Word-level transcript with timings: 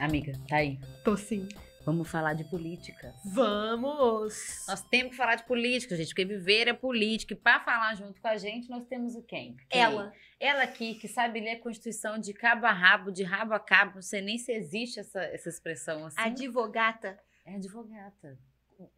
Amiga, 0.00 0.32
tá 0.48 0.56
aí. 0.56 0.80
Tô 1.04 1.14
sim. 1.14 1.46
Vamos 1.84 2.10
falar 2.10 2.32
de 2.32 2.44
política. 2.44 3.14
Vamos! 3.22 4.64
Nós 4.66 4.82
temos 4.82 5.10
que 5.10 5.16
falar 5.16 5.34
de 5.34 5.44
política, 5.44 5.94
gente, 5.94 6.08
porque 6.08 6.24
viver 6.24 6.68
é 6.68 6.72
política. 6.72 7.34
E 7.34 7.36
para 7.36 7.60
falar 7.60 7.94
junto 7.94 8.18
com 8.18 8.28
a 8.28 8.36
gente, 8.38 8.70
nós 8.70 8.86
temos 8.86 9.14
o 9.14 9.22
quem? 9.22 9.56
quem? 9.68 9.80
Ela. 9.80 10.12
Ela 10.38 10.62
aqui, 10.62 10.94
que 10.94 11.06
sabe 11.06 11.40
ler 11.40 11.52
a 11.52 11.60
Constituição 11.60 12.18
de 12.18 12.32
cabo 12.32 12.64
a 12.64 12.72
rabo, 12.72 13.12
de 13.12 13.22
rabo 13.22 13.52
a 13.52 13.60
cabo. 13.60 13.96
Não 13.96 14.02
sei 14.02 14.22
nem 14.22 14.38
se 14.38 14.52
existe 14.52 15.00
essa, 15.00 15.20
essa 15.20 15.50
expressão 15.50 16.06
assim. 16.06 16.18
Advogata. 16.18 17.18
É 17.44 17.56
advogata. 17.56 18.38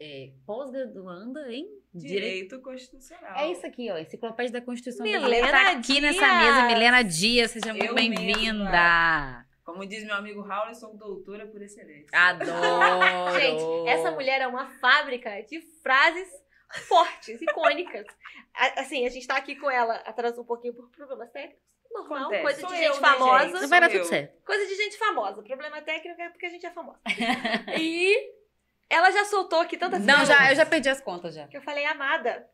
É, 0.01 0.31
Pós-graduanda 0.47 1.53
em 1.53 1.67
Direito 1.93 2.61
Constitucional. 2.61 3.37
É 3.39 3.51
isso 3.51 3.67
aqui, 3.67 3.91
ó. 3.91 3.99
Enciclopédia 3.99 4.53
da 4.53 4.61
Constituição 4.61 5.05
Milena 5.05 5.27
Brasileira. 5.27 5.59
Tá 5.59 5.73
aqui 5.73 6.01
Dias. 6.01 6.03
nessa 6.03 6.39
mesa, 6.39 6.67
Milena 6.67 7.03
Dias. 7.03 7.51
Seja 7.51 7.75
muito 7.75 7.95
bem-vinda. 7.95 9.47
Como 9.65 9.87
diz 9.87 10.05
meu 10.05 10.15
amigo 10.17 10.41
Raul, 10.43 10.69
eu 10.69 10.75
sou 10.75 10.97
doutora 10.97 11.47
por 11.47 11.63
excelência. 11.63 12.09
Adoro. 12.13 13.39
Gente, 13.39 13.89
essa 13.89 14.11
mulher 14.11 14.41
é 14.41 14.47
uma 14.47 14.69
fábrica 14.81 15.41
de 15.43 15.61
frases 15.83 16.29
fortes, 16.89 17.41
icônicas. 17.41 18.07
Assim, 18.77 19.07
a 19.07 19.11
gente 19.11 19.27
tá 19.27 19.37
aqui 19.37 19.55
com 19.57 19.71
ela, 19.71 19.95
atrasou 20.07 20.43
um 20.43 20.47
pouquinho 20.47 20.75
por 20.75 20.91
problemas 20.91 21.31
técnicos. 21.31 21.63
Normal, 21.93 22.19
Acontece. 22.23 22.43
coisa 22.43 22.61
Sou 22.61 22.71
de 22.71 22.75
eu, 22.77 22.93
gente 22.95 23.03
né, 23.03 23.09
famosa. 23.09 23.45
gente? 23.45 23.61
Não 23.61 23.69
vai 23.69 23.81
dar 23.81 23.89
tudo 23.89 23.99
eu. 23.99 24.05
certo. 24.07 24.43
Coisa 24.45 24.67
de 24.67 24.75
gente 24.75 24.97
famosa. 24.99 25.43
Problema 25.43 25.83
técnico 25.83 26.21
é 26.23 26.29
porque 26.31 26.47
a 26.47 26.49
gente 26.49 26.65
é 26.67 26.71
famosa. 26.71 26.99
e 27.79 28.17
ela 28.89 29.11
já 29.11 29.25
soltou 29.27 29.61
aqui 29.61 29.77
tanta 29.77 29.99
Não, 29.99 30.25
já, 30.25 30.51
eu 30.51 30.57
já 30.57 30.65
perdi 30.65 30.89
as 30.89 31.03
contas 31.03 31.35
já. 31.35 31.47
que 31.49 31.57
eu 31.57 31.63
falei 31.63 31.85
amada. 31.85 32.49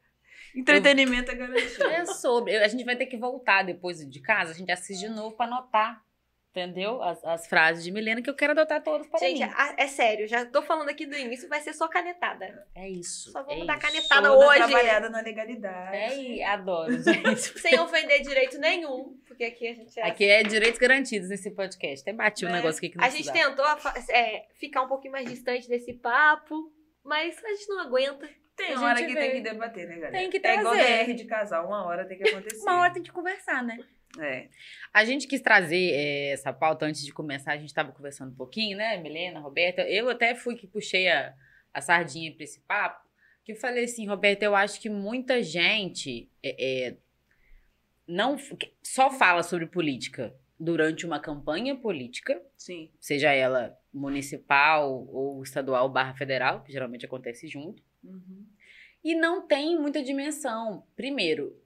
Entretenimento 0.56 1.30
é 1.30 1.34
garantido. 1.36 1.84
É 1.86 2.04
sobre. 2.06 2.56
eu- 2.56 2.64
A 2.64 2.68
gente 2.68 2.84
vai 2.84 2.96
ter 2.96 3.06
que 3.06 3.16
voltar 3.16 3.62
depois 3.62 3.98
de 3.98 4.20
casa, 4.20 4.50
a 4.50 4.54
gente 4.54 4.72
assiste 4.72 5.00
de 5.06 5.08
novo 5.08 5.36
pra 5.36 5.46
anotar. 5.46 6.02
Entendeu? 6.58 7.02
As, 7.02 7.24
as 7.24 7.46
frases 7.46 7.84
de 7.84 7.90
Milena 7.90 8.20
que 8.22 8.28
eu 8.28 8.34
quero 8.34 8.52
adotar 8.52 8.82
todas 8.82 9.06
para 9.06 9.18
Gente, 9.20 9.44
mim. 9.44 9.52
a- 9.54 9.74
é 9.76 9.86
sério, 9.86 10.26
já 10.26 10.44
tô 10.44 10.60
falando 10.62 10.88
aqui 10.88 11.06
do 11.06 11.16
início, 11.16 11.48
vai 11.48 11.60
ser 11.60 11.72
só 11.72 11.86
canetada. 11.88 12.66
É 12.74 12.88
isso. 12.88 13.30
Só 13.32 13.42
vamos 13.42 13.62
é 13.62 13.66
dar 13.66 13.78
isso. 13.78 13.86
canetada 13.86 14.28
Toda 14.28 14.46
hoje. 14.46 14.58
trabalhada 14.58 15.08
na 15.10 15.20
legalidade. 15.20 16.40
É, 16.40 16.44
adoro, 16.44 16.92
gente. 17.02 17.58
Sem 17.60 17.78
ofender 17.78 18.20
direito 18.22 18.58
nenhum, 18.58 19.16
porque 19.26 19.44
aqui 19.44 19.68
a 19.68 19.74
gente 19.74 19.98
é 20.00 20.02
Aqui 20.06 20.24
é 20.24 20.42
direitos 20.42 20.78
garantidos 20.78 21.28
nesse 21.28 21.50
podcast. 21.50 22.02
Até 22.02 22.12
bati 22.12 22.44
um 22.44 22.48
Né? 22.48 22.54
negócio 22.56 22.78
aqui 22.78 22.88
que 22.90 22.96
não 22.98 23.04
A 23.04 23.08
gente 23.08 23.30
precisava. 23.30 23.54
tentou 23.56 24.14
é, 24.14 24.46
ficar 24.58 24.82
um 24.82 24.88
pouquinho 24.88 25.12
mais 25.12 25.28
distante 25.28 25.68
desse 25.68 25.92
papo, 25.94 26.72
mas 27.04 27.42
a 27.44 27.48
gente 27.48 27.68
não 27.68 27.80
aguenta. 27.80 28.28
Tem 28.56 28.76
hora 28.76 28.96
gente 28.98 29.06
que 29.08 29.14
vê. 29.14 29.20
tem 29.20 29.30
que 29.34 29.40
debater, 29.48 29.86
né, 29.86 29.94
galera? 29.94 30.10
Tem 30.18 30.28
que 30.30 30.40
É 30.44 30.54
igual. 30.56 30.74
DR 30.74 31.14
de 31.14 31.24
casal, 31.26 31.66
uma 31.68 31.84
hora 31.86 32.04
tem 32.04 32.18
que 32.18 32.28
acontecer. 32.28 32.58
Uma 32.66 32.80
hora 32.80 32.92
tem 32.92 33.02
que 33.04 33.12
conversar, 33.12 33.62
né? 33.62 33.78
É. 34.18 34.48
A 34.92 35.04
gente 35.04 35.26
quis 35.26 35.40
trazer 35.40 35.92
eh, 35.92 36.30
essa 36.30 36.52
pauta 36.52 36.86
antes 36.86 37.04
de 37.04 37.12
começar, 37.12 37.52
a 37.52 37.58
gente 37.58 37.68
estava 37.68 37.92
conversando 37.92 38.32
um 38.32 38.36
pouquinho, 38.36 38.76
né? 38.78 38.96
Milena, 38.96 39.40
Roberta. 39.40 39.82
Eu 39.82 40.08
até 40.08 40.34
fui 40.34 40.56
que 40.56 40.66
puxei 40.66 41.08
a, 41.08 41.34
a 41.74 41.80
sardinha 41.80 42.32
para 42.32 42.44
esse 42.44 42.60
papo, 42.60 43.06
que 43.44 43.52
eu 43.52 43.56
falei 43.56 43.84
assim, 43.84 44.06
Roberta, 44.06 44.44
eu 44.44 44.54
acho 44.54 44.80
que 44.80 44.88
muita 44.88 45.42
gente 45.42 46.30
eh, 46.42 46.56
eh, 46.58 46.96
não 48.06 48.36
só 48.82 49.10
fala 49.10 49.42
sobre 49.42 49.66
política 49.66 50.34
durante 50.58 51.06
uma 51.06 51.20
campanha 51.20 51.76
política, 51.76 52.40
Sim. 52.56 52.90
seja 52.98 53.32
ela 53.32 53.78
municipal 53.92 55.06
ou 55.08 55.42
estadual 55.42 55.88
barra 55.88 56.14
federal, 56.14 56.62
que 56.62 56.72
geralmente 56.72 57.06
acontece 57.06 57.46
junto. 57.46 57.82
Uhum. 58.02 58.46
E 59.04 59.14
não 59.14 59.46
tem 59.46 59.78
muita 59.78 60.02
dimensão. 60.02 60.84
Primeiro, 60.96 61.56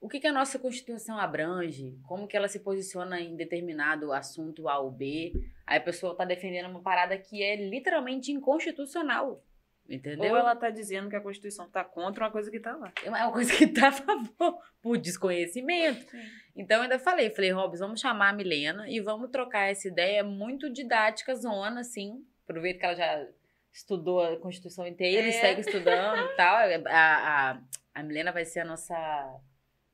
o 0.00 0.08
que, 0.08 0.18
que 0.18 0.26
a 0.26 0.32
nossa 0.32 0.58
Constituição 0.58 1.18
abrange? 1.18 1.98
Como 2.08 2.26
que 2.26 2.36
ela 2.36 2.48
se 2.48 2.60
posiciona 2.60 3.20
em 3.20 3.36
determinado 3.36 4.12
assunto 4.12 4.68
A 4.68 4.78
ou 4.78 4.90
B? 4.90 5.32
Aí 5.66 5.78
a 5.78 5.82
pessoa 5.82 6.12
está 6.12 6.24
defendendo 6.24 6.70
uma 6.70 6.80
parada 6.82 7.16
que 7.18 7.42
é 7.42 7.56
literalmente 7.56 8.32
inconstitucional. 8.32 9.44
Entendeu? 9.88 10.30
Ou 10.30 10.36
ela 10.38 10.54
tá 10.54 10.70
dizendo 10.70 11.10
que 11.10 11.16
a 11.16 11.20
Constituição 11.20 11.68
tá 11.68 11.82
contra 11.84 12.24
uma 12.24 12.30
coisa 12.30 12.48
que 12.50 12.60
tá 12.60 12.76
lá. 12.76 12.92
É 13.04 13.10
uma 13.10 13.32
coisa 13.32 13.52
que 13.52 13.64
está 13.64 13.88
a 13.88 13.92
favor, 13.92 14.58
por 14.80 14.96
desconhecimento. 14.96 16.06
Então 16.54 16.76
eu 16.78 16.82
ainda 16.84 16.98
falei, 16.98 17.28
falei, 17.30 17.50
Robson, 17.50 17.84
vamos 17.86 18.00
chamar 18.00 18.28
a 18.28 18.32
Milena 18.32 18.88
e 18.88 19.00
vamos 19.00 19.30
trocar 19.30 19.70
essa 19.70 19.88
ideia 19.88 20.22
muito 20.22 20.70
didática, 20.72 21.34
zona, 21.34 21.80
assim. 21.80 22.24
Aproveito 22.44 22.78
que 22.78 22.86
ela 22.86 22.94
já 22.94 23.26
estudou 23.72 24.22
a 24.22 24.36
Constituição 24.38 24.86
inteira 24.86 25.26
e 25.26 25.30
É. 25.30 25.32
segue 25.32 25.60
estudando 25.60 26.24
e 26.24 26.36
tal. 26.36 26.56
A, 26.56 27.50
a, 27.52 27.60
a 27.94 28.02
Milena 28.02 28.32
vai 28.32 28.44
ser 28.44 28.60
a 28.60 28.64
nossa. 28.64 28.94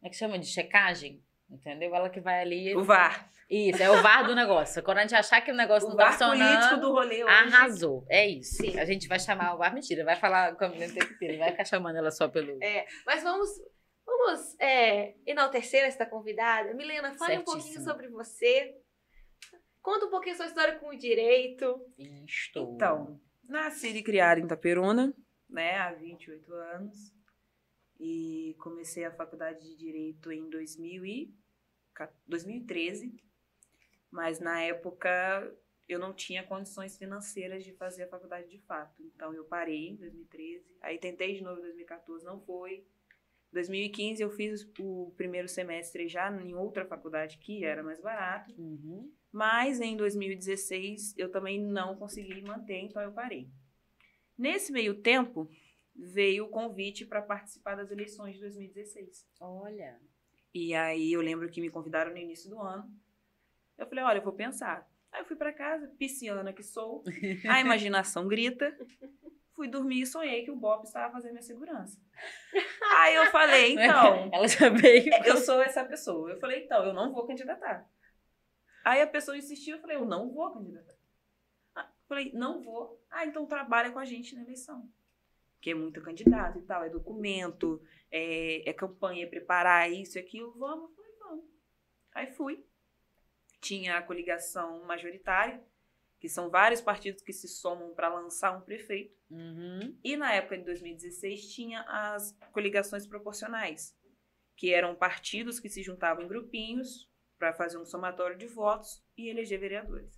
É 0.07 0.09
que 0.09 0.15
chama? 0.15 0.39
De 0.39 0.47
checagem? 0.47 1.21
Entendeu? 1.51 1.93
Ela 1.93 2.09
que 2.09 2.21
vai 2.21 2.41
ali. 2.41 2.77
O 2.77 2.85
VAR. 2.85 3.29
Isso, 3.51 3.83
é 3.83 3.91
o 3.91 4.01
VAR 4.03 4.25
do 4.25 4.37
negócio. 4.37 4.81
Quando 4.85 4.99
a 4.99 5.01
gente 5.03 5.17
achar 5.17 5.41
que 5.41 5.51
o 5.51 5.55
negócio 5.55 5.89
O 5.89 5.91
não 5.91 5.97
tá 5.97 6.11
VAR 6.11 6.19
político 6.19 6.53
funcionando. 6.53 6.81
do 6.81 6.93
rolê 6.93 7.25
hoje. 7.25 7.35
Arrasou. 7.35 8.07
É 8.09 8.25
isso. 8.25 8.57
Sim. 8.63 8.79
A 8.79 8.85
gente 8.85 9.09
vai 9.09 9.19
chamar 9.19 9.55
o 9.55 9.59
VAR. 9.59 9.75
Mentira, 9.75 10.05
vai 10.05 10.15
falar 10.15 10.55
com 10.55 10.65
a 10.65 10.69
Milena 10.69 10.93
o 10.93 10.95
tempo 10.95 11.13
inteiro. 11.13 11.39
Vai 11.39 11.51
ficar 11.51 11.65
chamando 11.65 11.97
ela 11.97 12.13
só 12.13 12.29
pelo. 12.29 12.57
É, 12.63 12.87
mas 13.05 13.25
vamos, 13.25 13.49
vamos 14.07 14.55
é, 14.61 15.15
enaltecer 15.27 15.85
esta 15.85 16.07
convidada. 16.07 16.73
Milena, 16.73 17.13
fale 17.15 17.39
um 17.39 17.45
Certíssimo. 17.45 17.45
pouquinho 17.45 17.85
sobre 17.85 18.09
você. 18.09 18.77
Conta 19.83 20.07
um 20.07 20.11
pouquinho 20.11 20.37
sua 20.37 20.47
história 20.47 20.79
com 20.79 20.91
o 20.91 20.97
direito. 20.97 21.81
Estou. 22.25 22.75
Então, 22.75 23.21
nasci 23.49 23.89
e 23.89 24.03
criada 24.05 24.41
em 24.41 24.45
Itaperuna, 24.45 25.13
né, 25.51 25.79
há 25.79 25.93
28 25.93 26.53
anos. 26.55 27.16
E 27.99 28.55
comecei 28.59 29.05
a 29.05 29.13
faculdade 29.13 29.61
de 29.67 29.77
Direito 29.77 30.31
em 30.31 30.49
2000 30.49 31.05
e, 31.05 31.35
ca- 31.95 32.13
2013. 32.27 33.15
Mas 34.11 34.39
na 34.39 34.61
época 34.63 35.55
eu 35.89 35.99
não 35.99 36.13
tinha 36.13 36.43
condições 36.43 36.97
financeiras 36.99 37.65
de 37.65 37.73
fazer 37.73 38.05
a 38.05 38.09
faculdade 38.09 38.49
de 38.49 38.59
fato. 38.61 39.03
Então 39.03 39.33
eu 39.33 39.45
parei 39.45 39.89
em 39.89 39.97
2013. 39.97 40.77
Aí 40.81 40.99
tentei 40.99 41.35
de 41.35 41.43
novo 41.43 41.59
em 41.61 41.63
2014, 41.63 42.25
não 42.25 42.41
foi. 42.41 42.85
2015 43.53 44.23
eu 44.23 44.31
fiz 44.31 44.69
o 44.79 45.13
primeiro 45.17 45.49
semestre 45.49 46.09
já 46.09 46.31
em 46.43 46.55
outra 46.55 46.85
faculdade 46.85 47.39
que 47.39 47.65
era 47.65 47.83
mais 47.83 48.01
barato. 48.01 48.53
Uhum. 48.61 49.13
Mas 49.33 49.81
em 49.81 49.97
2016 49.97 51.15
eu 51.17 51.31
também 51.31 51.63
não 51.63 51.97
consegui 51.97 52.43
manter, 52.43 52.79
então 52.79 53.01
eu 53.01 53.13
parei. 53.13 53.49
Nesse 54.37 54.73
meio 54.73 55.01
tempo, 55.01 55.49
veio 55.99 56.45
o 56.45 56.49
convite 56.49 57.05
para 57.05 57.23
participar 57.23 57.75
das 57.75 57.91
eleições 57.91 58.35
de 58.35 58.41
2016. 58.41 59.27
Olha. 59.41 59.99
E 60.55 60.75
aí 60.75 61.13
eu 61.13 61.21
lembro 61.21 61.51
que 61.51 61.61
me 61.61 61.71
convidaram 61.71 62.11
no 62.11 62.19
início 62.19 62.49
do 62.49 62.61
ano. 62.61 62.91
Eu 63.77 63.87
falei, 63.87 64.05
olha, 64.05 64.19
eu 64.19 64.25
vou 64.25 64.33
pensar. 64.33 64.89
Aí 65.13 65.21
eu 65.21 65.27
fui 65.27 65.37
para 65.37 65.53
casa, 65.53 65.89
pisciana 65.99 66.53
que 66.53 66.63
sou, 66.63 67.03
a 67.49 67.61
imaginação 67.61 68.27
grita. 68.27 68.77
Fui 69.55 69.69
dormir 69.69 70.03
e 70.03 70.07
sonhei 70.07 70.45
que 70.45 70.51
o 70.51 70.57
Bob 70.57 70.85
estava 70.85 71.13
fazendo 71.13 71.33
minha 71.33 71.43
segurança. 71.43 71.99
Aí 72.99 73.15
eu 73.15 73.27
falei, 73.31 73.73
então, 73.79 74.31
Ela 74.33 74.47
já 74.47 74.69
veio. 74.69 75.11
eu 75.25 75.39
sou 75.39 75.63
essa 75.63 75.83
pessoa. 75.85 76.31
Eu 76.31 76.39
falei, 76.39 76.65
então, 76.65 76.85
eu 76.85 76.93
não 76.93 77.13
vou 77.13 77.27
candidatar. 77.27 77.89
Aí 78.85 79.01
a 79.01 79.07
pessoa 79.07 79.37
insistiu, 79.37 79.77
eu 79.77 79.81
falei, 79.81 79.97
eu 79.97 80.05
não 80.05 80.31
vou 80.31 80.53
candidatar. 80.53 80.95
Ah, 81.75 81.91
falei, 82.07 82.33
não 82.33 82.63
vou. 82.63 83.03
Ah, 83.11 83.25
então 83.25 83.47
trabalha 83.47 83.91
com 83.91 83.99
a 83.99 84.05
gente 84.05 84.35
na 84.35 84.43
eleição. 84.43 84.89
Que 85.67 85.73
é 85.73 85.75
muito 85.75 86.01
candidato 86.01 86.61
e 86.61 86.63
tal, 86.63 86.85
é 86.85 86.89
documento, 86.89 87.83
é, 88.09 88.71
é 88.71 88.73
campanha, 88.73 89.25
é 89.25 89.29
preparar 89.29 89.91
isso 89.91 90.17
e 90.17 90.21
aquilo. 90.21 90.57
Vamos, 90.57 90.95
falei, 90.95 91.13
vamos. 91.19 91.45
Aí 92.15 92.27
fui. 92.29 92.65
Tinha 93.61 93.99
a 93.99 94.03
coligação 94.03 94.85
majoritária, 94.85 95.61
que 96.21 96.29
são 96.29 96.51
vários 96.51 96.81
partidos 96.81 97.21
que 97.21 97.33
se 97.33 97.49
somam 97.49 97.93
para 97.97 98.15
lançar 98.15 98.57
um 98.57 98.61
prefeito. 98.61 99.19
Uhum. 99.29 99.99
E 100.05 100.17
na 100.17 100.33
época 100.35 100.57
de 100.57 100.63
2016 100.67 101.53
tinha 101.53 101.81
as 101.89 102.31
coligações 102.53 103.05
proporcionais, 103.05 103.93
que 104.57 104.73
eram 104.73 104.95
partidos 104.95 105.59
que 105.59 105.69
se 105.69 105.83
juntavam 105.83 106.23
em 106.23 106.29
grupinhos 106.29 107.11
para 107.41 107.53
fazer 107.53 107.77
um 107.77 107.85
somatório 107.85 108.39
de 108.39 108.47
votos 108.47 109.05
e 109.17 109.29
eleger 109.29 109.59
vereadores. 109.59 110.17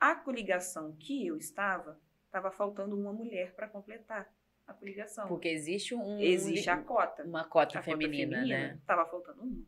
A 0.00 0.16
coligação 0.16 0.96
que 0.96 1.28
eu 1.28 1.36
estava, 1.36 2.02
estava 2.32 2.50
faltando 2.50 2.98
uma 2.98 3.12
mulher 3.12 3.54
para 3.54 3.68
completar 3.68 4.26
a 4.66 4.72
coligação. 4.72 5.28
Porque 5.28 5.48
existe 5.48 5.94
um. 5.94 6.18
Existe 6.18 6.70
a 6.70 6.78
cota. 6.78 7.22
uma 7.24 7.44
cota 7.44 7.78
A 7.78 7.82
cota 7.82 7.82
feminina, 7.82 8.42
né? 8.42 8.80
Tava 8.86 9.04
faltando 9.04 9.42
uma. 9.42 9.62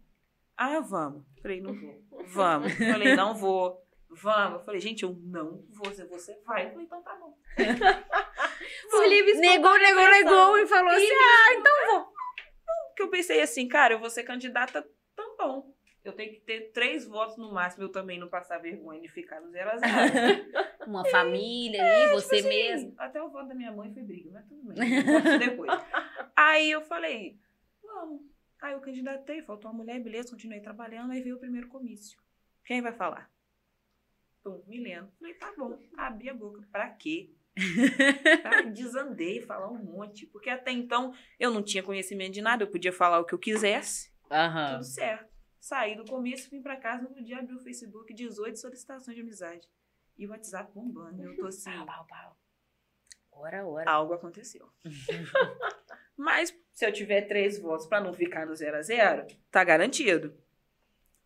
Ah, 0.56 0.80
vamos. 0.80 1.24
Falei, 1.42 1.60
não 1.60 1.74
vou. 1.74 2.02
Vamos. 2.26 2.72
Falei, 2.72 3.16
não 3.16 3.34
vou. 3.34 3.84
Vamos. 4.08 4.60
Eu 4.60 4.64
falei, 4.64 4.80
gente, 4.80 5.02
eu 5.02 5.12
não 5.24 5.64
vou. 5.68 5.92
Você 5.92 6.40
vai. 6.46 6.66
Eu 6.66 6.70
falei, 6.70 6.86
então 6.86 7.02
tá 7.02 7.14
bom. 7.16 7.36
Livre 9.08 9.34
Negou, 9.34 9.78
negou, 9.78 10.10
negou 10.10 10.58
e 10.58 10.66
falou 10.66 10.90
assim: 10.92 11.12
ah, 11.12 11.54
então. 11.54 12.12
Porque 12.88 13.02
eu 13.02 13.10
pensei 13.10 13.42
assim, 13.42 13.68
cara, 13.68 13.94
eu 13.94 13.98
vou 13.98 14.08
ser 14.08 14.22
candidata 14.22 14.88
tão 15.14 15.36
bom. 15.36 15.74
Eu 16.04 16.12
tenho 16.12 16.34
que 16.34 16.40
ter 16.40 16.70
três 16.72 17.06
votos 17.06 17.38
no 17.38 17.50
máximo, 17.50 17.84
eu 17.84 17.88
também 17.88 18.18
não 18.18 18.28
passar 18.28 18.58
vergonha 18.58 19.00
de 19.00 19.08
ficar 19.08 19.40
no 19.40 19.50
zero 19.50 19.70
a 19.70 19.76
zero. 19.78 20.44
Uma 20.86 21.02
família 21.06 21.82
ali, 21.82 22.12
você 22.12 22.36
Tipo 22.36 22.48
assim, 22.48 22.48
mesmo. 22.48 22.94
Até 22.98 23.22
o 23.22 23.30
voto 23.30 23.48
da 23.48 23.54
minha 23.54 23.72
mãe 23.72 23.90
foi 23.92 24.02
briga, 24.02 24.30
mas 24.30 24.46
tudo 24.46 24.74
bem. 24.74 25.38
depois. 25.38 25.70
Aí 26.36 26.70
eu 26.70 26.82
falei, 26.82 27.38
vamos. 27.82 28.20
Aí 28.60 28.74
eu 28.74 28.80
candidatei, 28.80 29.42
faltou 29.42 29.70
uma 29.70 29.78
mulher, 29.78 29.98
beleza, 30.00 30.30
continuei 30.30 30.60
trabalhando, 30.60 31.12
aí 31.12 31.22
veio 31.22 31.36
o 31.36 31.38
primeiro 31.38 31.68
comício. 31.68 32.18
Quem 32.64 32.80
vai 32.80 32.92
falar? 32.92 33.30
Pum, 34.42 34.62
Milena. 34.66 35.10
Falei, 35.18 35.34
tá 35.34 35.52
bom. 35.56 35.78
Abri 35.96 36.28
a 36.28 36.34
boca. 36.34 36.66
Pra 36.70 36.88
quê? 36.90 37.30
Tá? 38.42 38.62
Desandei, 38.62 39.40
falar 39.42 39.70
um 39.70 39.78
monte. 39.78 40.26
Porque 40.26 40.50
até 40.50 40.70
então 40.70 41.14
eu 41.38 41.50
não 41.50 41.62
tinha 41.62 41.82
conhecimento 41.82 42.32
de 42.32 42.42
nada. 42.42 42.62
Eu 42.64 42.70
podia 42.70 42.92
falar 42.92 43.20
o 43.20 43.24
que 43.24 43.34
eu 43.34 43.38
quisesse. 43.38 44.12
Aham. 44.30 44.72
Tudo 44.72 44.84
certo. 44.84 45.33
Saí 45.64 45.96
do 45.96 46.04
comício, 46.04 46.50
vim 46.50 46.60
pra 46.60 46.76
casa, 46.76 47.08
no 47.08 47.24
dia 47.24 47.38
abri 47.38 47.54
o 47.54 47.58
Facebook, 47.58 48.12
18 48.12 48.58
solicitações 48.58 49.16
de 49.16 49.22
amizade. 49.22 49.66
E 50.14 50.26
o 50.26 50.30
WhatsApp 50.30 50.70
bombando. 50.74 51.22
Eu 51.22 51.34
tô 51.38 51.46
assim, 51.46 51.70
Pau, 51.70 51.86
pau, 51.86 52.06
pau. 52.06 52.36
Ora, 53.32 53.66
ora. 53.66 53.90
algo 53.90 54.12
aconteceu. 54.12 54.70
Mas 56.14 56.54
se 56.70 56.84
eu 56.84 56.92
tiver 56.92 57.22
três 57.22 57.58
votos 57.58 57.86
pra 57.86 57.98
não 57.98 58.12
ficar 58.12 58.44
no 58.44 58.54
zero 58.54 58.76
a 58.76 58.82
zero, 58.82 59.26
tá 59.50 59.64
garantido. 59.64 60.38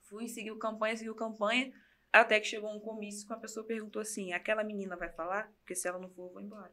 Fui, 0.02 0.29
seguiu 0.29 0.56
campanha, 0.56 0.96
seguiu 0.96 1.17
campanha, 1.17 1.73
até 2.12 2.38
que 2.38 2.46
chegou 2.46 2.70
um 2.70 2.79
comício 2.79 3.26
que 3.26 3.32
uma 3.32 3.41
pessoa 3.41 3.67
perguntou 3.67 4.00
assim, 4.00 4.32
aquela 4.32 4.62
menina 4.62 4.96
vai 4.96 5.08
falar? 5.08 5.52
Porque 5.58 5.75
se 5.75 5.88
ela 5.88 5.99
não 5.99 6.11
for, 6.11 6.29
eu 6.29 6.32
vou 6.34 6.41
embora. 6.41 6.73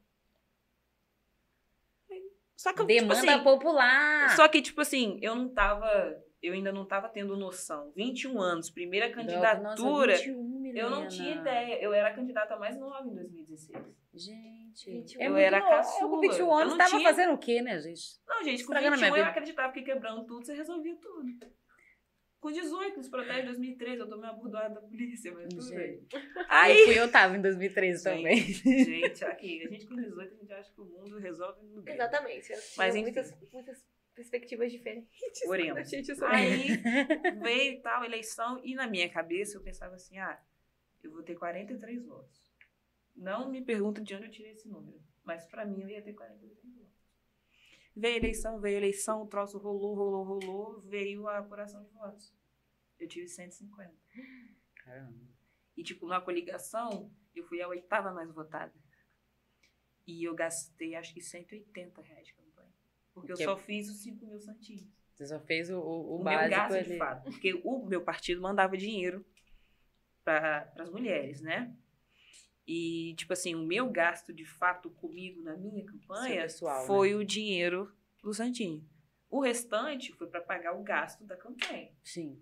Só 2.56 2.72
que 2.72 2.82
eu, 2.82 2.88
tipo 2.88 3.00
Demanda 3.00 3.34
assim, 3.34 3.44
popular. 3.44 4.36
Só 4.36 4.48
que, 4.48 4.62
tipo 4.62 4.82
assim, 4.82 5.20
eu 5.22 5.36
não 5.36 5.50
tava. 5.50 6.24
Eu 6.46 6.54
ainda 6.54 6.72
não 6.72 6.86
tava 6.86 7.10
tendo 7.10 7.36
noção. 7.36 7.92
21 7.96 8.40
anos, 8.40 8.70
primeira 8.70 9.10
candidatura. 9.12 10.14
Nossa, 10.14 10.24
21, 10.24 10.66
eu 10.76 10.90
não 10.90 11.08
tinha 11.08 11.36
ideia. 11.36 11.82
Eu 11.82 11.94
era 11.94 12.10
a 12.10 12.14
candidata 12.14 12.56
mais 12.58 12.78
nova 12.78 13.08
em 13.08 13.14
2016. 13.16 13.84
Gente, 14.14 14.92
21. 14.92 15.22
é 15.22 15.28
Eu 15.28 15.38
era 15.38 15.60
nova. 15.60 15.72
Eu 15.72 15.78
caçula. 15.78 16.10
com 16.10 16.20
21 16.22 16.38
Eu 16.46 16.54
anos 16.54 16.70
não 16.70 16.78
tava 16.78 16.90
tinha- 16.92 17.02
fazendo 17.10 17.34
o 17.34 17.38
quê, 17.38 17.62
né, 17.62 17.80
gente? 17.80 18.02
Não, 18.28 18.44
gente, 18.44 18.64
com 18.64 18.74
Estragando 18.74 18.94
a 18.94 18.98
21 18.98 19.14
minha 19.14 19.26
eu 19.26 19.30
acreditava 19.30 19.74
que 19.74 19.82
quebrando 19.82 20.26
tudo, 20.26 20.46
você 20.46 20.54
resolvia 20.54 20.96
tudo. 20.98 21.26
Com 22.40 22.52
18, 22.52 22.98
nos 22.98 23.10
protestos 23.10 23.40
de 23.42 23.46
2013, 23.48 23.98
eu 24.02 24.08
tomei 24.08 24.30
uma 24.30 24.38
burdoada 24.38 24.76
da 24.76 24.82
polícia, 24.82 25.34
mas 25.34 25.48
tudo 25.52 25.68
bem. 25.76 25.94
Gente. 26.00 26.16
Aí, 26.48 26.78
Eu 26.80 26.86
fui, 26.86 27.00
eu 27.00 27.12
tava 27.12 27.36
em 27.36 27.42
2013 27.42 28.04
Gente. 28.04 28.16
também. 28.18 28.38
gente, 28.86 29.26
aqui, 29.26 29.66
a 29.66 29.70
gente 29.70 29.88
com 29.88 29.96
18, 29.96 30.32
a 30.34 30.38
gente 30.38 30.54
acha 30.54 30.72
que 30.72 30.80
o 30.80 30.86
mundo 30.86 31.18
resolve 31.18 31.66
no 31.66 31.82
bem. 31.82 31.96
Exatamente. 31.96 32.48
Mas, 32.78 32.94
enfim. 32.94 33.02
muitas, 33.06 33.36
muitas 33.52 33.84
perspectivas 34.16 34.72
diferentes. 34.72 35.10
Oremos. 35.48 35.80
a 35.80 35.84
gente 35.84 36.12
Aí 36.24 36.78
veio 37.42 37.82
tal, 37.82 38.04
eleição, 38.04 38.60
e 38.64 38.74
na 38.74 38.88
minha 38.88 39.10
cabeça 39.10 39.58
eu 39.58 39.62
pensava 39.62 39.96
assim: 39.96 40.18
ah, 40.18 40.42
eu 41.04 41.12
vou 41.12 41.22
ter 41.22 41.36
43 41.36 42.06
votos. 42.06 42.52
Não 43.16 43.50
me 43.50 43.64
pergunta 43.64 44.02
de 44.02 44.16
onde 44.16 44.26
eu 44.26 44.32
tirei 44.32 44.52
esse 44.54 44.68
número, 44.68 45.02
mas 45.24 45.46
pra 45.46 45.66
mim 45.66 45.82
eu 45.82 45.90
ia 45.90 46.02
ter 46.02 46.14
43 46.14 46.74
votos. 46.74 46.96
Veio 47.96 48.16
a 48.16 48.18
eleição, 48.18 48.60
veio 48.60 48.76
a 48.76 48.80
eleição, 48.80 49.22
o 49.22 49.28
troço 49.28 49.58
rolou, 49.58 49.96
rolou, 49.96 50.24
rolou, 50.24 50.82
veio 50.82 51.28
a 51.28 51.38
apuração 51.38 51.82
de 51.84 51.90
votos. 51.92 52.34
Eu 53.00 53.08
tive 53.08 53.28
150. 53.28 53.94
Caramba. 54.84 55.36
E, 55.78 55.84
tipo, 55.84 56.06
na 56.08 56.20
coligação, 56.20 57.12
eu 57.34 57.46
fui 57.46 57.62
a 57.62 57.68
oitava 57.68 58.12
mais 58.12 58.30
votada. 58.32 58.74
E 60.06 60.24
eu 60.24 60.36
gastei, 60.36 60.96
acho 60.96 61.14
que 61.14 61.22
180 61.22 62.02
reais. 62.02 62.32
Porque 63.16 63.32
eu 63.32 63.38
Que 63.38 63.44
só 63.46 63.58
fiz 63.58 63.90
os 63.90 64.04
5 64.04 64.26
mil 64.28 64.40
santinhos. 64.40 64.86
Você 65.14 65.26
só 65.26 65.40
fez 65.40 65.70
o, 65.70 65.80
o, 65.80 65.80
o 65.80 66.16
o 66.16 66.24
meu 66.24 66.26
básico 66.26 66.50
gasto 66.52 66.74
ali. 66.74 66.92
de 66.92 66.98
fato. 66.98 67.24
Porque 67.24 67.54
o 67.64 67.86
meu 67.86 68.02
partido 68.04 68.42
mandava 68.42 68.78
dinheiro 68.78 69.26
para 70.24 70.72
as 70.78 70.90
mulheres, 70.90 71.42
né? 71.42 71.74
E, 72.68 73.14
tipo 73.16 73.32
assim, 73.32 73.56
o 73.56 73.66
meu 73.66 73.90
gasto 73.90 74.34
de 74.34 74.44
fato 74.46 74.90
comigo 74.90 75.42
na 75.42 75.56
minha 75.56 75.86
campanha 75.86 76.42
pessoal, 76.42 76.86
foi 76.86 77.16
o 77.16 77.24
dinheiro 77.24 77.92
do 78.22 78.34
Santinho. 78.34 78.84
O 79.30 79.40
restante 79.40 80.12
foi 80.14 80.28
para 80.28 80.42
pagar 80.42 80.74
o 80.74 80.84
gasto 80.84 81.24
da 81.26 81.38
campanha. 81.38 81.92
Sim. 82.04 82.42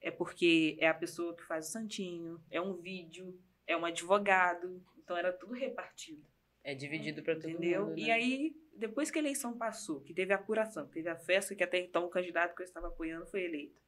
É 0.00 0.10
porque 0.10 0.76
é 0.80 0.88
a 0.88 0.94
pessoa 0.94 1.36
que 1.36 1.44
faz 1.44 1.68
o 1.68 1.70
Santinho, 1.70 2.42
é 2.50 2.60
um 2.60 2.74
vídeo, 2.74 3.38
é 3.66 3.76
um 3.76 3.84
advogado. 3.84 4.82
Então 4.98 5.16
era 5.16 5.32
tudo 5.32 5.52
repartido. 5.52 6.26
É 6.64 6.74
dividido 6.74 7.22
pra 7.22 7.34
todo 7.36 7.50
Entendeu? 7.50 7.86
mundo. 7.86 7.98
E 7.98 8.06
né? 8.06 8.12
aí, 8.12 8.56
depois 8.80 9.10
que 9.10 9.18
a 9.18 9.22
eleição 9.22 9.56
passou, 9.56 10.00
que 10.00 10.12
teve 10.12 10.32
a 10.32 10.36
apuração, 10.36 10.86
que 10.88 10.94
teve 10.94 11.08
a 11.08 11.16
festa, 11.16 11.54
que 11.54 11.62
até 11.62 11.78
então 11.78 12.04
o 12.06 12.10
candidato 12.10 12.54
que 12.56 12.62
eu 12.62 12.66
estava 12.66 12.88
apoiando 12.88 13.26
foi 13.26 13.44
eleito. 13.44 13.80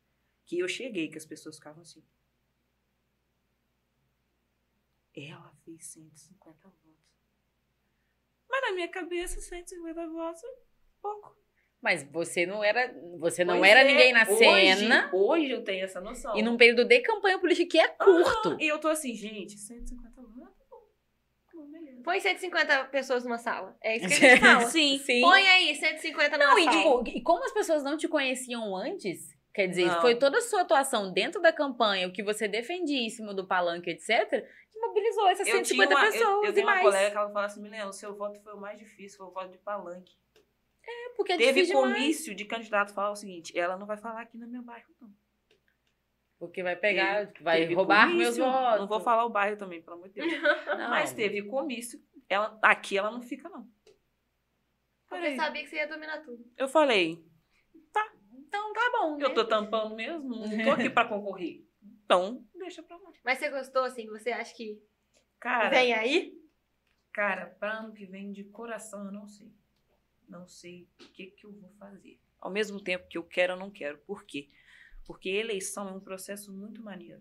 Que 0.44 0.58
eu 0.58 0.68
cheguei, 0.68 1.08
que 1.08 1.18
as 1.18 1.24
pessoas 1.26 1.56
ficavam 1.56 1.82
assim. 1.82 2.04
Ela 5.14 5.52
fez 5.64 5.84
150 5.86 6.68
votos. 6.68 6.80
Mas 8.48 8.62
na 8.62 8.72
minha 8.72 8.88
cabeça, 8.88 9.40
150 9.40 10.06
votos 10.08 10.42
é 10.42 10.48
pouco. 11.00 11.36
Mas 11.80 12.02
você 12.04 12.46
não 12.46 12.62
era. 12.62 12.92
Você 13.18 13.44
não 13.44 13.58
Pois 13.58 13.70
era 13.70 13.80
é, 13.80 13.84
ninguém 13.84 14.12
na 14.12 14.22
hoje- 14.22 14.38
cena. 14.38 15.10
Hoje 15.12 15.50
eu 15.50 15.64
tenho 15.64 15.84
essa 15.84 16.00
noção. 16.00 16.36
E 16.36 16.42
num 16.42 16.56
período 16.56 16.84
de 16.84 17.00
campanha 17.00 17.38
política 17.40 17.68
que 17.70 17.78
é 17.78 17.88
curto. 17.88 18.56
E 18.60 18.68
eu 18.68 18.78
tô 18.78 18.88
assim, 18.88 19.12
gente, 19.14 19.58
150 19.58 20.22
votos, 20.22 20.56
tá 20.56 20.64
bom. 20.70 20.80
Tá 21.46 21.52
bom, 21.54 21.70
beleza. 21.70 21.91
Põe 22.02 22.20
150 22.20 22.84
pessoas 22.86 23.24
numa 23.24 23.38
sala. 23.38 23.76
É 23.82 23.96
isso 23.96 24.08
que 24.08 24.14
a 24.14 24.16
gente 24.36 24.40
fala. 24.40 24.64
Sim. 24.66 24.98
Sim. 24.98 25.20
Põe 25.20 25.48
aí 25.48 25.74
150 25.74 26.36
numa 26.38 26.50
Não, 26.50 26.58
e, 26.58 26.64
sala. 26.64 26.76
tipo, 27.04 27.18
e 27.18 27.22
como 27.22 27.44
as 27.44 27.52
pessoas 27.52 27.82
não 27.82 27.96
te 27.96 28.08
conheciam 28.08 28.74
antes, 28.76 29.36
quer 29.54 29.66
dizer, 29.68 29.86
Não. 29.86 30.00
foi 30.00 30.14
toda 30.16 30.38
a 30.38 30.40
sua 30.40 30.62
atuação 30.62 31.12
dentro 31.12 31.40
da 31.40 31.52
campanha, 31.52 32.08
o 32.08 32.12
que 32.12 32.22
você 32.22 32.48
defendia 32.48 33.00
em 33.02 33.10
cima 33.10 33.32
do 33.34 33.46
palanque, 33.46 33.90
etc., 33.90 34.28
que 34.70 34.78
mobilizou 34.80 35.28
essas 35.28 35.46
Eu 35.46 35.56
150 35.56 35.86
tinha 35.88 35.98
uma, 35.98 36.06
eu- 36.06 36.12
pessoas 36.12 36.44
eu, 36.44 36.50
e 36.50 36.52
tenho 36.54 36.66
uma 36.66 36.72
mais. 36.72 36.84
colega 36.86 37.10
que 37.10 37.16
ela 37.16 37.30
fala 37.30 37.46
assim, 37.46 37.62
Milena, 37.62 37.86
o 37.88 37.92
seu 37.92 38.14
voto 38.16 38.40
foi 38.40 38.54
o 38.54 38.60
mais 38.60 38.78
difícil, 38.78 39.18
foi 39.18 39.26
o 39.26 39.30
voto 39.30 39.50
de 39.50 39.58
palanque. 39.58 40.12
É 40.84 41.10
porque 41.16 41.32
é 41.32 41.36
Teve 41.36 41.52
difícil 41.52 41.76
demais. 41.80 41.94
comício 41.96 42.34
de 42.34 42.44
candidato 42.44 42.92
falar 42.92 43.10
o 43.12 43.16
seguinte, 43.16 43.56
ela 43.56 43.76
não 43.76 43.86
vai 43.86 43.96
falar 43.96 44.22
aqui 44.22 44.36
no 44.36 44.48
meu 44.48 44.62
bairro, 44.62 44.88
não. 45.00 45.08
Porque 46.42 46.60
vai 46.60 46.74
pegar, 46.74 47.32
vai 47.40 47.60
Teve 47.60 47.74
roubar 47.74 48.08
comício, 48.08 48.18
meus 48.18 48.36
votos. 48.36 48.80
Não 48.80 48.88
vou 48.88 48.98
falar 48.98 49.24
o 49.24 49.30
bairro 49.30 49.56
também, 49.56 49.80
pelo 49.80 49.94
amor 49.94 50.08
de 50.08 50.14
Deus. 50.14 50.26
Não. 50.76 50.90
Mas 50.90 51.12
teve 51.12 51.40
comício, 51.42 52.02
ela, 52.28 52.58
aqui 52.60 52.98
ela 52.98 53.12
não 53.12 53.22
fica, 53.22 53.48
não. 53.48 53.64
Porque 55.08 55.24
eu 55.24 55.36
sabia 55.36 55.62
que 55.62 55.68
você 55.68 55.76
ia 55.76 55.86
dominar 55.86 56.20
tudo. 56.22 56.44
Eu 56.56 56.66
falei, 56.66 57.24
Então 58.32 58.72
tá 58.72 58.90
bom, 58.90 59.16
né? 59.18 59.24
eu 59.24 59.32
tô 59.32 59.44
tampando 59.44 59.94
mesmo, 59.94 60.30
não 60.30 60.64
tô 60.64 60.70
aqui 60.72 60.90
pra 60.90 61.04
concorrer. 61.04 61.64
Então, 62.04 62.44
deixa 62.56 62.82
pra 62.82 62.96
lá. 62.96 63.12
Mas 63.24 63.38
você 63.38 63.48
gostou, 63.48 63.84
assim? 63.84 64.08
Você 64.08 64.32
acha 64.32 64.52
que 64.52 64.82
Cara, 65.38 65.68
vem 65.68 65.94
aí? 65.94 66.34
Cara, 67.12 67.54
pra 67.60 67.78
ano 67.78 67.94
que 67.94 68.04
vem, 68.04 68.32
de 68.32 68.42
coração, 68.42 69.04
eu 69.04 69.12
não 69.12 69.28
sei. 69.28 69.54
Não 70.28 70.48
sei 70.48 70.88
o 71.00 71.04
que, 71.12 71.26
que 71.26 71.46
eu 71.46 71.52
vou 71.52 71.70
fazer. 71.78 72.18
Ao 72.40 72.50
mesmo 72.50 72.82
tempo 72.82 73.06
que 73.06 73.16
eu 73.16 73.22
quero, 73.22 73.52
eu 73.52 73.58
não 73.58 73.70
quero. 73.70 73.98
Por 73.98 74.24
quê? 74.24 74.48
Porque 74.48 74.61
eleição 75.24 75.88
é 75.88 75.92
um 75.92 76.00
processo 76.00 76.52
muito 76.52 76.82
maneiro. 76.82 77.20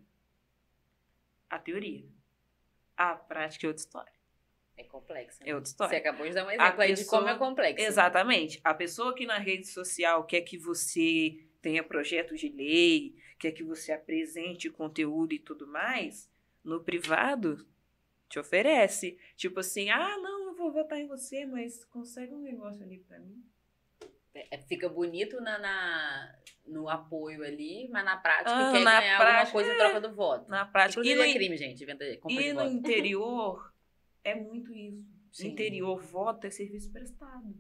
A 1.49 1.59
teoria. 1.59 2.05
A 2.95 3.15
prática 3.15 3.65
é 3.65 3.69
outra 3.69 3.81
história. 3.81 4.13
É 4.77 4.83
complexo. 4.83 5.39
É 5.43 5.53
outra 5.53 5.65
Você 5.67 5.71
história. 5.73 5.97
acabou 5.97 6.27
de 6.27 6.33
dar 6.33 6.45
um 6.45 6.49
A 6.49 6.55
exemplo 6.55 6.81
aí 6.81 6.93
de 6.93 7.01
pessoa- 7.01 7.19
como 7.19 7.29
é 7.31 7.37
complexo. 7.37 7.85
Exatamente. 7.85 8.59
A 8.63 8.73
pessoa 8.73 9.13
que 9.13 9.25
na 9.25 9.37
rede 9.37 9.67
social 9.67 10.23
quer 10.25 10.41
que 10.41 10.57
você 10.57 11.45
tenha 11.61 11.83
projetos 11.83 12.39
de 12.39 12.49
lei, 12.49 13.15
quer 13.37 13.51
que 13.51 13.63
você 13.63 13.91
apresente 13.91 14.69
conteúdo 14.69 15.33
e 15.33 15.39
tudo 15.39 15.67
mais, 15.67 16.29
no 16.63 16.83
privado 16.83 17.67
te 18.29 18.39
oferece. 18.39 19.19
Tipo 19.35 19.59
assim, 19.59 19.89
ah, 19.89 20.17
não, 20.17 20.47
eu 20.49 20.55
vou 20.55 20.71
votar 20.71 20.99
em 20.99 21.07
você, 21.07 21.45
mas 21.45 21.83
consegue 21.85 22.33
um 22.33 22.39
negócio 22.41 22.81
ali 22.83 22.99
pra 22.99 23.19
mim. 23.19 23.43
É, 24.33 24.57
fica 24.59 24.87
bonito 24.87 25.41
na, 25.41 25.59
na- 25.59 26.35
no 26.65 26.87
apoio 26.87 27.43
ali, 27.43 27.89
mas 27.89 28.05
na 28.05 28.15
prática 28.15 28.49
Ah, 28.55 28.71
quer 28.71 28.83
na 28.83 28.99
ganhar 29.01 29.17
prática, 29.17 29.39
alguma 29.39 29.51
coisa 29.51 29.73
em 29.73 29.77
troca 29.77 30.01
do 30.01 30.15
voto. 30.15 30.49
Na 30.49 30.65
prática. 30.65 31.01
Inclusive 31.01 31.15
E 31.15 31.25
no, 31.25 31.29
é 31.29 31.33
crime, 31.33 31.57
gente, 31.57 31.85
venda 31.85 32.05
e 32.29 32.53
no 32.53 32.63
interior 32.63 33.73
é 34.23 34.33
muito 34.35 34.73
isso. 34.73 35.05
Sim. 35.31 35.49
Interior, 35.49 35.99
voto 36.01 36.45
é 36.47 36.49
serviço 36.49 36.91
prestado. 36.91 37.53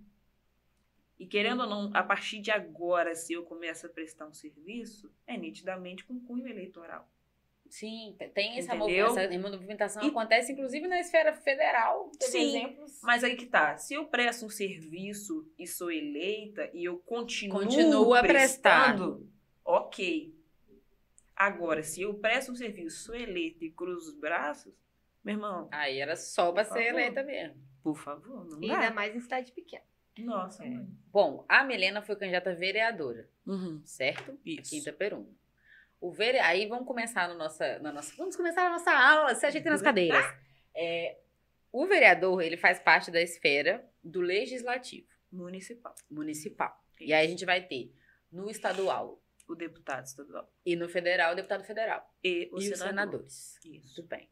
E 1.19 1.25
querendo 1.27 1.61
ou 1.61 1.67
não, 1.69 1.91
a 1.93 2.03
partir 2.03 2.39
de 2.39 2.51
agora, 2.51 3.15
se 3.15 3.33
eu 3.33 3.43
começo 3.43 3.85
a 3.85 3.89
prestar 3.89 4.27
um 4.27 4.33
serviço, 4.33 5.13
é 5.27 5.37
nitidamente 5.37 6.03
com 6.05 6.19
cunho 6.19 6.47
eleitoral. 6.47 7.07
Sim, 7.71 8.15
tem 8.33 8.57
essa, 8.59 8.73
essa 8.75 9.39
movimentação 9.39 10.03
E- 10.03 10.07
acontece 10.09 10.51
inclusive 10.51 10.87
na 10.87 10.99
esfera 10.99 11.33
federal. 11.33 12.11
Sim, 12.19 12.57
exemplos. 12.57 12.99
Mas 13.01 13.23
aí 13.23 13.35
que 13.37 13.45
tá, 13.45 13.77
se 13.77 13.93
eu 13.93 14.05
presto 14.07 14.45
um 14.45 14.49
serviço 14.49 15.49
e 15.57 15.65
sou 15.65 15.89
eleita 15.89 16.69
e 16.73 16.83
eu 16.83 16.97
continuo 16.99 17.59
Continua 17.61 18.19
a 18.19 18.21
prestar. 18.23 18.93
prestando, 18.97 19.31
ok. 19.63 20.35
Agora, 21.35 21.81
se 21.81 22.01
eu 22.01 22.13
presto 22.15 22.51
um 22.51 22.55
serviço, 22.55 23.03
sou 23.05 23.15
eleita 23.15 23.63
e 23.65 23.71
cruzo 23.71 24.11
os 24.11 24.19
braços, 24.19 24.73
meu 25.23 25.35
irmão, 25.35 25.67
Aí 25.71 25.97
era 25.99 26.15
só 26.15 26.51
pra 26.51 26.63
ser 26.63 26.69
favor. 26.73 26.99
eleita 26.99 27.23
mesmo. 27.23 27.55
por 27.81 27.97
favor, 27.97 28.45
não 28.47 28.61
E 28.61 28.67
dá. 28.67 28.79
ainda 28.79 28.93
mais 28.93 29.15
em 29.15 29.19
cidade 29.21 29.51
pequena. 29.53 29.83
Nossa, 30.19 30.63
É. 30.63 30.69
mãe. 30.69 30.87
Bom, 31.07 31.45
a 31.47 31.63
Milena 31.63 32.01
foi 32.01 32.15
candidata 32.15 32.53
vereadora, 32.53 33.27
Uhum, 33.47 33.81
certo? 33.85 34.37
Isso. 34.45 34.69
Quinta 34.71 34.91
Peruna. 34.93 35.29
O 36.01 36.11
vere... 36.11 36.39
Aí 36.39 36.65
vamos 36.67 36.85
começar 36.87 37.29
no 37.29 37.35
nossa, 37.35 37.79
na 37.79 37.91
nossa. 37.93 38.13
Vamos 38.17 38.35
começar 38.35 38.65
a 38.65 38.69
nossa 38.71 38.91
aula, 38.91 39.35
se 39.35 39.45
ajeita 39.45 39.69
nas 39.69 39.81
cadeiras. 39.83 40.25
É, 40.75 41.17
o 41.71 41.85
vereador, 41.85 42.41
ele 42.41 42.57
faz 42.57 42.79
parte 42.79 43.09
da 43.11 43.21
esfera 43.21 43.87
do 44.03 44.19
legislativo 44.19 45.07
Municipal. 45.31 45.93
municipal. 46.09 46.75
E 46.99 47.13
aí 47.13 47.25
a 47.25 47.29
gente 47.29 47.45
vai 47.45 47.61
ter 47.65 47.93
no 48.31 48.49
estadual 48.49 49.21
O 49.47 49.55
deputado 49.55 50.05
estadual. 50.05 50.51
e 50.65 50.75
no 50.75 50.89
federal 50.89 51.33
o 51.33 51.35
deputado 51.35 51.63
federal 51.63 52.03
E 52.23 52.49
o 52.51 52.55
e 52.59 52.69
os 52.71 52.77
senador. 52.77 52.87
senadores. 52.89 53.55
Isso. 53.63 54.01
Muito 54.01 54.03
bem. 54.09 54.29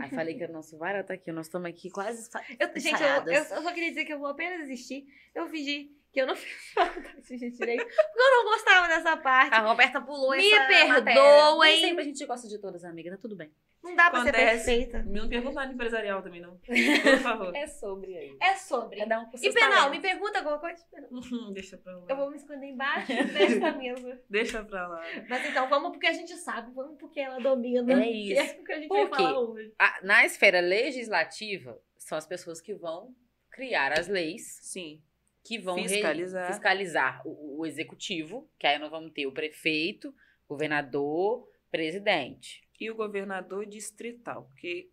Aí 0.00 0.10
falei 0.10 0.36
que 0.36 0.44
o 0.44 0.52
nosso 0.52 0.78
VAR 0.78 1.02
tá 1.04 1.14
aqui, 1.14 1.32
nós 1.32 1.46
estamos 1.46 1.68
aqui 1.68 1.90
quase 1.90 2.28
Eu, 2.60 2.68
gente, 2.78 3.02
eu, 3.02 3.32
eu 3.32 3.44
só 3.44 3.72
queria 3.72 3.88
dizer 3.88 4.04
que 4.04 4.12
eu 4.12 4.18
vou 4.18 4.28
apenas 4.28 4.60
desistir. 4.68 5.06
Eu 5.34 5.48
fingi 5.48 5.90
que 6.12 6.20
eu 6.20 6.26
não 6.26 6.34
fiz 6.36 6.72
faculdade 6.74 7.22
de 7.22 7.50
direito, 7.50 7.84
porque 7.84 8.20
eu 8.20 8.30
não 8.30 8.44
gostava 8.44 8.88
dessa 8.88 9.16
parte. 9.16 9.54
A 9.54 9.60
Roberta 9.60 10.00
pulou 10.00 10.30
Me 10.32 10.52
essa 10.52 10.62
matéria. 10.62 11.02
perdoem. 11.02 11.72
Nem 11.72 11.80
sempre 11.88 12.02
a 12.02 12.04
gente 12.06 12.26
gosta 12.26 12.46
de 12.48 12.58
todas, 12.58 12.84
amiga, 12.84 13.10
tá 13.10 13.16
tudo 13.16 13.34
bem. 13.36 13.50
Não 13.82 13.96
dá 13.96 14.10
pra 14.10 14.22
ser 14.22 14.28
Acontece. 14.28 14.64
perfeita. 14.64 15.02
Não 15.02 15.28
pergunta 15.28 15.54
nada 15.56 15.72
empresarial 15.72 16.22
também, 16.22 16.40
não. 16.40 16.56
Por 16.62 17.18
favor. 17.18 17.56
É 17.56 17.66
sobre 17.66 18.16
aí. 18.16 18.36
É 18.40 18.54
sobre. 18.54 18.98
Cada 19.00 19.18
um 19.20 19.24
com 19.24 19.36
E 19.36 19.40
seus 19.40 19.54
penal, 19.54 19.70
talentos. 19.72 19.90
me 19.96 20.00
pergunta 20.00 20.38
alguma 20.38 20.58
coisa? 20.60 20.84
Penal. 20.88 21.52
Deixa 21.52 21.76
pra 21.78 21.96
lá. 21.96 22.06
Eu 22.08 22.16
vou 22.16 22.30
me 22.30 22.36
esconder 22.36 22.66
embaixo 22.68 23.08
dessa 23.08 23.72
mesa. 23.72 24.22
Deixa 24.30 24.62
pra 24.64 24.86
lá. 24.86 25.02
Mas 25.28 25.46
então, 25.48 25.68
vamos 25.68 25.90
porque 25.90 26.06
a 26.06 26.12
gente 26.12 26.32
sabe, 26.36 26.70
vamos 26.72 26.96
porque 26.96 27.18
ela 27.18 27.40
domina. 27.40 27.92
É 28.00 28.02
que 28.04 28.32
isso. 28.32 28.40
é 28.40 28.60
o 28.60 28.64
que 28.64 28.72
a 28.72 28.76
gente 28.78 28.88
Por 28.88 29.08
vai 29.08 29.18
falar 29.18 29.40
hoje. 29.40 29.74
A- 29.76 29.98
na 30.04 30.24
esfera 30.24 30.60
legislativa, 30.60 31.76
são 31.98 32.16
as 32.16 32.26
pessoas 32.26 32.60
que 32.60 32.74
vão 32.74 33.12
criar 33.50 33.98
as 33.98 34.06
leis, 34.06 34.58
Sim. 34.62 35.02
Que 35.44 35.58
vão 35.58 35.76
re- 35.76 35.88
Fiscalizar. 35.88 36.46
fiscalizar 36.46 37.22
o, 37.26 37.58
o 37.60 37.66
executivo, 37.66 38.48
que 38.58 38.66
aí 38.66 38.78
nós 38.78 38.90
vamos 38.90 39.12
ter 39.12 39.26
o 39.26 39.32
prefeito, 39.32 40.14
governador, 40.48 41.48
presidente. 41.70 42.62
E 42.80 42.90
o 42.90 42.94
governador 42.94 43.66
distrital. 43.66 44.44
Porque, 44.44 44.90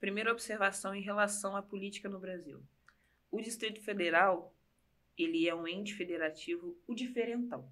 primeira 0.00 0.32
observação 0.32 0.94
em 0.94 1.02
relação 1.02 1.56
à 1.56 1.62
política 1.62 2.08
no 2.08 2.18
Brasil. 2.18 2.62
O 3.30 3.40
Distrito 3.40 3.80
Federal, 3.82 4.54
ele 5.18 5.48
é 5.48 5.54
um 5.54 5.66
ente 5.66 5.94
federativo, 5.94 6.76
o 6.86 6.94
diferentão. 6.94 7.68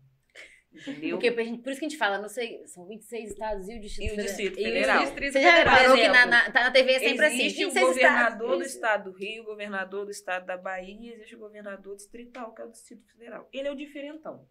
Entendeu? 0.74 1.18
Porque, 1.18 1.30
por 1.30 1.44
por 1.58 1.70
isso 1.70 1.80
que 1.80 1.86
a 1.86 1.88
gente 1.88 1.98
fala, 1.98 2.18
não 2.18 2.28
sei, 2.28 2.66
são 2.66 2.86
26 2.86 3.30
estados 3.30 3.68
e 3.68 3.76
o 3.76 3.80
Distrito 3.80 4.08
E 4.08 4.12
o 4.12 4.16
Federal. 4.16 4.26
Distrito 4.26 4.58
E 4.58 4.62
o 4.62 4.64
Federal. 4.64 5.02
Distrito 5.02 5.32
Você 5.32 5.42
já 5.42 5.52
Federal. 5.52 5.74
reparou 5.74 5.96
que 5.96 6.08
na, 6.08 6.26
na, 6.26 6.50
tá 6.50 6.60
na 6.64 6.70
TV 6.70 6.92
é 6.92 6.98
sempre 6.98 7.26
assim, 7.26 7.36
existe 7.36 7.64
o 7.64 7.70
26 7.70 7.86
governador 7.86 8.48
do 8.56 8.62
estados. 8.62 8.66
estado 8.74 9.10
do 9.10 9.16
Rio, 9.18 9.42
o 9.42 9.46
governador 9.46 10.04
do 10.06 10.10
estado 10.10 10.46
da 10.46 10.56
Bahia, 10.56 11.10
e 11.10 11.12
existe 11.12 11.36
o 11.36 11.38
governador 11.38 11.96
distrital, 11.96 12.54
que 12.54 12.62
é 12.62 12.64
o 12.64 12.70
Distrito 12.70 13.06
Federal. 13.12 13.48
Ele 13.52 13.68
é 13.68 13.72
o 13.72 13.76
diferentão. 13.76 14.48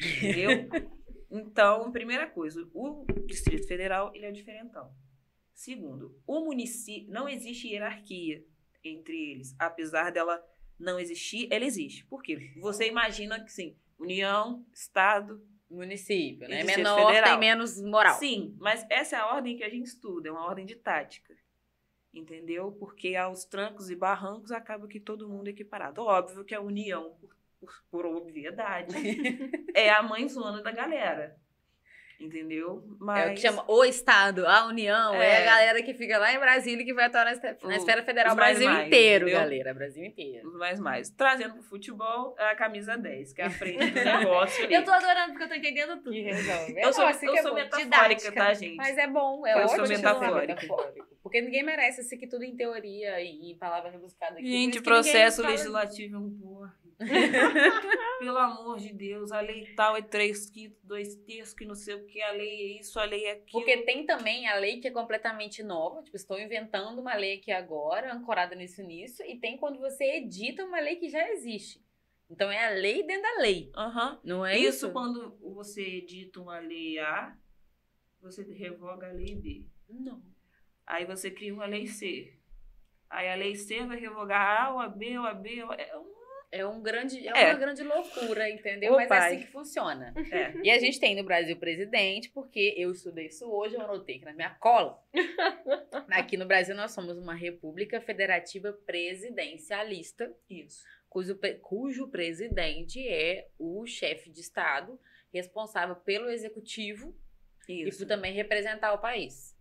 Entendeu? 0.00 0.50
então, 1.30 1.90
primeira 1.92 2.26
coisa, 2.26 2.68
o 2.74 3.06
Distrito 3.26 3.66
Federal, 3.66 4.12
ele 4.14 4.26
é 4.26 4.30
o 4.30 4.32
diferentão. 4.32 4.92
Segundo, 5.54 6.20
o 6.26 6.40
município, 6.44 7.10
não 7.12 7.28
existe 7.28 7.68
hierarquia 7.68 8.44
entre 8.82 9.32
eles. 9.32 9.54
Apesar 9.58 10.10
dela 10.10 10.44
não 10.78 10.98
existir, 10.98 11.48
ela 11.50 11.64
existe. 11.64 12.04
Por 12.06 12.22
quê? 12.22 12.52
Você 12.60 12.88
imagina 12.88 13.42
que, 13.42 13.50
sim, 13.52 13.76
União, 13.98 14.66
Estado, 14.72 15.40
Município, 15.74 16.48
né? 16.48 16.58
Distrito 16.58 16.76
Menor 16.78 17.06
Federal. 17.06 17.30
tem 17.30 17.38
menos 17.38 17.82
moral. 17.82 18.18
Sim, 18.18 18.56
mas 18.58 18.86
essa 18.88 19.16
é 19.16 19.18
a 19.18 19.26
ordem 19.26 19.56
que 19.56 19.64
a 19.64 19.68
gente 19.68 19.86
estuda, 19.86 20.28
é 20.28 20.32
uma 20.32 20.46
ordem 20.46 20.64
de 20.64 20.76
tática. 20.76 21.34
Entendeu? 22.12 22.70
Porque 22.72 23.16
aos 23.16 23.44
trancos 23.44 23.90
e 23.90 23.96
barrancos 23.96 24.52
acaba 24.52 24.86
que 24.86 25.00
todo 25.00 25.28
mundo 25.28 25.48
é 25.48 25.50
equiparado. 25.50 26.00
Óbvio 26.02 26.44
que 26.44 26.54
a 26.54 26.60
união, 26.60 27.16
por, 27.20 27.36
por, 27.58 27.84
por 27.90 28.06
obviedade, 28.06 28.94
é 29.74 29.90
a 29.90 30.02
mãezona 30.02 30.62
da 30.62 30.70
galera. 30.70 31.36
Entendeu? 32.24 32.82
Mas. 32.98 33.26
É 33.26 33.30
o 33.30 33.34
que 33.34 33.40
chama 33.40 33.64
o 33.68 33.84
Estado, 33.84 34.46
a 34.46 34.66
União, 34.66 35.14
é. 35.14 35.26
É. 35.26 35.42
a 35.42 35.44
galera 35.44 35.82
que 35.82 35.92
fica 35.92 36.16
lá 36.18 36.32
em 36.32 36.38
Brasília 36.38 36.84
que 36.84 36.94
vai 36.94 37.04
atuar 37.04 37.24
na, 37.26 37.32
esfe- 37.32 37.56
na 37.62 37.68
O- 37.68 37.72
esfera 37.72 38.02
federal 38.02 38.34
mais 38.34 38.56
Brasil 38.58 38.70
mais, 38.72 38.86
inteiro, 38.86 39.24
entendeu? 39.28 39.40
galera. 39.42 39.74
Brasil 39.74 40.04
inteiro. 40.04 40.52
Mais 40.58 40.80
mais. 40.80 41.10
Trazendo 41.10 41.54
pro 41.54 41.62
futebol, 41.62 42.34
é 42.38 42.44
a 42.50 42.54
camisa 42.56 42.96
10, 42.96 43.32
que 43.32 43.42
é 43.42 43.44
a 43.46 43.50
frente 43.50 43.90
do 43.90 43.94
negócio. 44.04 44.64
Eu 44.72 44.84
tô 44.84 44.90
adorando 44.90 45.32
porque 45.32 45.44
eu 45.44 45.48
tô 45.48 45.54
entendendo 45.54 45.96
tudo. 46.02 46.12
resolve. 46.12 46.74
Eu 46.80 46.92
sou, 46.92 47.04
assim 47.06 47.26
eu 47.26 47.34
é 47.36 47.42
sou 47.42 47.50
bom. 47.50 47.56
metafórica, 47.56 47.84
Didática. 47.84 48.32
tá, 48.32 48.54
gente? 48.54 48.76
Mas 48.76 48.96
é 48.98 49.06
bom, 49.06 49.46
é 49.46 49.52
Eu 49.52 49.58
ótimo 49.58 49.76
sou 49.76 49.86
ser 49.86 49.96
metafórica. 49.96 50.46
metafórico. 50.54 51.14
Porque 51.22 51.40
ninguém 51.40 51.62
merece 51.62 52.00
esse 52.02 52.14
aqui 52.14 52.26
tudo 52.26 52.44
em 52.44 52.54
teoria 52.56 53.20
e 53.20 53.50
em 53.52 53.56
palavras 53.58 53.92
rebuscadas. 53.92 54.36
aqui. 54.38 54.46
Gente, 54.50 54.74
isso 54.74 54.82
processo 54.82 55.42
legislativo 55.42 56.16
é 56.16 56.18
um 56.18 56.30
porra. 56.30 56.74
Pelo 58.18 58.38
amor 58.38 58.78
de 58.78 58.92
Deus, 58.92 59.32
a 59.32 59.40
lei 59.40 59.74
tal 59.74 59.96
é 59.96 60.02
três 60.02 60.48
quintos, 60.48 60.78
dois 60.82 61.16
terços, 61.16 61.54
que 61.54 61.64
não 61.64 61.74
sei 61.74 61.94
o 61.94 62.06
que, 62.06 62.22
a 62.22 62.32
lei 62.32 62.48
é 62.48 62.80
isso, 62.80 62.98
a 62.98 63.04
lei 63.04 63.24
é 63.24 63.32
aquilo. 63.32 63.52
Porque 63.52 63.78
tem 63.78 64.06
também 64.06 64.46
a 64.48 64.56
lei 64.56 64.80
que 64.80 64.88
é 64.88 64.90
completamente 64.90 65.62
nova, 65.62 66.02
tipo, 66.02 66.16
estou 66.16 66.38
inventando 66.38 67.00
uma 67.00 67.14
lei 67.14 67.38
aqui 67.38 67.50
agora, 67.52 68.14
ancorada 68.14 68.54
nisso 68.54 68.80
e 68.82 68.84
nisso, 68.84 69.22
e 69.22 69.38
tem 69.38 69.56
quando 69.56 69.78
você 69.78 70.04
edita 70.16 70.64
uma 70.64 70.80
lei 70.80 70.96
que 70.96 71.08
já 71.08 71.28
existe. 71.30 71.82
Então 72.30 72.50
é 72.50 72.66
a 72.66 72.70
lei 72.70 73.02
dentro 73.02 73.22
da 73.22 73.42
lei, 73.42 73.70
Aham. 73.76 74.20
não 74.24 74.46
é 74.46 74.56
isso, 74.56 74.86
isso? 74.86 74.92
quando 74.92 75.36
você 75.40 75.82
edita 75.82 76.40
uma 76.40 76.58
lei 76.58 76.98
A, 76.98 77.36
você 78.20 78.42
revoga 78.42 79.08
a 79.08 79.12
lei 79.12 79.34
B. 79.34 79.66
Não. 79.88 80.22
Aí 80.86 81.04
você 81.04 81.30
cria 81.30 81.52
uma 81.52 81.66
lei 81.66 81.86
C. 81.86 82.34
Aí 83.08 83.28
a 83.28 83.34
lei 83.34 83.54
C 83.54 83.84
vai 83.84 83.98
revogar 83.98 84.40
a 84.40 84.64
A, 84.64 84.72
ou 84.72 84.80
a 84.80 84.88
B, 84.88 85.18
ou 85.18 85.26
a 85.26 85.34
B. 85.34 85.62
Ou 85.62 85.70
a... 85.70 85.74
É 85.76 85.96
um... 85.96 86.13
É, 86.56 86.64
um 86.64 86.80
grande, 86.80 87.26
é, 87.26 87.32
É. 87.32 87.50
uma 87.50 87.58
grande 87.58 87.82
loucura, 87.82 88.48
entendeu? 88.48 88.92
Ô, 88.92 88.96
Mas 88.96 89.10
é 89.10 89.16
assim 89.18 89.40
que 89.40 89.46
funciona. 89.50 90.14
É. 90.30 90.54
E 90.62 90.70
a 90.70 90.78
gente 90.78 91.00
tem 91.00 91.16
no 91.16 91.24
Brasil 91.24 91.56
presidente, 91.56 92.30
porque 92.30 92.74
eu 92.76 92.92
estudei 92.92 93.26
isso 93.26 93.50
hoje, 93.50 93.74
eu 93.74 93.80
anotei 93.80 94.16
aqui 94.16 94.24
na 94.24 94.32
minha 94.32 94.50
cola. 94.50 95.02
Aqui 96.10 96.36
no 96.36 96.46
Brasil 96.46 96.74
nós 96.76 96.92
somos 96.92 97.18
uma 97.18 97.34
república 97.34 98.00
federativa 98.00 98.72
presidencialista, 98.86 100.32
Isso. 100.48 100.84
cujo, 101.08 101.36
cujo 101.60 102.08
presidente 102.08 103.06
é 103.08 103.48
o 103.58 103.84
chefe 103.86 104.30
de 104.30 104.40
Estado, 104.40 104.98
responsável 105.32 105.96
pelo 105.96 106.30
executivo 106.30 107.12
e 107.68 107.82
Isso. 107.88 107.98
por 107.98 108.06
também 108.06 108.32
representar 108.32 108.92
o 108.92 108.98
país. 108.98 109.56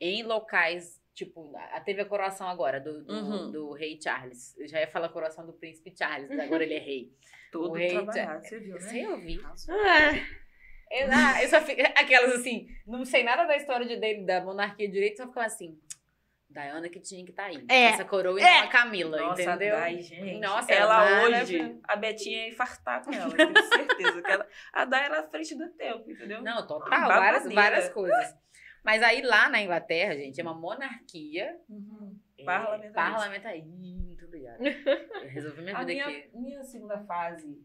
Em 0.00 0.22
locais, 0.22 0.97
tipo, 1.18 1.52
a- 1.56 1.80
teve 1.80 2.00
a 2.00 2.04
coroação 2.04 2.48
agora 2.48 2.80
do, 2.80 3.02
do, 3.04 3.12
Uhum. 3.12 3.50
do 3.50 3.72
rei 3.72 3.98
Charles. 4.02 4.56
Eu 4.56 4.68
já 4.68 4.80
ia 4.80 4.86
falar 4.88 5.06
a 5.06 5.10
coroação 5.10 5.44
do 5.44 5.52
príncipe 5.52 5.92
Charles, 5.96 6.28
mas 6.28 6.38
agora 6.40 6.62
ele 6.62 6.74
é 6.74 6.78
rei. 6.78 7.12
Todo 7.52 7.70
o 7.70 7.74
rei 7.74 7.88
trabalhado, 7.90 8.46
você 8.46 8.58
viu, 8.60 8.74
né? 8.74 8.80
Você 8.80 9.06
ouviu? 9.06 9.42
Ah, 9.46 10.12
Eu, 10.90 11.08
ah, 11.12 11.42
eu 11.42 11.48
só 11.48 11.60
fico, 11.60 11.82
aquelas 11.82 12.32
assim, 12.34 12.66
não 12.86 13.04
sei 13.04 13.22
nada 13.22 13.44
da 13.46 13.56
história 13.56 13.84
de, 13.86 13.96
dele, 13.96 14.24
da 14.24 14.40
monarquia 14.42 14.88
direito, 14.90 15.16
só 15.18 15.26
ficava 15.26 15.46
assim, 15.46 15.78
Diana 16.48 16.88
que 16.88 16.98
tinha 16.98 17.22
que 17.24 17.30
estar 17.30 17.44
aí. 17.44 17.62
É. 17.68 17.84
Essa 17.90 18.04
coroa 18.06 18.40
e 18.40 18.42
É. 18.42 18.58
não 18.60 18.64
a 18.64 18.68
Camila, 18.68 19.18
Nossa, 19.18 19.42
entendeu? 19.42 19.76
a 19.76 19.80
Dai, 19.80 20.00
gente. 20.00 20.38
Nossa, 20.40 20.72
ela 20.72 20.96
a 20.96 21.04
Dai 21.04 21.42
hoje, 21.42 21.60
era- 21.60 21.74
a 21.84 21.96
Betinha 21.96 22.38
ia 22.38 22.48
infartar 22.48 23.04
com 23.04 23.12
ela, 23.12 23.30
eu 23.30 23.36
tenho 23.36 23.66
certeza. 23.66 24.22
que 24.22 24.30
ela, 24.30 24.46
a 24.72 24.84
Dai 24.86 25.04
era 25.04 25.20
à 25.20 25.22
frente 25.24 25.54
do 25.54 25.68
tempo, 25.72 26.10
entendeu? 26.10 26.40
Não, 26.42 26.66
total, 26.66 27.06
várias, 27.08 27.52
várias 27.52 27.88
coisas. 27.90 28.34
Mas 28.84 29.02
aí 29.02 29.22
lá 29.22 29.48
na 29.48 29.60
Inglaterra, 29.60 30.14
gente, 30.14 30.40
é 30.40 30.42
uma 30.42 30.54
monarquia 30.54 31.56
Uhum. 31.68 32.18
é, 32.38 32.44
Parlamentarista. 32.44 33.66
Muito 33.68 34.24
obrigada. 34.24 34.58
Eu 34.66 35.28
resolvi 35.28 35.62
minha 35.62 35.76
A 35.76 35.80
vida 35.80 35.92
minha, 35.92 36.06
aqui. 36.06 36.30
minha 36.34 36.62
segunda 36.64 36.98
fase 37.04 37.62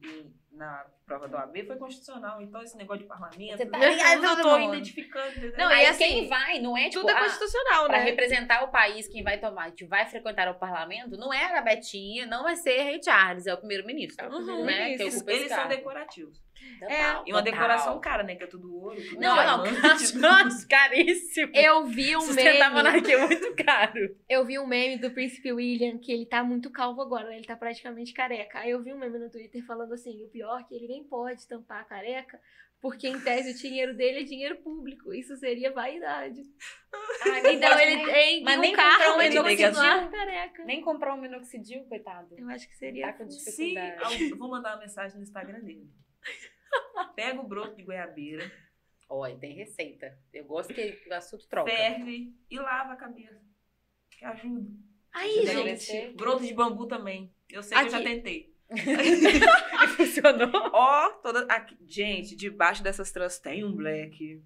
na 0.52 0.86
prova 1.06 1.28
da 1.28 1.40
OAB 1.40 1.66
foi 1.66 1.78
constitucional, 1.78 2.40
então 2.42 2.62
esse 2.62 2.78
negócio 2.78 3.02
de 3.02 3.08
parlamento, 3.08 3.58
Você 3.58 3.66
tá 3.66 3.80
eu 3.84 3.92
ligado, 3.92 4.22
não 4.22 4.36
tô 4.42 4.50
mano? 4.52 4.74
identificando. 4.76 5.30
entendeu? 5.32 5.58
Não, 5.58 5.68
aí 5.68 5.84
e 5.84 5.88
assim, 5.88 6.04
quem 6.04 6.28
vai, 6.28 6.60
não 6.60 6.78
é 6.78 6.90
tipo, 6.90 7.02
tudo 7.02 7.10
é 7.10 7.14
ah, 7.14 7.20
constitucional, 7.24 7.86
Pra 7.88 7.98
né? 8.00 8.04
representar 8.06 8.64
o 8.64 8.68
país, 8.72 9.08
quem 9.08 9.24
vai 9.24 9.40
tomar, 9.40 9.72
que 9.72 9.86
vai 9.86 10.06
frequentar 10.06 10.48
o 10.50 10.60
parlamento, 10.60 11.18
não 11.18 11.34
é 11.34 11.58
a 11.58 11.62
Betinha, 11.62 12.28
não 12.28 12.44
vai 12.44 12.56
ser 12.56 12.84
Rei 12.84 13.02
Charles, 13.04 13.48
é 13.48 13.54
o 13.54 13.58
primeiro-ministro. 13.58 14.26
É 14.26 14.30
o 14.30 14.64
né? 14.64 14.94
Eles, 14.94 15.26
eles 15.28 15.50
são 15.50 15.68
decorativos. 15.68 16.43
Total, 16.80 17.24
E 17.26 17.32
uma 17.32 17.40
total. 17.40 17.42
decoração 17.44 18.00
cara, 18.02 18.24
né? 18.24 18.36
Que 18.36 18.44
é 18.44 18.48
tudo 18.48 18.76
ouro. 18.76 18.96
Tudo 19.02 19.20
Não, 19.22 19.36
não, 19.36 19.64
diamante, 19.64 20.16
nossa, 20.20 20.68
caríssimo. 20.68 21.52
Eu 21.56 21.86
vi 21.86 22.16
um 22.18 22.22
Sustentar 22.22 22.68
a 22.68 22.70
meme. 22.70 22.76
monarquia 22.76 23.16
é 23.16 23.26
muito 23.26 23.56
caro. 23.64 24.16
Eu 24.30 24.46
vi 24.46 24.60
um 24.60 24.68
meme 24.68 24.98
do 24.98 25.12
príncipe 25.12 25.52
William 25.52 25.98
que 25.98 26.12
ele 26.12 26.26
tá 26.26 26.44
muito 26.44 26.70
calvo 26.72 27.02
agora, 27.02 27.30
né? 27.30 27.38
ele 27.38 27.46
tá 27.46 27.56
praticamente 27.56 28.14
careca. 28.14 28.60
Aí 28.60 28.72
eu 28.72 28.82
vi 28.84 28.94
um 28.94 28.98
meme 28.98 29.18
no 29.20 29.30
Twitter 29.30 29.66
falando 29.66 29.94
assim: 29.94 30.24
o 30.26 30.30
pior 30.30 30.60
é 30.60 30.64
que 30.64 30.76
ele 30.76 30.88
nem 30.88 31.04
pode 31.04 31.48
tampar 31.48 31.82
a 31.82 31.86
careca, 31.86 32.40
porque 32.82 33.08
em 33.08 33.20
tese 33.20 33.52
o 33.52 33.56
dinheiro 33.58 33.96
dele 33.96 34.20
é 34.20 34.24
dinheiro 34.24 34.58
público. 34.58 35.14
Isso 35.14 35.36
seria 35.38 35.72
vaidade. 35.72 36.42
Então 37.46 37.80
ele 37.80 38.06
tem 38.06 38.44
Mas 38.44 38.58
um 38.58 38.62
nem 38.62 38.74
carro 38.74 38.92
comprar 38.98 39.18
um 39.18 39.22
ele 39.22 39.30
minoxidil. 39.40 40.10
careca. 40.12 40.66
Nem 40.66 40.82
comprar 40.82 41.14
um 41.16 41.22
minoxidil, 41.22 41.84
coitado. 41.86 42.36
Eu 42.38 42.48
acho 42.50 42.68
que 42.68 42.76
seria. 42.78 43.08
Tá 43.08 43.14
com 43.14 43.26
dificuldade. 43.28 44.30
eu 44.30 44.38
vou 44.38 44.50
mandar 44.50 44.74
uma 44.76 44.82
mensagem 44.82 45.18
no 45.18 45.24
Instagram 45.24 45.60
dele. 45.62 45.90
Pega 47.16 47.40
o 47.40 47.48
broto 47.48 47.76
de 47.76 47.84
goiabeira, 47.84 48.52
Olha, 49.10 49.38
tem 49.38 49.54
receita. 49.54 50.18
Eu 50.34 50.46
gosto 50.46 50.74
que 50.74 51.00
o 51.08 51.14
assunto 51.14 51.48
troca. 51.48 51.70
ferve 51.70 52.34
e 52.50 52.58
lava 52.58 52.94
a 52.94 52.96
cabeça. 52.96 53.40
Que 54.18 54.26
ajuda. 54.26 54.68
Aí, 55.14 55.46
Deve 55.46 55.76
gente. 55.76 56.16
Broto 56.16 56.44
de 56.44 56.54
bambu 56.54 56.88
também. 56.88 57.32
Eu 57.50 57.62
sei 57.62 57.78
que 57.78 57.86
eu 57.86 57.90
já 57.90 57.98
Aqui. 57.98 58.06
tentei. 58.08 58.54
E 58.74 59.88
funcionou. 59.90 60.50
Ó, 60.74 61.10
toda. 61.22 61.42
aqui- 61.54 61.78
gente, 61.86 62.36
debaixo 62.36 62.82
dessas 62.82 63.12
trans 63.12 63.38
tem 63.40 63.64
um 63.64 63.76
black. 63.76 64.42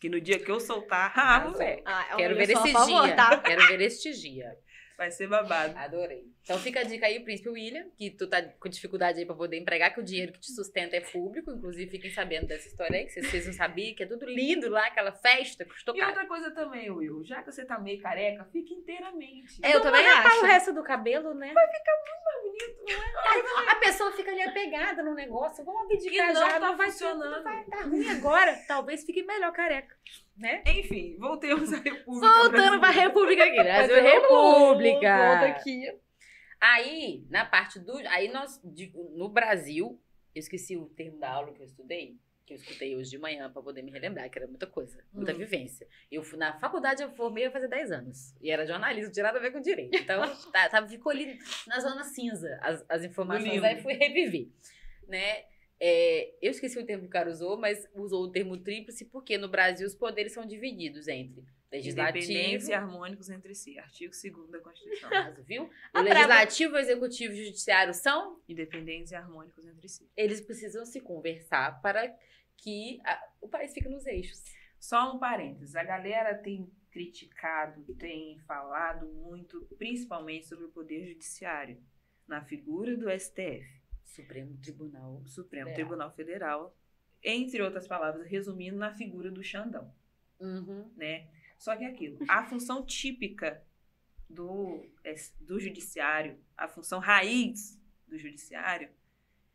Que 0.00 0.08
no 0.08 0.20
dia 0.20 0.38
que 0.38 0.50
eu 0.50 0.58
soltar, 0.58 1.12
ah, 1.16 1.20
Arrasou. 1.36 1.52
moleque. 1.52 1.82
Ah, 1.84 2.16
Quero 2.16 2.34
ver 2.34 2.50
esse 2.50 2.72
favor, 2.72 3.04
dia. 3.06 3.14
tá? 3.16 3.38
Quero 3.38 3.66
ver 3.68 3.80
este 3.82 4.12
dia. 4.12 4.56
Vai 4.96 5.10
ser 5.12 5.28
babado. 5.28 5.76
Adorei. 5.76 6.24
Então 6.48 6.58
fica 6.58 6.80
a 6.80 6.82
dica 6.82 7.04
aí, 7.04 7.20
Príncipe 7.20 7.50
William, 7.50 7.84
que 7.94 8.10
tu 8.10 8.26
tá 8.26 8.42
com 8.42 8.70
dificuldade 8.70 9.18
aí 9.18 9.26
pra 9.26 9.34
poder 9.34 9.58
empregar, 9.58 9.92
que 9.92 10.00
o 10.00 10.02
dinheiro 10.02 10.32
que 10.32 10.40
te 10.40 10.50
sustenta 10.50 10.96
é 10.96 11.00
público. 11.00 11.50
Inclusive, 11.50 11.90
fiquem 11.90 12.10
sabendo 12.10 12.46
dessa 12.46 12.66
história 12.66 13.00
aí, 13.00 13.04
que 13.04 13.20
vocês, 13.20 13.46
não 13.46 13.52
sabiam, 13.52 13.94
que 13.94 14.02
é 14.02 14.06
tudo 14.06 14.24
lindo 14.24 14.70
lá, 14.70 14.86
aquela 14.86 15.12
festa, 15.12 15.66
custou 15.66 15.94
E 15.94 15.98
caro. 15.98 16.12
outra 16.12 16.26
coisa 16.26 16.50
também, 16.52 16.90
Will, 16.90 17.22
já 17.22 17.42
que 17.42 17.52
você 17.52 17.66
tá 17.66 17.78
meio 17.78 18.00
careca, 18.00 18.46
fica 18.50 18.72
inteiramente. 18.72 19.60
É, 19.62 19.74
eu 19.74 19.82
também 19.82 20.02
Rapar 20.02 20.32
acho. 20.32 20.40
o 20.40 20.46
resto 20.46 20.72
do 20.72 20.82
cabelo, 20.82 21.34
né? 21.34 21.52
bonito, 22.48 22.78
não 22.88 23.66
é? 23.66 23.70
A 23.70 23.76
pessoa 23.76 24.12
fica 24.12 24.30
ali 24.30 24.42
apegada 24.42 25.02
no 25.02 25.14
negócio, 25.14 25.62
vamos 25.62 25.82
abdicar 25.82 26.30
E 26.30 26.32
não 26.32 26.40
já, 26.40 26.52
tá 26.52 26.60
não 26.60 26.76
vai 26.78 26.90
funcionando. 26.90 27.30
Não 27.30 27.42
vai 27.44 27.64
dar 27.66 27.82
ruim 27.82 28.08
agora. 28.08 28.58
Talvez 28.66 29.04
fique 29.04 29.22
melhor 29.22 29.52
careca, 29.52 29.94
né? 30.36 30.62
Enfim, 30.66 31.16
voltemos 31.18 31.72
à 31.72 31.76
República 31.76 32.26
Voltando 32.26 32.80
pra. 32.80 32.90
República 32.90 33.44
aqui, 33.44 33.56
Brasil 33.62 34.02
República. 34.02 35.16
Volta 35.16 35.46
aqui. 35.46 35.98
Aí, 36.60 37.24
na 37.30 37.44
parte 37.44 37.78
do. 37.78 37.96
Aí 38.08 38.28
nós, 38.32 38.60
de- 38.64 38.92
no 39.14 39.28
Brasil, 39.28 40.00
eu 40.34 40.40
esqueci 40.40 40.76
o 40.76 40.86
termo 40.86 41.18
da 41.18 41.30
aula 41.30 41.52
que 41.52 41.60
eu 41.60 41.66
estudei, 41.66 42.18
que 42.44 42.52
eu 42.54 42.56
escutei 42.56 42.96
hoje 42.96 43.10
de 43.10 43.18
manhã 43.18 43.50
pra 43.52 43.62
poder 43.62 43.82
me 43.82 43.90
relembrar, 43.90 44.28
que 44.30 44.38
era 44.38 44.46
muita 44.48 44.66
coisa, 44.66 45.02
muita 45.12 45.32
Hum. 45.32 45.38
vivência. 45.38 45.86
Eu 46.10 46.22
fui 46.22 46.38
na 46.38 46.58
faculdade, 46.58 47.02
eu 47.02 47.10
formei 47.12 47.44
vai 47.44 47.52
fazer 47.52 47.68
10 47.68 47.92
anos. 47.92 48.34
E 48.40 48.50
era 48.50 48.66
jornalismo, 48.66 49.06
não 49.06 49.12
tinha 49.12 49.24
nada 49.24 49.38
a 49.38 49.40
ver 49.42 49.52
com 49.52 49.60
direito. 49.60 49.96
Então, 49.96 50.20
tá, 50.52 50.68
tá- 50.68 50.86
ficou 50.88 51.12
ali 51.12 51.38
na 51.66 51.78
zona 51.78 52.02
cinza 52.04 52.58
as, 52.62 52.84
as 52.88 53.04
informações, 53.04 53.62
aí 53.62 53.80
fui 53.82 53.92
reviver. 53.94 54.48
Né? 55.06 55.44
É, 55.80 56.34
eu 56.42 56.50
esqueci 56.50 56.76
o 56.78 56.84
termo 56.84 57.02
que 57.04 57.08
o 57.08 57.12
cara 57.12 57.30
usou, 57.30 57.56
mas 57.56 57.88
usou 57.94 58.24
o 58.24 58.32
termo 58.32 58.56
tríplice 58.56 59.04
porque 59.04 59.38
no 59.38 59.48
Brasil 59.48 59.86
os 59.86 59.94
poderes 59.94 60.32
são 60.32 60.44
divididos 60.44 61.06
entre 61.06 61.44
legislativo, 61.70 62.24
Independência 62.24 62.72
e 62.72 62.74
harmônicos 62.74 63.28
entre 63.30 63.54
si. 63.54 63.78
Artigo 63.78 64.12
2 64.12 64.50
da 64.50 64.60
Constituição. 64.60 65.10
Viu? 65.44 65.70
O 65.94 66.00
legislativo, 66.00 66.74
o 66.74 66.78
executivo 66.78 67.34
e 67.34 67.42
o 67.42 67.44
judiciário 67.46 67.92
são 67.94 68.40
Independentes 68.48 69.12
e 69.12 69.14
harmônicos 69.14 69.66
entre 69.66 69.88
si. 69.88 70.10
eles 70.16 70.40
precisam 70.40 70.84
se 70.86 71.00
conversar 71.00 71.80
para 71.82 72.08
que 72.56 73.00
a- 73.04 73.22
o 73.40 73.48
país 73.48 73.72
fique 73.72 73.88
nos 73.88 74.06
eixos. 74.06 74.42
Só 74.80 75.14
um 75.14 75.18
parênteses. 75.18 75.74
A 75.76 75.84
galera 75.84 76.34
tem 76.38 76.70
criticado, 76.90 77.94
tem 77.94 78.38
falado 78.40 79.06
muito, 79.08 79.60
principalmente 79.78 80.46
sobre 80.46 80.64
o 80.64 80.70
Poder 80.70 81.06
Judiciário, 81.06 81.80
na 82.26 82.42
figura 82.44 82.96
do 82.96 83.08
STF, 83.10 83.66
Supremo 84.04 84.56
Tribunal. 84.58 85.22
Supremo 85.26 85.66
Federal. 85.68 85.74
Tribunal 85.74 86.14
Federal, 86.14 86.76
entre 87.22 87.60
outras 87.62 87.86
palavras, 87.86 88.26
resumindo 88.26 88.76
na 88.76 88.94
figura 88.94 89.30
do 89.30 89.42
Xandão, 89.42 89.92
Uhum. 90.40 90.90
né? 90.96 91.28
Só 91.58 91.76
que 91.76 91.84
é 91.84 91.88
aquilo, 91.88 92.18
a 92.28 92.44
função 92.44 92.84
típica 92.86 93.62
do, 94.30 94.84
S- 95.02 95.32
do 95.40 95.58
judiciário, 95.58 96.38
a 96.56 96.68
função 96.68 97.00
raiz 97.00 97.78
do 98.06 98.16
judiciário 98.16 98.88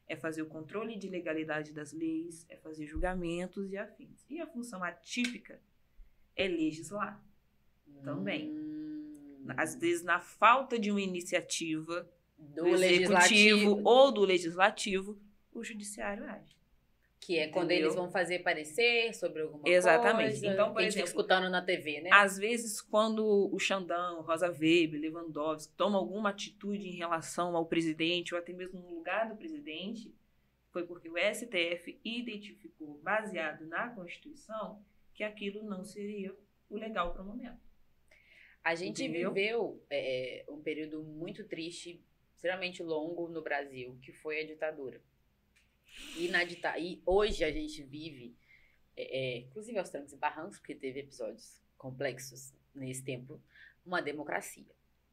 é 0.08 0.16
fazer 0.16 0.42
o 0.42 0.48
controle 0.48 0.98
de 0.98 1.08
legalidade 1.08 1.72
das 1.72 1.94
leis, 1.94 2.46
é 2.50 2.58
fazer 2.58 2.86
julgamentos 2.86 3.72
e 3.72 3.78
afins. 3.78 4.26
E 4.30 4.42
a 4.42 4.46
função 4.48 4.84
atípica 4.84 5.62
é 6.36 6.48
legislar. 6.48 7.24
Também. 8.04 8.50
Hum. 8.52 9.46
Às 9.56 9.76
vezes, 9.76 10.04
na 10.04 10.20
falta 10.20 10.78
de 10.78 10.92
uma 10.92 11.02
iniciativa 11.02 12.10
do 12.38 12.64
do 12.64 12.68
executivo 12.68 13.82
ou 13.86 14.12
do 14.12 14.22
legislativo, 14.26 15.18
o 15.54 15.64
judiciário 15.64 16.26
age. 16.30 16.58
Que 17.26 17.40
é 17.40 17.48
quando 17.48 17.72
Entendeu? 17.72 17.86
eles 17.86 17.96
vão 17.96 18.12
fazer 18.12 18.40
parecer 18.40 19.14
sobre 19.14 19.44
alguma 19.44 19.64
Exatamente. 19.68 20.32
coisa. 20.32 20.48
Então, 20.48 20.68
por 20.68 20.76
que 20.76 20.82
a 20.82 20.84
gente 20.84 20.94
fica 20.96 21.08
escutando 21.08 21.50
na 21.50 21.62
TV, 21.62 22.02
né? 22.02 22.10
Às 22.12 22.38
vezes, 22.38 22.82
quando 22.82 23.50
o 23.50 23.58
Xandão, 23.58 24.22
Rosa 24.22 24.50
Weber, 24.50 25.00
Lewandowski 25.00 25.74
tomam 25.78 26.00
alguma 26.00 26.32
atitude 26.32 26.86
em 26.86 26.98
relação 26.98 27.56
ao 27.56 27.66
presidente 27.66 28.34
ou 28.34 28.40
até 28.40 28.52
mesmo 28.52 28.78
no 28.82 28.94
lugar 28.96 29.30
do 29.30 29.38
presidente, 29.38 30.14
foi 30.70 30.86
porque 30.86 31.08
o 31.08 31.16
STF 31.18 31.98
identificou, 32.04 33.00
baseado 33.02 33.66
na 33.68 33.88
Constituição, 33.90 34.84
que 35.14 35.24
aquilo 35.24 35.64
não 35.64 35.86
seria 35.86 36.36
o 36.70 36.76
legal 36.76 37.14
para 37.14 37.22
o 37.22 37.26
momento. 37.26 37.62
A 38.62 38.76
gente 38.76 39.04
Entendeu? 39.04 39.32
viveu 39.32 39.84
é, 39.90 40.44
um 40.50 40.62
período 40.62 41.02
muito 41.04 41.46
triste, 41.46 42.04
extremamente 42.36 42.84
longo 42.84 43.30
no 43.30 43.42
Brasil, 43.42 43.98
que 44.02 44.12
foi 44.12 44.42
a 44.42 44.46
ditadura. 44.46 45.02
E, 46.18 46.28
na 46.30 46.44
dita 46.44 46.78
e 46.78 47.02
hoje 47.06 47.44
a 47.44 47.52
gente 47.52 47.84
vive, 47.84 48.36
é, 48.96 49.04
é, 49.04 49.38
inclusive 49.40 49.78
aos 49.78 49.90
trancos 49.90 50.14
e 50.14 50.18
barrancos, 50.18 50.58
porque 50.60 50.76
teve 50.76 51.00
episódios 51.02 51.62
complexos 51.78 52.54
nesse 52.74 53.04
tempo, 53.04 53.42
uma 53.86 54.02
democracia, 54.02 54.66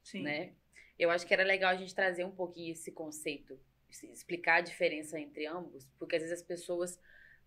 Sim. 0.02 0.22
né? 0.22 0.52
Eu 0.98 1.10
acho 1.10 1.26
que 1.26 1.32
era 1.34 1.42
legal 1.42 1.70
a 1.70 1.76
gente 1.76 1.94
trazer 1.94 2.24
um 2.24 2.30
pouquinho 2.30 2.72
esse 2.72 2.92
conceito, 2.92 3.58
explicar 4.12 4.56
a 4.56 4.60
diferença 4.60 5.18
entre 5.18 5.46
ambos, 5.46 5.86
porque 5.98 6.16
às 6.16 6.22
vezes 6.22 6.38
as 6.40 6.46
pessoas 6.46 7.00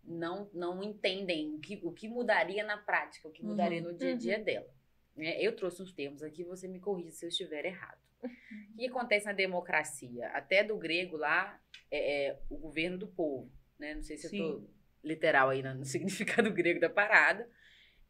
não, 0.03 0.49
não 0.53 0.83
entendem 0.83 1.53
o 1.55 1.59
que, 1.59 1.79
o 1.83 1.91
que 1.91 2.07
mudaria 2.09 2.63
na 2.63 2.77
prática, 2.77 3.27
o 3.27 3.31
que 3.31 3.43
mudaria 3.43 3.81
Uhum. 3.81 3.91
no 3.91 3.97
dia 3.97 4.13
a 4.13 4.15
dia 4.17 4.39
dela. 4.39 4.69
né? 5.15 5.39
Eu 5.41 5.55
trouxe 5.55 5.81
uns 5.81 5.93
termos 5.93 6.21
aqui, 6.23 6.43
você 6.43 6.67
me 6.67 6.79
corrija 6.79 7.11
se 7.11 7.23
eu 7.25 7.29
estiver 7.29 7.63
errado. 7.65 8.01
O 8.23 8.77
que 8.77 8.87
acontece 8.87 9.25
na 9.25 9.33
democracia? 9.33 10.27
Até 10.29 10.63
do 10.63 10.77
grego 10.77 11.17
lá, 11.17 11.59
é, 11.91 12.27
é 12.27 12.39
o 12.49 12.57
governo 12.57 12.97
do 12.97 13.07
povo. 13.07 13.51
Né? 13.77 13.93
Não 13.95 14.01
sei 14.03 14.17
se 14.17 14.29
Sim. 14.29 14.39
eu 14.41 14.59
tô 14.61 14.69
literal 15.03 15.49
aí 15.49 15.61
no 15.61 15.85
significado 15.85 16.51
grego 16.51 16.79
da 16.79 16.89
parada. 16.89 17.47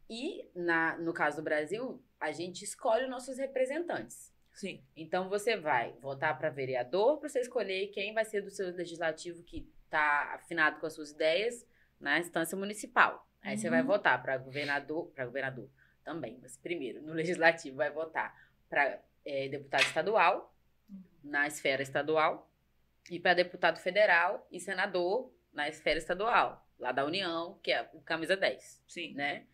E 0.08 0.48
na, 0.54 0.96
no 0.98 1.12
caso 1.12 1.38
do 1.38 1.42
Brasil, 1.42 2.02
a 2.20 2.30
gente 2.32 2.62
escolhe 2.62 3.04
os 3.04 3.10
nossos 3.10 3.38
representantes. 3.38 4.32
Sim. 4.52 4.84
Então 4.96 5.28
você 5.28 5.56
vai 5.56 5.92
votar 6.00 6.38
para 6.38 6.48
vereador 6.50 7.18
para 7.18 7.28
você 7.28 7.40
escolher 7.40 7.88
quem 7.88 8.14
vai 8.14 8.24
ser 8.24 8.40
do 8.40 8.50
seu 8.50 8.70
legislativo 8.74 9.42
que 9.42 9.68
está 9.84 10.34
afinado 10.34 10.78
com 10.78 10.86
as 10.86 10.92
suas 10.94 11.10
ideias 11.10 11.66
na 11.98 12.18
instância 12.18 12.56
municipal. 12.56 13.28
Aí 13.42 13.58
você 13.58 13.68
vai 13.68 13.80
Uhum. 13.80 13.86
votar 13.86 14.22
para 14.22 14.38
governador, 14.38 15.06
para 15.10 15.26
governador 15.26 15.68
também, 16.04 16.38
mas 16.40 16.56
primeiro 16.56 17.02
no 17.02 17.12
legislativo 17.12 17.76
vai 17.76 17.90
votar 17.90 18.34
para 18.68 19.02
deputado 19.24 19.82
estadual 19.82 20.54
na 21.22 21.46
esfera 21.46 21.82
estadual 21.82 22.50
e 23.10 23.18
para 23.18 23.34
deputado 23.34 23.78
federal 23.78 24.46
e 24.50 24.60
senador 24.60 25.32
na 25.52 25.68
esfera 25.68 25.98
estadual, 25.98 26.66
lá 26.78 26.92
da 26.92 27.04
União, 27.04 27.58
que 27.62 27.72
é 27.72 27.88
o 27.94 28.00
camisa 28.00 28.36
10 28.36 28.82
Sim. 28.86 29.14
né? 29.14 29.44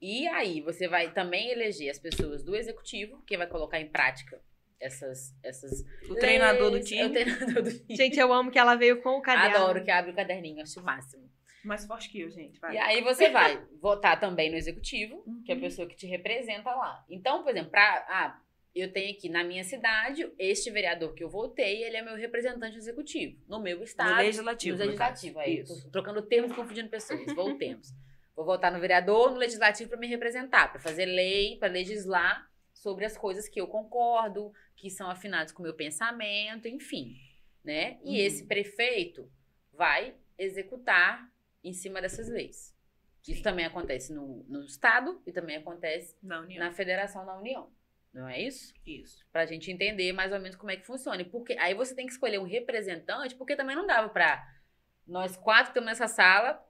E 0.00 0.26
aí 0.28 0.60
você 0.62 0.88
vai 0.88 1.12
também 1.12 1.50
eleger 1.50 1.90
as 1.90 1.98
pessoas 1.98 2.42
do 2.42 2.56
executivo, 2.56 3.22
que 3.26 3.36
vai 3.36 3.46
colocar 3.46 3.78
em 3.80 3.88
prática 3.88 4.40
essas 4.78 5.34
essas 5.42 5.84
O 6.08 6.14
treinador 6.14 6.70
do 6.70 6.76
leis. 6.76 6.86
É 6.86 6.88
time, 6.96 7.08
o 7.08 7.12
treinador 7.12 7.62
do 7.62 7.70
time. 7.70 7.96
Gente, 7.96 8.18
eu 8.18 8.32
amo 8.32 8.50
que 8.50 8.58
ela 8.58 8.76
veio 8.76 9.02
com 9.02 9.18
o 9.18 9.20
caderno. 9.20 9.56
Adoro 9.56 9.84
que 9.84 9.90
abre 9.90 10.12
o 10.12 10.14
caderninho, 10.14 10.62
acho 10.62 10.80
o 10.80 10.82
máximo. 10.82 11.28
mais 11.62 11.84
forte 11.84 12.08
que 12.08 12.20
eu, 12.22 12.30
gente. 12.30 12.58
Vai. 12.58 12.74
E 12.76 12.78
aí 12.78 13.02
você 13.02 13.28
vai 13.28 13.62
votar 13.82 14.18
também 14.18 14.48
no 14.50 14.56
executivo, 14.56 15.22
que 15.44 15.52
é 15.52 15.54
a 15.54 15.56
Uhum. 15.58 15.62
pessoa 15.62 15.86
que 15.86 15.94
te 15.96 16.06
representa 16.06 16.74
lá. 16.74 17.04
Então, 17.10 17.42
por 17.42 17.50
exemplo, 17.50 17.70
pra, 17.70 18.06
ah, 18.08 18.40
eu 18.74 18.92
tenho 18.92 19.12
aqui 19.16 19.28
na 19.28 19.42
minha 19.42 19.64
cidade, 19.64 20.30
este 20.38 20.70
vereador 20.70 21.12
que 21.14 21.24
eu 21.24 21.28
votei, 21.28 21.82
ele 21.82 21.96
é 21.96 22.02
meu 22.02 22.14
representante 22.14 22.76
executivo. 22.76 23.36
No 23.48 23.60
meu 23.60 23.82
estado, 23.82 24.10
No 24.10 24.16
legislativo. 24.16 24.76
No 24.76 24.78
no 24.78 24.86
legislativo, 24.86 25.38
aí. 25.40 25.58
Isso. 25.60 25.84
Tô 25.84 25.90
trocando 25.90 26.22
termos, 26.22 26.52
confundindo 26.54 26.88
pessoas. 26.88 27.24
Voltemos. 27.34 27.92
Vou 28.36 28.44
votar 28.44 28.72
no 28.72 28.80
vereador, 28.80 29.32
no 29.32 29.36
legislativo 29.36 29.90
para 29.90 29.98
me 29.98 30.06
representar, 30.06 30.68
para 30.70 30.80
fazer 30.80 31.04
lei, 31.04 31.56
para 31.58 31.68
legislar 31.72 32.48
sobre 32.72 33.04
as 33.04 33.18
coisas 33.18 33.48
que 33.48 33.60
eu 33.60 33.66
concordo, 33.66 34.52
que 34.76 34.88
são 34.88 35.10
afinadas 35.10 35.52
com 35.52 35.60
o 35.60 35.64
meu 35.64 35.74
pensamento, 35.74 36.66
enfim, 36.66 37.16
né? 37.62 37.98
E 38.02 38.10
Uhum. 38.20 38.26
esse 38.26 38.46
prefeito 38.46 39.30
vai 39.72 40.14
executar 40.38 41.30
em 41.62 41.72
cima 41.74 42.00
dessas 42.00 42.28
leis. 42.28 42.74
Isso 43.22 43.36
Sim. 43.38 43.42
também 43.42 43.66
acontece 43.66 44.12
no, 44.14 44.42
no 44.48 44.64
estado 44.64 45.20
e 45.26 45.32
também 45.32 45.56
acontece 45.56 46.16
Na 46.22 46.40
na 46.46 46.72
federação 46.72 47.26
da 47.26 47.36
União. 47.36 47.70
Não 48.12 48.28
é 48.28 48.40
isso? 48.40 48.72
Isso. 48.84 49.24
Pra 49.32 49.46
gente 49.46 49.70
entender 49.70 50.12
mais 50.12 50.32
ou 50.32 50.40
menos 50.40 50.56
como 50.56 50.70
é 50.70 50.76
que 50.76 50.86
funciona. 50.86 51.24
Porque 51.24 51.56
aí 51.58 51.74
você 51.74 51.94
tem 51.94 52.06
que 52.06 52.12
escolher 52.12 52.38
um 52.38 52.44
representante, 52.44 53.34
porque 53.34 53.56
também 53.56 53.76
não 53.76 53.86
dava 53.86 54.08
pra 54.08 54.44
nós 55.06 55.36
quatro 55.36 55.72
que 55.72 55.78
estamos 55.78 55.86
nessa 55.86 56.08
sala 56.08 56.60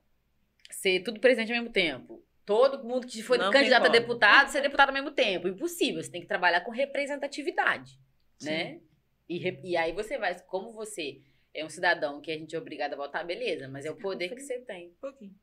ser 0.71 1.01
tudo 1.01 1.21
presente 1.21 1.51
ao 1.53 1.59
mesmo 1.59 1.73
tempo. 1.73 2.25
Todo 2.45 2.85
mundo 2.85 3.07
que 3.07 3.23
foi 3.23 3.39
Não 3.39 3.51
candidato 3.51 3.87
a 3.87 3.89
deputado 3.89 4.49
ser 4.49 4.61
deputado 4.61 4.89
ao 4.89 4.95
mesmo 4.95 5.13
tempo. 5.13 5.49
Impossível. 5.49 6.03
Você 6.03 6.11
tem 6.11 6.21
que 6.21 6.27
trabalhar 6.27 6.61
com 6.63 6.71
representatividade, 6.71 7.99
né? 8.43 8.81
E, 9.29 9.71
e 9.71 9.77
aí 9.77 9.93
você 9.93 10.19
vai, 10.19 10.39
como 10.41 10.73
você 10.73 11.21
é 11.55 11.65
um 11.65 11.69
cidadão 11.69 12.21
que 12.21 12.31
a 12.31 12.37
gente 12.37 12.55
é 12.55 12.59
obrigado 12.59 12.95
a 12.95 12.97
votar, 12.97 13.25
beleza, 13.25 13.69
mas 13.69 13.85
é 13.85 13.91
o 13.91 13.97
poder 13.97 14.29
que 14.31 14.41
você 14.41 14.59
tem. 14.59 14.89
Um 14.89 15.01
pouquinho. 15.01 15.35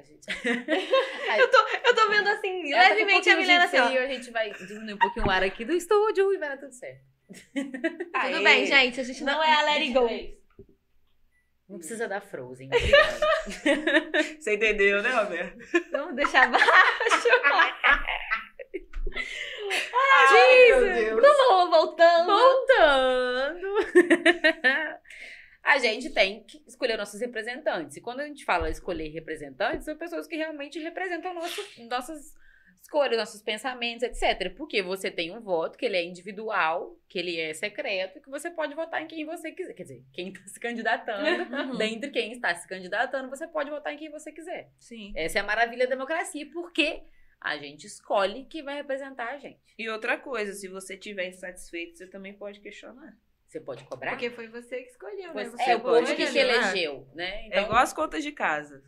A 0.00 0.02
gente... 0.02 0.26
Eu 1.86 1.94
tô 1.94 2.08
vendo 2.08 2.28
assim, 2.28 2.72
Ela 2.72 2.82
tá 2.82 2.88
com 2.88 2.94
um 2.94 2.98
levemente 2.98 3.30
a 3.30 3.36
Milena 3.36 3.64
assim, 3.64 3.86
frio, 3.86 4.02
A 4.02 4.06
gente 4.06 4.30
vai 4.30 4.52
diminuir 4.52 4.94
um 4.94 4.98
pouquinho 4.98 5.26
o 5.26 5.30
ar 5.30 5.42
aqui 5.42 5.64
do 5.64 5.72
estúdio 5.72 6.32
e 6.32 6.38
vai 6.38 6.48
dar 6.50 6.58
tudo 6.58 6.72
certo. 6.72 7.04
Tudo 7.52 8.42
bem, 8.42 8.66
gente. 8.66 9.00
A 9.00 9.04
gente 9.04 9.22
não 9.22 9.42
é 9.42 9.52
a 9.52 9.62
Let 9.62 9.82
It 9.82 9.92
Go. 9.92 10.08
Não 11.68 11.78
precisa 11.78 12.08
dar 12.08 12.20
Frozen. 12.20 12.68
Obrigada. 12.68 13.20
Você 14.40 14.54
entendeu, 14.54 15.00
né, 15.02 15.10
Roberto? 15.10 15.56
Vamos 15.92 16.16
deixar 16.16 16.50
baixo. 16.50 16.66
Ai, 19.94 20.66
meu 20.66 20.80
Deus. 20.80 21.22
Vamos 21.22 21.70
voltando. 21.70 22.26
Voltando. 22.26 23.66
A 25.62 25.78
gente 25.78 26.10
tem 26.10 26.42
que 26.44 26.62
escolher 26.66 26.96
nossos 26.96 27.20
representantes. 27.20 27.96
E 27.96 28.00
quando 28.00 28.20
a 28.20 28.26
gente 28.26 28.44
fala 28.44 28.70
escolher 28.70 29.08
representantes, 29.08 29.84
são 29.84 29.96
pessoas 29.96 30.26
que 30.26 30.36
realmente 30.36 30.78
representam 30.78 31.34
nosso, 31.34 31.60
nossas 31.88 32.34
escolhas, 32.82 33.18
nossos 33.18 33.42
pensamentos, 33.42 34.02
etc. 34.02 34.54
Porque 34.56 34.82
você 34.82 35.10
tem 35.10 35.30
um 35.36 35.40
voto 35.40 35.76
que 35.76 35.84
ele 35.84 35.96
é 35.96 36.04
individual, 36.04 36.96
que 37.08 37.18
ele 37.18 37.38
é 37.38 37.52
secreto, 37.52 38.20
que 38.22 38.30
você 38.30 38.50
pode 38.50 38.74
votar 38.74 39.02
em 39.02 39.06
quem 39.06 39.24
você 39.26 39.52
quiser. 39.52 39.74
Quer 39.74 39.82
dizer, 39.82 40.04
quem 40.12 40.28
está 40.30 40.46
se 40.46 40.58
candidatando, 40.58 41.20
Uhum. 41.54 41.76
dentre 41.76 42.10
quem 42.10 42.32
está 42.32 42.54
se 42.54 42.66
candidatando, 42.66 43.28
você 43.28 43.46
pode 43.46 43.70
votar 43.70 43.92
em 43.92 43.98
quem 43.98 44.10
você 44.10 44.32
quiser. 44.32 44.70
Sim. 44.78 45.12
Essa 45.14 45.38
é 45.38 45.40
a 45.42 45.44
maravilha 45.44 45.84
da 45.86 45.94
democracia, 45.94 46.48
porque 46.52 47.02
a 47.40 47.56
gente 47.58 47.86
escolhe 47.86 48.44
quem 48.46 48.62
vai 48.62 48.76
representar 48.76 49.28
a 49.34 49.38
gente. 49.38 49.60
E 49.78 49.88
outra 49.88 50.16
coisa, 50.18 50.52
se 50.54 50.66
você 50.66 50.94
estiver 50.94 51.28
insatisfeito, 51.28 51.96
você 51.98 52.06
também 52.06 52.32
pode 52.34 52.60
questionar. 52.60 53.14
Você 53.50 53.58
pode 53.60 53.82
cobrar? 53.82 54.10
Porque 54.12 54.30
foi 54.30 54.46
você 54.46 54.80
que 54.80 54.90
escolheu, 54.90 55.34
né? 55.34 55.44
Você 55.44 55.70
é, 55.70 55.76
o 55.76 55.80
pode 55.80 56.06
povo 56.06 56.16
que 56.16 56.30
te 56.30 56.38
elegeu, 56.38 57.08
né? 57.12 57.48
É 57.48 57.62
igual 57.62 57.80
as 57.80 57.92
contas 57.92 58.22
de 58.22 58.30
casa. 58.30 58.80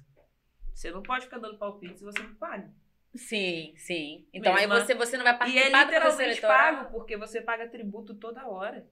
Você 0.73 0.89
não 0.93 1.03
pode 1.03 1.25
ficar 1.25 1.39
dando 1.39 1.59
palpite 1.59 1.99
se 1.99 2.05
você 2.05 2.23
não 2.23 2.37
paga. 2.37 2.73
Sim, 3.13 3.75
sim. 3.77 4.25
Então 4.33 4.55
Mesma- 4.55 4.77
aí 4.77 4.81
você, 4.83 4.95
você 4.95 5.17
não 5.17 5.25
vai 5.25 5.33
E 5.51 5.59
é 5.59 5.69
participar 5.69 5.85
do 5.85 5.91
processo 5.91 6.31
literalmente 6.31 6.41
pago, 6.43 6.91
porque 6.93 7.17
você 7.17 7.41
paga 7.41 7.69
tributo 7.69 8.15
toda 8.15 8.47
hora. 8.47 8.89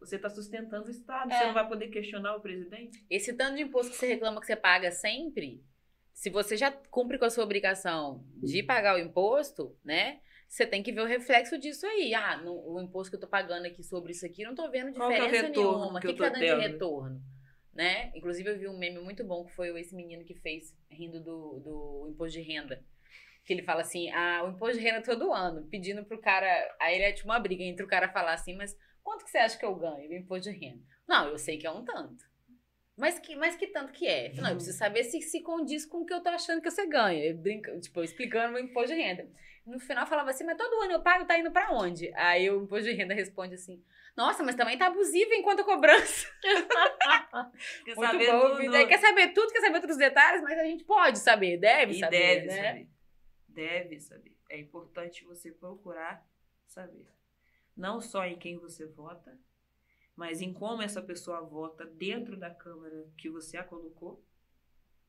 Você 0.00 0.16
está 0.16 0.28
sustentando 0.28 0.88
o 0.88 0.90
Estado. 0.90 1.32
É. 1.32 1.38
Você 1.38 1.44
não 1.46 1.54
vai 1.54 1.68
poder 1.68 1.86
questionar 1.86 2.34
o 2.34 2.40
presidente? 2.40 3.06
Esse 3.08 3.32
tanto 3.32 3.54
de 3.54 3.62
imposto 3.62 3.92
que 3.92 3.98
você 3.98 4.08
reclama 4.08 4.40
que 4.40 4.46
você 4.46 4.56
paga 4.56 4.90
sempre, 4.90 5.64
se 6.12 6.30
você 6.30 6.56
já 6.56 6.72
cumpre 6.90 7.16
com 7.16 7.26
a 7.26 7.30
sua 7.30 7.44
obrigação 7.44 8.24
de 8.42 8.60
pagar 8.60 8.96
o 8.96 8.98
imposto, 8.98 9.78
né? 9.84 10.20
Você 10.48 10.66
tem 10.66 10.82
que 10.82 10.92
ver 10.92 11.00
o 11.00 11.06
reflexo 11.06 11.58
disso 11.58 11.86
aí. 11.86 12.14
Ah, 12.14 12.36
no- 12.38 12.72
o 12.74 12.80
imposto 12.80 13.10
que 13.10 13.16
eu 13.16 13.20
tô 13.20 13.26
pagando 13.26 13.66
aqui 13.66 13.82
sobre 13.82 14.12
isso 14.12 14.24
aqui, 14.24 14.44
não 14.44 14.54
tô 14.54 14.70
vendo 14.70 14.88
é 14.88 14.92
diferença 14.92 15.46
retorno 15.48 15.78
nenhuma. 15.78 15.98
O 15.98 16.00
que 16.00 16.06
que, 16.08 16.12
que 16.14 16.18
tá 16.18 16.28
dando 16.28 16.40
de 16.40 16.46
tendo? 16.46 16.60
retorno? 16.60 17.22
Né? 17.74 18.10
Inclusive, 18.14 18.48
eu 18.50 18.58
vi 18.58 18.68
um 18.68 18.78
meme 18.78 18.98
muito 19.00 19.22
bom 19.22 19.44
que 19.44 19.52
foi 19.54 19.68
esse 19.78 19.94
menino 19.94 20.24
que 20.24 20.34
fez 20.34 20.74
rindo 20.90 21.20
do, 21.22 21.60
do 21.60 22.08
imposto 22.10 22.38
de 22.38 22.42
renda. 22.42 22.82
Que 23.44 23.52
ele 23.52 23.62
fala 23.62 23.82
assim: 23.82 24.10
ah, 24.12 24.44
o 24.46 24.50
imposto 24.50 24.78
de 24.78 24.82
renda 24.84 25.02
todo 25.02 25.32
ano, 25.32 25.66
pedindo 25.68 26.04
pro 26.04 26.20
cara. 26.20 26.46
Aí 26.80 26.94
ele 26.94 27.04
é 27.04 27.12
tipo 27.12 27.28
uma 27.28 27.38
briga 27.38 27.62
entre 27.62 27.84
o 27.84 27.88
cara 27.88 28.08
falar 28.08 28.32
assim, 28.32 28.54
mas 28.56 28.74
quanto 29.02 29.24
que 29.24 29.30
você 29.30 29.38
acha 29.38 29.58
que 29.58 29.64
eu 29.64 29.74
ganho 29.74 30.08
do 30.08 30.14
imposto 30.14 30.50
de 30.50 30.56
renda? 30.58 30.82
Não, 31.06 31.28
eu 31.28 31.38
sei 31.38 31.58
que 31.58 31.66
é 31.66 31.70
um 31.70 31.84
tanto. 31.84 32.24
Mas 32.96 33.18
que, 33.18 33.36
mas 33.36 33.54
que 33.56 33.66
tanto 33.66 33.92
que 33.92 34.06
é? 34.06 34.32
Não, 34.34 34.48
eu 34.50 34.54
preciso 34.56 34.78
saber 34.78 35.04
se 35.04 35.20
se 35.20 35.42
condiz 35.42 35.84
com 35.84 35.98
o 35.98 36.06
que 36.06 36.14
eu 36.14 36.22
tô 36.22 36.30
achando 36.30 36.62
que 36.62 36.70
você 36.70 36.86
ganha. 36.86 37.34
Brinca, 37.34 37.78
tipo, 37.78 38.02
explicando 38.02 38.56
o 38.56 38.58
imposto 38.58 38.94
de 38.94 39.00
renda. 39.02 39.28
No 39.66 39.78
final 39.78 40.06
falava 40.06 40.30
assim, 40.30 40.44
mas 40.44 40.56
todo 40.56 40.82
ano 40.82 40.92
eu 40.92 41.02
pago, 41.02 41.26
tá 41.26 41.38
indo 41.38 41.50
pra 41.50 41.72
onde? 41.72 42.10
Aí 42.14 42.48
o 42.50 42.62
imposto 42.62 42.84
de 42.88 42.92
renda 42.92 43.12
responde 43.12 43.54
assim, 43.54 43.82
nossa, 44.16 44.42
mas 44.42 44.54
também 44.54 44.78
tá 44.78 44.86
abusivo 44.86 45.34
enquanto 45.34 45.60
a 45.60 45.64
cobrança. 45.64 46.26
Quer 47.84 47.96
Muito 47.96 48.10
saber 48.10 48.30
bom. 48.32 48.56
tudo? 48.56 48.86
Quer 48.88 48.98
saber 48.98 49.28
tudo, 49.34 49.52
quer 49.52 49.60
saber 49.60 49.80
todos 49.80 49.96
os 49.96 50.00
detalhes, 50.00 50.42
mas 50.42 50.58
a 50.58 50.64
gente 50.64 50.84
pode 50.84 51.18
saber, 51.18 51.58
deve 51.58 51.92
E 51.94 51.98
saber, 51.98 52.18
deve 52.18 52.46
né? 52.46 52.62
saber. 52.68 52.88
Deve 53.48 54.00
saber. 54.00 54.36
É 54.48 54.58
importante 54.58 55.24
você 55.24 55.50
procurar 55.50 56.24
saber. 56.66 57.06
Não 57.76 58.00
só 58.00 58.24
em 58.24 58.38
quem 58.38 58.56
você 58.56 58.86
vota, 58.86 59.36
mas 60.16 60.40
em 60.40 60.52
como 60.52 60.82
essa 60.82 61.02
pessoa 61.02 61.42
vota 61.42 61.84
dentro 61.84 62.36
da 62.36 62.50
Câmara 62.50 63.06
que 63.18 63.28
você 63.30 63.56
a 63.56 63.62
colocou. 63.64 64.24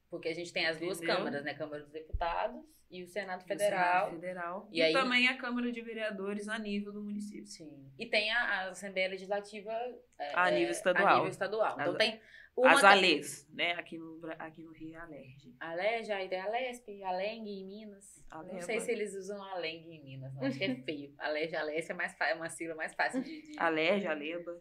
Porque 0.09 0.29
a 0.29 0.33
gente 0.33 0.53
tem 0.53 0.65
as 0.65 0.77
duas 0.79 0.97
Entendeu? 0.97 1.15
câmaras, 1.17 1.43
né? 1.43 1.53
Câmara 1.53 1.81
dos 1.83 1.91
Deputados 1.91 2.63
e 2.89 3.03
o 3.03 3.07
Senado 3.07 3.41
do 3.41 3.47
Federal. 3.47 4.05
Senado 4.05 4.21
Federal. 4.21 4.69
E 4.71 4.77
E, 4.79 4.81
aí- 4.81 4.93
também 4.93 5.27
a 5.27 5.37
Câmara 5.37 5.69
de 5.71 5.81
Vereadores 5.81 6.47
a 6.47 6.57
nível 6.57 6.93
do 6.93 7.01
município. 7.03 7.45
Sim. 7.47 7.91
E 7.99 8.05
tem 8.05 8.31
a, 8.31 8.39
a 8.39 8.69
Assembleia 8.69 9.09
Legislativa 9.09 9.71
é, 10.17 10.33
A 10.33 10.49
nível 10.51 10.67
é, 10.69 10.71
estadual. 10.71 11.07
A 11.07 11.13
nível 11.15 11.29
estadual. 11.29 11.77
Então 11.81 11.95
tem 11.97 12.21
uma 12.55 12.71
As 12.71 12.83
ALEs, 12.85 13.47
né? 13.53 13.73
Aqui 13.73 13.97
no, 13.97 14.19
aqui 14.39 14.63
no 14.63 14.71
Rio 14.71 14.95
é 14.95 14.97
a 14.97 15.05
LERJ. 15.05 15.55
A 15.59 15.73
LEJ, 15.75 16.11
aí 16.11 16.29
tem 16.29 16.39
a 16.39 16.49
LESP, 16.49 17.03
a 17.03 17.11
LENG 17.11 17.49
em 17.49 17.65
Minas. 17.67 18.25
Não 18.31 18.43
Leva. 18.45 18.61
sei 18.61 18.79
se 18.79 18.91
eles 18.91 19.13
usam 19.13 19.43
a 19.43 19.55
LENG 19.57 19.89
em 19.91 20.01
Minas, 20.03 20.33
não. 20.33 20.43
Acho 20.45 20.57
que 20.57 20.63
é 20.63 20.75
feio. 20.83 21.13
A 21.19 21.27
LEJ, 21.29 21.53
a 21.55 21.63
LESP 21.63 21.91
é, 21.91 21.93
mais 21.95 22.15
é 22.21 22.33
uma 22.33 22.49
sigla 22.49 22.73
mais 22.75 22.93
fácil 22.95 23.21
de... 23.21 23.41
de- 23.51 23.59
A 23.59 23.67
LERJ, 23.69 24.07
a 24.07 24.13
LEBA. 24.13 24.59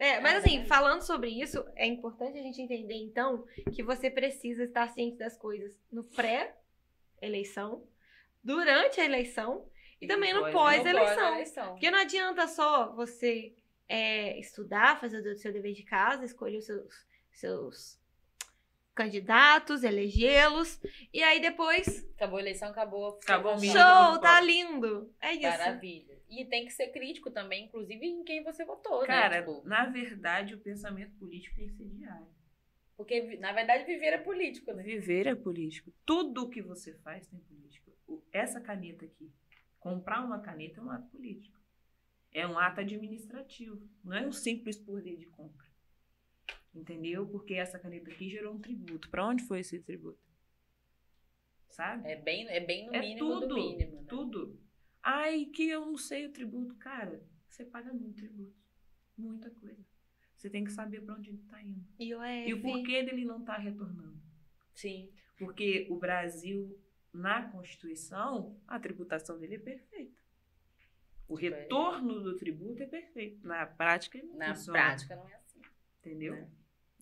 É, 0.00 0.18
mas 0.18 0.34
Ah, 0.34 0.38
assim, 0.38 0.64
falando 0.64 1.02
sobre 1.02 1.28
isso, 1.28 1.62
é 1.76 1.86
importante 1.86 2.38
a 2.38 2.42
gente 2.42 2.60
entender, 2.62 2.94
então, 2.94 3.44
que 3.72 3.82
você 3.82 4.10
precisa 4.10 4.64
estar 4.64 4.88
ciente 4.88 5.18
das 5.18 5.36
coisas 5.36 5.78
no 5.92 6.02
pré-eleição, 6.02 7.86
durante 8.42 8.98
a 9.00 9.04
eleição 9.04 9.68
e, 10.00 10.06
E 10.06 10.08
também 10.08 10.32
no 10.32 10.40
pós- 10.50 10.76
pós-eleição. 10.78 11.68
Porque 11.72 11.90
não 11.90 11.98
adianta 11.98 12.48
só 12.48 12.94
você 12.94 13.54
é, 13.88 14.38
estudar, 14.40 14.98
fazer 14.98 15.18
o 15.18 15.36
seu 15.36 15.52
dever 15.52 15.74
de 15.74 15.82
casa, 15.82 16.24
escolher 16.24 16.56
os 16.58 16.64
seus, 16.64 17.06
seus 17.32 18.00
candidatos, 18.94 19.82
elegê-los, 19.84 20.80
e 21.12 21.22
aí 21.22 21.40
depois, 21.40 22.06
Acabou 22.14 22.38
a 22.38 22.42
eleição, 22.42 22.68
acabou. 22.68 23.18
Acabou 23.22 23.54
o 23.54 23.58
Show! 23.60 24.18
tá 24.20 24.40
lindo. 24.40 25.12
É 25.20 25.32
isso. 25.32 25.42
Maravilha. 25.42 26.09
E 26.30 26.44
tem 26.44 26.64
que 26.64 26.72
ser 26.72 26.88
crítico 26.88 27.30
também, 27.30 27.64
inclusive, 27.66 28.06
em 28.06 28.24
quem 28.24 28.42
você 28.42 28.64
votou, 28.64 29.04
Cara, 29.06 29.40
né? 29.40 29.42
Tipo, 29.42 29.68
na 29.68 29.86
verdade, 29.86 30.54
o 30.54 30.58
pensamento 30.60 31.12
político 31.18 31.56
tem 31.56 31.66
que 31.68 31.74
ser 31.74 31.88
diário. 31.88 32.26
porque, 32.96 33.36
na 33.38 33.52
verdade, 33.52 33.84
viver 33.84 34.12
é 34.12 34.18
político, 34.18 34.72
né? 34.72 34.82
Viver 34.82 35.26
é 35.26 35.34
político. 35.34 35.92
Tudo 36.04 36.48
que 36.48 36.60
você 36.62 36.94
faz 36.98 37.26
tem 37.26 37.38
política. 37.40 37.90
O- 38.06 38.22
Essa 38.32 38.60
caneta 38.60 39.04
aqui, 39.06 39.30
comprar 39.78 40.20
uma 40.24 40.40
caneta 40.40 40.80
é 40.80 40.82
um 40.82 40.90
ato 40.90 41.08
político. 41.08 41.58
É 42.32 42.46
um 42.46 42.58
ato 42.58 42.80
administrativo. 42.80 43.88
Não 44.04 44.16
é 44.16 44.26
um 44.26 44.32
simples 44.32 44.78
poder 44.78 45.16
de 45.16 45.26
compra. 45.26 45.66
Entendeu? 46.74 47.26
Porque 47.26 47.54
essa 47.54 47.78
caneta 47.78 48.10
aqui 48.10 48.28
gerou 48.28 48.54
um 48.54 48.60
tributo. 48.60 49.08
Para 49.10 49.26
onde 49.26 49.42
foi 49.44 49.60
esse 49.60 49.80
tributo? 49.80 50.18
Sabe? 51.70 52.10
É 52.10 52.16
bem, 52.16 52.46
é 52.48 52.60
bem 52.60 52.86
no 52.86 52.94
É 52.94 53.00
mínimo 53.00 53.28
tudo, 53.28 53.48
do 53.48 53.54
mínimo, 53.56 53.96
né? 54.02 54.08
Tudo. 54.08 54.58
Ai, 55.02 55.46
que 55.46 55.68
eu 55.68 55.86
não 55.86 55.96
sei 55.96 56.26
o 56.26 56.32
tributo. 56.32 56.74
Cara, 56.76 57.22
você 57.48 57.64
paga 57.64 57.92
muito 57.92 58.16
tributo. 58.16 58.54
Muita 59.16 59.50
coisa. 59.50 59.84
Você 60.36 60.48
tem 60.48 60.64
que 60.64 60.72
saber 60.72 61.02
para 61.02 61.14
onde 61.14 61.30
ele 61.30 61.38
está 61.38 61.60
indo. 61.62 61.84
E 61.98 62.14
o 62.14 62.24
E 62.24 62.54
o 62.54 62.62
porquê 62.62 63.02
dele 63.02 63.24
não 63.24 63.40
estar 63.40 63.58
retornando. 63.58 64.20
Sim. 64.74 65.10
Porque 65.38 65.86
o 65.90 65.98
Brasil, 65.98 66.78
na 67.12 67.50
Constituição, 67.50 68.58
a 68.66 68.78
tributação 68.78 69.38
dele 69.38 69.56
é 69.56 69.58
perfeita. 69.58 70.18
O 71.28 71.38
Tipo, 71.38 71.54
é- 71.54 71.60
retorno 71.62 72.20
do 72.22 72.36
tributo 72.36 72.82
é 72.82 72.86
perfeito. 72.86 73.46
Na 73.46 73.66
prática, 73.66 74.18
não 74.22 74.36
Na 74.36 74.54
funciona. 74.54 74.78
prática 74.78 75.16
não 75.16 75.28
é 75.28 75.34
assim. 75.34 75.60
Entendeu? 76.00 76.34
né? 76.34 76.50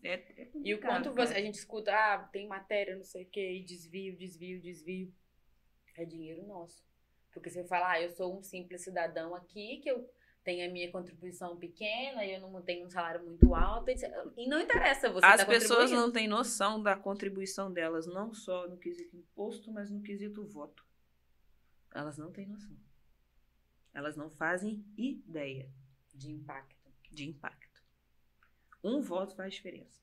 É, 0.02 0.12
é 0.42 0.50
E 0.64 0.74
o 0.74 0.80
quanto 0.80 1.12
você, 1.12 1.34
a 1.34 1.40
gente 1.40 1.54
escuta, 1.54 1.92
ah, 1.92 2.18
tem 2.24 2.46
matéria, 2.46 2.94
não 2.96 3.02
sei 3.04 3.24
o 3.24 3.28
quê, 3.28 3.52
e 3.58 3.64
desvio, 3.64 4.16
desvio, 4.16 4.60
desvio. 4.60 5.12
É 5.96 6.04
dinheiro 6.04 6.46
nosso. 6.46 6.84
Porque 7.32 7.50
você 7.50 7.64
fala, 7.64 7.92
ah, 7.92 8.02
eu 8.02 8.10
sou 8.10 8.38
um 8.38 8.42
simples 8.42 8.82
cidadão 8.82 9.34
aqui, 9.34 9.78
que 9.78 9.90
eu 9.90 10.08
tenho 10.42 10.68
a 10.68 10.72
minha 10.72 10.90
contribuição 10.90 11.56
pequena, 11.56 12.24
e 12.24 12.34
eu 12.34 12.40
não 12.40 12.62
tenho 12.62 12.86
um 12.86 12.90
salário 12.90 13.22
muito 13.24 13.54
alto. 13.54 13.90
E 14.36 14.46
não 14.48 14.60
interessa 14.60 15.10
você 15.10 15.26
As 15.26 15.40
tá 15.40 15.46
pessoas 15.46 15.90
não 15.90 16.10
têm 16.10 16.26
noção 16.26 16.82
da 16.82 16.96
contribuição 16.96 17.70
delas, 17.72 18.06
não 18.06 18.32
só 18.32 18.66
no 18.66 18.78
quesito 18.78 19.14
imposto, 19.16 19.70
mas 19.70 19.90
no 19.90 20.00
quesito 20.00 20.44
voto. 20.46 20.86
Elas 21.94 22.16
não 22.16 22.32
têm 22.32 22.46
noção. 22.46 22.76
Elas 23.92 24.16
não 24.16 24.30
fazem 24.30 24.84
ideia 24.96 25.68
De 26.14 26.30
impacto. 26.30 26.76
de 27.10 27.28
impacto. 27.28 27.82
Um 28.82 29.00
voto 29.00 29.34
faz 29.34 29.54
diferença. 29.54 30.00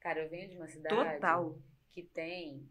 Cara, 0.00 0.22
eu 0.24 0.28
venho 0.28 0.48
de 0.50 0.56
uma 0.56 0.68
cidade 0.68 1.14
Total. 1.14 1.58
que 1.90 2.02
tem 2.02 2.68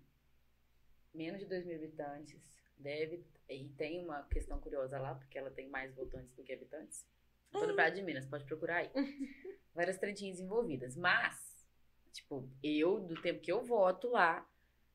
menos 1.14 1.40
de 1.40 1.46
2 1.48 1.66
mil 1.66 1.76
habitantes. 1.78 2.42
Deve. 2.78 3.24
E 3.50 3.70
tem 3.78 4.04
uma 4.04 4.24
questão 4.24 4.60
curiosa 4.60 4.98
lá, 5.00 5.16
porque 5.16 5.38
ela 5.38 5.52
tem 5.52 5.70
mais 5.70 5.94
votantes 5.94 6.34
do 6.36 6.44
que 6.44 6.54
habitantes. 6.54 7.06
Tô 7.52 7.68
no 7.68 7.76
Praia 7.76 7.92
de 7.92 8.02
Minas, 8.02 8.26
pode 8.26 8.46
procurar 8.46 8.78
aí. 8.78 8.92
Várias 9.76 9.98
tretinhas 9.98 10.40
envolvidas. 10.40 10.96
Mas, 10.96 11.66
tipo, 12.12 12.50
eu, 12.64 13.00
do 13.02 13.22
tempo 13.22 13.42
que 13.42 13.52
eu 13.52 13.64
voto 13.64 14.10
lá, 14.10 14.48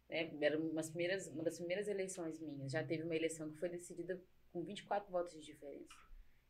né, 0.09 0.31
era 0.41 0.59
umas 0.59 0.89
primeiras, 0.89 1.29
uma 1.29 1.45
das 1.45 1.59
primeiras 1.59 1.87
eleições 1.89 2.41
minhas. 2.41 2.73
Já 2.73 2.83
teve 2.83 3.03
uma 3.05 3.15
eleição 3.15 3.51
que 3.51 3.59
foi 3.59 3.69
decidida 3.69 4.21
com 4.53 4.65
24 4.65 5.11
votos 5.11 5.35
de 5.35 5.41
diferença. 5.45 5.95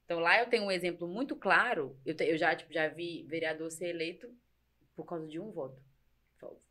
Então 0.05 0.21
lá 0.21 0.41
eu 0.41 0.49
tenho 0.49 0.65
um 0.65 0.71
exemplo 0.71 1.07
muito 1.07 1.37
claro. 1.37 1.99
Eu, 2.07 2.17
te- 2.17 2.25
eu 2.25 2.39
já, 2.39 2.55
tipo, 2.57 2.73
já 2.73 2.89
vi 2.89 3.25
vereador 3.29 3.71
ser 3.71 3.89
eleito 3.89 4.35
por 4.97 5.05
causa 5.05 5.27
de 5.29 5.39
um 5.39 5.51
voto. 5.51 5.83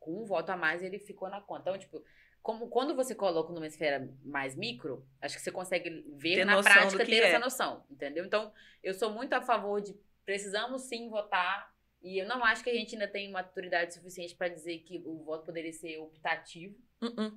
Com 0.00 0.22
um 0.22 0.24
voto 0.24 0.50
a 0.50 0.56
mais, 0.56 0.82
ele 0.82 0.98
ficou 0.98 1.28
na 1.28 1.40
conta. 1.40 1.60
Então, 1.70 1.78
tipo, 1.78 2.02
como, 2.42 2.68
quando 2.68 2.94
você 2.94 3.14
coloca 3.14 3.52
numa 3.52 3.66
esfera 3.66 4.08
mais 4.24 4.56
micro, 4.56 5.06
acho 5.20 5.36
que 5.36 5.42
você 5.42 5.52
consegue 5.52 6.04
ver 6.16 6.36
Ter 6.36 6.44
na 6.44 6.62
prática 6.62 7.04
ter 7.04 7.22
é. 7.22 7.28
essa 7.28 7.38
noção, 7.38 7.84
entendeu? 7.90 8.24
Então, 8.24 8.52
eu 8.82 8.94
sou 8.94 9.10
muito 9.10 9.32
a 9.34 9.40
favor 9.40 9.80
de 9.80 9.94
precisamos 10.24 10.82
sim 10.82 11.08
votar. 11.08 11.72
E 12.02 12.22
eu 12.22 12.28
não 12.28 12.44
acho 12.44 12.62
que 12.62 12.70
a 12.70 12.74
gente 12.74 12.94
ainda 12.94 13.08
tem 13.08 13.30
maturidade 13.30 13.94
suficiente 13.94 14.34
para 14.36 14.48
dizer 14.48 14.78
que 14.80 15.02
o 15.04 15.24
voto 15.24 15.46
poderia 15.46 15.72
ser 15.72 15.98
optativo. 15.98 16.76
Uh-uh. 17.02 17.32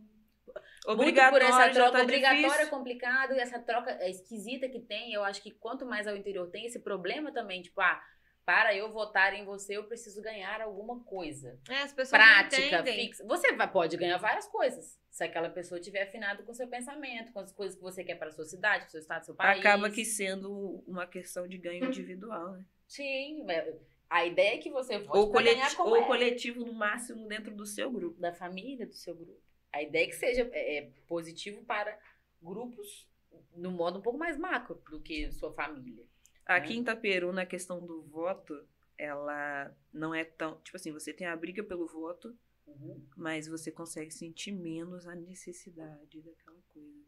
Obrigatório, 0.86 1.48
muito 1.48 1.54
por 1.54 1.62
essa 1.62 1.74
troca 1.74 1.98
tá 1.98 2.04
obrigatória 2.04 2.42
difícil. 2.42 2.68
é 2.68 2.70
complicado 2.70 3.34
e 3.34 3.40
essa 3.40 3.60
troca 3.60 3.92
é 3.92 4.10
esquisita 4.10 4.68
que 4.68 4.82
tem. 4.82 5.14
Eu 5.14 5.24
acho 5.24 5.42
que 5.42 5.52
quanto 5.52 5.86
mais 5.86 6.08
ao 6.08 6.16
interior 6.16 6.50
tem 6.50 6.66
esse 6.66 6.80
problema 6.80 7.32
também, 7.32 7.62
tipo, 7.62 7.80
ah, 7.80 8.02
para 8.46 8.76
eu 8.76 8.92
votar 8.92 9.34
em 9.34 9.46
você, 9.46 9.78
eu 9.78 9.84
preciso 9.84 10.22
ganhar 10.22 10.62
alguma 10.62 11.00
coisa. 11.04 11.60
É, 11.70 11.84
as 11.84 11.94
pessoas 11.94 12.22
Prática, 12.22 12.84
fixa. 12.84 13.24
Você 13.26 13.54
pode 13.68 13.98
ganhar 13.98 14.18
várias 14.18 14.48
coisas. 14.48 15.00
Se 15.10 15.24
aquela 15.24 15.50
pessoa 15.50 15.80
tiver 15.80 16.04
afinado 16.04 16.44
com 16.44 16.52
o 16.52 16.56
seu 16.56 16.68
pensamento, 16.68 17.32
com 17.32 17.40
as 17.40 17.52
coisas 17.52 17.76
que 17.76 17.82
você 17.82 18.04
quer 18.04 18.16
para 18.16 18.30
a 18.30 18.32
sua 18.32 18.46
cidade, 18.46 18.84
para 18.84 18.88
o 18.88 18.92
seu 18.92 19.00
estado, 19.00 19.26
seu 19.26 19.36
país. 19.36 19.60
Acaba 19.60 19.90
que 19.90 20.04
sendo 20.04 20.84
uma 20.88 21.06
questão 21.06 21.48
de 21.48 21.58
ganho 21.58 21.86
individual, 21.86 22.54
né? 22.54 22.66
Sim, 22.88 23.50
é- 23.50 23.78
a 24.10 24.26
ideia 24.26 24.56
é 24.56 24.58
que 24.58 24.70
você 24.70 25.00
vote 25.00 25.18
Ou, 25.18 25.32
ganhar 25.32 25.74
como 25.76 25.92
ou 25.92 25.98
é. 25.98 26.06
coletivo 26.06 26.66
no 26.66 26.74
máximo 26.74 27.28
dentro 27.28 27.56
do 27.56 27.66
seu 27.66 27.90
grupo. 27.90 28.20
da 28.20 28.34
família, 28.34 28.86
do 28.86 28.94
seu 28.94 29.16
grupo. 29.16 29.40
A 29.72 29.82
ideia 29.82 30.04
é 30.04 30.08
que 30.08 30.16
seja 30.16 30.50
é, 30.52 30.78
é, 30.78 30.90
positivo 31.08 31.64
para 31.64 31.98
grupos 32.42 33.08
no 33.56 33.72
modo 33.72 34.00
um 34.00 34.02
pouco 34.02 34.20
mais 34.20 34.38
macro 34.38 34.82
do 34.90 35.00
que 35.00 35.32
sua 35.32 35.54
família. 35.54 36.06
Aqui 36.46 36.74
É. 36.74 36.76
em 36.76 36.82
Itaperu, 36.82 37.32
na 37.32 37.46
questão 37.46 37.86
do 37.86 38.02
voto, 38.04 38.68
ela 38.98 39.76
não 39.94 40.14
é 40.14 40.24
tão. 40.24 40.60
Tipo 40.62 40.78
assim, 40.78 40.92
você 40.92 41.14
tem 41.14 41.28
a 41.28 41.36
briga 41.36 41.64
pelo 41.64 41.88
voto, 41.88 42.38
Uhum. 42.68 43.06
mas 43.18 43.48
você 43.48 43.72
consegue 43.72 44.12
sentir 44.12 44.52
menos 44.52 45.08
a 45.08 45.16
necessidade 45.16 46.22
daquela 46.22 46.62
coisa. 46.70 47.06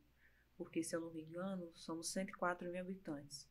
Porque, 0.58 0.84
se 0.84 0.96
eu 0.96 1.02
não 1.02 1.12
me 1.14 1.22
engano, 1.24 1.72
somos 1.74 2.12
104 2.12 2.70
mil 2.72 2.82
habitantes, 2.82 3.50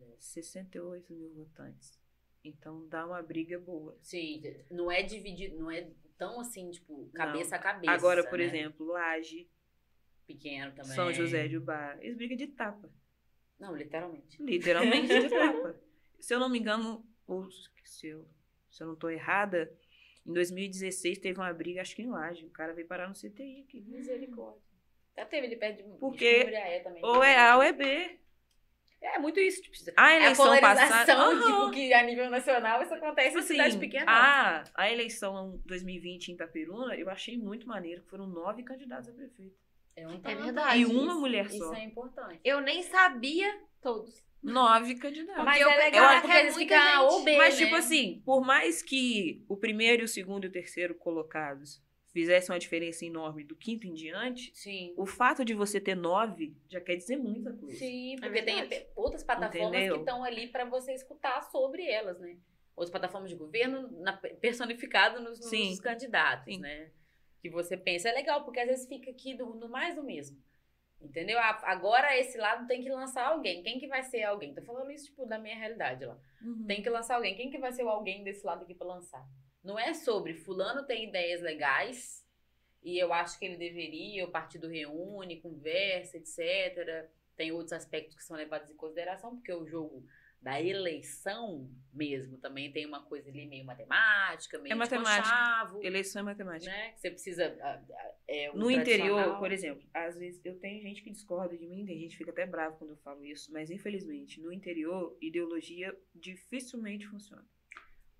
É. 0.00 0.16
68 0.18 1.12
mil 1.12 1.32
votantes. 1.34 1.98
Então 2.42 2.86
dá 2.88 3.06
uma 3.06 3.22
briga 3.22 3.58
boa. 3.58 3.96
Sim, 4.02 4.42
não 4.70 4.90
é 4.90 5.02
dividido, 5.02 5.56
não 5.58 5.70
é 5.70 5.90
tão 6.18 6.40
assim, 6.40 6.70
tipo, 6.70 7.08
cabeça 7.14 7.56
a 7.56 7.58
cabeça. 7.58 7.92
Agora, 7.92 8.28
por 8.28 8.38
né? 8.38 8.44
exemplo, 8.44 8.86
Laje, 8.86 9.48
Pequeno 10.26 10.72
também. 10.74 10.94
São 10.94 11.12
José 11.12 11.48
de 11.48 11.56
Ubá, 11.58 11.96
eles 12.00 12.16
brigam 12.16 12.36
de 12.36 12.46
tapa. 12.48 12.90
Não, 13.58 13.74
literalmente. 13.76 14.42
Literalmente 14.42 15.08
de 15.20 15.28
tapa. 15.28 15.74
Se 16.20 16.34
eu 16.34 16.40
não 16.40 16.48
me 16.48 16.58
engano, 16.58 17.04
ou 17.26 17.48
se 17.84 18.08
eu, 18.08 18.26
se 18.70 18.82
eu 18.82 18.86
não 18.88 18.96
tô 18.96 19.08
errada, 19.08 19.72
em 20.26 20.32
2016 20.32 21.18
teve 21.18 21.38
uma 21.38 21.52
briga, 21.52 21.80
acho 21.82 21.94
que 21.94 22.02
em 22.02 22.08
Laje. 22.10 22.46
O 22.46 22.50
cara 22.50 22.72
veio 22.72 22.86
parar 22.86 23.08
no 23.08 23.14
CTI 23.14 23.64
aqui. 23.66 23.82
Misericórdia. 23.82 24.60
Já 25.16 25.24
teve 25.26 25.46
ele 25.46 25.56
perto 25.56 25.76
de 25.82 25.98
Porque 25.98 26.38
de 26.38 26.44
Muriaé 26.44 26.80
também. 26.80 27.04
Ou 27.04 27.22
é 27.22 27.38
A 27.38 27.56
ou 27.56 27.62
é 27.62 27.72
B. 27.72 28.18
É 29.00 29.18
muito 29.18 29.38
isso. 29.38 29.60
Tipo, 29.62 29.76
A 29.96 30.10
é 30.10 30.14
a 30.14 30.24
eleição 30.24 30.46
polarização, 30.46 30.88
passada. 30.88 31.44
tipo, 31.44 31.70
que 31.72 31.92
a 31.92 32.02
nível 32.02 32.30
nacional 32.30 32.82
isso 32.82 32.94
acontece 32.94 33.28
Tipo 33.28 33.38
em 33.40 33.42
cidade 33.42 33.68
assim, 33.68 33.78
pequena. 33.80 34.10
a, 34.10 34.64
a 34.74 34.90
eleição 34.90 35.60
2020 35.66 36.28
em 36.28 36.34
Itaperuna, 36.34 36.96
eu 36.96 37.10
achei 37.10 37.36
muito 37.36 37.68
maneiro, 37.68 38.02
foram 38.04 38.26
nove 38.26 38.62
candidatos 38.62 39.10
a 39.10 39.12
prefeito. 39.12 39.54
É, 39.96 40.06
um 40.08 40.20
É 40.24 40.34
verdade. 40.34 40.80
E 40.80 40.86
uma 40.86 41.12
Isso- 41.12 41.20
mulher 41.20 41.46
Isso 41.46 41.58
só. 41.58 41.74
é 41.74 41.84
importante. 41.84 42.40
Eu 42.44 42.60
nem 42.60 42.82
sabia 42.82 43.60
todos. 43.80 44.24
Nove 44.42 44.96
candidatos. 44.96 45.44
Mas 45.44 45.60
eu- 45.60 45.70
é 45.70 45.74
eu 45.74 45.78
legal 45.84 46.04
acho 46.04 46.20
porque 46.20 46.32
que 46.32 46.38
é 46.38 46.42
eles 46.42 46.54
muita 46.56 46.74
ficam 46.80 47.06
ou 47.06 47.24
B, 47.24 47.36
Mas, 47.38 47.58
né? 47.58 47.64
tipo 47.64 47.76
assim, 47.76 48.22
por 48.26 48.44
mais 48.44 48.82
que 48.82 49.42
o 49.48 49.56
primeiro, 49.56 50.04
o 50.04 50.08
segundo 50.08 50.44
e 50.44 50.48
o 50.48 50.52
terceiro 50.52 50.94
colocados 50.94 51.82
fizessem 52.12 52.52
uma 52.52 52.58
diferença 52.58 53.04
enorme 53.06 53.42
do 53.42 53.56
quinto 53.56 53.86
em 53.86 53.94
diante, 53.94 54.50
Sim. 54.54 54.92
o 54.96 55.04
fato 55.06 55.44
de 55.44 55.52
você 55.54 55.80
ter 55.80 55.96
nove 55.96 56.54
já 56.68 56.80
quer 56.80 56.94
dizer 56.96 57.16
muita 57.16 57.52
coisa. 57.54 57.76
Sim, 57.76 58.16
porque 58.20 58.42
tem 58.42 58.56
verdade. 58.56 58.74
até 58.82 58.90
outras 58.94 59.24
plataformas 59.24 59.68
Entendeu? 59.74 59.94
que 59.94 60.00
estão 60.00 60.22
ali 60.22 60.46
para 60.48 60.64
você 60.64 60.92
escutar 60.92 61.42
sobre 61.50 61.84
elas, 61.88 62.20
né? 62.20 62.36
Outras 62.76 62.90
plataformas 62.90 63.30
de 63.30 63.36
governo 63.36 63.90
na- 64.02 64.16
personificado 64.16 65.20
nos, 65.22 65.40
nos 65.40 65.80
candidatos, 65.80 66.52
Sim. 66.54 66.60
né? 66.60 66.90
Que 67.44 67.50
você 67.50 67.76
pensa, 67.76 68.08
é 68.08 68.12
legal, 68.12 68.42
porque 68.42 68.58
às 68.58 68.66
vezes 68.66 68.88
fica 68.88 69.10
aqui 69.10 69.34
do, 69.34 69.44
no 69.54 69.68
mais 69.68 69.94
do 69.94 70.02
mesmo. 70.02 70.42
Entendeu? 70.98 71.38
A- 71.38 71.60
Agora 71.64 72.16
esse 72.18 72.38
lado 72.38 72.66
tem 72.66 72.80
que 72.82 72.88
lançar 72.88 73.26
alguém. 73.26 73.62
Quem 73.62 73.78
que 73.78 73.86
vai 73.86 74.02
ser 74.02 74.22
alguém? 74.22 74.54
Tô 74.54 74.62
falando 74.62 74.90
isso, 74.90 75.06
tipo, 75.10 75.26
da 75.26 75.38
minha 75.38 75.54
realidade 75.54 76.06
lá. 76.06 76.18
Uhum. 76.40 76.64
Tem 76.66 76.82
que 76.82 76.88
lançar 76.88 77.16
alguém. 77.16 77.36
Quem 77.36 77.50
que 77.50 77.58
vai 77.58 77.70
ser 77.70 77.84
o 77.84 77.90
alguém 77.90 78.24
desse 78.24 78.46
lado 78.46 78.62
aqui 78.62 78.74
pra 78.74 78.86
lançar? 78.86 79.22
Não 79.62 79.78
é 79.78 79.92
sobre 79.92 80.32
fulano 80.32 80.86
tem 80.86 81.04
ideias 81.08 81.42
legais 81.42 82.24
e 82.82 82.98
eu 82.98 83.12
acho 83.12 83.38
que 83.38 83.44
ele 83.44 83.58
deveria, 83.58 84.24
o 84.24 84.30
partido 84.30 84.66
reúne, 84.66 85.42
conversa, 85.42 86.16
etc. 86.16 87.10
Tem 87.36 87.52
outros 87.52 87.74
aspectos 87.74 88.16
que 88.16 88.24
são 88.24 88.36
levados 88.38 88.70
em 88.70 88.76
consideração, 88.76 89.36
porque 89.36 89.52
o 89.52 89.66
jogo 89.66 90.02
da 90.44 90.60
eleição 90.60 91.70
mesmo 91.92 92.36
também 92.38 92.70
tem 92.70 92.84
uma 92.84 93.02
coisa 93.02 93.30
ali 93.30 93.46
meio 93.46 93.64
matemática, 93.64 94.58
meio 94.58 94.72
É 94.72 94.74
de 94.74 94.78
matemática. 94.78 95.22
conchavo, 95.22 95.82
Eleição 95.82 96.20
é 96.20 96.24
matemática. 96.24 96.70
né? 96.70 96.90
Que 96.92 97.00
você 97.00 97.10
precisa... 97.10 97.56
ah, 97.62 97.82
ah, 97.90 98.12
É, 98.28 98.50
o 98.50 98.56
No 98.56 98.70
interior, 98.70 99.38
por 99.38 99.50
exemplo, 99.50 99.82
às 99.94 100.18
vezes 100.18 100.44
eu 100.44 100.58
tenho 100.58 100.82
gente 100.82 101.02
que 101.02 101.10
discorda 101.10 101.56
de 101.56 101.66
mim, 101.66 101.86
tem 101.86 101.98
gente 101.98 102.10
que 102.10 102.18
fica 102.18 102.30
até 102.30 102.44
bravo 102.46 102.76
quando 102.76 102.90
eu 102.90 102.96
falo 102.98 103.24
isso, 103.24 103.50
mas 103.52 103.70
infelizmente, 103.70 104.40
no 104.40 104.52
interior, 104.52 105.16
ideologia 105.20 105.96
dificilmente 106.14 107.06
funciona. 107.06 107.44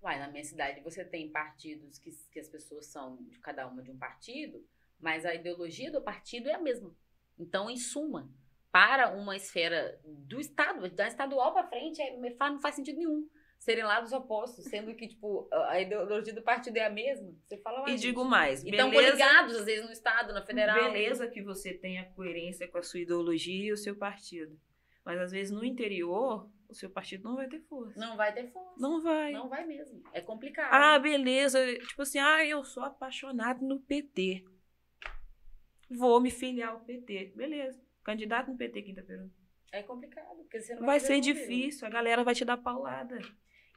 Uai, 0.01 0.17
na 0.19 0.27
minha 0.27 0.43
cidade 0.43 0.81
você 0.81 1.05
tem 1.05 1.29
partidos 1.31 1.99
que, 1.99 2.11
que 2.31 2.39
as 2.39 2.47
pessoas 2.49 2.87
são 2.87 3.17
de 3.29 3.39
cada 3.39 3.67
uma 3.67 3.83
de 3.83 3.91
um 3.91 3.97
partido, 3.97 4.65
mas 4.99 5.25
a 5.25 5.33
ideologia 5.35 5.91
do 5.91 6.01
partido 6.01 6.49
é 6.49 6.53
a 6.53 6.59
mesma. 6.61 6.95
Então, 7.37 7.69
em 7.69 7.77
suma, 7.77 8.31
para 8.75 9.15
uma 9.15 9.37
esfera 9.37 9.97
do 10.03 10.37
Estado, 10.37 10.89
da 10.89 11.07
estadual 11.07 11.53
para 11.53 11.65
frente, 11.65 12.01
é, 12.01 12.17
não 12.17 12.59
faz 12.59 12.75
sentido 12.75 12.97
nenhum 12.97 13.25
serem 13.57 13.85
lados 13.85 14.11
opostos, 14.11 14.65
sendo 14.65 14.93
que, 14.93 15.07
tipo, 15.07 15.47
a 15.69 15.79
ideologia 15.79 16.33
do 16.33 16.41
partido 16.41 16.75
é 16.75 16.83
a 16.83 16.89
mesma. 16.89 17.33
Você 17.47 17.57
fala, 17.59 17.79
uai, 17.79 17.91
E 17.91 17.91
gente, 17.93 18.01
digo 18.01 18.25
mais, 18.25 18.65
E 18.65 18.69
estão 18.69 18.91
coligados, 18.91 19.55
às 19.55 19.63
vezes, 19.63 19.85
no 19.85 19.93
Estado, 19.93 20.33
na 20.33 20.45
Federal. 20.45 20.75
beleza 20.91 21.25
que 21.29 21.41
você 21.41 21.73
tenha 21.73 22.03
coerência 22.03 22.67
com 22.67 22.77
a 22.77 22.83
sua 22.83 22.99
ideologia 22.99 23.69
e 23.69 23.71
o 23.71 23.77
seu 23.77 23.95
partido. 23.95 24.59
Mas 25.05 25.21
às 25.21 25.31
vezes 25.31 25.53
no 25.53 25.63
interior, 25.63 26.51
o 26.67 26.75
seu 26.75 26.89
partido 26.89 27.23
não 27.23 27.37
vai 27.37 27.47
ter 27.47 27.61
força. 27.61 27.97
Não 27.97 28.17
vai 28.17 28.33
ter 28.33 28.51
força. 28.51 28.75
Não 28.77 29.01
vai. 29.01 29.31
Não 29.31 29.47
vai 29.47 29.65
mesmo. 29.65 30.03
É 30.11 30.19
complicado. 30.19 30.73
Ah, 30.73 30.99
beleza. 30.99 31.65
Tipo 31.77 32.01
assim, 32.01 32.19
ah, 32.19 32.45
eu 32.45 32.61
sou 32.65 32.83
apaixonado 32.83 33.65
no 33.65 33.79
PT. 33.79 34.43
Vou 35.89 36.19
me 36.19 36.29
filiar 36.29 36.71
ao 36.71 36.81
PT. 36.81 37.31
Beleza. 37.37 37.84
Candidato 38.05 38.51
no 38.51 38.57
PT 38.57 38.83
quinta-feira. 38.83 39.27
É 39.71 39.81
complicado, 39.81 40.37
porque 40.37 40.61
você 40.61 40.75
não 40.75 40.85
Vai 40.85 40.99
fazer 40.99 41.15
ser 41.15 41.21
difícil, 41.21 41.87
a 41.87 41.89
galera 41.89 42.23
vai 42.23 42.35
te 42.35 42.45
dar 42.45 42.55
paulada. 42.55 43.17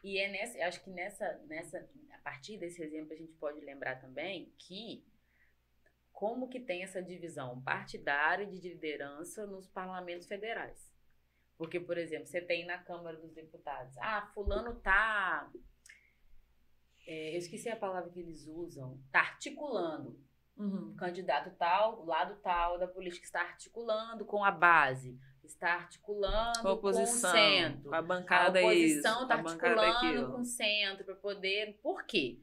E 0.05 0.19
é 0.19 0.31
nessa, 0.31 0.59
acho 0.67 0.85
que 0.85 0.91
nessa, 0.91 1.43
nessa, 1.47 1.89
a 2.13 2.19
partir 2.19 2.59
desse 2.59 2.83
exemplo 2.83 3.15
a 3.15 3.17
gente 3.17 3.33
pode 3.33 3.59
lembrar 3.61 3.97
também 3.97 4.53
que 4.59 5.03
como 6.13 6.49
que 6.49 6.61
tem 6.61 6.83
essa 6.83 7.03
divisão 7.03 7.63
partidária 7.63 8.47
de 8.47 8.61
liderança 8.61 9.47
nos 9.47 9.67
parlamentos 9.67 10.27
federais. 10.29 10.93
Porque, 11.57 11.81
por 11.81 11.97
exemplo, 11.97 12.27
você 12.27 12.41
tem 12.41 12.67
na 12.67 12.79
Câmara 12.79 13.17
dos 13.17 13.33
Deputados, 13.33 13.97
ah, 13.99 14.31
fulano 14.35 14.79
tá, 14.81 15.51
é, 17.07 17.35
eu 17.35 17.39
esqueci 17.39 17.71
a 17.71 17.77
palavra 17.77 18.11
que 18.11 18.21
eles 18.21 18.47
usam, 18.47 19.03
tá 19.11 19.21
articulando 19.21 20.28
o 20.59 20.95
candidato 20.97 21.51
tal, 21.57 22.01
o 22.01 22.05
lado 22.05 22.37
tal 22.43 22.79
da 22.79 22.89
política 22.89 23.25
está 23.25 23.41
articulando 23.41 24.25
com 24.25 24.45
a 24.45 24.51
base, 24.51 25.17
está 25.45 25.75
articulando 25.75 26.61
Com 26.61 26.69
a 26.69 26.73
oposição, 26.73 27.31
com 27.31 27.39
o 27.39 27.41
centro. 27.41 27.89
com 27.91 27.95
a 27.95 27.99
A 27.99 28.03
bancada 28.03 28.61
oposição 28.61 29.13
isso, 29.13 29.23
está 29.23 29.35
a 29.35 29.39
articulando 29.39 30.33
com 30.33 30.41
o 30.41 30.45
centro 30.45 31.05
para 31.05 31.15
poder. 31.15 31.79
Por 31.83 32.05
quê? 32.05 32.41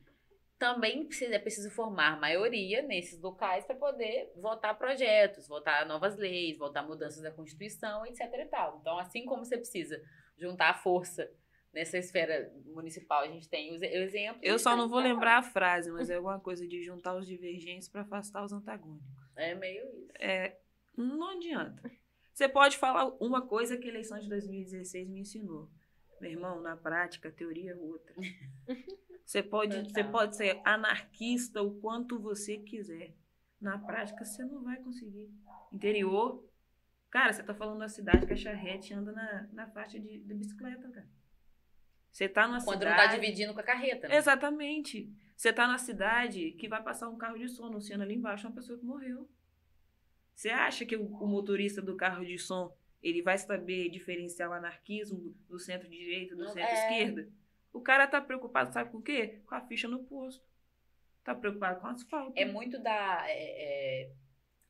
Também 0.57 1.05
precisa, 1.05 1.35
é 1.35 1.39
preciso 1.39 1.69
formar 1.69 2.17
maioria 2.19 2.81
nesses 2.81 3.21
locais 3.21 3.65
para 3.65 3.75
poder 3.75 4.31
votar 4.37 4.77
projetos, 4.77 5.47
votar 5.49 5.85
novas 5.85 6.15
leis, 6.15 6.57
votar 6.57 6.87
mudanças 6.87 7.21
da 7.21 7.31
Constituição, 7.31 8.05
etc. 8.05 8.21
E 8.21 8.45
tal. 8.45 8.77
Então, 8.79 8.97
assim 8.97 9.25
como 9.25 9.43
você 9.43 9.57
precisa 9.57 10.01
juntar 10.37 10.69
a 10.69 10.73
força 10.73 11.29
nessa 11.75 11.97
esfera 11.97 12.51
municipal, 12.65 13.21
a 13.21 13.27
gente 13.27 13.49
tem 13.49 13.75
os 13.75 13.81
os 13.81 13.83
exemplos. 13.83 14.41
Eu 14.41 14.57
só 14.57 14.75
não 14.75 14.87
vou 14.87 14.99
lembrar 14.99 15.39
a 15.39 15.43
frase, 15.43 15.91
mas 15.91 16.09
é 16.09 16.15
alguma 16.15 16.39
coisa 16.39 16.65
de 16.65 16.81
juntar 16.81 17.15
os 17.15 17.27
divergentes 17.27 17.89
para 17.89 18.01
afastar 18.01 18.43
os 18.43 18.53
antagônicos. 18.53 19.05
É 19.35 19.53
meio 19.53 19.85
isso. 19.99 20.11
É, 20.17 20.57
não 20.97 21.31
adianta. 21.31 21.91
Você 22.33 22.47
pode 22.47 22.77
falar 22.77 23.07
uma 23.19 23.41
coisa 23.41 23.77
que 23.77 23.87
a 23.87 23.91
eleição 23.91 24.17
de 24.17 24.29
2016 24.29 25.09
me 25.09 25.19
ensinou. 25.19 25.69
Meu 26.19 26.31
irmão, 26.31 26.61
na 26.61 26.77
prática, 26.77 27.27
a 27.27 27.31
teoria 27.31 27.73
é 27.73 27.75
outra. 27.75 28.15
Você 29.25 29.41
pode, 29.41 29.91
você 29.91 30.03
pode 30.03 30.35
ser 30.35 30.61
anarquista 30.63 31.59
o 31.59 31.79
quanto 31.81 32.19
você 32.19 32.59
quiser. 32.59 33.15
Na 33.59 33.75
prática, 33.75 34.23
você 34.23 34.45
não 34.45 34.63
vai 34.63 34.77
conseguir. 34.77 35.33
Interior, 35.73 36.47
cara, 37.09 37.33
você 37.33 37.41
tá 37.41 37.51
falando 37.55 37.79
da 37.79 37.87
cidade 37.87 38.27
que 38.27 38.33
a 38.33 38.37
charrete 38.37 38.93
anda 38.93 39.11
na, 39.11 39.49
na 39.51 39.67
faixa 39.67 39.99
de, 39.99 40.19
de 40.19 40.33
bicicleta, 40.35 40.87
cara. 40.89 41.09
Você 42.15 42.29
tá 42.29 42.47
numa 42.47 42.63
Quando 42.63 42.79
cidade... 42.79 42.97
não 42.97 43.07
tá 43.09 43.13
dividindo 43.13 43.53
com 43.53 43.59
a 43.59 43.63
carreta. 43.63 44.07
Né? 44.07 44.15
Exatamente. 44.15 45.11
Você 45.35 45.51
tá 45.51 45.67
na 45.67 45.77
cidade 45.77 46.51
que 46.51 46.65
vai 46.65 46.81
passar 46.81 47.09
um 47.09 47.17
carro 47.17 47.37
de 47.37 47.49
som 47.49 47.65
anunciando 47.65 48.03
ali 48.03 48.15
embaixo 48.15 48.47
uma 48.47 48.55
pessoa 48.55 48.79
que 48.79 48.85
morreu. 48.85 49.29
Você 50.33 50.49
acha 50.49 50.85
que 50.85 50.95
o, 50.95 51.03
o 51.03 51.27
motorista 51.27 51.81
do 51.81 51.97
carro 51.97 52.23
de 52.23 52.37
som 52.39 52.73
ele 53.03 53.21
vai 53.21 53.37
saber 53.37 53.89
diferenciar 53.89 54.49
o 54.49 54.53
anarquismo 54.53 55.35
do 55.49 55.59
centro-direita 55.59 56.37
do 56.37 56.47
centro-esquerda? 56.47 57.27
O 57.73 57.81
cara 57.81 58.07
tá 58.07 58.21
preocupado, 58.21 58.71
sabe 58.71 58.91
com 58.91 58.99
o 58.99 59.03
quê? 59.03 59.41
Com 59.45 59.53
a 59.53 59.59
ficha 59.59 59.89
no 59.89 60.05
posto. 60.05 60.41
Tá 61.21 61.35
preocupado 61.35 61.81
com 61.81 61.87
o 61.87 61.89
asfalto. 61.89 62.39
É 62.39 62.45
muito 62.45 62.81
da. 62.81 63.25
é- 63.27 64.03
é, 64.03 64.11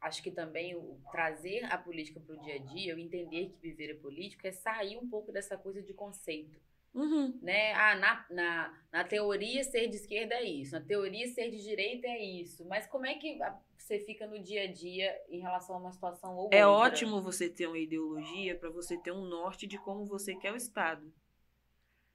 acho 0.02 0.24
que 0.24 0.32
também 0.32 0.76
o 0.76 1.00
trazer 1.12 1.64
a 1.66 1.78
política 1.78 2.20
para 2.20 2.36
o 2.36 2.42
dia 2.42 2.56
a 2.56 2.74
dia, 2.74 2.96
o 2.96 3.00
entender 3.00 3.50
que 3.50 3.60
viver 3.62 3.92
é 3.92 3.94
político, 3.94 4.48
é 4.48 4.52
sair 4.52 4.98
um 4.98 5.08
pouco 5.08 5.32
dessa 5.32 5.56
coisa 5.56 5.80
de 5.84 5.94
conceito. 5.94 6.60
Uhum. 6.96 7.38
Né? 7.42 7.74
Ah, 7.74 7.96
na, 7.96 8.26
na, 8.32 8.84
na 8.92 9.04
teoria 9.04 9.64
ser 9.64 9.88
de 9.88 9.98
esquerda 9.98 10.36
é 10.36 10.44
isso, 10.46 10.72
na 10.72 10.82
teoria 10.82 11.28
ser 11.28 11.52
de 11.52 11.62
direita 11.62 12.08
é 12.08 12.24
isso. 12.24 12.66
Mas 12.66 12.88
como 12.88 13.06
é 13.06 13.16
que 13.16 13.38
você 13.78 14.00
fica 14.00 14.26
no 14.26 14.42
dia 14.42 14.64
a 14.64 14.72
dia 14.72 15.14
em 15.30 15.42
relação 15.42 15.76
a 15.76 15.80
uma 15.80 15.92
situação 15.92 16.36
ou 16.36 16.50
É 16.54 16.66
outra? 16.66 16.88
ótimo 16.88 17.22
você 17.22 17.50
ter 17.50 17.68
uma 17.68 17.78
ideologia 17.78 18.58
para 18.58 18.70
você 18.70 18.98
ter 18.98 19.12
um 19.12 19.26
norte 19.26 19.68
de 19.68 19.78
como 19.78 20.06
você 20.06 20.36
quer 20.36 20.54
o 20.54 20.56
Estado. 20.56 21.14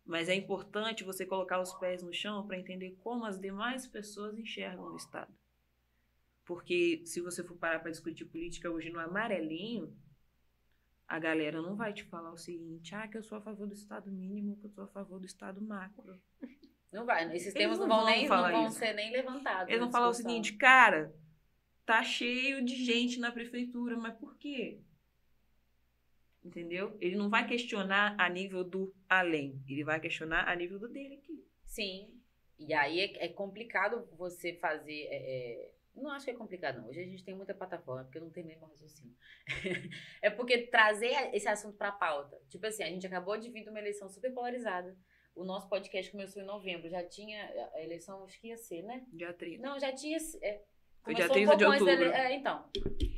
Mas 0.04 0.28
é 0.28 0.34
importante 0.34 1.04
você 1.04 1.24
colocar 1.26 1.60
os 1.60 1.74
pés 1.74 2.02
no 2.02 2.12
chão 2.12 2.46
para 2.46 2.58
entender 2.58 2.96
como 3.02 3.24
as 3.26 3.38
demais 3.38 3.86
pessoas 3.86 4.36
enxergam 4.36 4.92
o 4.92 4.96
Estado. 4.96 5.32
Porque 6.44 7.02
se 7.04 7.20
você 7.20 7.44
for 7.44 7.56
parar 7.56 7.78
para 7.80 7.92
discutir 7.92 8.24
política 8.24 8.70
hoje 8.70 8.90
no 8.90 8.98
amarelinho, 8.98 9.94
a 11.10 11.18
galera 11.18 11.60
não 11.60 11.74
vai 11.74 11.92
te 11.92 12.04
falar 12.04 12.32
o 12.32 12.38
seguinte: 12.38 12.94
ah, 12.94 13.08
que 13.08 13.18
eu 13.18 13.22
sou 13.22 13.36
a 13.38 13.40
favor 13.40 13.66
do 13.66 13.74
Estado 13.74 14.12
mínimo, 14.12 14.56
que 14.56 14.66
eu 14.66 14.70
sou 14.70 14.84
a 14.84 14.86
favor 14.86 15.18
do 15.18 15.26
Estado 15.26 15.60
macro. 15.60 16.16
Não 16.92 17.04
vai, 17.04 17.24
esses 17.34 17.48
Eles 17.48 17.54
termos 17.54 17.78
não 17.78 17.88
não 17.88 17.96
vão, 17.96 18.06
nem, 18.06 18.28
não 18.28 18.50
vão 18.50 18.66
isso. 18.68 18.78
ser 18.78 18.92
nem 18.94 19.10
levantados. 19.12 19.68
Eles 19.68 19.80
na 19.80 19.86
vão 19.86 19.92
falar 19.92 20.08
o 20.08 20.14
seguinte, 20.14 20.54
cara, 20.54 21.12
tá 21.84 22.02
cheio 22.04 22.64
de 22.64 22.76
gente 22.84 23.18
na 23.18 23.32
prefeitura, 23.32 23.96
mas 23.96 24.16
por 24.16 24.36
quê? 24.38 24.80
Entendeu? 26.44 26.96
Ele 27.00 27.16
não 27.16 27.28
vai 27.28 27.46
questionar 27.46 28.14
a 28.16 28.28
nível 28.28 28.62
do 28.62 28.94
além, 29.08 29.60
ele 29.68 29.82
vai 29.82 30.00
questionar 30.00 30.48
a 30.48 30.54
nível 30.54 30.78
do 30.78 30.88
dele 30.88 31.14
aqui. 31.14 31.44
Sim. 31.64 32.08
E 32.56 32.72
aí 32.72 33.00
é, 33.00 33.24
é 33.24 33.28
complicado 33.28 34.08
você 34.16 34.54
fazer. 34.54 35.08
é, 35.10 35.16
é, 35.16 35.70
não 36.00 36.10
acho 36.10 36.24
que 36.24 36.30
é 36.30 36.34
complicado, 36.34 36.80
não. 36.80 36.88
Hoje 36.88 37.00
a 37.00 37.04
gente 37.04 37.24
tem 37.24 37.34
muita 37.34 37.54
plataforma, 37.54 38.04
porque 38.04 38.18
eu 38.18 38.22
não 38.22 38.30
tenho 38.30 38.46
mesmo 38.46 38.66
raciocínio. 38.66 39.14
é 40.22 40.30
porque 40.30 40.66
trazer 40.66 41.34
esse 41.34 41.48
assunto 41.48 41.76
pra 41.76 41.92
pauta. 41.92 42.36
Tipo 42.48 42.66
assim, 42.66 42.82
a 42.82 42.86
gente 42.86 43.06
acabou 43.06 43.36
de 43.36 43.50
vir 43.50 43.62
de 43.62 43.70
uma 43.70 43.78
eleição 43.78 44.08
super 44.08 44.32
polarizada. 44.32 44.96
O 45.34 45.44
nosso 45.44 45.68
podcast 45.68 46.10
começou 46.10 46.42
em 46.42 46.46
novembro, 46.46 46.88
já 46.88 47.02
tinha. 47.06 47.44
A 47.74 47.82
eleição, 47.82 48.24
acho 48.24 48.40
que 48.40 48.48
ia 48.48 48.56
ser, 48.56 48.82
né? 48.82 49.04
Dia 49.12 49.32
30. 49.32 49.62
Não, 49.62 49.78
já 49.78 49.92
tinha. 49.92 50.18
É, 50.42 50.62
Foi 51.02 51.14
dia 51.14 51.28
começou 51.28 51.54
30 51.54 51.56
de 51.56 51.64
antes 51.64 51.84
da 51.84 51.92
ele- 51.92 52.04
outubro. 52.06 52.22
É, 52.26 52.34
então. 52.34 52.70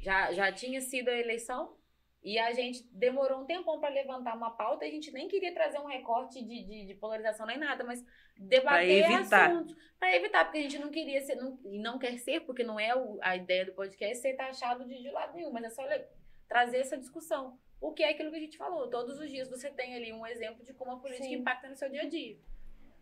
Já, 0.02 0.32
já 0.32 0.52
tinha 0.52 0.80
sido 0.80 1.08
a 1.08 1.18
eleição 1.18 1.76
e 2.22 2.38
a 2.38 2.52
gente 2.52 2.84
demorou 2.92 3.40
um 3.40 3.44
tempão 3.44 3.80
para 3.80 3.88
levantar 3.88 4.36
uma 4.36 4.50
pauta 4.52 4.84
e 4.84 4.88
a 4.88 4.92
gente 4.92 5.10
nem 5.10 5.26
queria 5.28 5.52
trazer 5.52 5.78
um 5.80 5.86
recorte 5.86 6.42
de, 6.44 6.62
de, 6.64 6.86
de 6.86 6.94
polarização 6.94 7.46
nem 7.46 7.58
nada, 7.58 7.82
mas 7.84 8.04
debater 8.38 9.04
assuntos. 9.04 9.74
Para 9.98 10.16
evitar, 10.16 10.44
porque 10.44 10.58
a 10.58 10.62
gente 10.62 10.78
não 10.78 10.90
queria 10.90 11.20
ser, 11.20 11.34
não, 11.36 11.58
e 11.64 11.78
não 11.78 11.98
quer 11.98 12.18
ser, 12.18 12.40
porque 12.40 12.62
não 12.64 12.78
é 12.78 12.94
o- 12.94 13.18
a 13.22 13.36
ideia 13.36 13.64
do 13.66 13.72
podcast 13.72 14.18
ser 14.20 14.34
taxado 14.34 14.84
de, 14.84 15.00
de 15.02 15.10
lado 15.10 15.34
nenhum, 15.34 15.50
mas 15.52 15.64
é 15.64 15.70
só 15.70 15.82
trazer 16.48 16.78
essa 16.78 16.96
discussão. 16.98 17.58
O 17.80 17.92
que 17.92 18.02
é 18.02 18.10
aquilo 18.10 18.30
que 18.30 18.36
a 18.36 18.40
gente 18.40 18.56
falou? 18.56 18.88
Todos 18.88 19.18
os 19.18 19.28
dias 19.28 19.48
você 19.48 19.70
tem 19.70 19.94
ali 19.96 20.12
um 20.12 20.24
exemplo 20.26 20.64
de 20.64 20.72
como 20.72 20.92
a 20.92 20.96
política 20.98 21.24
Sim. 21.26 21.34
impacta 21.34 21.68
no 21.68 21.74
seu 21.76 21.88
dia 21.90 22.02
a 22.02 22.08
dia. 22.08 22.36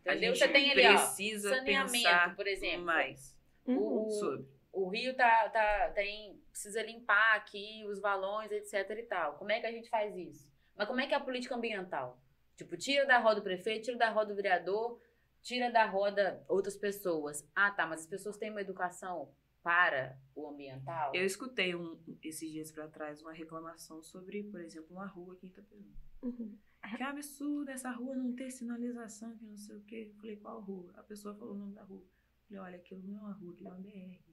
A 0.07 0.13
Entendeu? 0.13 0.35
gente 0.35 0.39
Você 0.47 0.49
tem 0.53 0.71
ali, 0.71 0.87
ó, 0.87 0.93
precisa 0.95 1.49
saneamento, 1.57 1.93
pensar 1.93 2.37
por 2.37 2.47
exemplo. 2.47 2.87
mais 2.87 3.37
O, 3.67 4.07
o- 4.07 4.11
sobre. 4.11 4.47
O 4.73 4.89
Rio 4.89 5.15
tá, 5.17 5.49
tá, 5.49 5.91
tem, 5.95 6.41
precisa 6.51 6.83
limpar 6.83 7.37
aqui 7.37 7.85
os 7.87 8.01
valões, 8.01 8.51
etc 8.51 8.91
e 8.91 9.03
tal. 9.03 9.35
Como 9.35 9.51
é 9.51 9.61
que 9.61 9.67
a 9.67 9.73
gente 9.73 9.89
faz 9.89 10.17
isso? 10.17 10.51
Mas 10.77 10.87
como 10.87 11.01
é 11.01 11.07
que 11.07 11.15
é 11.15 11.17
a 11.17 11.21
política 11.21 11.55
ambiental? 11.55 12.21
Tipo, 12.57 12.77
tira 12.77 13.07
da 13.07 13.19
roda 13.19 13.41
o 13.41 13.43
prefeito, 13.43 13.85
tira 13.85 13.97
da 13.97 14.11
roda 14.11 14.33
o 14.33 14.37
vereador, 14.37 15.01
tira 15.43 15.71
da 15.71 15.87
roda 15.87 16.45
outras 16.49 16.77
pessoas. 16.77 17.47
Ah, 17.55 17.71
tá, 17.71 17.87
mas 17.87 18.01
as 18.01 18.07
pessoas 18.07 18.37
têm 18.37 18.51
uma 18.51 18.61
educação 18.61 19.33
para 19.63 20.19
o 20.35 20.49
ambiental? 20.49 21.13
Eu 21.15 21.25
escutei 21.25 21.75
um, 21.75 21.99
esses 22.23 22.51
dias 22.51 22.71
para 22.71 22.89
trás 22.89 23.21
uma 23.21 23.33
reclamação 23.33 24.03
sobre, 24.03 24.45
por 24.45 24.61
exemplo, 24.61 24.89
uma 24.91 25.07
rua 25.07 25.35
aqui 25.35 25.47
em 25.47 25.51
Itaperuna. 25.51 25.95
Uhum. 26.23 26.59
Que 26.97 27.03
absurdo 27.03 27.71
essa 27.71 27.91
rua 27.91 28.15
não 28.15 28.35
ter 28.35 28.51
sinalização, 28.51 29.37
que 29.37 29.45
não 29.45 29.57
sei 29.57 29.77
o 29.77 29.81
quê. 29.83 30.11
Eu 30.11 30.21
falei, 30.21 30.37
qual 30.37 30.61
rua? 30.61 30.93
A 30.97 31.03
pessoa 31.03 31.35
falou 31.35 31.55
o 31.55 31.59
nome 31.59 31.75
da 31.75 31.83
rua. 31.83 32.01
Eu 32.01 32.47
falei, 32.47 32.63
olha, 32.63 32.77
aquilo 32.77 33.03
não 33.07 33.17
é 33.17 33.21
uma 33.21 33.33
rua, 33.33 33.53
aquilo 33.53 33.69
é 33.69 33.73
uma 33.73 33.81
BR. 33.81 34.30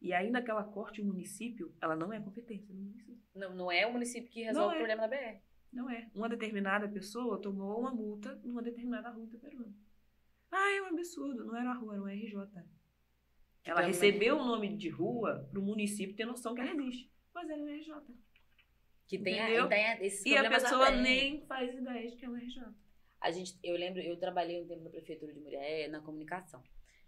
E 0.00 0.12
ainda 0.14 0.42
que 0.42 0.50
ela 0.50 0.64
corte 0.64 1.02
o 1.02 1.04
município, 1.04 1.74
ela 1.80 1.94
não 1.94 2.12
é 2.12 2.20
competência 2.20 2.66
do 2.66 2.74
município. 2.74 3.18
Não, 3.34 3.54
não 3.54 3.72
é 3.72 3.86
o 3.86 3.92
município 3.92 4.30
que 4.30 4.42
resolve 4.42 4.66
Não 4.66 4.72
é. 4.72 4.74
o 4.74 4.78
problema 4.78 5.08
da 5.08 5.16
BR. 5.16 5.40
Não 5.72 5.90
é. 5.90 6.10
Uma 6.14 6.28
determinada 6.28 6.88
pessoa 6.88 7.40
tomou 7.40 7.78
uma 7.80 7.92
multa 7.92 8.34
numa 8.42 8.62
determinada 8.62 9.10
rua 9.10 9.24
em 9.24 9.28
Itaperuna. 9.28 9.72
Ah, 10.50 10.70
é 10.72 10.82
um 10.82 10.86
absurdo. 10.86 11.44
Não 11.44 11.54
era 11.54 11.66
uma 11.66 11.74
rua, 11.74 11.94
era 11.94 12.02
um 12.02 12.08
RJ. 12.08 12.34
Ela 13.62 13.82
Também. 13.82 13.86
recebeu 13.86 14.36
o 14.38 14.44
nome 14.44 14.76
de 14.76 14.88
rua 14.88 15.46
para 15.50 15.60
o 15.60 15.62
município 15.62 16.16
ter 16.16 16.24
noção 16.24 16.54
que 16.54 16.60
ela 16.60 16.70
existe. 16.70 17.12
Mas 17.32 17.48
era 17.48 17.62
um 17.62 17.66
RJ. 17.66 17.94
Que 19.06 19.18
tem, 19.18 19.40
a, 19.40 19.66
tem 19.66 20.06
esses 20.06 20.24
E 20.24 20.36
a 20.36 20.48
pessoa 20.48 20.90
nem 20.90 21.44
faz 21.46 21.74
ideia 21.74 22.10
de 22.10 22.16
que 22.16 22.24
é 22.24 22.28
um 22.28 22.36
RJ. 22.36 22.62
A 23.20 23.30
gente, 23.30 23.58
eu 23.62 23.76
lembro, 23.76 24.00
eu 24.00 24.18
trabalhei 24.18 24.62
um 24.62 24.66
tempo 24.66 24.82
na 24.82 24.90
prefeitura 24.90 25.32
de 25.32 25.40
Murié 25.40 25.88
na 25.88 26.00
comunicação. 26.00 26.62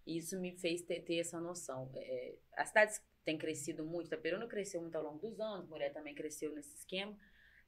E 0.07 0.17
isso 0.19 0.39
me 0.41 0.57
fez 0.59 0.83
ter, 0.83 1.01
ter 1.01 1.19
essa 1.19 1.41
noção. 1.41 1.91
É, 1.95 2.35
as 2.57 2.69
cidades 2.69 3.01
têm 3.25 3.39
crescido 3.39 3.85
muito, 3.85 4.07
Itaperuna 4.07 4.47
cresceu 4.47 4.81
muito 4.81 4.97
ao 4.97 5.05
longo 5.05 5.19
dos 5.19 5.39
anos, 5.41 5.69
Murié 5.69 5.91
também 5.91 6.15
cresceu 6.15 6.53
nesse 6.55 6.75
esquema. 6.77 7.17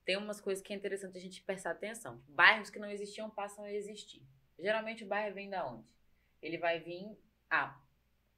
Tem 0.05 0.16
umas 0.16 0.40
coisas 0.40 0.62
que 0.62 0.73
é 0.73 0.77
interessante 0.77 1.16
a 1.16 1.20
gente 1.20 1.42
prestar 1.42 1.70
atenção. 1.70 2.23
Bairros 2.29 2.70
que 2.70 2.79
não 2.79 2.90
existiam 2.90 3.31
passam 3.31 3.64
a 3.64 3.73
existir. 3.73 4.23
Geralmente 4.59 5.05
o 5.05 5.07
bairro 5.07 5.35
vem 5.35 5.49
da 5.49 5.66
onde? 5.66 5.87
Ele 6.42 6.59
vai 6.59 6.79
vir, 6.81 7.16
ah, 7.49 7.81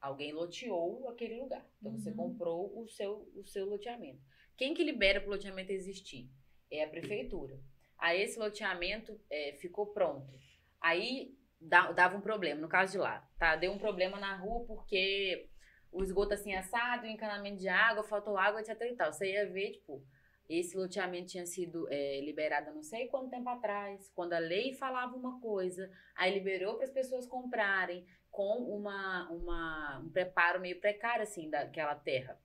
alguém 0.01 0.33
loteou 0.33 1.09
aquele 1.09 1.41
lugar. 1.41 1.67
Então 1.81 1.93
você 1.93 2.11
Uhum. 2.11 2.17
comprou 2.17 2.79
o 2.81 2.87
seu, 2.89 3.29
o 3.35 3.45
seu 3.45 3.67
loteamento. 3.67 4.23
Quem 4.57 4.75
que 4.75 4.85
libera 4.85 5.21
para 5.21 5.29
o 5.29 5.33
loteamento 5.33 5.73
existir? 5.73 6.31
É 6.71 6.85
a 6.85 6.89
prefeitura. 6.89 7.59
Aí 7.99 8.21
esse 8.23 8.39
loteamento 8.39 9.19
é, 9.29 9.53
ficou 9.55 9.87
pronto. 9.87 10.33
Aí 10.81 11.37
dava 11.61 12.17
um 12.17 12.21
problema, 12.21 12.61
no 12.61 12.69
caso 12.69 12.93
de 12.93 12.99
lá, 12.99 13.27
tá? 13.39 13.57
Deu 13.57 13.73
um 13.73 13.79
problema 13.79 14.19
na 14.19 14.37
rua 14.37 14.65
porque 14.67 15.49
o 15.91 16.03
esgoto 16.03 16.35
assim 16.35 16.55
assado, 16.55 17.05
o 17.05 17.11
encanamento 17.11 17.59
de 17.59 17.69
água, 17.69 18.05
faltou 18.05 18.37
água, 18.37 18.61
etc 18.61 18.81
e 18.83 18.95
tal. 18.95 19.13
Você 19.13 19.33
ia 19.33 19.51
ver, 19.51 19.73
tipo, 19.73 20.05
esse 20.49 20.77
loteamento 20.77 21.29
tinha 21.29 21.47
sido 21.47 21.89
é, 21.91 22.21
liberado 22.21 22.73
não 22.73 22.83
sei 22.83 23.09
quanto 23.09 23.31
tempo 23.31 23.49
atrás, 23.49 24.11
quando 24.15 24.35
a 24.35 24.39
lei 24.39 24.75
falava 24.75 25.17
uma 25.17 25.41
coisa, 25.41 25.91
aí 26.15 26.33
liberou 26.33 26.75
para 26.75 26.85
as 26.85 26.93
pessoas 26.93 27.27
comprarem 27.27 28.07
com 28.31 28.59
uma, 28.59 29.29
uma, 29.31 29.99
um 30.05 30.11
preparo 30.11 30.61
meio 30.61 30.79
precário, 30.79 31.23
assim, 31.23 31.49
daquela 31.49 31.95
terra. 31.95 32.39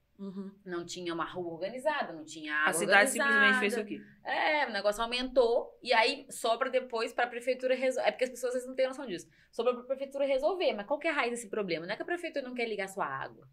Não 0.63 0.85
tinha 0.85 1.13
uma 1.13 1.25
rua 1.25 1.53
organizada, 1.53 2.13
não 2.13 2.23
tinha 2.23 2.53
água 2.53 2.69
a 2.69 2.73
cidade 2.73 3.07
organizada. 3.07 3.31
simplesmente 3.31 3.59
fez 3.59 3.73
isso 3.73 3.81
aqui. 3.81 4.01
É, 4.23 4.67
o 4.67 4.71
negócio 4.71 5.01
aumentou 5.01 5.77
e 5.81 5.91
aí 5.93 6.27
sobra 6.29 6.69
depois 6.69 7.11
para 7.11 7.25
a 7.25 7.27
prefeitura 7.27 7.73
resolver. 7.73 8.07
É 8.07 8.11
porque 8.11 8.25
as 8.25 8.29
pessoas 8.29 8.49
às 8.49 8.53
vezes 8.55 8.67
não 8.67 8.75
têm 8.75 8.87
noção 8.87 9.07
disso. 9.07 9.27
Sobra 9.51 9.73
para 9.73 9.83
a 9.83 9.85
prefeitura 9.87 10.25
resolver. 10.25 10.73
Mas 10.73 10.85
qual 10.85 10.99
que 10.99 11.07
é 11.07 11.11
a 11.11 11.13
raiz 11.13 11.31
desse 11.31 11.49
problema? 11.49 11.85
Não 11.85 11.93
é 11.93 11.95
que 11.95 12.03
a 12.03 12.05
prefeitura 12.05 12.47
não 12.47 12.53
quer 12.53 12.67
ligar 12.67 12.87
sua 12.87 13.05
água. 13.05 13.47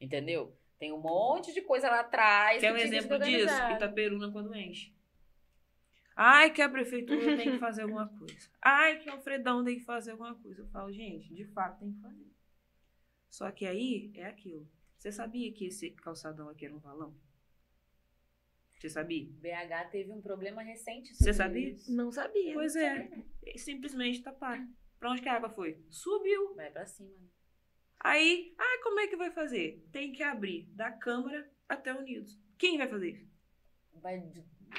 Entendeu? 0.00 0.56
Tem 0.78 0.92
um 0.92 1.00
monte 1.00 1.52
de 1.52 1.62
coisa 1.62 1.88
lá 1.88 2.00
atrás. 2.00 2.60
Quer 2.60 2.72
um 2.72 2.76
tinha 2.76 2.88
que 2.88 2.96
exemplo 2.96 3.18
disso? 3.18 3.54
Itaperuna 3.72 4.30
quando 4.30 4.54
enche. 4.54 4.94
Ai, 6.14 6.50
que 6.50 6.60
a 6.60 6.68
prefeitura 6.68 7.36
tem 7.36 7.52
que 7.52 7.58
fazer 7.58 7.82
alguma 7.82 8.06
coisa. 8.08 8.50
Ai, 8.60 8.98
que 8.98 9.08
o 9.08 9.12
Alfredão 9.12 9.64
tem 9.64 9.78
que 9.78 9.84
fazer 9.84 10.12
alguma 10.12 10.34
coisa. 10.34 10.62
Eu 10.62 10.68
falo, 10.68 10.92
gente, 10.92 11.34
de 11.34 11.44
fato 11.46 11.80
tem 11.80 11.92
que 11.92 12.00
fazer. 12.00 12.30
Só 13.30 13.50
que 13.50 13.64
aí 13.64 14.12
é 14.14 14.26
aquilo. 14.26 14.68
Você 15.02 15.10
sabia 15.10 15.52
que 15.52 15.66
esse 15.66 15.90
calçadão 15.90 16.48
aqui 16.48 16.64
era 16.64 16.76
um 16.76 16.78
valão? 16.78 17.12
Você 18.78 18.88
sabia? 18.88 19.26
BH 19.32 19.90
teve 19.90 20.12
um 20.12 20.22
problema 20.22 20.62
recente. 20.62 21.12
Você 21.12 21.32
sabia? 21.32 21.70
isso. 21.70 21.92
Não 21.92 22.12
sabia. 22.12 22.54
Pois 22.54 22.76
é. 22.76 23.10
Simplesmente 23.56 24.22
taparam. 24.22 24.72
Pra 25.00 25.10
onde 25.10 25.20
que 25.20 25.28
a 25.28 25.34
água 25.34 25.50
foi? 25.50 25.84
Subiu. 25.90 26.54
Vai 26.54 26.70
pra 26.70 26.86
cima. 26.86 27.10
né? 27.10 27.26
Aí, 27.98 28.54
ah, 28.56 28.80
como 28.84 29.00
é 29.00 29.08
que 29.08 29.16
vai 29.16 29.32
fazer? 29.32 29.84
Tem 29.90 30.12
que 30.12 30.22
abrir 30.22 30.68
da 30.70 30.92
Câmara 30.92 31.50
até 31.68 31.92
Unidos. 31.92 32.38
Quem 32.56 32.78
vai 32.78 32.86
fazer 32.86 33.10
isso? 33.10 33.28
Vai 33.94 34.22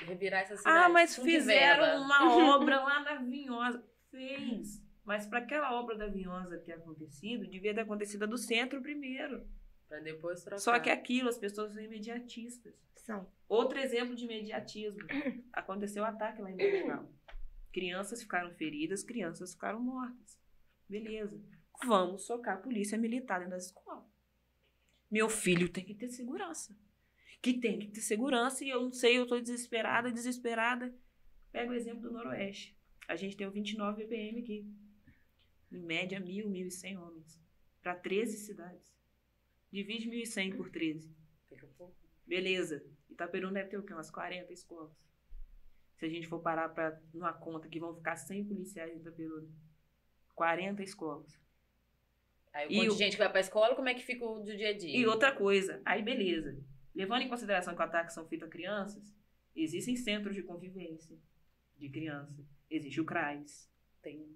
revirar 0.08 0.44
essa 0.44 0.56
cidade. 0.56 0.86
Ah, 0.86 0.88
mas 0.88 1.18
fizeram 1.18 2.02
uma 2.02 2.32
obra 2.56 2.82
lá 2.82 3.02
na 3.02 3.16
Vinhosa. 3.16 3.86
Fez. 4.10 4.82
Mas 5.04 5.26
para 5.26 5.40
aquela 5.40 5.78
obra 5.78 5.98
da 5.98 6.08
Vinhosa 6.08 6.58
ter 6.60 6.72
acontecido, 6.72 7.46
devia 7.46 7.74
ter 7.76 7.82
acontecido 7.82 8.24
a 8.24 8.26
do 8.26 8.38
centro 8.38 8.82
primeiro. 8.82 9.46
Pra 9.94 10.02
depois 10.02 10.42
trocar. 10.42 10.60
Só 10.60 10.80
que 10.80 10.90
aquilo, 10.90 11.30
as 11.30 11.38
pessoas 11.38 11.72
são 11.72 11.84
imediatistas. 11.84 12.74
São. 12.96 13.32
Outro 13.48 13.78
exemplo 13.78 14.16
de 14.16 14.24
imediatismo. 14.24 14.98
Aconteceu 15.54 16.02
o 16.02 16.06
ataque 16.08 16.42
lá 16.42 16.50
em 16.50 16.58
Portugal. 16.58 17.08
Crianças 17.72 18.24
ficaram 18.24 18.52
feridas, 18.56 19.04
crianças 19.04 19.54
ficaram 19.54 19.80
mortas. 19.80 20.40
Beleza. 20.90 21.40
Vamos 21.86 22.26
socar 22.26 22.56
a 22.56 22.60
polícia 22.60 22.98
militar 22.98 23.38
dentro 23.38 23.52
das 23.52 23.68
escolas. 23.68 24.04
Meu 25.12 25.30
filho 25.30 25.70
tem 25.70 25.86
que 25.86 25.94
ter 25.94 26.10
segurança. 26.10 26.76
Que 27.40 27.54
tem 27.54 27.78
que 27.78 27.90
ter 27.90 28.02
segurança 28.02 28.66
e 28.66 28.70
eu 28.70 28.82
não 28.82 28.92
sei, 28.92 29.20
eu 29.20 29.28
tô 29.28 29.40
desesperada, 29.40 30.12
desesperada. 30.12 30.92
Pega 31.52 31.70
o 31.70 31.76
exemplo 31.76 32.02
do 32.02 32.12
Noroeste. 32.12 32.76
A 33.08 33.16
gente 33.16 33.38
tem 33.38 33.46
o 33.46 33.52
29 33.52 34.06
BPM 34.06 34.42
aqui. 34.42 34.68
Em 35.72 35.84
média, 35.84 36.20
1.000, 36.20 36.48
1.100 36.48 37.00
homens. 37.00 37.40
Para 37.80 37.94
13 37.94 38.38
cidades. 38.38 39.03
Divide 39.74 40.08
1.100 40.08 40.56
por 40.56 40.70
13. 40.70 41.10
Fica 41.50 41.68
pouco. 41.78 41.96
Beleza. 42.28 42.86
Itaperuna 43.10 43.54
deve 43.56 43.70
ter 43.70 43.78
o 43.78 43.84
quê? 43.84 43.92
Umas 43.94 44.12
40 44.12 44.54
escolas. 44.54 44.92
Se 45.98 46.06
a 46.06 46.10
gente 46.10 46.28
for 46.28 46.40
parar 46.42 46.70
pra, 46.70 47.02
numa 47.14 47.34
conta 47.34 47.68
que 47.68 47.80
vão 47.80 47.96
ficar 47.96 48.16
100 48.16 48.46
policiais 48.46 48.94
em 48.94 48.98
Itaperuna. 49.00 49.50
40 50.36 50.84
escolas. 50.84 51.40
Aí 52.54 52.68
o 52.68 52.72
E 52.72 52.76
monte 52.78 52.88
o- 52.90 52.92
de 52.92 52.98
gente 53.00 53.14
que 53.14 53.18
vai 53.24 53.32
pra 53.32 53.40
escola, 53.40 53.76
como 53.76 53.90
é 53.90 53.96
que 53.96 54.04
fica 54.04 54.24
o 54.24 54.40
do 54.44 54.56
dia 54.56 54.70
a 54.70 54.78
dia? 54.78 54.96
E 54.96 55.06
outra 55.08 55.32
coisa, 55.32 55.82
aí 55.84 56.04
beleza. 56.04 56.56
Levando 56.94 57.24
em 57.24 57.30
consideração 57.30 57.76
que 57.76 57.82
ataques 57.82 58.14
são 58.14 58.28
feitos 58.28 58.48
a 58.48 58.52
crianças, 58.52 59.12
existem 59.56 59.96
centros 59.96 60.36
de 60.36 60.44
convivência 60.44 61.18
de 61.80 61.90
criança. 61.90 62.46
Existe 62.70 63.02
o 63.02 63.06
CRAS, 63.06 63.68
Tem 64.04 64.28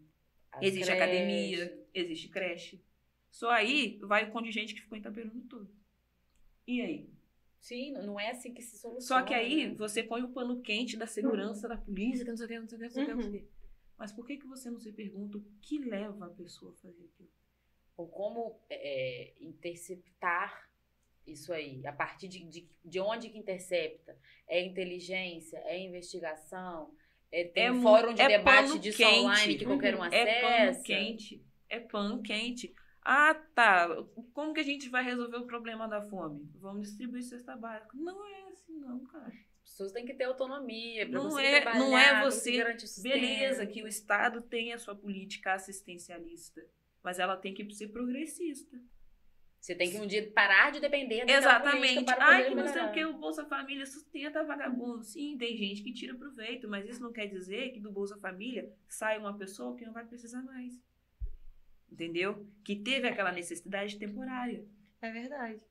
existe 0.61 0.85
creches. 0.85 0.89
academia, 1.03 1.87
existe 1.93 2.27
creche. 2.29 2.83
Só 3.37 3.51
aí 3.51 3.99
vai 4.01 4.27
o 4.27 4.31
contingente 4.31 4.73
que 4.73 4.81
ficou 4.81 4.97
em 4.97 4.99
Itaperuna 5.01 5.43
todo. 5.47 5.69
E 6.65 6.81
aí? 6.81 7.07
Sim, 7.59 7.91
não- 7.91 8.19
é 8.19 8.31
assim 8.31 8.51
que 8.51 8.63
se 8.63 8.79
soluciona. 8.79 9.21
Só 9.21 9.27
que 9.27 9.31
aí 9.31 9.67
né? 9.69 9.75
você 9.75 10.01
põe 10.01 10.23
o 10.23 10.29
pano 10.29 10.59
quente 10.59 10.97
da 10.97 11.05
segurança 11.05 11.67
da 11.67 11.77
polícia, 11.77 12.25
que 12.25 12.31
não 12.31 12.37
sei 12.37 12.45
o 12.47 12.49
que, 12.49 12.59
não 12.59 12.67
sei 12.67 12.77
o 12.77 12.79
que, 12.79 12.85
não 12.85 12.89
sei 12.91 13.03
o 13.03 13.05
que, 13.05 13.13
não 13.13 13.21
sei 13.21 13.29
o 13.29 13.33
Uhum. 13.33 13.39
que. 13.43 13.49
Mas 13.95 14.11
por 14.11 14.25
que, 14.25 14.37
que 14.37 14.47
você 14.47 14.71
não 14.71 14.79
se 14.79 14.91
pergunta 14.91 15.37
o 15.37 15.45
que 15.61 15.77
leva 15.77 16.25
a 16.25 16.29
pessoa 16.31 16.71
a 16.71 16.75
fazer 16.77 17.03
aquilo? 17.13 17.29
Ou 17.95 18.07
como 18.07 18.59
é, 18.71 19.35
interceptar 19.39 20.67
isso 21.27 21.53
aí? 21.53 21.85
A 21.85 21.93
partir 21.93 22.27
de, 22.27 22.43
de, 22.43 22.67
de 22.83 22.99
onde 22.99 23.29
que 23.29 23.37
intercepta? 23.37 24.17
É 24.47 24.63
inteligência? 24.65 25.59
É 25.59 25.77
investigação? 25.79 26.91
É, 27.31 27.43
tem 27.43 27.65
É 27.65 27.71
um 27.71 27.83
fórum 27.83 28.15
de 28.15 28.21
é 28.23 28.27
debate 28.29 28.79
disso 28.79 28.97
quente. 28.97 29.11
online 29.25 29.57
que 29.59 29.65
qualquer 29.65 29.93
um 29.93 29.99
Uhum. 29.99 30.03
acessa? 30.05 30.29
É 30.29 30.41
pano 30.41 30.83
quente. 30.83 31.45
É 31.69 31.79
pano 31.79 32.21
quente. 32.23 32.73
Ah, 33.09 33.33
tá. 33.55 33.87
Como 34.33 34.53
que 34.53 34.59
a 34.59 34.63
gente 34.63 34.89
vai 34.89 35.01
resolver 35.01 35.37
o 35.37 35.47
problema 35.47 35.87
da 35.87 36.01
fome? 36.01 36.45
Vamos 36.55 36.89
distribuir 36.89 37.23
cesta 37.23 37.55
básica. 37.55 37.95
Não 37.95 38.25
é 38.25 38.49
assim, 38.51 38.77
não, 38.79 38.99
cara. 39.05 39.31
As 39.63 39.69
pessoas 39.69 39.93
têm 39.93 40.05
que 40.05 40.13
ter 40.13 40.25
autonomia 40.25 41.07
para 41.09 41.17
Não 41.23 41.39
é- 41.39 41.61
trabalhar, 41.61 41.79
não 41.79 41.97
é 41.97 42.21
você-. 42.25 42.61
Beleza, 43.01 43.65
que 43.65 43.81
o 43.81 43.87
Estado 43.87 44.41
tem 44.41 44.73
a 44.73 44.77
sua 44.77 44.93
política 44.93 45.53
assistencialista, 45.53 46.61
mas 47.01 47.17
ela 47.17 47.37
tem 47.37 47.53
que 47.53 47.73
ser 47.73 47.87
progressista. 47.87 48.77
Você 49.57 49.73
tem 49.73 49.89
que 49.89 49.99
um 49.99 50.05
dia 50.05 50.29
parar 50.33 50.73
de 50.73 50.81
depender 50.81 51.19
daquela 51.19 51.37
Exatamente. 51.37 52.03
para 52.03 52.25
Ai, 52.25 52.49
que 52.49 52.55
não 52.55 52.67
sei 52.67 52.81
o 52.83 52.91
que, 52.91 53.05
o 53.05 53.17
Bolsa 53.17 53.45
Família 53.45 53.85
sustenta 53.85 54.43
vagabundo. 54.43 55.01
Sim, 55.05 55.37
tem 55.37 55.55
gente 55.55 55.81
que 55.81 55.93
tira 55.93 56.13
proveito, 56.13 56.67
mas 56.67 56.85
isso 56.85 57.01
não 57.01 57.13
quer 57.13 57.27
dizer 57.27 57.71
que 57.71 57.79
do 57.79 57.89
Bolsa 57.89 58.17
Família 58.17 58.69
sai 58.85 59.17
uma 59.17 59.37
pessoa 59.37 59.77
que 59.77 59.85
não 59.85 59.93
vai 59.93 60.05
precisar 60.05 60.41
mais. 60.43 60.73
Entendeu? 61.91 62.45
Que 62.63 62.75
teve 62.75 63.07
aquela 63.07 63.31
necessidade 63.31 63.97
temporária. 63.97 64.65
É 65.01 65.11
verdade. 65.11 65.61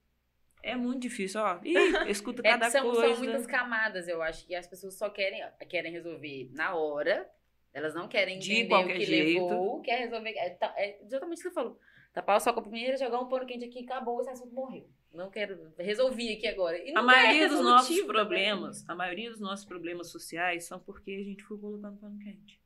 É 0.62 0.74
muito 0.74 1.00
difícil, 1.02 1.40
ó. 1.40 1.60
Ih, 1.62 1.74
eu 1.76 2.08
escuto 2.08 2.42
É, 2.44 2.50
cada 2.50 2.70
são, 2.70 2.90
coisa. 2.90 3.14
são 3.14 3.24
muitas 3.24 3.46
camadas, 3.46 4.08
eu 4.08 4.20
acho 4.22 4.46
que 4.46 4.54
as 4.54 4.66
pessoas 4.66 4.94
só 4.94 5.08
querem, 5.10 5.42
querem 5.68 5.92
resolver 5.92 6.50
na 6.52 6.74
hora. 6.74 7.30
Elas 7.72 7.94
não 7.94 8.08
querem 8.08 8.38
De 8.38 8.52
entender 8.52 8.66
o 8.66 8.68
qualquer 8.70 8.96
que 8.98 9.04
jeito. 9.04 9.42
levou, 9.46 9.80
quer 9.82 9.98
resolver. 9.98 10.30
É, 10.30 10.50
tá- 10.50 10.74
é 10.78 11.00
exatamente 11.02 11.38
o 11.40 11.42
que 11.42 11.48
você 11.50 11.54
falou. 11.54 11.78
Tapar 12.12 12.38
o 12.38 12.40
sol 12.40 12.54
com 12.54 12.60
a 12.60 12.62
primeira, 12.62 12.96
jogar 12.96 13.20
um 13.20 13.28
pano 13.28 13.44
quente 13.46 13.66
aqui, 13.66 13.80
acabou, 13.84 14.18
esse 14.22 14.30
assunto 14.30 14.54
morreu. 14.54 14.88
Não 15.12 15.30
quero. 15.30 15.72
Resolvi 15.78 16.32
aqui 16.32 16.46
agora. 16.48 16.78
A 16.78 16.92
não 16.92 17.04
maioria 17.04 17.44
é 17.44 17.48
dos 17.48 17.60
nossos 17.60 17.94
né? 17.96 18.04
problemas, 18.06 18.88
a 18.88 18.94
maioria 18.94 19.30
dos 19.30 19.40
nossos 19.40 19.66
problemas 19.66 20.10
sociais 20.10 20.64
são 20.64 20.80
porque 20.80 21.10
a 21.10 21.22
gente 21.22 21.42
foi 21.44 21.58
colocando 21.58 21.98
pano 21.98 22.18
quente. 22.18 22.58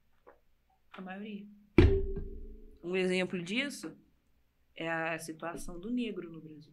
A 0.93 1.01
maioria. 1.01 1.45
Um 2.83 2.97
exemplo 2.97 3.43
disso 3.43 3.97
é 4.75 4.89
a 4.89 5.19
situação 5.19 5.79
do 5.79 5.91
negro 5.91 6.31
no 6.31 6.41
Brasil. 6.41 6.73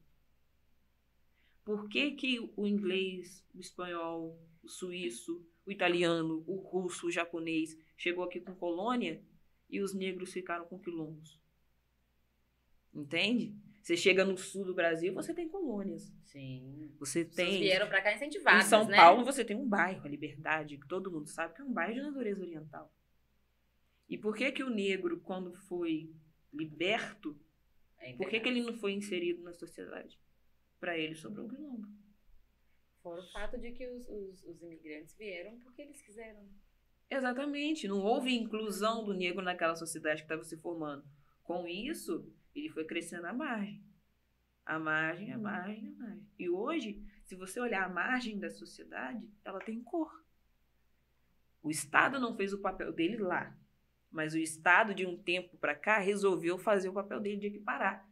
Por 1.66 1.90
que, 1.90 2.12
que 2.12 2.52
o 2.56 2.66
inglês, 2.66 3.44
o 3.54 3.60
espanhol, 3.60 4.40
o 4.64 4.70
suíço, 4.70 5.46
o 5.66 5.72
italiano, 5.72 6.44
o 6.48 6.56
russo, 6.56 7.08
o 7.08 7.12
japonês 7.12 7.78
chegou 7.98 8.24
aqui 8.24 8.40
com 8.40 8.56
colônia 8.56 9.22
e 9.70 9.82
os 9.82 9.94
negros 9.94 10.32
ficaram 10.32 10.66
com 10.66 10.80
quilombos? 10.80 11.42
Entende? 12.94 13.54
Você 13.82 13.96
chega 13.96 14.26
no 14.26 14.38
sul 14.38 14.66
do 14.66 14.74
Brasil, 14.74 15.14
você 15.14 15.34
tem 15.34 15.48
colônias. 15.48 16.12
Sim. 16.24 16.92
Você 17.00 17.24
tem 17.24 17.60
vieram 17.60 17.88
pra 17.88 18.02
cá 18.02 18.14
incentivadas. 18.14 18.66
em 18.66 18.70
São 18.70 18.86
né? 18.86 18.98
Paulo 18.98 19.24
você 19.24 19.46
tem 19.46 19.56
um 19.56 19.68
bairro, 19.68 20.06
a 20.06 20.10
Liberdade, 20.10 20.78
que 20.78 20.88
todo 20.88 21.12
mundo 21.12 21.28
sabe 21.28 21.54
que 21.54 21.62
é 21.62 21.66
um 21.66 21.72
bairro 21.72 21.94
de 21.94 22.02
natureza 22.02 22.42
oriental. 22.42 22.94
E 24.08 24.18
por 24.18 24.36
que 24.36 24.52
que 24.52 24.64
o 24.64 24.70
negro, 24.70 25.20
quando 25.20 25.54
foi 25.54 26.14
liberto, 26.54 27.38
É 28.00 28.14
por 28.14 28.30
que, 28.30 28.40
que 28.40 28.48
ele 28.48 28.62
não 28.62 28.74
foi 28.74 28.94
inserido 28.94 29.44
na 29.44 29.54
sociedade? 29.54 30.20
Para 30.80 30.98
ele 30.98 31.16
sobrou 31.16 31.46
um 31.46 31.50
quilombo. 31.50 31.88
Fora 33.02 33.22
o 33.22 33.32
fato 33.32 33.58
de 33.58 33.72
que 33.72 33.88
os, 33.90 34.08
os, 34.08 34.44
os 34.44 34.62
imigrantes 34.62 35.16
vieram 35.16 35.60
porque 35.60 35.82
eles 35.82 36.02
quiseram. 36.02 36.48
Exatamente. 37.10 37.88
Não 37.88 38.02
houve 38.02 38.36
inclusão 38.36 39.04
do 39.04 39.14
negro 39.14 39.42
naquela 39.44 39.76
sociedade 39.76 40.22
que 40.22 40.26
estava 40.26 40.44
se 40.44 40.58
formando. 40.58 41.06
Com 41.44 41.68
isso, 41.68 42.30
ele 42.54 42.70
foi 42.70 42.86
crescendo 42.86 43.26
à 43.28 43.34
margem. 43.34 43.84
A 44.66 44.78
margem, 44.78 45.32
a 45.32 45.38
margem, 45.38 45.88
a 45.88 45.92
margem. 45.92 46.28
E 46.38 46.50
hoje, 46.50 47.02
se 47.24 47.36
você 47.36 47.60
olhar 47.60 47.86
a 47.86 47.90
margem 47.90 48.38
da 48.38 48.50
sociedade, 48.50 49.30
ela 49.44 49.60
tem 49.60 49.82
cor. 49.82 50.24
O 51.64 51.70
Estado 51.70 52.20
não 52.20 52.36
fez 52.36 52.52
o 52.54 52.62
papel 52.62 52.92
dele 52.92 53.18
lá. 53.18 53.58
Mas 54.12 54.34
o 54.34 54.38
Estado, 54.38 54.94
de 54.94 55.06
um 55.06 55.18
tempo 55.18 55.58
para 55.58 55.76
cá, 55.76 56.00
resolveu 56.00 56.58
fazer 56.58 56.90
o 56.90 56.94
papel 56.94 57.20
dele 57.20 57.38
de 57.38 57.48
equiparar. 57.48 58.08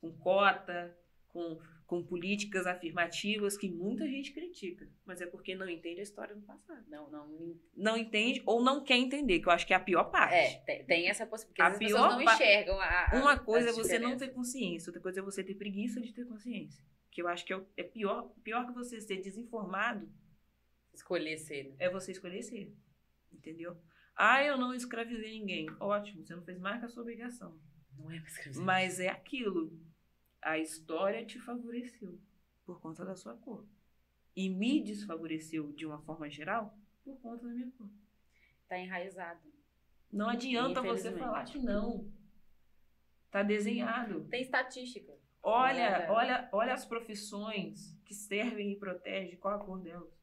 Com 0.00 0.12
cota, 0.12 0.96
com, 1.28 1.58
com 1.86 2.02
políticas 2.02 2.66
afirmativas 2.66 3.56
que 3.56 3.68
muita 3.68 4.06
gente 4.08 4.32
critica. 4.32 4.88
Mas 5.04 5.20
é 5.20 5.26
porque 5.26 5.54
não 5.54 5.68
entende 5.68 6.00
a 6.00 6.02
história 6.02 6.34
do 6.34 6.42
passado 6.42 6.84
Não, 6.88 7.10
não. 7.10 7.56
não 7.76 7.96
entende 7.96 8.42
ou 8.46 8.62
não 8.62 8.82
quer 8.84 8.96
entender, 8.96 9.40
que 9.40 9.48
eu 9.48 9.52
acho 9.52 9.66
que 9.66 9.72
é 9.72 9.76
a 9.76 9.80
pior 9.80 10.04
parte. 10.04 10.34
É, 10.34 10.58
tem, 10.60 10.84
tem 10.84 11.08
essa 11.08 11.26
possibilidade. 11.26 11.68
A 11.68 11.72
Porque 11.72 11.84
as 11.86 11.90
pessoas 11.92 12.14
pior 12.14 12.24
não 12.24 12.34
enxergam 12.34 12.80
a. 12.80 13.10
a- 13.10 13.20
Uma 13.20 13.38
coisa 13.38 13.70
é 13.70 13.72
você 13.72 13.98
não 13.98 14.16
ter 14.16 14.28
consciência, 14.32 14.90
outra 14.90 15.02
coisa 15.02 15.20
é 15.20 15.22
você 15.22 15.42
ter 15.44 15.54
preguiça 15.54 16.00
de 16.00 16.12
ter 16.12 16.24
consciência. 16.24 16.84
Que 17.10 17.20
eu 17.20 17.28
acho 17.28 17.44
que 17.44 17.52
é, 17.52 17.60
é 17.76 17.82
pior, 17.82 18.30
pior 18.42 18.66
que 18.66 18.72
você 18.72 19.00
ser 19.00 19.16
desinformado 19.20 20.08
Escolher 20.94 21.36
cedo. 21.38 21.74
é 21.78 21.88
você 21.90 22.12
escolher 22.12 22.42
ser. 22.42 22.72
Entendeu? 23.32 23.76
Ah, 24.24 24.40
eu 24.44 24.56
não 24.56 24.72
escravizei 24.72 25.40
ninguém. 25.40 25.66
Ótimo, 25.80 26.24
você 26.24 26.36
não 26.36 26.44
fez 26.44 26.56
mais 26.60 26.78
que 26.78 26.84
a 26.86 26.88
sua 26.88 27.02
obrigação. 27.02 27.58
Não 27.98 28.08
é 28.08 28.20
mais 28.20 28.32
escravidão. 28.32 28.64
Mas 28.64 29.00
é 29.00 29.08
aquilo. 29.08 29.76
A 30.40 30.58
história 30.58 31.26
te 31.26 31.40
favoreceu 31.40 32.20
por 32.64 32.80
conta 32.80 33.04
da 33.04 33.16
sua 33.16 33.36
cor. 33.36 33.66
E 34.36 34.48
me 34.48 34.80
desfavoreceu 34.80 35.72
de 35.72 35.84
uma 35.84 36.00
forma 36.02 36.30
geral 36.30 36.78
por 37.02 37.20
conta 37.20 37.48
da 37.48 37.52
minha 37.52 37.68
cor. 37.72 37.88
Tá 38.68 38.78
enraizado. 38.78 39.52
Não 40.12 40.28
adianta 40.28 40.80
você 40.80 41.10
falar 41.18 41.42
que 41.44 41.58
não. 41.58 42.08
Tá 43.28 43.42
desenhado. 43.42 44.28
Tem 44.28 44.42
estatística. 44.42 45.12
Olha, 45.42 45.80
É. 45.80 46.10
olha, 46.12 46.48
olha 46.52 46.74
as 46.74 46.84
profissões 46.84 47.98
que 48.04 48.14
servem 48.14 48.70
e 48.70 48.78
protegem. 48.78 49.36
Qual 49.36 49.52
a 49.60 49.64
cor 49.64 49.80
delas? 49.80 50.21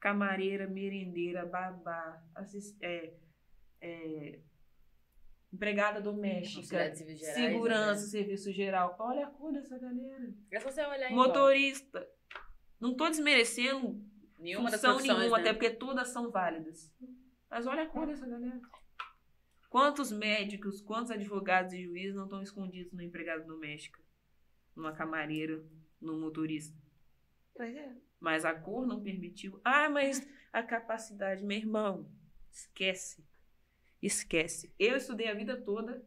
Camareira, 0.00 0.66
merendeira, 0.68 1.46
babá, 1.46 2.22
assis- 2.34 2.76
é, 2.80 3.14
é, 3.80 4.40
empregada 5.52 6.00
doméstica, 6.00 6.92
gerais, 6.92 6.98
segurança, 7.34 8.02
né? 8.02 8.08
serviço 8.08 8.52
geral. 8.52 8.94
Olha 8.98 9.26
a 9.26 9.30
cor 9.30 9.52
dessa 9.52 9.78
galera. 9.78 10.34
É 10.50 10.60
só 10.60 10.70
você 10.70 10.84
olhar. 10.84 11.10
Motorista. 11.10 12.06
Não 12.78 12.94
tô 12.94 13.08
desmerecendo 13.08 14.04
Nenhuma 14.38 14.70
função 14.70 15.00
nenhuma, 15.00 15.38
né? 15.38 15.40
até 15.40 15.52
porque 15.54 15.70
todas 15.70 16.08
são 16.08 16.30
válidas. 16.30 16.92
Mas 17.50 17.66
olha 17.66 17.84
a 17.84 17.88
cor 17.88 18.06
dessa 18.06 18.26
galera. 18.26 18.60
Quantos 19.70 20.12
médicos, 20.12 20.80
quantos 20.82 21.10
advogados 21.10 21.72
e 21.72 21.82
juízes 21.82 22.14
não 22.14 22.24
estão 22.24 22.42
escondidos 22.42 22.92
na 22.92 23.02
empregada 23.04 23.44
doméstica, 23.44 24.00
numa 24.74 24.92
camareira, 24.92 25.64
no 26.00 26.20
motorista? 26.20 26.76
Pois 27.54 27.74
é. 27.74 27.96
Mas 28.18 28.44
a 28.44 28.54
cor 28.54 28.86
não 28.86 29.02
permitiu. 29.02 29.60
Ah, 29.64 29.88
mas 29.88 30.26
a 30.52 30.62
capacidade, 30.62 31.44
meu 31.44 31.56
irmão, 31.56 32.10
esquece. 32.50 33.24
Esquece. 34.02 34.74
Eu 34.78 34.96
estudei 34.96 35.28
a 35.28 35.34
vida 35.34 35.60
toda 35.60 36.04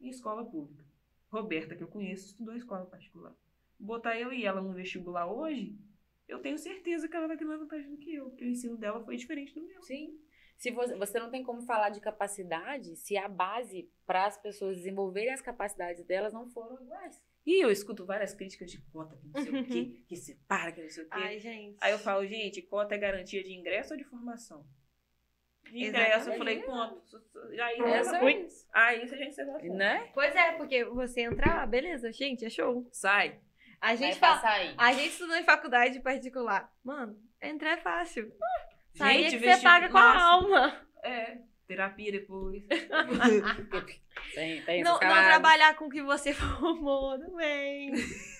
em 0.00 0.08
escola 0.08 0.44
pública. 0.44 0.84
Roberta, 1.30 1.76
que 1.76 1.82
eu 1.82 1.88
conheço, 1.88 2.26
estudou 2.26 2.54
em 2.54 2.58
escola 2.58 2.86
particular. 2.86 3.34
Botar 3.78 4.18
eu 4.18 4.32
e 4.32 4.44
ela 4.44 4.60
no 4.60 4.72
vestibular 4.72 5.30
hoje, 5.30 5.78
eu 6.26 6.40
tenho 6.40 6.58
certeza 6.58 7.08
que 7.08 7.16
ela 7.16 7.26
vai 7.26 7.36
ter 7.36 7.44
mais 7.44 7.60
vantagem 7.60 7.90
do 7.90 7.98
que 7.98 8.14
eu, 8.14 8.30
porque 8.30 8.44
o 8.44 8.48
ensino 8.48 8.76
dela 8.76 9.04
foi 9.04 9.16
diferente 9.16 9.54
do 9.54 9.66
meu. 9.66 9.82
Sim. 9.82 10.18
Se 10.56 10.70
você, 10.72 10.96
você 10.96 11.20
não 11.20 11.30
tem 11.30 11.44
como 11.44 11.62
falar 11.62 11.90
de 11.90 12.00
capacidade 12.00 12.96
se 12.96 13.16
a 13.16 13.28
base 13.28 13.88
para 14.04 14.26
as 14.26 14.36
pessoas 14.36 14.76
desenvolverem 14.76 15.32
as 15.32 15.40
capacidades 15.40 16.04
delas 16.04 16.32
não 16.32 16.48
foram 16.48 16.80
iguais. 16.82 17.22
E 17.48 17.64
eu 17.64 17.70
escuto 17.70 18.04
várias 18.04 18.34
críticas 18.34 18.70
de 18.70 18.78
cota, 18.92 19.16
que 19.16 19.26
não 19.26 19.42
sei 19.42 19.60
o 19.60 19.64
quê, 19.64 20.02
que 20.06 20.16
separa, 20.16 20.70
que 20.70 20.82
não 20.82 20.90
sei 20.90 21.04
o 21.04 21.08
quê. 21.08 21.16
Ai, 21.18 21.38
gente. 21.38 21.78
Aí 21.80 21.92
eu 21.92 21.98
falo, 21.98 22.26
gente, 22.26 22.60
cota 22.60 22.94
é 22.94 22.98
garantia 22.98 23.42
de 23.42 23.54
ingresso 23.54 23.94
ou 23.94 23.98
de 23.98 24.04
formação? 24.04 24.66
De 25.62 25.86
ingresso, 25.86 26.28
eu 26.28 26.36
falei, 26.36 26.60
ponto. 26.60 27.02
Aí, 27.58 27.80
Essa 27.80 28.18
é 28.18 28.46
aí 28.70 29.08
se 29.08 29.14
a 29.14 29.16
gente 29.16 29.34
se 29.34 29.42
Né? 29.70 30.10
Pois 30.12 30.36
é, 30.36 30.52
porque 30.58 30.84
você 30.84 31.22
entra 31.22 31.54
lá, 31.54 31.66
beleza, 31.66 32.12
gente, 32.12 32.44
é 32.44 32.50
show. 32.50 32.86
sai. 32.92 33.40
A 33.80 33.94
gente, 33.94 34.22
aí. 34.22 34.74
a 34.76 34.92
gente 34.92 35.12
estudou 35.12 35.36
em 35.36 35.44
faculdade 35.44 36.00
particular. 36.00 36.70
Mano, 36.84 37.18
entrar 37.40 37.78
é 37.78 37.80
fácil. 37.80 38.30
Sair 38.94 39.24
é 39.24 39.30
Gente, 39.30 39.42
que 39.42 39.54
você 39.54 39.62
paga 39.62 39.88
com 39.88 39.96
a 39.96 40.22
alma. 40.22 40.86
É, 41.02 41.38
terapia 41.68 42.10
depois. 42.10 42.62
Tem, 44.34 44.60
tem 44.62 44.82
Não, 44.82 44.92
não 44.94 44.98
trabalhar 44.98 45.76
com 45.76 45.86
o 45.86 45.88
que 45.90 46.02
você 46.02 46.32
formou 46.34 47.18
também. 47.18 47.92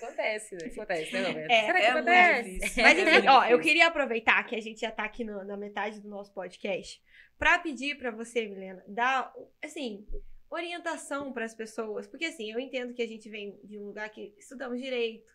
Acontece, 0.02 0.54
né? 0.56 0.66
Acontece, 0.72 1.12
né, 1.12 1.28
Roberto? 1.28 1.50
É, 1.50 1.60
Será 1.66 1.78
que 1.78 1.84
é 1.86 1.90
acontece? 1.90 2.50
difícil. 2.54 2.82
Mas 2.82 2.98
É 2.98 3.16
enfim, 3.18 3.28
ó, 3.28 3.44
eu 3.46 3.60
queria 3.60 3.86
aproveitar 3.86 4.42
que 4.44 4.56
a 4.56 4.60
gente 4.60 4.80
já 4.80 4.90
tá 4.90 5.04
aqui 5.04 5.22
no- 5.24 5.44
na 5.44 5.56
metade 5.56 6.00
do 6.00 6.08
nosso 6.08 6.32
podcast 6.34 7.00
pra 7.38 7.58
pedir 7.58 7.96
pra 7.96 8.10
você, 8.10 8.46
Milena, 8.48 8.82
dar, 8.88 9.32
assim, 9.62 10.06
orientação 10.50 11.32
pras 11.32 11.54
pessoas. 11.54 12.06
Porque, 12.08 12.24
assim, 12.26 12.50
eu 12.50 12.58
entendo 12.58 12.92
que 12.94 13.02
a 13.02 13.06
gente 13.08 13.28
vem 13.30 13.58
de 13.64 13.78
um 13.78 13.84
lugar 13.84 14.08
que 14.10 14.34
estudamos 14.38 14.80
direito, 14.80 15.30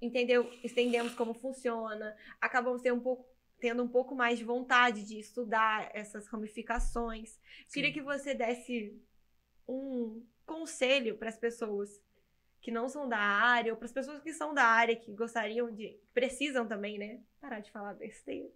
entendeu? 0.00 0.48
Entendemos 0.62 1.14
como 1.14 1.32
funciona, 1.34 2.14
acabamos 2.40 2.82
tendo 2.82 2.96
um 2.96 3.02
pouco, 3.02 3.26
tendo 3.66 3.82
um 3.82 3.88
pouco 3.88 4.14
mais 4.14 4.38
de 4.38 4.44
vontade 4.44 5.04
de 5.04 5.18
estudar 5.18 5.90
essas 5.92 6.28
ramificações. 6.28 7.36
Queria 7.72 7.92
que 7.92 8.00
você 8.00 8.32
desse 8.32 8.96
um 9.66 10.24
conselho 10.44 11.16
pras 11.18 11.36
pessoas 11.36 11.90
que 12.60 12.70
não 12.70 12.88
são 12.88 13.08
da 13.08 13.18
área, 13.18 13.72
ou 13.72 13.76
para 13.76 13.86
as 13.86 13.92
pessoas 13.92 14.22
que 14.22 14.32
são 14.32 14.54
da 14.54 14.62
área, 14.62 14.94
que 14.94 15.12
gostariam 15.12 15.68
de. 15.72 15.98
precisam 16.14 16.64
também, 16.66 16.96
né? 16.96 17.20
Parar 17.40 17.58
de 17.58 17.72
falar 17.72 17.94
besteira. 17.94 18.48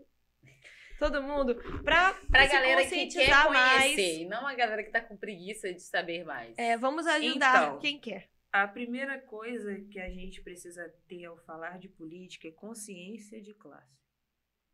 Todo 1.00 1.20
mundo. 1.22 1.56
Pra, 1.82 2.12
Pra 2.30 2.46
se 2.46 2.52
galera 2.52 2.86
que 2.86 3.06
quer 3.08 3.46
conhecer, 3.46 4.20
e 4.20 4.24
não 4.26 4.46
a 4.46 4.54
galera 4.54 4.84
que 4.84 4.90
tá 4.90 5.00
com 5.00 5.16
preguiça 5.16 5.72
de 5.74 5.80
saber 5.82 6.24
mais. 6.24 6.56
É, 6.56 6.76
vamos 6.76 7.04
ajudar 7.06 7.64
Então. 7.64 7.78
quem 7.80 7.98
quer. 7.98 8.28
A 8.52 8.68
primeira 8.68 9.18
coisa 9.20 9.74
que 9.90 9.98
a 9.98 10.08
gente 10.08 10.40
precisa 10.42 10.88
ter 11.08 11.24
ao 11.24 11.36
falar 11.38 11.78
de 11.78 11.88
política 11.88 12.46
é 12.48 12.52
consciência 12.52 13.40
de 13.40 13.54
classe. 13.54 13.99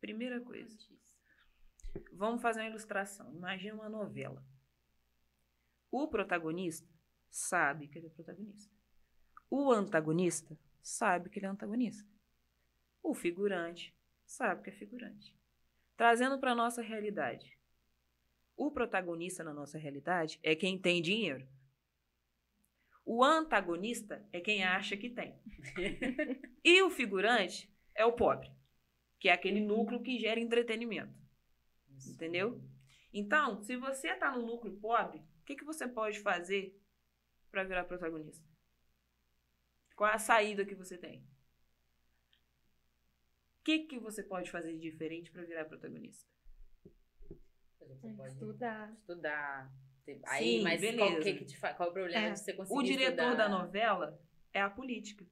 Primeira 0.01 0.41
coisa. 0.41 0.77
Vamos 2.13 2.43
fazer 2.43 2.61
uma 2.61 2.69
ilustração. 2.69 3.33
Imagina 3.35 3.75
uma 3.75 3.89
novela. 3.89 4.45
O 5.91 6.09
protagonista 6.09 6.89
sabe 7.31 7.89
que 7.89 7.99
ele 7.99 8.07
é 8.07 8.11
protagonista. 8.11 8.75
O 9.51 9.71
antagonista 9.71 10.59
sabe 10.83 11.31
que 11.31 11.39
ele 11.39 11.47
é 11.47 11.49
antagonista. 11.49 12.09
O 13.03 13.15
figurante 13.15 13.97
sabe 14.25 14.63
que 14.63 14.71
é 14.71 14.73
figurante. 14.73 15.37
Trazendo 15.97 16.39
para 16.39 16.55
nossa 16.55 16.83
realidade. 16.83 17.57
O 18.57 18.71
protagonista 18.71 19.45
na 19.45 19.53
nossa 19.53 19.79
realidade 19.79 20.39
é 20.43 20.55
quem 20.55 20.79
tem 20.79 21.01
dinheiro. 21.01 21.47
O 23.05 23.23
antagonista 23.23 24.27
é 24.33 24.41
quem 24.41 24.65
acha 24.65 24.97
que 24.97 25.09
tem. 25.09 25.39
e 26.65 26.83
o 26.83 26.91
figurante 26.91 27.73
é 27.95 28.05
o 28.05 28.13
pobre, 28.13 28.51
que 29.19 29.29
é 29.29 29.33
aquele 29.33 29.61
núcleo 29.61 30.03
que 30.03 30.19
gera 30.19 30.39
entretenimento. 30.41 31.15
Entendeu? 32.07 32.61
Então, 33.13 33.63
se 33.63 33.77
você 33.77 34.09
está 34.11 34.31
no 34.31 34.45
núcleo 34.47 34.77
pobre, 34.79 35.19
o 35.41 35.45
que, 35.45 35.57
que 35.57 35.65
você 35.65 35.89
pode 35.89 36.21
fazer 36.21 36.79
para 37.51 37.65
virar 37.65 37.85
protagonista? 37.85 38.45
Qual 39.95 40.11
a 40.13 40.19
saída 40.19 40.65
que 40.67 40.75
você 40.75 40.99
tem? 40.99 41.21
O 43.61 43.65
que, 43.65 43.81
que 43.81 43.99
você 43.99 44.23
pode 44.23 44.51
fazer 44.51 44.73
de 44.75 44.79
diferente 44.79 45.31
para 45.31 45.43
virar 45.43 45.65
protagonista? 45.65 46.29
Estudar. 48.27 48.93
estudar. 48.93 49.73
Aí, 50.27 50.59
Sim, 50.59 50.63
mas 50.63 50.81
qual, 50.81 50.93
beleza. 50.93 51.23
que 51.23 51.35
que 51.35 51.45
te 51.47 51.59
qual 51.59 51.89
o 51.89 51.93
problema 51.93 52.27
É. 52.27 52.33
de 52.33 52.39
você 52.39 52.53
conseguir 52.53 52.79
O 52.79 52.83
diretor 52.83 53.23
estudar? 53.25 53.35
da 53.35 53.49
novela 53.49 54.21
é 54.53 54.61
a 54.61 54.71
política. 54.71 55.27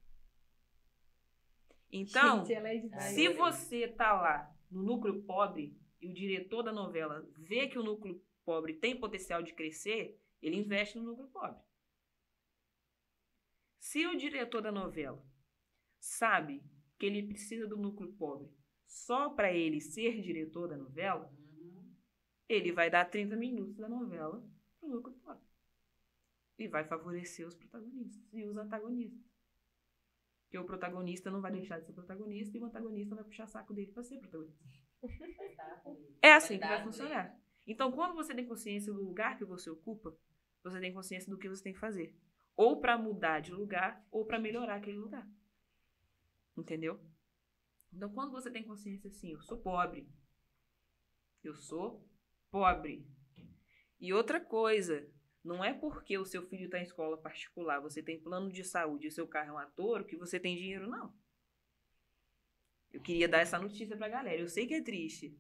Então, 1.97 2.45
Gente, 2.45 2.55
é. 2.93 3.01
Se 3.01 3.29
você 3.29 3.87
tá 3.87 4.13
lá 4.21 4.53
no 4.69 4.83
núcleo 4.83 5.23
pobre 5.23 5.79
e 6.01 6.09
o 6.11 6.13
diretor 6.13 6.63
da 6.63 6.73
novela 6.73 7.25
vê 7.39 7.69
que 7.69 7.79
o 7.79 7.85
núcleo 7.85 8.21
pobre 8.45 8.75
tem 8.75 8.99
potencial 8.99 9.43
de 9.43 9.55
crescer, 9.55 10.21
ele 10.43 10.57
investe 10.57 10.99
no 10.99 11.05
núcleo 11.05 11.29
pobre. 11.29 11.61
Se 13.79 14.07
o 14.07 14.17
diretor 14.17 14.61
da 14.61 14.73
novela 14.73 15.25
sabe 16.01 16.63
que 16.99 17.07
ele 17.07 17.27
precisa 17.29 17.67
do 17.67 17.77
núcleo 17.77 18.13
pobre 18.15 18.51
só 18.87 19.31
para 19.31 19.53
ele 19.53 19.81
ser 19.81 20.21
diretor 20.21 20.69
da 20.69 20.77
novela, 20.77 21.33
Uhum. 21.39 21.95
ele 22.49 22.73
vai 22.73 22.91
dar 22.91 23.05
30 23.09 23.37
minutos 23.37 23.77
da 23.77 23.89
novela 23.89 24.45
pro 24.81 24.89
núcleo 24.89 25.17
pobre. 25.19 25.45
E 26.59 26.69
vai 26.69 26.85
favorecer 26.85 27.47
os 27.47 27.55
protagonistas 27.55 28.23
e 28.33 28.45
os 28.45 28.57
antagonistas. 28.57 29.34
Porque 30.55 30.63
o 30.63 30.67
protagonista 30.67 31.33
não 31.33 31.41
vai 31.41 31.51
deixar 31.51 31.81
de 31.81 31.87
ser 31.87 31.93
protagonista 31.93 32.57
e 32.57 32.61
o 32.61 32.67
antagonista 32.67 33.17
vai 33.17 33.25
puxar 33.25 33.49
saco 33.49 33.75
dele 33.75 33.91
para 33.91 34.05
ser 34.05 34.21
protagonista. 34.21 34.65
É 36.23 36.33
assim 36.33 36.55
que 36.55 36.61
vai 36.61 36.69
Qualidade 36.69 36.85
funcionar. 36.85 37.41
Então, 37.67 37.91
quando 37.91 38.15
você 38.15 38.33
tem 38.33 38.47
consciência 38.47 38.93
do 38.93 39.03
lugar 39.03 39.37
que 39.37 39.45
você 39.45 39.69
ocupa, 39.69 40.17
você 40.63 40.79
tem 40.79 40.95
consciência 40.95 41.29
do 41.29 41.37
que 41.37 41.49
você 41.49 41.61
tem 41.61 41.73
que 41.73 41.81
fazer. 41.81 42.17
Ou 42.55 42.81
para 42.81 42.97
mudar 42.97 43.41
de 43.41 43.51
lugar, 43.51 44.07
ou 44.13 44.25
para 44.25 44.39
melhorar 44.39 44.77
aquele 44.77 44.97
lugar. 44.97 45.29
Entendeu? 46.57 47.05
Então, 47.93 48.13
quando 48.13 48.31
você 48.31 48.49
tem 48.49 48.63
consciência 48.63 49.09
assim, 49.09 49.33
eu 49.33 49.43
sou 49.43 49.59
pobre. 49.59 50.09
Eu 51.43 51.57
sou 51.57 52.09
pobre. 52.49 53.05
E 53.99 54.13
outra 54.13 54.39
coisa, 54.39 55.05
não 55.45 55.63
é 55.63 55.73
porque 55.75 56.17
o 56.19 56.25
seu 56.25 56.43
filho 56.49 56.65
está 56.65 56.79
em 56.79 56.83
escola 56.85 57.17
particular, 57.19 57.79
você 57.81 58.03
tem 58.03 58.19
plano 58.19 58.51
de 58.51 58.65
saúde 58.65 59.05
e 59.07 59.09
o 59.09 59.13
seu 59.13 59.29
carro 59.29 59.51
é 59.51 59.53
um 59.53 59.59
ator, 59.59 60.05
que 60.05 60.17
você 60.17 60.41
tem 60.41 60.57
dinheiro, 60.57 60.89
não. 60.89 61.15
Eu 62.93 63.01
queria 63.03 63.29
dar 63.29 63.39
essa 63.41 63.59
notícia 63.59 63.97
pra 63.97 64.09
galera. 64.09 64.41
Eu 64.41 64.49
sei 64.49 64.67
que 64.67 64.75
é 64.75 64.81
triste. 64.83 65.37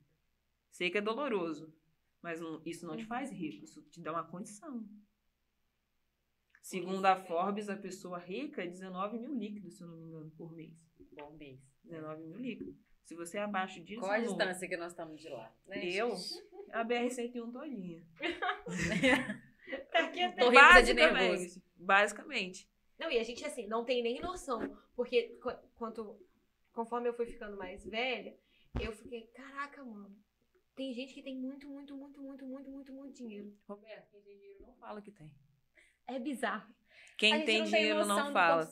Sei 0.71 0.91
que 0.91 0.99
é 0.99 1.01
doloroso. 1.01 1.73
Mas 2.21 2.41
não- 2.41 2.61
isso 2.67 2.85
não 2.87 2.97
te 2.97 3.05
faz 3.05 3.31
rico. 3.31 3.65
Isso 3.65 3.81
te 3.83 4.01
dá 4.01 4.11
uma 4.13 4.25
condição. 4.25 4.85
Segundo 6.63 7.05
a 7.07 7.15
Forbes, 7.15 7.69
a 7.69 7.77
pessoa 7.77 8.19
rica 8.19 8.63
é 8.65 8.67
19 8.67 9.19
mil 9.19 9.35
líquidos, 9.35 9.77
se 9.77 9.83
eu 9.83 9.89
não 9.89 9.97
me 9.97 10.05
engano, 10.05 10.31
por 10.33 10.51
mês. 10.53 10.75
Bom 11.13 11.33
mês. 11.37 11.61
19 11.85 12.23
mil 12.25 12.39
líquidos. 12.39 12.75
Se 13.05 13.15
você 13.15 13.37
é 13.39 13.43
abaixo 13.43 13.81
disso, 13.85 14.01
Qual 14.01 14.11
a 14.13 14.19
distância 14.19 14.67
que 14.67 14.77
nós 14.77 14.93
estamos 14.93 15.21
de 15.21 15.29
lá? 15.29 15.55
né, 15.67 15.85
Eu? 15.87 16.13
a 16.73 16.83
BR-101 16.83 17.53
todinha. 17.53 18.03
Aqui 20.15 20.23
até- 20.23 20.43
Tô 20.43 20.49
rindo 20.51 20.83
de 20.87 20.95
nervoso. 20.95 21.19
Basicamente. 21.19 21.63
Basicamente. 21.77 22.69
Não, 22.99 23.11
e 23.11 23.19
a 23.19 23.23
gente, 23.25 23.45
assim, 23.45 23.67
não 23.67 23.85
tem 23.85 24.03
nem 24.03 24.21
noção. 24.21 24.61
Porque 24.95 25.37
qu- 25.43 25.59
quanto, 25.75 26.19
conforme 26.73 27.09
eu 27.09 27.15
fui 27.15 27.27
ficando 27.27 27.57
mais 27.57 27.85
velha, 27.85 28.37
eu 28.81 28.93
fiquei, 28.93 29.27
caraca, 29.29 29.85
mano. 29.85 30.17
Tem 30.77 30.93
gente 30.93 31.13
que 31.15 31.23
tem 31.23 31.37
muito, 31.37 31.69
muito, 31.69 31.95
muito, 31.97 32.21
muito, 32.21 32.45
muito, 32.47 32.71
muito, 32.71 32.93
muito 32.93 33.17
dinheiro. 33.17 33.53
Roberto, 33.69 34.09
quem 34.11 34.21
tem 34.23 34.37
dinheiro 34.39 34.63
não 34.67 34.75
fala 34.75 35.01
que 35.03 35.11
tem. 35.13 35.31
É 36.07 36.19
bizarro. 36.19 36.73
Quem 37.17 37.45
tem 37.45 37.59
não 37.61 37.67
dinheiro 37.67 38.05
não 38.07 38.33
fala. 38.33 38.69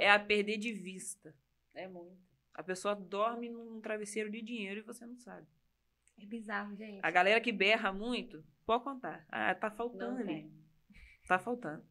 É 0.00 0.10
a 0.10 0.18
perder 0.18 0.56
de 0.58 0.72
vista. 0.72 1.34
É 1.74 1.86
muito. 1.86 2.16
A 2.54 2.62
pessoa 2.62 2.94
dorme 2.94 3.48
num 3.50 3.80
travesseiro 3.80 4.30
de 4.30 4.40
dinheiro 4.40 4.80
e 4.80 4.82
você 4.82 5.04
não 5.04 5.18
sabe. 5.18 5.46
É 6.18 6.24
bizarro, 6.24 6.74
gente. 6.76 7.00
A 7.02 7.10
galera 7.10 7.40
que 7.40 7.50
berra 7.52 7.92
muito, 7.92 8.44
pode 8.64 8.84
contar. 8.84 9.26
Ah, 9.28 9.54
tá 9.54 9.70
faltando 9.70 10.12
Não 10.14 10.20
ali. 10.20 10.50
Tá 11.26 11.38
faltando. 11.38 11.84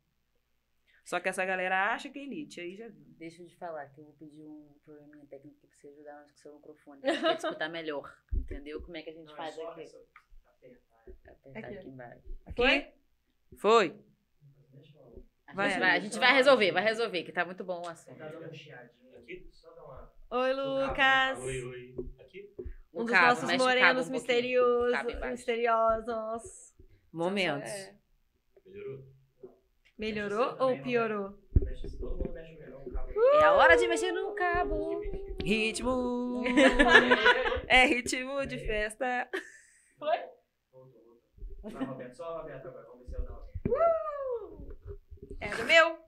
Só 1.03 1.19
que 1.19 1.27
essa 1.27 1.43
galera 1.43 1.93
acha 1.93 2.09
que 2.09 2.17
é 2.17 2.23
elite, 2.23 2.61
aí 2.61 2.77
já 2.77 2.87
viu. 2.87 3.05
Deixa 3.17 3.41
eu 3.41 3.47
te 3.47 3.57
falar 3.57 3.87
que 3.87 3.99
eu 3.99 4.05
vou 4.05 4.13
pedir 4.13 4.45
um 4.45 4.73
probleminha 4.85 5.25
técnico 5.25 5.59
pra 5.59 5.69
você 5.69 5.87
ajudar 5.89 6.13
nós 6.21 6.31
com 6.31 6.33
o 6.33 6.37
seu 6.37 6.55
microfone. 6.55 7.01
Pra 7.01 7.33
escutar 7.33 7.69
melhor. 7.69 8.17
Entendeu? 8.33 8.81
Como 8.81 8.95
é 8.95 9.01
que 9.01 9.09
a 9.09 9.13
gente 9.13 9.35
faz 9.35 9.57
aqui? 9.59 9.81
Apertar 11.27 11.59
Aqui, 11.59 11.77
aqui 11.77 11.87
embaixo. 11.89 12.37
Aqui? 12.45 12.55
Foi? 12.55 12.93
Foi. 13.57 13.99
A 15.45 15.53
Vai, 15.53 15.69
gente, 15.69 15.79
vai, 15.79 15.91
a 15.91 15.99
gente 15.99 16.19
vai 16.19 16.33
resolver, 16.33 16.71
vai 16.71 16.83
resolver, 16.83 17.23
que 17.23 17.31
tá 17.31 17.45
muito 17.45 17.63
bom 17.63 17.81
o 17.85 17.87
assunto. 17.89 18.17
Tá 18.17 18.29
dando 18.29 18.49
um 18.49 18.53
chiadinho 18.53 19.17
aqui, 19.17 19.47
só 19.51 19.71
dá 19.71 19.83
uma. 19.83 20.13
Oi, 20.31 20.53
Lucas. 20.53 21.39
Oi, 21.39 21.63
oi. 21.63 21.95
Aqui? 22.19 22.55
Um 22.93 23.03
dos 23.03 23.11
cabo, 23.11 23.41
nossos 23.41 23.57
morenos 23.57 24.07
um 24.07 24.11
misteriosos. 24.11 25.03
Misteriosos. 25.29 26.75
Momentos. 27.11 27.69
É. 27.69 27.95
Melhorou? 28.65 29.12
Melhorou 29.97 30.55
ou 30.59 30.81
piorou? 30.81 31.37
Mexe, 31.61 31.97
todo 31.97 32.17
mundo 32.17 32.33
mexe 32.33 32.55
melhor 32.57 32.81
o 32.85 32.91
cabo. 32.91 33.11
É 33.35 33.43
a 33.43 33.53
hora 33.53 33.75
de 33.75 33.87
mexer 33.87 34.11
no 34.11 34.33
cabo. 34.33 35.01
Ritmo. 35.43 36.43
é 37.67 37.85
ritmo 37.85 38.45
de 38.45 38.57
festa. 38.59 39.29
Voltou, 39.99 41.03
voltou. 41.03 41.71
Vai, 41.71 41.85
Roberto, 41.85 42.15
só 42.15 42.23
a 42.23 42.41
Roberto 42.41 42.67
agora. 42.67 42.85
Vamos 42.87 43.01
ver 43.01 43.09
se 43.09 43.15
eu 43.15 43.25
dou. 43.25 43.53
É 45.39 45.49
do 45.49 45.63
meu. 45.65 46.03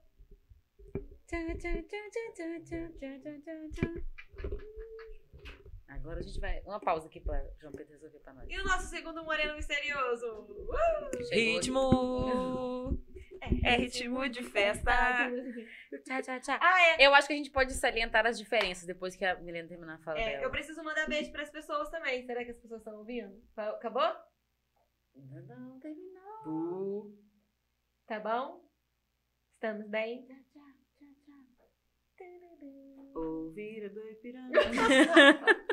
Agora 5.88 6.20
a 6.20 6.24
gente 6.24 6.40
vai. 6.40 6.62
Uma 6.62 6.80
pausa 6.80 7.08
aqui 7.08 7.20
pra 7.20 7.44
João 7.60 7.74
Pedro 7.74 7.94
resolver 7.94 8.20
pra 8.20 8.34
nós. 8.34 8.50
E 8.50 8.60
o 8.60 8.64
nosso 8.64 8.88
segundo 8.88 9.24
moreno 9.24 9.56
misterioso? 9.56 10.26
Uh! 10.28 11.32
Ritmo. 11.32 12.98
É 13.64 13.76
ritmo 13.78 14.28
de 14.30 14.44
festa. 14.44 14.92
Tchau, 16.06 16.22
tchau, 16.22 16.40
tchau. 16.42 16.58
Ah, 16.62 16.82
é. 17.00 17.06
Eu 17.08 17.14
acho 17.14 17.28
que 17.28 17.34
a 17.34 17.38
gente 17.38 17.52
pode 17.52 17.74
salientar 17.74 18.26
as 18.26 18.38
diferenças 18.38 18.86
depois 18.86 19.16
que 19.16 19.24
a 19.26 19.36
Milena 19.42 19.68
terminar 19.68 19.96
a 19.96 20.00
fala 20.00 20.20
É, 20.20 20.32
dela. 20.32 20.44
eu 20.44 20.52
preciso 20.52 20.84
mandar 20.84 21.08
beijo 21.08 21.32
pras 21.32 21.50
pessoas 21.50 21.90
também. 21.90 22.26
Será 22.26 22.44
que 22.44 22.52
as 22.52 22.58
pessoas 22.58 22.82
estão 22.82 22.98
ouvindo? 22.98 23.42
Acabou? 23.56 24.14
Não, 25.16 25.42
não, 25.44 25.80
terminou. 25.80 26.44
Bu. 26.44 27.18
Tá 28.08 28.20
bom? 28.20 28.64
Estamos 29.56 29.88
bem? 29.90 30.28
Ouvir 33.16 33.90
do 33.90 34.10
Ipiranga. 34.10 34.60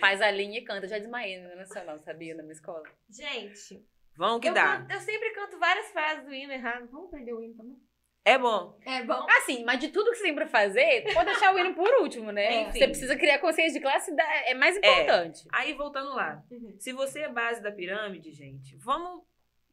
Faz 0.00 0.20
a 0.20 0.30
linha 0.30 0.58
e 0.60 0.64
canta. 0.64 0.84
Eu 0.86 0.90
já 0.90 0.98
desmaiei 0.98 1.40
no 1.40 1.56
Nacional, 1.56 1.98
sabia? 1.98 2.34
Na 2.34 2.42
minha 2.42 2.52
escola. 2.52 2.82
Gente, 3.08 3.84
Vamos 4.16 4.40
que 4.40 4.48
eu, 4.48 4.54
dá. 4.54 4.78
canto- 4.78 4.92
eu 4.92 5.00
sempre 5.00 5.30
canto 5.30 5.58
várias 5.58 5.86
frases 5.92 6.24
do 6.24 6.32
hino 6.34 6.52
errado. 6.52 6.88
Vamos 6.90 7.10
perder 7.10 7.32
o 7.34 7.42
hino 7.42 7.54
também? 7.54 7.76
É 8.24 8.36
bom. 8.36 8.76
É 8.84 9.04
bom. 9.04 9.24
Assim, 9.38 9.64
mas 9.64 9.78
de 9.78 9.88
tudo 9.88 10.10
que 10.10 10.16
você 10.16 10.24
tem 10.24 10.34
pra 10.34 10.48
fazer, 10.48 11.04
pode 11.14 11.26
deixar 11.26 11.54
o 11.54 11.58
hino 11.58 11.74
por 11.74 11.88
último, 12.02 12.32
né? 12.32 12.62
Enfim. 12.62 12.78
Você 12.80 12.88
precisa 12.88 13.16
criar 13.16 13.38
consciência 13.38 13.78
de 13.78 13.80
classe, 13.80 14.12
é 14.46 14.54
mais 14.54 14.76
importante. 14.76 15.46
Aí, 15.52 15.72
voltando 15.74 16.12
lá. 16.12 16.42
Uhum. 16.50 16.74
Se 16.78 16.92
você 16.92 17.20
é 17.20 17.28
base 17.28 17.62
da 17.62 17.70
pirâmide, 17.70 18.32
gente, 18.32 18.76
vamos, 18.78 19.22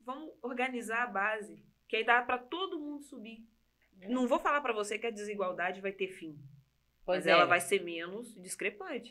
vamos 0.05 0.29
organizar 0.41 1.03
a 1.03 1.07
base. 1.07 1.63
Que 1.89 1.97
aí 1.97 2.03
dá 2.03 2.21
pra 2.21 2.37
todo 2.37 2.79
mundo 2.79 3.01
subir. 3.03 3.43
Não 4.07 4.27
vou 4.27 4.37
falar 4.39 4.61
pra 4.61 4.73
você 4.73 4.99
que 4.99 5.07
a 5.07 5.11
desigualdade 5.11 5.81
vai 5.81 5.91
ter 5.91 6.09
fim. 6.09 6.37
Pois 7.05 7.19
mas 7.19 7.27
é. 7.27 7.31
ela 7.31 7.45
vai 7.45 7.59
ser 7.59 7.81
menos 7.83 8.35
discrepante. 8.35 9.09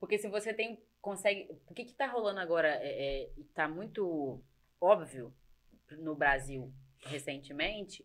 Porque 0.00 0.16
se 0.18 0.28
você 0.28 0.54
tem, 0.54 0.82
consegue. 1.04 1.48
O 1.68 1.74
que 1.74 1.84
que 1.84 1.92
tá 1.94 2.06
rolando 2.06 2.40
agora? 2.40 2.68
É, 2.82 3.22
é, 3.24 3.30
e 3.36 3.44
tá 3.44 3.68
muito 3.68 4.42
óbvio 4.80 5.32
no 5.90 6.14
Brasil 6.16 6.72
recentemente. 7.04 8.04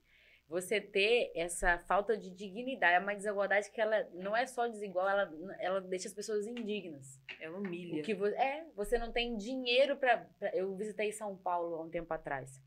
Você 0.50 0.82
ter 0.82 1.32
essa 1.36 1.78
falta 1.88 2.18
de 2.18 2.32
dignidade, 2.32 2.95
é 2.95 3.00
uma 3.00 3.16
desigualdade 3.16 3.70
que 3.72 3.80
ela 3.80 4.04
não 4.14 4.36
é 4.36 4.47
só 4.47 4.68
desigual, 4.68 5.08
ela, 5.08 5.32
ela 5.60 5.80
deixa 5.80 6.08
as 6.08 6.14
pessoas 6.14 6.47
indignas. 6.47 7.20
Ela 7.39 7.58
humilha. 7.58 8.02
O 8.02 8.04
que 8.04 8.16
vo- 8.16 8.26
é, 8.28 8.66
você 8.76 8.97
não 8.97 9.12
tem 9.12 9.38
dinheiro 9.38 9.95
pra- 9.97 10.28
Eu 10.54 10.76
visitei 10.76 11.12
São 11.12 11.38
Paulo 11.38 11.76
há 11.76 11.84
um 11.84 11.89
tempo 11.89 12.12
atrás. 12.14 12.60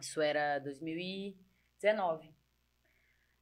Isso 0.00 0.20
era 0.20 0.58
2019. 0.58 2.34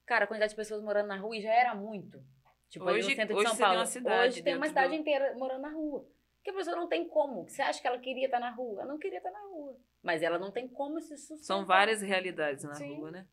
Cara, 0.06 0.24
a 0.24 0.28
quantidade 0.28 0.50
de 0.50 0.56
pessoas 0.56 0.80
morando 0.82 1.08
na 1.08 1.16
rua 1.18 1.38
já 1.40 1.52
era 1.52 1.74
muito. 1.74 2.22
Tipo, 2.68 2.84
Hoje- 2.86 3.08
no 3.10 3.16
centro 3.16 3.36
de 3.36 3.42
São 3.42 3.50
você 3.52 3.56
tem 3.56 3.64
Paulo. 3.66 3.78
uma 3.80 3.86
cidade 3.86 4.28
hoje 4.28 4.42
tem 4.42 4.56
uma 4.56 4.66
cidade 4.68 4.88
do- 4.88 4.94
inteira 5.00 5.34
morando 5.36 5.62
na 5.62 5.70
rua. 5.72 6.06
Porque 6.44 6.50
a 6.50 6.54
pessoa 6.58 6.76
não 6.76 6.86
tem 6.86 7.08
como. 7.08 7.48
Você 7.48 7.62
acha 7.62 7.80
que 7.80 7.86
ela 7.86 7.98
queria 7.98 8.26
estar 8.26 8.38
na 8.38 8.50
rua? 8.50 8.82
Ela 8.82 8.92
não 8.92 8.98
queria 8.98 9.16
estar 9.16 9.30
na 9.30 9.40
rua. 9.46 9.80
Mas 10.02 10.22
ela 10.22 10.38
não 10.38 10.50
tem 10.50 10.68
como 10.68 11.00
se 11.00 11.16
sustentar. 11.16 11.42
São 11.42 11.64
várias 11.64 12.02
realidades 12.02 12.64
na 12.64 12.74
Sim. 12.74 12.96
rua, 12.96 13.10
né? 13.10 13.26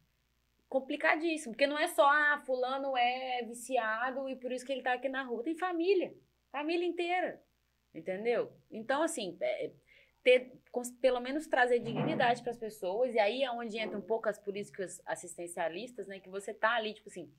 Complicadíssimo. 0.69 1.51
Porque 1.51 1.67
não 1.67 1.77
é 1.77 1.89
só, 1.89 2.07
ah, 2.09 2.41
fulano 2.45 2.95
é 2.95 3.43
viciado 3.43 4.29
e 4.29 4.37
por 4.37 4.49
isso 4.49 4.65
que 4.65 4.71
ele 4.71 4.81
tá 4.81 4.93
aqui 4.93 5.09
na 5.09 5.23
rua. 5.23 5.43
Tem 5.43 5.57
família. 5.57 6.15
Família 6.53 6.87
inteira. 6.87 7.43
Entendeu? 7.93 8.53
Então, 8.71 9.03
assim, 9.03 9.37
é, 9.41 9.71
ter, 10.23 10.53
cons- 10.71 10.91
pelo 10.91 11.19
menos 11.19 11.47
trazer 11.47 11.79
dignidade 11.79 12.41
para 12.41 12.51
as 12.51 12.57
pessoas. 12.57 13.13
E 13.13 13.19
aí 13.19 13.43
é 13.43 13.51
onde 13.51 13.77
entra 13.77 13.97
um 13.97 14.01
pouco 14.01 14.29
as 14.29 14.39
políticas 14.39 15.01
assistencialistas, 15.05 16.07
né? 16.07 16.21
Que 16.21 16.29
você 16.29 16.53
tá 16.53 16.75
ali, 16.75 16.93
tipo 16.93 17.09
assim, 17.09 17.29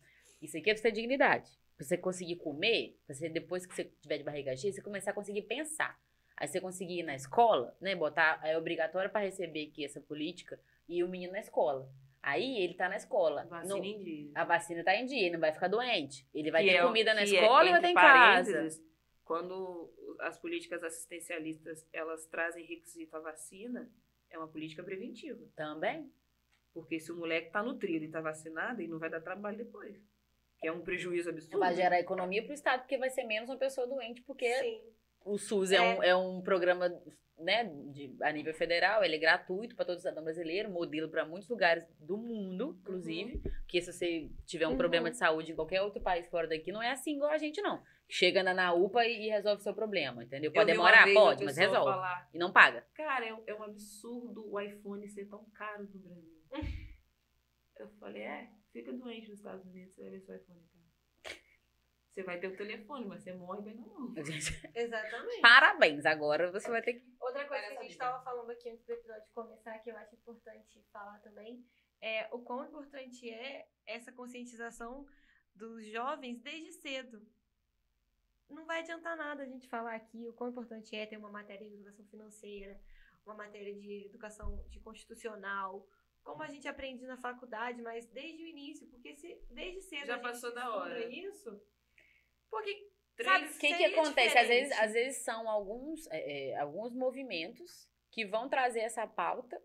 isso 0.42 0.58
aqui 0.58 0.70
é 0.70 0.76
você 0.76 0.82
ter 0.82 0.92
dignidade. 0.92 1.50
Pra 1.76 1.86
você 1.86 1.96
conseguir 1.96 2.36
comer, 2.36 2.98
pra 3.06 3.14
você, 3.14 3.28
depois 3.28 3.66
que 3.66 3.74
você 3.74 3.84
tiver 4.00 4.18
de 4.18 4.24
barriga 4.24 4.56
cheia, 4.56 4.72
você 4.72 4.82
começar 4.82 5.10
a 5.10 5.14
conseguir 5.14 5.42
pensar. 5.42 5.98
Aí 6.36 6.46
você 6.48 6.60
conseguir 6.60 7.00
ir 7.00 7.02
na 7.02 7.14
escola, 7.14 7.76
né? 7.80 7.94
Botar, 7.94 8.40
é 8.44 8.56
obrigatório 8.56 9.10
para 9.10 9.24
receber 9.24 9.68
aqui 9.68 9.84
essa 9.84 10.00
política, 10.00 10.58
e 10.88 11.02
o 11.02 11.08
menino 11.08 11.32
na 11.32 11.40
escola. 11.40 11.88
Aí 12.22 12.58
ele 12.62 12.74
tá 12.74 12.88
na 12.88 12.96
escola. 12.96 13.44
Vacina 13.46 13.74
Não- 13.76 13.84
em 13.84 13.98
dia. 13.98 14.30
a 14.34 14.44
vacina 14.44 14.84
tá 14.84 14.94
em 14.94 15.06
dia, 15.06 15.20
ele 15.22 15.32
não 15.32 15.40
vai 15.40 15.52
ficar 15.52 15.68
doente. 15.68 16.28
Ele 16.32 16.50
vai 16.50 16.62
Que 16.64 16.70
ter 16.70 16.76
é 16.76 16.82
comida 16.82 17.14
na 17.14 17.20
é, 17.22 17.24
escola 17.24 17.68
e 17.68 17.70
vai 17.72 17.80
ter 17.80 17.88
em 17.88 17.94
casa. 17.94 18.68
Quando 19.24 19.92
as 20.20 20.38
políticas 20.38 20.82
assistencialistas 20.84 21.86
elas 21.92 22.26
trazem 22.26 22.64
requisito 22.64 23.16
à 23.16 23.20
vacina, 23.20 23.90
é 24.30 24.38
uma 24.38 24.48
política 24.48 24.82
preventiva. 24.82 25.44
Também. 25.56 26.12
Porque 26.72 26.98
se 27.00 27.10
o 27.12 27.16
moleque 27.16 27.50
tá 27.50 27.62
no 27.62 27.74
trilho 27.78 28.04
e 28.04 28.08
tá 28.10 28.20
vacinado, 28.20 28.80
ele 28.80 28.88
não 28.90 28.98
vai 28.98 29.10
dar 29.10 29.20
trabalho 29.20 29.56
depois. 29.58 29.96
Que 30.62 30.68
é 30.68 30.72
um 30.72 30.80
prejuízo 30.80 31.28
absurdo. 31.28 31.58
Vai 31.58 31.74
gerar 31.74 31.98
economia 32.00 32.42
pro 32.42 32.54
Estado, 32.54 32.80
porque 32.80 32.96
vai 32.96 33.10
ser 33.10 33.24
menos 33.24 33.50
uma 33.50 33.58
pessoa 33.58 33.86
doente, 33.86 34.22
porque 34.22 34.50
Sim. 34.54 34.80
o 35.24 35.36
SUS 35.36 35.72
é, 35.72 35.80
um, 35.80 36.02
é 36.02 36.16
um 36.16 36.40
programa 36.40 36.88
né, 37.38 37.64
de, 37.90 38.16
a 38.22 38.30
nível 38.30 38.54
federal, 38.54 39.02
ele 39.02 39.16
é 39.16 39.18
gratuito 39.18 39.74
para 39.74 39.84
todo 39.84 39.98
cidadão 39.98 40.22
brasileiro, 40.22 40.70
modelo 40.70 41.08
para 41.08 41.24
muitos 41.24 41.48
lugares 41.48 41.84
do 41.98 42.16
mundo, 42.16 42.78
inclusive. 42.80 43.38
Porque 43.38 43.82
se 43.82 43.92
você 43.92 44.30
tiver 44.46 44.68
um 44.68 44.70
Uhum. 44.72 44.76
problema 44.78 45.10
de 45.10 45.16
saúde 45.16 45.50
em 45.50 45.54
qualquer 45.56 45.82
outro 45.82 46.00
país 46.00 46.28
fora 46.28 46.46
daqui, 46.46 46.70
não 46.70 46.80
é 46.80 46.92
assim 46.92 47.16
igual 47.16 47.32
a 47.32 47.38
gente, 47.38 47.60
não. 47.60 47.82
Chega 48.08 48.42
na, 48.44 48.54
na 48.54 48.72
UPA 48.72 49.04
e, 49.06 49.26
e 49.26 49.30
resolve 49.30 49.60
o 49.60 49.64
seu 49.64 49.74
problema, 49.74 50.22
entendeu? 50.22 50.50
Eu 50.50 50.54
Pode 50.54 50.70
demorar? 50.70 51.12
Pode, 51.12 51.44
mas 51.44 51.56
resolve. 51.56 51.90
falar, 51.90 52.28
E 52.32 52.38
não 52.38 52.52
paga. 52.52 52.86
Cara, 52.94 53.26
é 53.26 53.34
um, 53.34 53.42
é 53.48 53.54
um 53.54 53.62
absurdo 53.64 54.48
o 54.48 54.60
iPhone 54.60 55.08
ser 55.08 55.24
tão 55.26 55.44
caro 55.54 55.88
no 55.92 55.98
Brasil. 55.98 56.42
Eu 57.80 57.88
falei, 57.98 58.22
é, 58.22 58.48
fica 58.72 58.92
doente 58.92 59.28
nos 59.28 59.38
Estados 59.38 59.64
Unidos, 59.66 59.94
você 59.94 60.02
vai 60.02 60.10
ver 60.10 60.20
seu 60.20 60.36
iPhone 60.36 60.62
caro. 60.72 60.82
Você 62.12 62.22
vai 62.22 62.38
ter 62.38 62.48
o 62.48 62.56
telefone, 62.56 63.06
mas 63.06 63.22
você 63.22 63.32
morre 63.32 63.62
bem 63.62 63.74
na 63.74 63.86
mão. 63.86 64.12
Exatamente. 64.74 65.40
Parabéns, 65.40 66.04
agora 66.04 66.50
você 66.50 66.68
vai 66.68 66.82
ter 66.82 66.94
que. 66.94 67.16
Outra 67.18 67.46
coisa 67.46 67.68
que 67.68 67.78
a 67.78 67.82
gente 67.82 67.92
estava 67.92 68.22
falando 68.22 68.50
aqui 68.50 68.68
antes 68.68 68.84
do 68.84 68.92
episódio 68.92 69.24
começar, 69.32 69.78
que 69.78 69.90
eu 69.90 69.96
acho 69.96 70.14
importante 70.14 70.84
falar 70.92 71.18
também, 71.20 71.64
é 72.02 72.28
o 72.30 72.40
quão 72.40 72.66
importante 72.66 73.30
é 73.30 73.66
essa 73.86 74.12
conscientização 74.12 75.06
dos 75.54 75.86
jovens 75.86 76.38
desde 76.40 76.72
cedo. 76.72 77.26
Não 78.48 78.66
vai 78.66 78.80
adiantar 78.80 79.16
nada 79.16 79.44
a 79.44 79.46
gente 79.46 79.66
falar 79.66 79.94
aqui 79.94 80.28
o 80.28 80.34
quão 80.34 80.50
importante 80.50 80.94
é 80.94 81.06
ter 81.06 81.16
uma 81.16 81.30
matéria 81.30 81.66
de 81.66 81.74
educação 81.76 82.04
financeira, 82.06 82.78
uma 83.24 83.34
matéria 83.34 83.74
de 83.74 84.04
educação 84.04 84.62
de 84.68 84.80
constitucional, 84.80 85.88
como 86.22 86.42
a 86.42 86.48
gente 86.48 86.68
aprende 86.68 87.04
na 87.06 87.16
faculdade, 87.16 87.82
mas 87.82 88.06
desde 88.06 88.42
o 88.42 88.46
início, 88.46 88.86
porque 88.88 89.14
se 89.14 89.40
desde 89.50 89.82
cedo 89.82 90.06
Já 90.06 90.14
a 90.14 90.16
gente 90.16 90.24
passou 90.24 90.54
da 90.54 90.74
hora. 90.74 91.04
isso, 91.08 91.60
porque 92.50 92.92
Sabe 93.22 93.46
o 93.46 93.58
que, 93.58 93.76
que 93.76 93.84
acontece? 93.84 94.38
Às 94.38 94.48
vezes, 94.48 94.72
às 94.72 94.92
vezes 94.92 95.18
são 95.22 95.48
alguns, 95.48 96.06
é, 96.10 96.50
é, 96.50 96.58
alguns 96.58 96.94
movimentos 96.94 97.88
que 98.10 98.24
vão 98.24 98.48
trazer 98.48 98.80
essa 98.80 99.06
pauta 99.06 99.60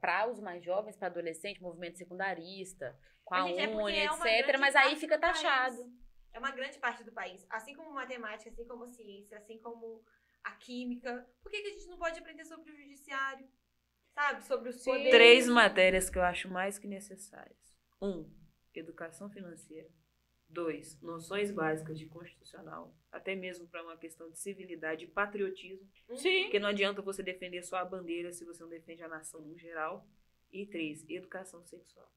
para 0.00 0.28
os 0.28 0.40
mais 0.40 0.64
jovens, 0.64 0.96
para 0.96 1.08
adolescente, 1.08 1.62
movimento 1.62 1.98
secundarista, 1.98 2.98
com 3.24 3.34
a 3.34 3.50
é 3.50 3.66
porque 3.66 3.82
UNE, 3.82 3.98
é 3.98 4.04
etc. 4.06 4.46
grande 4.46 4.58
Mas 4.58 4.76
aí 4.76 4.96
fica 4.96 5.18
país. 5.18 5.34
taxado. 5.34 5.92
É 6.32 6.38
uma 6.38 6.50
grande 6.50 6.78
parte 6.78 7.04
do 7.04 7.12
país. 7.12 7.46
Assim 7.50 7.74
como 7.74 7.92
matemática, 7.92 8.50
assim 8.50 8.66
como 8.66 8.86
ciência, 8.86 9.38
assim 9.38 9.58
como 9.58 10.04
a 10.42 10.52
química. 10.52 11.28
Por 11.42 11.50
que, 11.50 11.60
que 11.60 11.68
a 11.68 11.72
gente 11.72 11.88
não 11.88 11.98
pode 11.98 12.18
aprender 12.18 12.44
sobre 12.44 12.72
o 12.72 12.76
judiciário? 12.76 13.48
Sabe? 14.16 14.46
Sobre 14.46 14.70
os 14.70 14.82
poderes. 14.82 15.10
Três 15.10 15.46
matérias 15.46 16.08
que 16.08 16.16
eu 16.16 16.22
acho 16.22 16.48
mais 16.48 16.78
que 16.78 16.88
necessárias. 16.88 17.76
Um, 18.00 18.26
educação 18.74 19.28
financeira. 19.28 19.90
Dois, 20.48 20.98
noções 21.02 21.50
básicas 21.50 21.98
de 21.98 22.06
constitucional. 22.06 22.96
Até 23.12 23.34
mesmo 23.34 23.68
para 23.68 23.82
uma 23.82 23.96
questão 23.98 24.30
de 24.30 24.38
civilidade 24.38 25.04
e 25.04 25.08
patriotismo. 25.08 25.86
Sim. 26.16 26.44
Porque 26.44 26.58
não 26.58 26.68
adianta 26.68 27.02
você 27.02 27.22
defender 27.22 27.62
só 27.62 27.76
a 27.76 27.84
bandeira 27.84 28.32
se 28.32 28.44
você 28.44 28.62
não 28.62 28.70
defende 28.70 29.02
a 29.02 29.08
nação 29.08 29.42
no 29.42 29.58
geral. 29.58 30.08
E 30.50 30.64
três, 30.64 31.04
educação 31.10 31.62
sexual. 31.66 32.10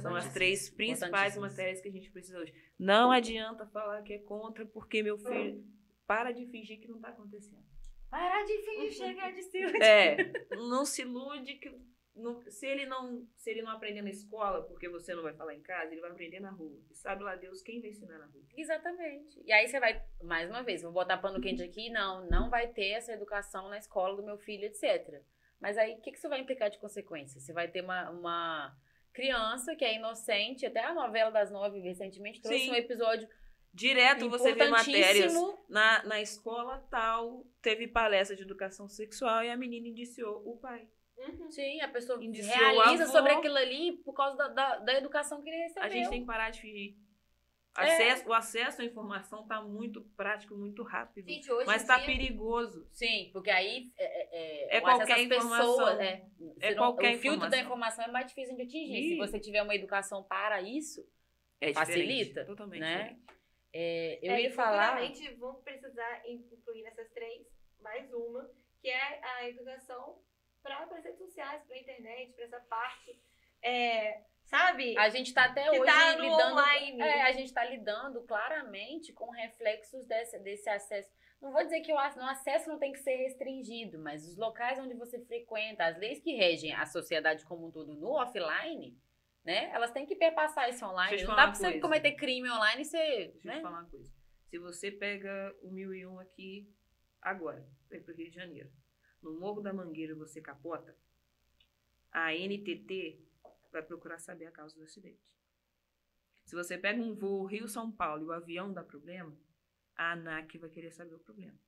São 0.00 0.14
as 0.14 0.30
três 0.34 0.68
principais 0.68 1.38
matérias 1.38 1.80
que 1.80 1.88
a 1.88 1.92
gente 1.92 2.10
precisa 2.10 2.38
hoje. 2.38 2.52
Não 2.78 3.10
adianta 3.10 3.66
falar 3.66 4.02
que 4.02 4.12
é 4.12 4.18
contra, 4.18 4.66
porque 4.66 5.02
meu 5.02 5.16
filho. 5.16 5.64
Para 6.06 6.32
de 6.32 6.44
fingir 6.48 6.80
que 6.80 6.88
não 6.88 6.96
está 6.96 7.08
acontecendo. 7.08 7.64
Para 8.12 8.44
de 8.44 8.58
fingir 8.58 8.92
chegar 8.92 9.32
de 9.32 9.42
cima. 9.42 9.70
É, 9.82 10.16
não 10.68 10.84
se 10.84 11.00
ilude 11.00 11.54
que. 11.54 11.74
não- 12.14 12.42
se, 12.50 12.66
ele 12.66 12.84
não, 12.84 13.26
se 13.38 13.48
ele 13.48 13.62
não 13.62 13.70
aprender 13.72 14.02
na 14.02 14.10
escola, 14.10 14.62
porque 14.64 14.86
você 14.86 15.14
não 15.14 15.22
vai 15.22 15.32
falar 15.32 15.54
em 15.54 15.62
casa, 15.62 15.92
ele 15.92 16.02
vai 16.02 16.10
aprender 16.10 16.38
na 16.38 16.50
rua. 16.50 16.78
E 16.90 16.94
sabe 16.94 17.24
lá 17.24 17.34
Deus 17.36 17.62
quem 17.62 17.80
vai 17.80 17.88
ensinar 17.88 18.18
na 18.18 18.26
rua. 18.26 18.42
Exatamente. 18.54 19.40
E 19.46 19.50
aí 19.50 19.66
você 19.66 19.80
vai, 19.80 20.04
mais 20.22 20.50
uma 20.50 20.62
vez, 20.62 20.82
vou 20.82 20.92
botar 20.92 21.16
pano 21.16 21.40
quente 21.40 21.62
aqui, 21.62 21.88
não, 21.88 22.28
não 22.28 22.50
vai 22.50 22.68
ter 22.68 22.90
essa 22.90 23.14
educação 23.14 23.70
na 23.70 23.78
escola 23.78 24.14
do 24.14 24.22
meu 24.22 24.36
filho, 24.36 24.66
etc. 24.66 25.22
Mas 25.58 25.78
aí, 25.78 25.94
o 25.94 26.00
que, 26.02 26.10
que 26.10 26.18
isso 26.18 26.28
vai 26.28 26.40
implicar 26.40 26.68
de 26.68 26.78
consequência? 26.78 27.40
Você 27.40 27.54
vai 27.54 27.66
ter 27.66 27.82
uma, 27.82 28.10
uma 28.10 28.76
criança 29.14 29.74
que 29.74 29.86
é 29.86 29.94
inocente, 29.94 30.66
até 30.66 30.84
a 30.84 30.92
novela 30.92 31.30
das 31.30 31.50
nove 31.50 31.80
recentemente 31.80 32.42
trouxe 32.42 32.64
Sim. 32.64 32.72
um 32.72 32.74
episódio 32.74 33.26
Direto 33.74 34.28
você 34.28 34.52
vê 34.52 34.68
matérias. 34.68 35.32
Na, 35.68 36.02
na 36.04 36.20
escola 36.20 36.78
tal, 36.90 37.46
teve 37.62 37.88
palestra 37.88 38.36
de 38.36 38.42
educação 38.42 38.86
sexual 38.88 39.42
e 39.42 39.50
a 39.50 39.56
menina 39.56 39.88
indiciou 39.88 40.42
o 40.46 40.58
pai. 40.58 40.86
Uhum. 41.16 41.50
Sim, 41.50 41.80
a 41.80 41.88
pessoa 41.88 42.22
Indiciou 42.22 42.54
realiza 42.58 43.06
sobre 43.06 43.32
aquilo 43.32 43.56
ali 43.56 43.92
por 44.04 44.12
causa 44.12 44.36
da, 44.36 44.48
da, 44.48 44.76
da 44.78 44.94
educação 44.94 45.40
que 45.42 45.48
ele 45.48 45.58
recebeu. 45.62 45.82
A 45.84 45.88
gente 45.88 46.10
tem 46.10 46.20
que 46.20 46.26
parar 46.26 46.50
de 46.50 46.60
fingir. 46.60 46.96
Acesso, 47.74 48.28
O 48.28 48.34
acesso 48.34 48.82
à 48.82 48.84
informação 48.84 49.46
tá 49.46 49.62
muito 49.62 50.02
prático, 50.14 50.54
muito 50.54 50.82
rápido. 50.82 51.26
Gente, 51.26 51.48
mas 51.64 51.84
tá 51.86 51.96
dia- 51.96 52.04
perigoso. 52.06 52.86
Sim, 52.92 53.30
porque 53.32 53.48
aí 53.50 53.90
é, 53.96 54.04
é, 54.74 54.76
É 54.76 54.78
acesso 54.78 54.82
qualquer 54.98 55.12
às 55.14 55.26
pessoas, 55.28 55.44
informação. 55.44 56.00
é, 56.02 56.26
É 56.60 56.70
não- 56.74 56.76
qualquer 56.76 57.14
o 57.16 57.18
filtro 57.18 57.40
da 57.48 57.56
informação. 57.58 57.60
informação 57.64 58.04
é 58.04 58.08
mais 58.08 58.26
difícil 58.26 58.56
de 58.56 58.62
atingir. 58.62 59.02
Se 59.08 59.14
Ih. 59.14 59.16
você 59.16 59.40
tiver 59.40 59.62
uma 59.62 59.74
educação 59.74 60.22
para 60.22 60.60
isso, 60.60 61.02
É 61.62 61.72
Facilita, 61.72 62.44
Totalmente 62.44 62.80
né? 62.80 62.96
diferente. 63.04 63.22
É, 63.72 64.18
eu 64.22 64.32
É, 64.32 64.42
ia 64.42 64.52
falar. 64.52 64.96
futuramente 64.96 65.34
vamos 65.36 65.62
precisar 65.62 66.22
incluir 66.28 66.82
nessas 66.82 67.10
três 67.10 67.46
mais 67.80 68.12
uma, 68.12 68.48
que 68.80 68.88
é 68.88 69.20
a 69.24 69.48
educação 69.48 70.20
para 70.62 70.78
as 70.84 71.04
redes 71.04 71.18
sociais, 71.18 71.62
para 71.64 71.76
a 71.76 71.78
internet, 71.80 72.32
para 72.34 72.44
essa 72.44 72.60
parte. 72.60 73.20
É, 73.62 74.22
sabe? 74.44 74.96
A 74.98 75.08
gente 75.08 75.28
está 75.28 75.44
até 75.46 75.64
Que 75.64 75.80
hoje 75.80 75.84
tá 75.92 76.14
lidando. 76.16 76.52
online. 76.52 77.00
É, 77.00 77.22
a 77.22 77.32
gente 77.32 77.46
está 77.46 77.64
lidando 77.64 78.22
claramente 78.24 79.12
com 79.12 79.30
reflexos 79.30 80.04
desse, 80.06 80.38
desse 80.40 80.68
acesso. 80.68 81.10
Não 81.40 81.50
vou 81.52 81.64
dizer 81.64 81.80
que 81.80 81.92
o 81.92 81.98
acesso 81.98 82.68
não 82.68 82.78
tem 82.78 82.92
que 82.92 83.00
ser 83.00 83.16
restringido, 83.16 83.98
mas 83.98 84.24
os 84.28 84.36
locais 84.36 84.78
onde 84.78 84.94
você 84.94 85.18
frequenta, 85.24 85.84
as 85.86 85.96
leis 85.98 86.20
que 86.20 86.34
regem 86.34 86.72
a 86.72 86.86
sociedade 86.86 87.44
como 87.46 87.66
um 87.66 87.70
todo 87.72 87.94
no 87.94 88.10
offline, 88.12 88.96
né? 89.44 89.70
Elas 89.70 89.90
têm 89.90 90.06
que 90.06 90.14
perpassar 90.16 90.68
esse 90.68 90.84
online. 90.84 91.20
Eu 91.22 91.28
Não 91.28 91.36
dá 91.36 91.44
pra 91.46 91.54
você 91.54 91.64
coisa. 91.64 91.80
cometer 91.80 92.12
crime 92.12 92.50
online 92.50 92.82
e 92.82 92.84
você. 92.84 92.98
Deixa 93.32 93.38
eu 93.38 93.50
Né? 93.50 93.56
te 93.56 93.62
falar 93.62 93.80
uma 93.80 93.90
coisa. 93.90 94.12
Se 94.48 94.58
você 94.58 94.90
pega 94.90 95.54
o 95.62 95.70
1001 95.70 96.18
aqui 96.20 96.70
agora, 97.20 97.66
vem 97.88 98.02
pro 98.02 98.14
Rio 98.14 98.28
de 98.30 98.36
Janeiro, 98.36 98.70
no 99.22 99.38
Morro 99.38 99.60
da 99.62 99.72
Mangueira 99.72 100.14
você 100.14 100.40
capota, 100.40 100.96
a 102.10 102.32
NTT 102.34 103.18
vai 103.72 103.82
procurar 103.82 104.18
saber 104.18 104.46
a 104.46 104.50
causa 104.52 104.76
do 104.76 104.82
acidente. 104.82 105.22
Se 106.44 106.54
você 106.54 106.76
pega 106.76 107.00
um 107.00 107.14
voo 107.14 107.46
Rio-São 107.46 107.90
Paulo 107.90 108.24
e 108.24 108.26
o 108.26 108.32
avião 108.32 108.72
dá 108.72 108.82
problema, 108.82 109.34
a 109.96 110.12
ANAC 110.12 110.58
vai 110.58 110.68
querer 110.68 110.90
saber 110.90 111.14
o 111.14 111.18
problema. 111.20 111.58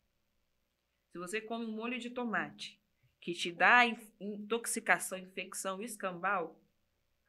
Se 1.11 1.18
você 1.18 1.41
come 1.41 1.64
um 1.64 1.70
molho 1.72 1.99
de 1.99 2.11
tomate 2.11 2.79
que 3.20 3.33
te 3.33 3.51
dá 3.53 3.87
in- 3.87 3.97
intoxicação, 4.20 5.16
infecção 5.16 5.81
escambau, 5.81 6.61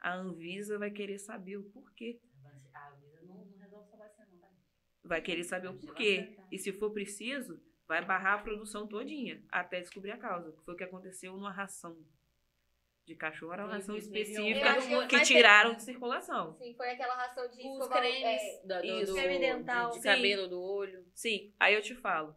a 0.00 0.14
Anvisa 0.14 0.78
vai 0.78 0.90
querer 0.90 1.18
saber 1.18 1.56
o 1.56 1.64
porquê. 1.64 2.20
A 2.74 2.90
vida 2.90 3.20
não, 3.22 3.44
não 3.46 3.58
resolve 3.58 3.88
só 3.90 3.96
vacina, 3.96 4.26
não, 4.32 4.38
tá? 4.40 4.48
vai 5.04 5.20
querer 5.22 5.44
saber 5.44 5.68
o 5.68 5.78
porquê. 5.78 6.36
E 6.52 6.58
se 6.58 6.72
for 6.72 6.90
preciso, 6.92 7.60
vai 7.88 8.04
barrar 8.04 8.40
a 8.40 8.42
produção 8.42 8.86
todinha 8.86 9.42
até 9.50 9.80
descobrir 9.80 10.10
a 10.12 10.18
causa. 10.18 10.52
Que 10.52 10.62
foi 10.64 10.74
o 10.74 10.76
que 10.76 10.84
aconteceu 10.84 11.32
numa 11.34 11.50
ração 11.52 11.96
de 13.04 13.14
cachorro, 13.14 13.52
era 13.52 13.64
uma 13.64 13.74
ração 13.74 13.96
específica 13.96 15.06
que- 15.08 15.20
tiraram 15.22 15.74
de 15.76 15.82
circulação. 15.84 16.56
Sim, 16.58 16.74
foi 16.74 16.90
aquela 16.90 17.14
ração 17.14 17.46
de 17.48 17.54
Os 17.58 17.58
escovar- 17.78 17.98
cremes 18.00 18.42
é, 18.42 18.66
da- 18.66 18.80
do, 18.80 18.86
isso. 18.86 19.12
do- 19.12 19.14
Creme 19.18 19.38
dental. 19.38 19.90
de 19.90 19.96
Sim. 19.98 20.02
cabelo 20.02 20.48
do 20.48 20.60
olho. 20.60 21.06
Sim, 21.14 21.54
aí 21.60 21.74
eu 21.74 21.80
te 21.82 21.94
falo. 21.94 22.34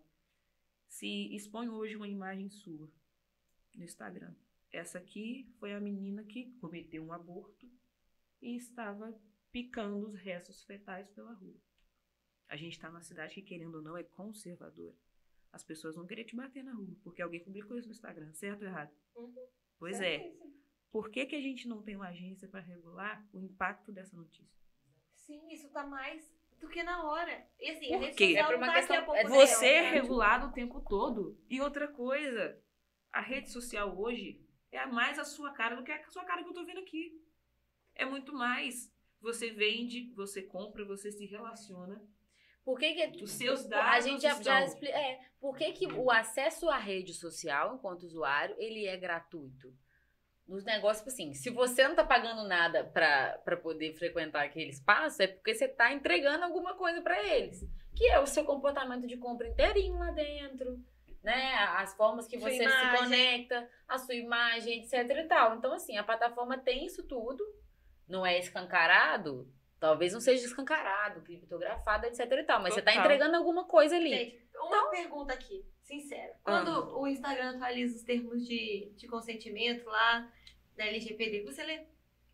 Se 0.87 1.35
expõe 1.35 1.69
hoje 1.69 1.95
uma 1.95 2.07
imagem 2.07 2.49
sua 2.51 2.87
no 3.75 3.83
Instagram. 3.83 4.31
Essa 4.71 4.99
aqui 4.99 5.47
foi 5.59 5.73
a 5.73 5.79
menina 5.79 6.23
que 6.23 6.51
cometeu 6.59 7.03
um 7.03 7.11
aborto 7.11 7.69
e 8.41 8.55
estava 8.55 9.19
picando 9.51 9.97
os 10.07 10.15
restos 10.15 10.63
fetais 10.63 11.09
pela 11.09 11.33
rua. 11.33 11.55
A 12.47 12.55
gente 12.55 12.73
está 12.73 12.89
numa 12.89 13.01
cidade 13.01 13.33
que, 13.33 13.41
querendo 13.41 13.75
ou 13.75 13.81
não, 13.81 13.97
é 13.97 14.03
conservadora. 14.03 14.95
As 15.51 15.63
pessoas 15.63 15.95
vão 15.95 16.05
querer 16.05 16.23
te 16.25 16.35
bater 16.35 16.63
na 16.63 16.73
rua, 16.73 16.95
porque 17.03 17.21
alguém 17.21 17.43
publicou 17.43 17.77
isso 17.77 17.87
no 17.87 17.93
Instagram, 17.93 18.31
certo 18.33 18.61
ou 18.61 18.67
errado? 18.67 18.91
Uhum. 19.15 19.47
Pois 19.79 19.99
é. 19.99 20.31
Por 20.91 21.09
que, 21.09 21.25
que 21.25 21.35
a 21.35 21.41
gente 21.41 21.67
não 21.67 21.81
tem 21.81 21.95
uma 21.95 22.09
agência 22.09 22.47
para 22.47 22.59
regular 22.59 23.27
o 23.33 23.39
impacto 23.39 23.91
dessa 23.91 24.15
notícia? 24.15 24.59
Sim, 25.13 25.47
isso 25.51 25.69
tá 25.69 25.85
mais 25.85 26.31
do 26.59 26.67
que 26.67 26.81
na 26.83 27.03
hora. 27.03 27.47
E 27.59 27.69
assim, 27.69 27.87
Por 27.87 27.95
a 27.95 27.99
rede 27.99 28.15
quê? 28.17 28.27
social 28.33 28.51
É 28.51 28.55
uma 28.55 28.65
tá 28.67 28.73
aqui 28.79 28.87
questão- 28.87 29.15
é. 29.15 29.23
Você 29.27 29.65
é 29.67 29.91
regulado 29.91 30.47
o 30.47 30.51
tempo 30.51 30.81
todo. 30.81 31.39
E 31.49 31.61
outra 31.61 31.87
coisa, 31.87 32.59
a 33.11 33.21
rede 33.21 33.49
social 33.51 33.95
hoje 33.99 34.43
é 34.71 34.85
mais 34.85 35.17
a 35.19 35.25
sua 35.25 35.51
cara 35.51 35.75
do 35.75 35.83
que 35.83 35.91
a 35.91 36.09
sua 36.09 36.23
cara 36.25 36.43
que 36.43 36.49
eu 36.49 36.53
tô 36.53 36.65
vendo 36.65 36.79
aqui. 36.79 37.11
É 37.95 38.05
muito 38.05 38.33
mais. 38.33 38.91
Você 39.21 39.51
vende, 39.51 40.11
você 40.15 40.41
compra, 40.41 40.85
você 40.85 41.11
se 41.11 41.25
relaciona. 41.25 42.01
Por 42.63 42.77
que, 42.79 42.93
que 42.93 43.23
Os 43.23 43.31
seus 43.31 43.65
a 43.65 43.69
dados 43.69 44.05
gente 44.05 44.21
já, 44.21 44.29
já 44.29 44.61
estão- 44.61 44.63
expli- 44.63 44.89
é, 44.91 45.19
por 45.39 45.57
que, 45.57 45.71
que 45.73 45.87
o 45.87 46.11
acesso 46.11 46.69
à 46.69 46.77
rede 46.77 47.13
social, 47.13 47.75
enquanto 47.75 48.03
usuário, 48.03 48.55
ele 48.59 48.85
é 48.85 48.95
gratuito? 48.95 49.73
Nos 50.47 50.63
negócios, 50.63 50.99
tipo 50.99 51.09
assim, 51.09 51.33
se 51.33 51.49
você 51.49 51.87
não 51.87 51.95
tá 51.95 52.03
pagando 52.03 52.47
nada 52.47 52.83
pra 52.83 53.57
poder 53.61 53.93
frequentar 53.95 54.43
aquele 54.43 54.69
espaço, 54.69 55.21
é 55.21 55.27
porque 55.27 55.53
você 55.53 55.67
tá 55.67 55.91
entregando 55.93 56.43
alguma 56.43 56.73
coisa 56.75 57.01
pra 57.01 57.21
eles. 57.23 57.61
Que 57.95 58.05
é 58.07 58.19
o 58.19 58.25
seu 58.27 58.43
comportamento 58.45 59.05
de 59.07 59.17
compra 59.17 59.47
inteirinho 59.47 59.97
lá 59.97 60.11
dentro, 60.11 60.79
né? 61.23 61.53
As 61.77 61.93
formas 61.95 62.27
que 62.27 62.39
Sua 62.39 62.49
você 62.49 62.69
se 62.69 62.97
conecta, 62.97 63.69
a 63.87 63.97
sua 63.97 64.15
imagem, 64.15 64.81
etc 64.81 65.09
e 65.17 65.23
tal. 65.23 65.55
Então, 65.55 65.73
assim, 65.73 65.97
a 65.97 66.03
plataforma 66.03 66.57
tem 66.57 66.85
isso 66.85 67.03
tudo, 67.03 67.43
não 68.07 68.25
é 68.25 68.39
escancarado, 68.39 69.47
talvez 69.79 70.13
não 70.13 70.19
seja 70.19 70.45
escancarado, 70.45 71.21
criptografado, 71.21 72.05
etc 72.05 72.31
e 72.31 72.43
tal, 72.43 72.61
mas 72.61 72.73
você 72.73 72.81
tá 72.81 72.91
Total. 72.91 73.05
entregando 73.05 73.37
alguma 73.37 73.65
coisa 73.65 73.95
ali. 73.95 74.09
Gente, 74.09 74.49
uma 74.55 74.89
pergunta 74.89 75.33
aqui, 75.33 75.65
sincera. 75.83 76.35
Quando 76.43 76.97
o 76.97 77.07
Instagram 77.07 77.55
atualiza 77.55 77.95
os 77.95 78.03
termos 78.03 78.45
de, 78.45 78.91
de 78.95 79.07
consentimento 79.07 79.85
lá 79.85 80.29
da 80.75 80.85
LGPD, 80.85 81.43
você 81.43 81.63
lê? 81.63 81.85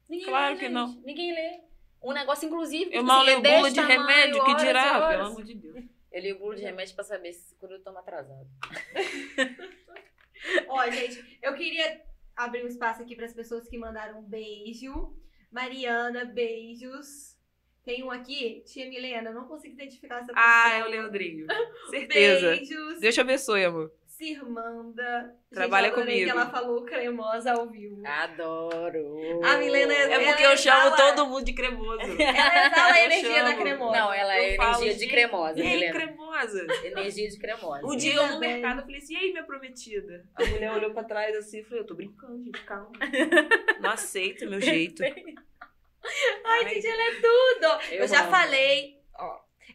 Ninguém 0.09 0.27
Claro 0.27 0.53
lê, 0.53 0.59
que 0.59 0.65
gente. 0.65 0.73
não. 0.73 0.87
Ninguém 1.03 1.33
lê. 1.33 1.61
Um 2.03 2.13
negócio, 2.13 2.45
inclusive, 2.45 2.85
Eu 2.85 2.91
tipo 2.91 3.03
mal 3.03 3.21
assim, 3.21 3.25
leio 3.25 3.39
é 3.39 3.41
desse 3.41 3.55
bula 3.57 3.69
de 3.69 3.75
tamanho, 3.75 4.01
remédio, 4.01 4.33
que 4.43 4.51
horas 4.51 4.61
dirá, 4.63 5.07
pelo 5.09 5.25
amor 5.25 5.43
de 5.43 5.55
Deus. 5.55 5.85
Eu 6.15 6.21
li 6.21 6.31
o 6.31 6.39
bolo 6.39 6.55
de 6.55 6.61
remédio 6.61 6.95
pra 6.95 7.03
saber 7.03 7.33
se 7.33 7.53
quando 7.55 7.73
eu 7.73 7.83
tomo 7.83 7.97
atrasado. 7.97 8.47
Ó, 10.69 10.89
gente, 10.89 11.37
eu 11.41 11.53
queria 11.55 12.01
abrir 12.33 12.63
um 12.63 12.69
espaço 12.69 13.01
aqui 13.01 13.17
para 13.17 13.25
as 13.25 13.33
pessoas 13.33 13.67
que 13.67 13.77
mandaram 13.77 14.21
um 14.21 14.23
beijo. 14.23 15.13
Mariana, 15.51 16.23
beijos. 16.23 17.37
Tem 17.83 18.01
um 18.01 18.09
aqui, 18.09 18.63
tia 18.65 18.87
Milena, 18.87 19.31
eu 19.31 19.33
não 19.33 19.45
consigo 19.45 19.73
identificar 19.73 20.21
essa 20.21 20.33
pessoa. 20.33 20.41
Ah, 20.41 20.77
é 20.77 20.85
o 20.85 20.89
Leandrinho. 20.89 21.47
Certeza. 21.91 22.55
Beijos. 22.55 22.99
Deus 23.01 23.13
te 23.13 23.19
abençoe, 23.19 23.65
amor. 23.65 23.93
Cirmanda. 24.17 25.35
Trabalha 25.51 25.87
Gente, 25.89 25.95
comigo. 25.95 26.23
que 26.25 26.29
ela 26.29 26.49
falou 26.49 26.83
cremosa 26.85 27.51
ao 27.53 27.69
vivo. 27.69 28.01
Adoro! 28.05 29.41
A 29.43 29.57
Milena 29.57 29.93
é- 29.93 30.11
É 30.13 30.25
porque 30.25 30.43
eu 30.45 30.57
chamo 30.57 30.87
exala- 30.87 30.95
todo 31.15 31.27
mundo 31.27 31.43
de 31.45 31.53
cremoso. 31.53 31.99
Ela 32.19 32.67
exala 32.67 32.93
a 32.93 33.03
energia 33.03 33.43
da 33.43 33.53
cremosa. 33.55 33.97
Não, 33.97 34.13
ela 34.13 34.35
é 34.35 34.55
Eu 34.57 34.61
energia 34.61 34.93
de 34.93 34.99
gente, 34.99 35.11
cremosa, 35.11 35.53
Milena. 35.55 35.93
cremosa? 35.93 36.67
Energia 36.83 37.29
de 37.29 37.37
cremosa. 37.39 37.85
Um 37.85 37.95
dia 37.95 38.13
eu 38.15 38.27
no 38.27 38.39
mercado 38.39 38.81
falei 38.81 38.97
assim, 38.97 39.13
e 39.13 39.17
aí, 39.17 39.31
minha 39.31 39.43
prometida? 39.43 40.25
A 40.35 40.45
mulher 40.45 40.71
olhou 40.71 40.91
pra 40.93 41.03
trás 41.03 41.35
assim 41.35 41.59
e 41.59 41.63
falou, 41.63 41.79
eu 41.79 41.87
tô 41.87 41.93
brincando, 41.95 42.43
gente, 42.43 42.61
calma. 42.63 42.91
Não 43.81 43.89
aceito 43.91 44.49
meu 44.49 44.61
jeito. 44.61 45.03
Ai, 46.45 46.69
gente, 46.69 46.87
ela 46.87 47.03
é 47.03 47.15
tudo. 47.15 47.91
Eu, 47.91 47.99
Eu 48.01 48.07
já 48.07 48.21
amo. 48.21 48.31
falei. 48.31 48.94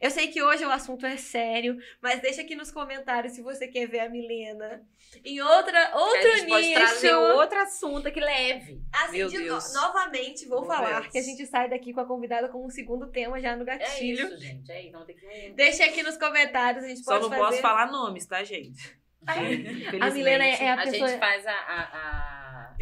Eu 0.00 0.10
sei 0.10 0.28
que 0.28 0.42
hoje 0.42 0.64
o 0.64 0.70
assunto 0.70 1.04
é 1.04 1.16
sério, 1.18 1.76
mas 2.00 2.20
deixa 2.20 2.40
aqui 2.40 2.54
nos 2.56 2.70
comentários 2.70 3.34
se 3.34 3.42
você 3.42 3.68
quer 3.68 3.86
ver 3.86 4.00
a 4.00 4.08
Milena 4.08 4.82
em 5.24 5.40
outra, 5.42 5.90
outro 5.94 6.28
a 6.32 6.36
gente 6.36 6.48
pode 6.48 6.66
nicho. 6.68 6.80
trazer 6.80 7.14
outro 7.14 7.58
assunto 7.60 8.10
que 8.10 8.18
leve. 8.20 8.80
Assim, 8.92 9.18
Meu 9.18 9.28
de- 9.28 9.38
Deus. 9.38 9.74
novamente, 9.74 10.46
vou 10.48 10.60
Meu 10.62 10.70
falar 10.70 11.00
Deus. 11.00 11.12
que 11.12 11.18
a 11.18 11.22
gente 11.22 11.44
sai 11.46 11.68
daqui 11.68 11.92
com 11.92 12.00
a 12.00 12.06
convidada 12.06 12.48
com 12.48 12.64
um 12.64 12.70
segundo 12.70 13.08
tema 13.08 13.38
já 13.40 13.54
no 13.54 13.62
É 13.68 13.76
gatilho. 13.78 14.26
isso, 14.28 14.38
gente. 14.38 14.72
É 14.72 14.82
isso. 14.82 14.92
Não 14.92 15.04
tem 15.04 15.16
que... 15.16 15.52
Deixa 15.54 15.84
aqui 15.84 16.02
nos 16.02 16.16
comentários, 16.16 16.82
a 16.84 16.88
gente 16.88 17.02
Só 17.04 17.12
pode 17.18 17.22
não 17.24 17.30
fazer. 17.30 17.42
posso 17.42 17.60
falar 17.60 17.90
nomes, 17.92 18.24
tá, 18.26 18.42
gente? 18.42 18.98
A 19.26 20.10
Milena 20.10 20.44
é, 20.46 20.64
é 20.64 20.70
a, 20.70 20.74
A 20.80 20.82
pessoa. 20.84 21.08
gente 21.08 21.18
faz 21.18 21.46
a... 21.46 21.52
a, 21.52 21.80
a... 21.82 22.74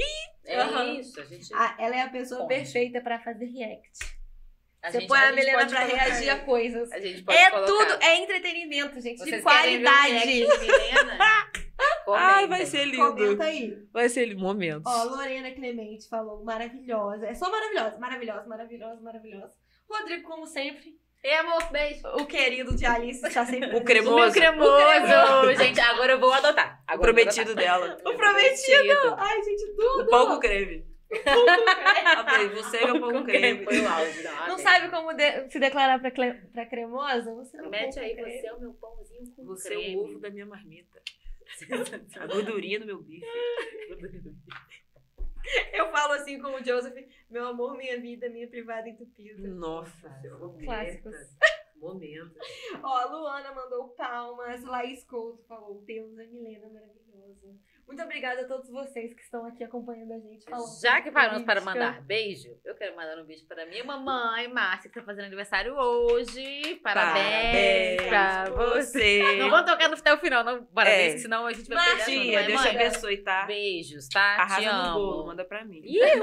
É 0.44 0.56
Aham. 0.60 0.92
isso. 1.00 1.20
A 1.20 1.24
gente... 1.24 1.52
Ah, 1.52 1.74
ela 1.78 1.96
é 1.96 2.00
a 2.02 2.08
pessoa 2.08 2.46
perfeita 2.46 3.00
pra 3.00 3.18
fazer 3.18 3.46
react. 3.46 4.17
A 4.88 4.92
Você 4.92 5.00
gente- 5.00 5.08
põe 5.08 5.18
a, 5.18 5.32
Milena 5.32 5.58
pode 5.58 5.70
pra 5.74 5.84
colocar- 5.86 6.02
reagir 6.04 6.28
a 6.30 6.38
coisas. 6.40 6.92
A 6.92 7.00
gente 7.00 7.22
pode 7.22 7.38
É 7.38 7.50
colocar. 7.50 7.66
tudo, 7.66 8.02
é 8.02 8.16
entretenimento, 8.18 9.00
gente, 9.00 9.18
de 9.18 9.30
Vocês 9.30 9.44
querem 9.44 9.78
ver 9.78 9.86
o 9.86 9.90
qualidade. 9.90 10.12
react 10.12 10.60
de 10.60 10.66
Milena? 10.66 11.18
Ai, 12.10 12.46
vai 12.48 12.66
ser 12.66 12.84
lindo. 12.86 12.96
Comenta 13.12 13.44
aí. 13.44 13.78
Vai 13.92 14.08
ser 14.08 14.34
momento. 14.36 14.82
Ó, 14.86 15.04
Lorena 15.04 15.50
Clemente 15.52 16.08
falou 16.08 16.42
maravilhosa. 16.44 17.26
É 17.26 17.34
só 17.34 17.50
maravilhosa, 17.50 17.98
maravilhosa, 17.98 18.46
maravilhosa, 18.48 19.00
maravilhosa. 19.00 19.54
Rodrigo, 19.88 20.22
como 20.28 20.46
sempre, 20.46 20.94
E 21.22 21.30
amor, 21.34 21.62
beijo. 21.70 22.00
o 22.08 22.26
querido 22.26 22.74
de 22.74 22.84
Alice 22.84 23.24
está 23.26 23.44
sempre. 23.46 23.76
O 23.76 23.84
cremoso. 23.84 24.14
O 24.16 24.20
meu 24.20 24.32
cremoso. 24.32 25.54
Gente, 25.56 25.80
agora 25.80 26.12
eu 26.12 26.18
vou 26.20 26.32
adotar. 26.32 26.80
O 26.88 26.92
Agora 26.92 27.12
vou 27.12 27.22
prometido 27.22 27.54
dela. 27.54 27.86
adotar. 27.92 28.12
O 28.12 28.16
prometido. 28.16 29.14
Ai, 29.16 29.42
gente, 29.42 29.66
tudo. 29.76 30.02
O 30.02 30.06
pão 30.06 30.26
com 30.28 30.40
creme. 30.40 30.84
Amei, 32.16 32.48
você 32.50 32.76
é 32.78 32.84
meu 32.86 33.00
pão 33.00 33.12
com 33.12 33.24
creme. 33.24 33.64
Foi 33.64 33.80
o 33.80 33.88
auge. 33.88 34.22
Não, 34.22 34.48
Não 34.48 34.58
sabe 34.58 34.90
como 34.90 35.12
de- 35.14 35.50
se 35.50 35.58
declarar 35.58 35.98
pra, 36.00 36.10
pra 36.52 36.66
cremosa? 36.66 37.34
Você 37.34 37.56
não 37.56 37.70
Mete 37.70 37.98
aí, 37.98 38.14
creme. 38.14 38.38
você 38.40 38.46
é 38.46 38.52
o 38.52 38.60
meu 38.60 38.72
pãozinho 38.74 39.32
com 39.34 39.44
Você 39.46 39.72
é 39.72 39.76
creme. 39.76 39.96
o 39.96 40.04
ovo 40.04 40.18
da 40.18 40.30
minha 40.30 40.46
marmita. 40.46 41.00
A 42.20 42.26
gordurinha 42.26 42.78
do 42.80 42.86
meu 42.86 43.00
bife. 43.02 43.24
Eu 45.72 45.90
falo 45.90 46.12
assim 46.12 46.38
como 46.40 46.58
o 46.58 46.64
Joseph, 46.64 46.94
meu 47.30 47.46
amor, 47.46 47.74
minha 47.76 47.98
vida, 48.00 48.28
minha 48.28 48.46
privada 48.46 48.86
entupida. 48.88 49.48
Nossa, 49.48 50.10
Clássicos. 50.62 51.14
Momento. 51.76 52.34
Ó, 52.82 52.86
a 52.98 53.04
Luana 53.06 53.54
mandou 53.54 53.88
palmas, 53.90 54.62
Laís 54.64 55.04
Couto 55.04 55.42
falou, 55.46 55.80
Deus, 55.86 56.18
a 56.18 56.24
Milena 56.24 56.68
maravilhosa. 56.68 57.54
Muito 57.88 58.02
obrigada 58.02 58.42
a 58.42 58.44
todos 58.44 58.68
vocês 58.70 59.14
que 59.14 59.22
estão 59.22 59.46
aqui 59.46 59.64
acompanhando 59.64 60.12
a 60.12 60.18
gente. 60.18 60.44
falando 60.44 60.80
Já 60.80 61.00
que 61.00 61.10
paramos 61.10 61.42
para 61.42 61.60
mandar 61.62 62.02
beijo, 62.02 62.54
eu 62.62 62.74
quero 62.74 62.94
mandar 62.94 63.16
um 63.18 63.24
beijo 63.24 63.46
para 63.46 63.64
minha 63.64 63.82
mamãe, 63.82 64.46
Márcia, 64.46 64.90
que 64.90 64.98
está 64.98 65.02
fazendo 65.02 65.24
aniversário 65.24 65.74
hoje. 65.74 66.76
Parabéns, 66.82 68.02
pra 68.02 68.50
você. 68.50 69.36
Não 69.38 69.48
vamos 69.50 69.70
tocar 69.70 69.88
no 69.88 69.94
até 69.96 70.12
o 70.12 70.18
final, 70.18 70.44
não. 70.44 70.64
Parabéns, 70.66 71.14
É. 71.14 71.18
senão 71.18 71.46
a 71.46 71.52
gente 71.52 71.66
vai 71.68 71.76
Martinha, 71.78 72.38
perder 72.38 72.44
a 72.44 72.46
Deus 72.46 72.62
te 72.62 72.68
abençoe, 72.68 73.16
tá? 73.18 73.46
Beijos, 73.46 74.08
tá? 74.08 74.34
Te 74.34 74.40
Arrasa 74.42 74.72
no 74.72 74.82
amo. 74.90 74.94
bolo, 74.98 75.26
manda 75.26 75.44
pra 75.44 75.64
mim. 75.64 75.80
Ihu! 75.82 76.22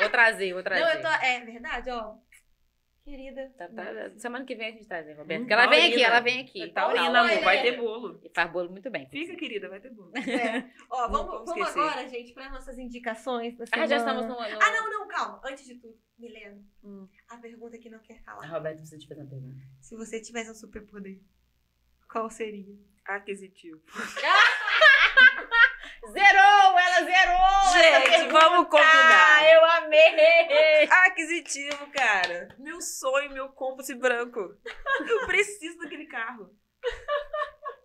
Vou 0.00 0.08
trazer, 0.08 0.54
vou 0.54 0.62
trazer. 0.62 0.82
Não, 0.82 0.90
eu 0.90 1.02
tô. 1.02 1.08
É 1.08 1.40
verdade, 1.40 1.90
ó. 1.90 2.14
Querida. 3.04 3.52
Tá, 3.58 3.68
tá, 3.68 3.84
semana 4.16 4.46
que 4.46 4.54
vem 4.54 4.68
a 4.68 4.70
gente 4.72 4.86
traz, 4.86 5.06
né, 5.06 5.12
Roberto? 5.12 5.40
Hum, 5.40 5.44
Porque 5.44 5.52
ela 5.52 5.66
vem 5.68 5.92
aqui, 5.92 6.02
ela 6.02 6.20
vem 6.20 6.40
aqui. 6.40 6.72
Taurina, 6.72 7.02
Olha, 7.22 7.32
amor, 7.34 7.44
vai 7.44 7.60
ter 7.62 7.76
bolo. 7.76 8.18
E 8.24 8.30
faz 8.34 8.50
bolo 8.50 8.70
muito 8.70 8.90
bem. 8.90 9.06
Fica, 9.10 9.36
querida, 9.36 9.68
vai 9.68 9.78
ter 9.78 9.90
bolo. 9.90 10.10
É. 10.16 10.70
Ó, 10.88 11.02
Não 11.02 11.12
vamos, 11.26 11.30
vamos 11.32 11.50
vamos 11.50 11.68
agora, 11.68 12.08
gente, 12.08 12.32
para 12.32 12.48
nossas 12.48 12.78
indicações 12.78 13.58
da 13.58 13.64
Ah, 13.72 13.86
já 13.86 13.98
estamos 13.98 14.22
no. 14.24 14.30
no... 14.30 14.40
Ah, 14.40 14.72
não, 14.72 14.90
não, 14.90 15.06
calma. 15.08 15.38
Antes 15.44 15.66
de 15.66 15.74
tudo, 15.74 15.98
Milena, 16.18 16.64
Hum. 16.82 17.06
a 17.28 17.36
pergunta 17.36 17.76
que 17.76 17.90
não 17.90 17.98
quer 17.98 18.20
Ah, 18.20 18.22
calar. 18.24 18.50
Roberto, 18.50 18.76
precisa 18.78 18.98
te 18.98 19.06
fazer 19.06 19.20
uma 19.20 19.28
pergunta. 19.28 19.60
Se 19.82 19.94
você 19.96 20.18
tivesse 20.18 20.50
um 20.50 20.54
superpoder, 20.54 21.20
qual 22.10 22.30
seria? 22.30 22.74
Aquisitivo. 23.04 23.82
Zerou! 26.10 26.78
Ela 26.78 27.04
zerou! 27.04 27.72
Gente, 27.72 28.28
vamos 28.30 28.68
combinar. 28.68 29.52
Eu 29.52 29.64
amei! 29.64 30.88
Aquisitivo, 31.06 31.90
cara. 31.90 32.48
Meu 32.58 32.80
sonho, 32.80 33.32
meu 33.32 33.48
compass 33.50 33.90
branco. 33.96 34.40
Eu 35.08 35.26
preciso 35.26 35.78
daquele 35.78 36.06
carro. 36.06 36.50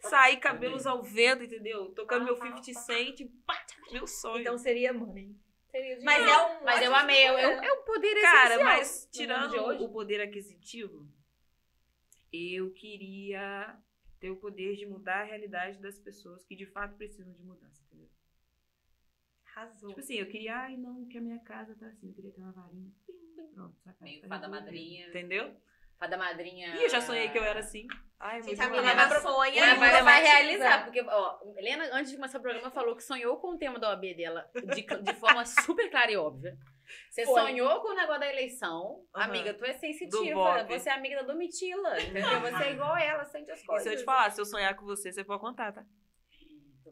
Sair 0.02 0.38
cabelos 0.38 0.86
ao 0.86 1.04
vento, 1.04 1.44
entendeu? 1.44 1.94
Tocando 1.94 2.26
meu 2.26 2.36
50 2.36 2.74
Cent. 2.74 3.22
pá, 3.46 3.66
Meu 3.92 4.08
sonho. 4.08 4.42
Então 4.42 4.58
seria 4.58 4.94
mãe. 4.94 5.36
Seria 5.70 6.00
Mas 6.04 6.28
é 6.28 6.38
um. 6.38 6.64
Mas 6.64 6.82
eu 6.82 6.96
amei. 6.96 7.30
Eu, 7.30 7.38
eu, 7.38 7.50
é 7.50 7.74
um 7.74 7.84
poder 7.84 8.22
Cara, 8.22 8.56
essencial 8.56 8.64
mas 8.64 9.10
tirando 9.12 9.84
o 9.84 9.90
poder 9.90 10.22
aquisitivo, 10.22 11.08
eu 12.32 12.72
queria 12.74 13.78
ter 14.20 14.30
o 14.30 14.36
poder 14.38 14.76
de 14.76 14.86
mudar 14.86 15.22
a 15.22 15.24
realidade 15.24 15.80
das 15.80 16.00
pessoas 16.00 16.44
que 16.44 16.56
de 16.56 16.66
fato 16.66 16.96
precisam 16.96 17.34
de 17.34 17.44
mudança? 17.44 17.89
Arrasou. 19.62 19.90
Tipo 19.90 20.00
assim, 20.00 20.16
eu 20.16 20.26
queria, 20.28 20.56
ai 20.56 20.78
não, 20.78 21.06
que 21.08 21.18
a 21.18 21.22
minha 21.22 21.40
casa 21.40 21.76
tá 21.80 21.88
assim, 21.88 22.08
eu 22.10 22.14
queria 22.14 22.32
ter 22.32 22.42
uma 22.42 22.52
varinha. 22.52 22.92
Pim, 23.06 23.48
Pronto, 23.54 23.76
casa 23.84 23.98
Meio 24.02 24.22
tá 24.22 24.28
fada 24.28 24.48
madrinha. 24.48 25.08
Entendeu? 25.08 25.56
Fada 25.98 26.18
madrinha. 26.18 26.76
Ih, 26.78 26.84
eu 26.84 26.90
já 26.90 27.02
sonhei 27.02 27.28
que 27.30 27.38
eu 27.38 27.44
era 27.44 27.60
assim. 27.60 27.86
Ai, 28.20 28.42
Gente, 28.42 28.62
a 28.62 28.70
Milena 28.70 28.90
era- 29.04 29.20
sonha. 29.22 29.76
Mas 29.76 29.76
e 29.76 29.80
vai 29.80 29.90
profetiza. 30.22 30.32
realizar, 30.38 30.84
porque, 30.86 31.02
ó, 31.02 31.40
Helena, 31.58 31.90
antes 31.94 32.12
de 32.12 32.18
começar 32.18 32.38
o 32.38 32.42
programa, 32.42 32.70
falou 32.72 32.96
que 32.96 33.04
sonhou 33.04 33.38
com 33.38 33.54
o 33.54 33.58
tema 33.58 33.78
da 33.80 33.90
OAB 33.90 34.14
dela 34.16 34.50
de, 34.54 34.82
de 34.82 35.14
forma 35.16 35.46
super 35.46 35.90
clara 35.90 36.12
e 36.12 36.18
óbvia. 36.18 36.58
Você 37.10 37.24
Foi. 37.26 37.40
sonhou 37.42 37.82
com 37.82 37.90
o 37.90 37.96
negócio 37.96 38.20
da 38.22 38.30
eleição. 38.32 39.06
Aham. 39.16 39.26
Amiga, 39.26 39.54
tu 39.54 39.64
é 39.66 39.74
sensitiva. 39.74 40.64
Você 40.68 40.90
é 40.90 40.94
amiga 40.94 41.18
da 41.18 41.22
Domitila, 41.24 42.02
entendeu? 42.02 42.42
Você 42.42 42.64
é 42.64 42.72
igual 42.72 42.98
ela, 42.98 43.26
sente 43.26 43.52
as 43.52 43.62
E 43.62 43.66
coisas. 43.66 43.84
se 43.88 43.94
eu 43.94 43.98
te 43.98 44.04
falar, 44.04 44.32
se 44.32 44.42
eu 44.42 44.46
sonhar 44.46 44.76
com 44.76 44.86
você, 44.86 45.12
você 45.12 45.24
pode 45.24 45.40
contar, 45.42 45.72
tá? 45.72 45.86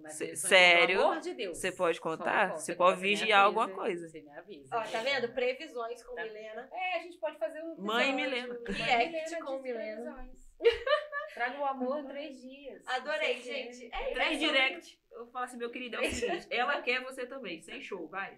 Mas 0.02 0.14
sério? 0.39 0.98
Pelo 1.00 1.12
amor 1.12 1.20
de 1.22 1.34
Deus. 1.34 1.58
Você 1.58 1.72
pode 1.72 2.00
contar? 2.02 2.50
conta, 2.50 2.60
Você 2.60 2.76
pode 2.76 2.98
me 3.02 3.08
vigiar 3.08 3.41
avisa, 3.41 3.45
alguma 3.45 3.70
coisa. 3.70 4.08
Você 4.08 4.22
me 4.22 4.32
avisa. 4.32 4.70
Ó, 4.76 4.82
tá 4.84 5.00
vendo? 5.02 5.30
Previsões 5.34 6.04
com 6.04 6.16
Tá. 6.16 6.24
Milena. 6.24 6.70
É, 6.72 6.95
a 6.98 7.00
gente 7.04 7.18
pode 7.18 7.38
fazer 7.38 7.62
um 7.64 7.76
Mãe. 7.82 8.14
Milena. 8.14 8.58
React 8.68 9.39
com 9.43 9.60
Milena. 9.62 10.30
Traga 11.34 11.60
o 11.60 11.66
amor 11.66 12.00
em 12.00 12.08
três 12.08 12.41
dias. 12.41 12.82
Adorei, 12.88 13.41
gente. 13.41 13.89
É 13.93 14.12
Três 14.14 14.41
isso. 14.41 14.52
direct. 14.52 15.00
Eu 15.12 15.28
falo 15.28 15.45
assim, 15.45 15.58
meu 15.58 15.70
querido, 15.70 15.98
é 15.98 16.08
o 16.08 16.12
seguinte, 16.12 16.48
ela 16.52 16.82
quer 16.82 17.04
você 17.04 17.26
também, 17.28 17.62
sem 17.62 17.82
show, 17.82 18.08
vai. 18.08 18.38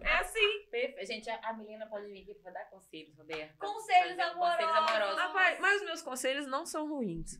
É 0.00 0.12
assim. 0.14 0.66
Perfeito. 0.70 1.06
Gente, 1.06 1.28
a 1.30 1.52
Milena 1.52 1.86
pode 1.86 2.06
vir 2.06 2.22
aqui 2.22 2.34
pra 2.34 2.50
dar 2.52 2.64
conselhos, 2.70 3.16
Roberta. 3.16 3.54
Conselhos 3.58 4.18
amorosos. 4.18 4.56
Conselhos 4.64 4.76
amorosos. 4.90 5.18
Rapaz, 5.20 5.60
mas 5.60 5.76
os 5.80 5.84
meus 5.86 6.02
conselhos 6.02 6.46
não 6.46 6.64
são 6.66 6.88
ruins. 6.88 7.38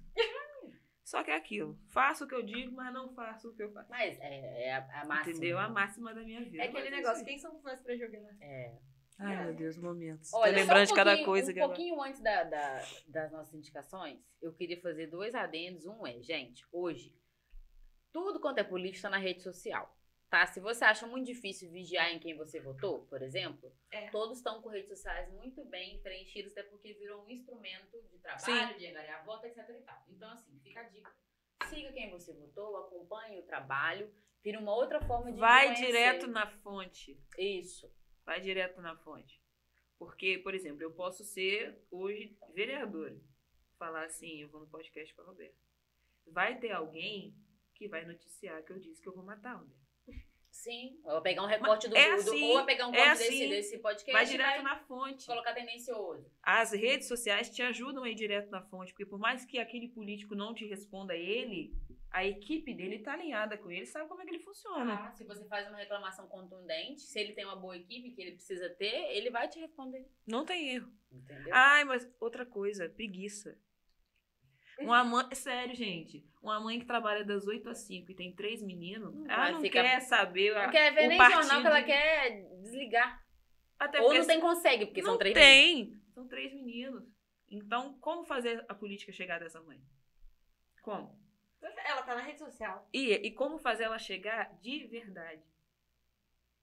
Só 1.06 1.22
que 1.22 1.30
é 1.30 1.36
aquilo. 1.36 1.78
Faço 1.92 2.24
o 2.24 2.26
que 2.28 2.34
eu 2.34 2.42
digo, 2.42 2.74
mas 2.74 2.92
não 2.92 3.14
faço 3.14 3.48
o 3.50 3.54
que 3.54 3.62
eu 3.62 3.70
faço. 3.72 3.88
Mas 3.88 4.18
é, 4.18 4.64
é 4.70 4.74
a, 4.74 5.02
a 5.02 5.06
máxima. 5.06 5.36
Entendeu? 5.36 5.56
A 5.56 5.68
máxima 5.68 6.12
da 6.12 6.20
minha 6.22 6.42
vida. 6.44 6.64
É 6.64 6.66
aquele 6.66 6.90
Mas 6.90 6.98
negócio, 6.98 7.24
quem 7.24 7.38
somos 7.38 7.62
nós 7.62 7.80
pra 7.80 7.96
jogar? 7.96 8.18
É. 8.40 8.66
aí. 8.72 8.78
Ai, 9.20 9.44
meu 9.44 9.54
Deus, 9.54 9.76
momentos. 9.78 10.34
Olha, 10.34 10.52
Tô 10.52 10.58
lembrando 10.58 10.86
só 10.88 10.94
de 10.94 10.96
cada 10.96 11.24
coisa 11.24 11.50
um 11.52 11.54
que 11.54 11.60
agora. 11.60 11.76
pouquinho 11.76 12.02
antes 12.02 12.20
da, 12.20 12.42
da- 12.42 12.82
das 13.06 13.30
nossas 13.30 13.54
indicações, 13.54 14.18
eu 14.42 14.52
queria 14.52 14.80
fazer 14.80 15.06
dois 15.06 15.32
adendos. 15.36 15.86
Um 15.86 16.04
é, 16.04 16.20
gente, 16.22 16.66
hoje, 16.72 17.14
tudo 18.12 18.40
quanto 18.40 18.58
é 18.58 18.64
político 18.64 18.96
está 18.96 19.08
na 19.08 19.18
rede 19.18 19.42
social. 19.42 19.95
Tá? 20.28 20.44
Se 20.46 20.58
você 20.60 20.84
acha 20.84 21.06
muito 21.06 21.26
difícil 21.26 21.70
vigiar 21.70 22.10
em 22.10 22.18
quem 22.18 22.36
você 22.36 22.60
votou, 22.60 23.06
por 23.06 23.22
exemplo, 23.22 23.72
É. 23.92 24.08
todos 24.10 24.38
estão 24.38 24.60
com 24.60 24.68
redes 24.68 24.88
sociais 24.88 25.32
muito 25.32 25.64
bem 25.64 26.00
preenchidos, 26.02 26.52
até 26.52 26.64
porque 26.64 26.94
virou 26.94 27.24
um 27.24 27.30
instrumento 27.30 28.02
de 28.10 28.18
trabalho, 28.18 28.76
de 28.76 28.86
angariar 28.86 29.24
voto, 29.24 29.46
etc. 29.46 29.68
E 29.70 29.82
tal. 29.82 30.04
Então, 30.08 30.30
assim, 30.32 30.58
fica 30.64 30.80
a 30.80 30.84
dica. 30.84 31.12
Siga 31.68 31.92
quem 31.92 32.10
você 32.10 32.32
votou, 32.32 32.76
acompanhe 32.76 33.38
o 33.38 33.42
trabalho, 33.44 34.12
vira 34.42 34.58
uma 34.58 34.74
outra 34.74 35.00
forma 35.00 35.32
de 35.32 35.38
Vai 35.38 35.66
conhecer. 35.66 35.86
direto 35.86 36.26
na 36.26 36.46
fonte. 36.58 37.18
Isso. 37.38 37.90
Vai 38.24 38.40
direto 38.40 38.80
na 38.82 38.96
fonte. 38.96 39.40
Porque, 39.98 40.38
por 40.38 40.54
exemplo, 40.54 40.82
eu 40.82 40.90
posso 40.92 41.24
ser 41.24 41.80
hoje 41.90 42.36
vereadora. 42.52 43.16
Falar 43.78 44.04
assim, 44.04 44.42
eu 44.42 44.48
vou 44.48 44.60
no 44.60 44.66
podcast 44.66 45.14
com 45.14 45.22
a 45.22 45.24
Roberta. 45.26 45.56
Vai 46.26 46.58
ter 46.58 46.72
alguém 46.72 47.34
que 47.74 47.86
vai 47.88 48.04
noticiar 48.04 48.62
que 48.64 48.72
eu 48.72 48.78
disse 48.80 49.00
que 49.00 49.08
eu 49.08 49.14
vou 49.14 49.24
matar 49.24 49.52
a 49.52 49.58
Roberta. 49.58 49.85
Sim. 50.62 50.98
Ou 51.04 51.20
pegar 51.20 51.42
um 51.42 51.46
recorte 51.46 51.88
do, 51.88 51.96
é 51.96 52.08
do- 52.08 52.14
assim, 52.14 52.44
ou 52.56 52.64
pegar 52.64 52.88
um 52.88 52.94
é 52.94 53.04
corte 53.04 53.18
desse, 53.18 53.28
assim. 53.34 53.48
desse 53.48 53.78
podcast 53.78 54.12
Vai 54.12 54.24
direto 54.24 54.62
na 54.62 54.78
fonte. 54.80 55.26
colocar 55.26 55.52
tendencioso. 55.54 56.28
As 56.42 56.72
redes 56.72 57.06
sociais 57.06 57.50
te 57.50 57.62
ajudam 57.62 58.02
a 58.02 58.08
ir 58.10 58.14
direto 58.14 58.50
na 58.50 58.62
fonte, 58.62 58.92
porque 58.92 59.06
por 59.06 59.18
mais 59.18 59.44
que 59.44 59.58
aquele 59.58 59.88
político 59.88 60.34
não 60.34 60.54
te 60.54 60.66
responda 60.66 61.14
ele, 61.14 61.72
a 62.10 62.24
equipe 62.24 62.72
dele 62.74 63.00
tá 63.00 63.12
alinhada 63.12 63.58
com 63.58 63.70
ele, 63.70 63.84
sabe 63.86 64.08
como 64.08 64.22
é 64.22 64.24
que 64.24 64.30
ele 64.30 64.42
funciona. 64.42 64.94
Ah, 64.94 65.12
se 65.12 65.24
você 65.24 65.46
faz 65.46 65.68
uma 65.68 65.76
reclamação 65.76 66.26
contundente, 66.26 67.02
se 67.02 67.20
ele 67.20 67.34
tem 67.34 67.44
uma 67.44 67.56
boa 67.56 67.76
equipe 67.76 68.10
que 68.12 68.22
ele 68.22 68.32
precisa 68.32 68.68
ter, 68.70 69.14
ele 69.16 69.30
vai 69.30 69.48
te 69.48 69.58
responder. 69.60 70.08
Não 70.26 70.44
tem 70.44 70.70
erro. 70.76 70.90
Entendeu? 71.12 71.52
Ai, 71.54 71.84
mas 71.84 72.08
outra 72.18 72.44
coisa, 72.46 72.88
preguiça. 72.88 73.56
Uma 74.78 75.02
mãe, 75.04 75.34
sério, 75.34 75.74
gente, 75.74 76.24
uma 76.42 76.60
mãe 76.60 76.78
que 76.78 76.84
trabalha 76.84 77.24
das 77.24 77.46
8 77.46 77.68
às 77.70 77.78
5 77.78 78.10
e 78.10 78.14
tem 78.14 78.34
três 78.34 78.62
meninos, 78.62 79.14
Não 79.14 79.30
ela 79.30 79.52
não 79.52 79.60
ficar- 79.60 79.82
quer 79.82 80.00
saber 80.00 80.54
não 80.54 80.60
a- 80.60 80.68
quer 80.68 80.92
ver 80.94 81.04
o 81.06 81.08
nem 81.08 81.18
partido. 81.18 81.42
jornal 81.42 81.60
que 81.62 81.66
ela 81.66 81.82
quer 81.82 82.42
desligar. 82.62 83.24
Até 83.78 84.00
Ou 84.00 84.12
não 84.14 84.26
tem 84.26 84.40
consegue, 84.40 84.86
porque 84.86 85.00
não 85.02 85.10
são 85.10 85.18
três 85.18 85.34
tem. 85.34 86.00
São 86.14 86.26
três 86.28 86.52
meninos. 86.52 87.04
Então, 87.48 87.98
como 88.00 88.24
fazer 88.24 88.64
a 88.68 88.74
política 88.74 89.12
chegar 89.12 89.38
dessa 89.38 89.60
mãe? 89.60 89.80
Como? 90.82 91.18
Ela 91.84 92.02
tá 92.02 92.14
na 92.14 92.22
rede 92.22 92.38
social. 92.38 92.88
E, 92.92 93.12
e 93.12 93.30
como 93.32 93.58
fazer 93.58 93.84
ela 93.84 93.98
chegar 93.98 94.52
de 94.60 94.86
verdade? 94.86 95.42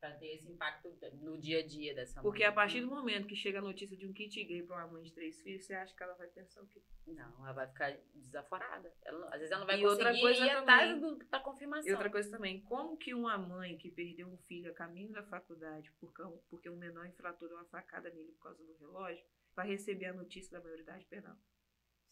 Pra 0.04 0.12
ter 0.16 0.36
esse 0.36 0.52
impacto 0.52 0.90
no 1.22 1.38
dia 1.40 1.60
a 1.60 1.66
dia 1.66 1.96
dessa 1.96 2.16
mãe. 2.22 2.24
Porque 2.24 2.44
a 2.44 2.52
partir 2.52 2.82
do 2.82 2.88
momento 2.88 3.26
que 3.26 3.38
chega 3.38 3.60
a 3.60 3.62
notícia 3.62 3.96
de 3.96 4.06
um 4.06 4.12
kit 4.12 4.44
gay 4.44 4.62
pra 4.62 4.76
uma 4.84 4.88
mãe 4.92 5.02
de 5.04 5.14
três 5.14 5.42
filhos, 5.42 5.64
você 5.64 5.74
acha 5.74 5.96
que 5.96 6.04
ela 6.04 6.14
vai 6.16 6.28
pensar 6.28 6.62
o 6.62 6.68
quê? 6.68 6.82
Não, 7.08 7.24
ela 7.46 7.54
vai 7.54 7.68
ficar 7.70 7.98
desaforada. 8.14 8.94
Ela 9.06 9.28
às 9.28 9.36
vezes 9.40 9.52
ela 9.52 9.60
não 9.62 9.68
vai 9.68 9.80
E 9.80 9.86
outra 9.86 10.08
conseguir 10.10 10.22
coisa 10.22 10.46
ir 10.46 10.50
atrás 10.50 11.02
da 11.30 11.40
confirmação. 11.40 11.88
E 11.90 11.94
outra 11.94 12.10
coisa 12.10 12.30
também, 12.30 12.60
como 12.64 12.98
que 12.98 13.14
uma 13.14 13.38
mãe 13.38 13.78
que 13.78 13.90
perdeu 13.90 14.28
um 14.28 14.38
filho 14.40 14.72
a 14.72 14.74
caminho 14.74 15.14
da 15.14 15.24
faculdade 15.24 15.90
porque, 16.02 16.22
um- 16.22 16.38
porque 16.50 16.70
um 16.70 16.76
menor 16.76 17.06
infrator 17.08 17.48
deu 17.48 17.56
uma 17.58 17.66
facada 17.68 18.10
nele 18.10 18.34
por 18.34 18.44
causa 18.44 18.62
do 18.62 18.74
relógio, 18.80 19.24
vai 19.56 19.70
receber 19.70 20.08
a 20.08 20.14
notícia 20.14 20.52
da 20.52 20.62
maioridade 20.62 21.06
penal? 21.06 21.38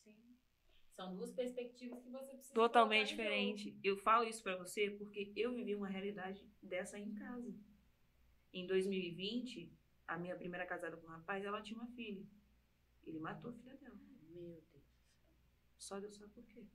Sim. 0.06 0.16
São 0.96 1.14
duas 1.14 1.34
perspectivas 1.34 2.02
que 2.02 2.10
você 2.10 2.36
precisa 2.36 2.54
Totalmente 2.54 3.10
diferente. 3.10 3.78
Eu 3.84 3.98
falo 3.98 4.24
isso 4.24 4.42
pra 4.42 4.56
você 4.56 4.92
porque 4.92 5.34
eu 5.36 5.54
vivi 5.54 5.76
uma 5.76 5.90
realidade 5.90 6.50
dessa 6.64 6.96
aí 6.96 7.04
em 7.04 7.16
casa. 7.16 7.54
Em 8.54 8.68
2020, 8.68 9.72
a 10.08 10.18
minha 10.18 10.36
primeira 10.36 10.66
casada 10.66 10.98
com 10.98 11.08
um 11.08 11.12
rapaz, 11.12 11.44
ela 11.44 11.62
tinha 11.62 11.80
uma 11.80 11.92
filha. 11.92 12.26
Ele 13.06 13.20
matou 13.20 13.52
a 13.52 13.54
filha 13.54 13.76
dela. 13.78 13.98
Meu 14.30 14.62
Deus. 14.72 14.84
Só 15.78 16.00
Deus 16.00 16.16
sabe 16.16 16.32
por 16.34 16.46
quê. 16.46 16.66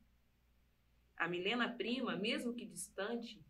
A 1.17 1.29
Milena 1.29 1.73
prima, 1.73 2.17
mesmo 2.17 2.55
que 2.55 2.67
distante, 2.67 3.43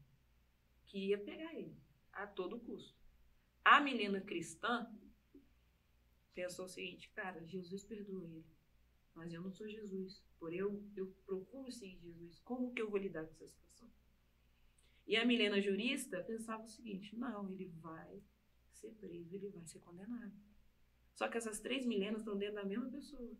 queria 0.86 1.18
pegar 1.18 1.54
ele 1.54 1.76
a 2.12 2.26
todo 2.26 2.60
custo. 2.60 2.96
A 3.64 3.80
Milena 3.80 4.20
cristã 4.20 4.88
pensou 6.32 6.66
o 6.66 6.68
seguinte, 6.68 7.10
cara, 7.10 7.44
Jesus 7.46 7.82
perdoa 7.82 8.24
ele, 8.24 8.46
mas 9.14 9.32
eu 9.32 9.40
não 9.40 9.50
sou 9.50 9.68
Jesus. 9.68 10.22
Por 10.38 10.52
eu, 10.52 10.84
eu 10.94 11.08
procuro 11.24 11.72
seguir 11.72 11.98
Jesus. 12.00 12.38
Como 12.40 12.72
que 12.72 12.82
eu 12.82 12.90
vou 12.90 12.98
lidar 12.98 13.24
com 13.24 13.32
essa 13.32 13.48
situação? 13.48 13.90
E 15.06 15.16
a 15.16 15.24
Milena 15.24 15.60
jurista 15.60 16.22
pensava 16.24 16.64
o 16.64 16.68
seguinte: 16.68 17.14
não, 17.16 17.48
ele 17.50 17.66
vai 17.80 18.20
ser 18.72 18.90
preso, 18.92 19.34
ele 19.34 19.48
vai 19.50 19.64
ser 19.66 19.78
condenado. 19.80 20.32
Só 21.14 21.28
que 21.28 21.38
essas 21.38 21.60
três 21.60 21.86
Milenas 21.86 22.20
estão 22.20 22.36
dentro 22.36 22.56
da 22.56 22.64
mesma 22.64 22.90
pessoa. 22.90 23.34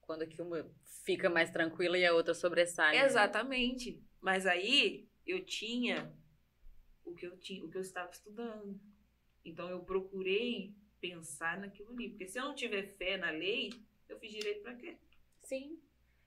Quando 0.00 0.26
que 0.26 0.40
uma 0.40 0.64
fica 1.04 1.28
mais 1.28 1.50
tranquila 1.50 1.98
e 1.98 2.04
a 2.04 2.14
outra 2.14 2.34
sobressai. 2.34 2.96
né? 2.96 3.04
Exatamente. 3.04 4.02
Mas 4.20 4.46
aí 4.46 5.08
eu 5.26 5.44
tinha 5.44 6.14
o 7.04 7.14
que 7.14 7.26
eu 7.26 7.36
tinha, 7.38 7.64
o 7.64 7.70
que 7.70 7.76
eu 7.76 7.82
estava 7.82 8.10
estudando. 8.10 8.80
Então 9.44 9.68
eu 9.68 9.84
procurei 9.84 10.74
pensar 11.00 11.58
naquilo 11.58 11.92
ali, 11.92 12.10
porque 12.10 12.26
se 12.26 12.38
eu 12.38 12.44
não 12.44 12.54
tiver 12.54 12.84
fé 12.96 13.18
na 13.18 13.30
lei, 13.30 13.70
eu 14.08 14.18
fiz 14.18 14.32
direito 14.32 14.62
para 14.62 14.74
quê? 14.74 14.96
Sim. 15.40 15.78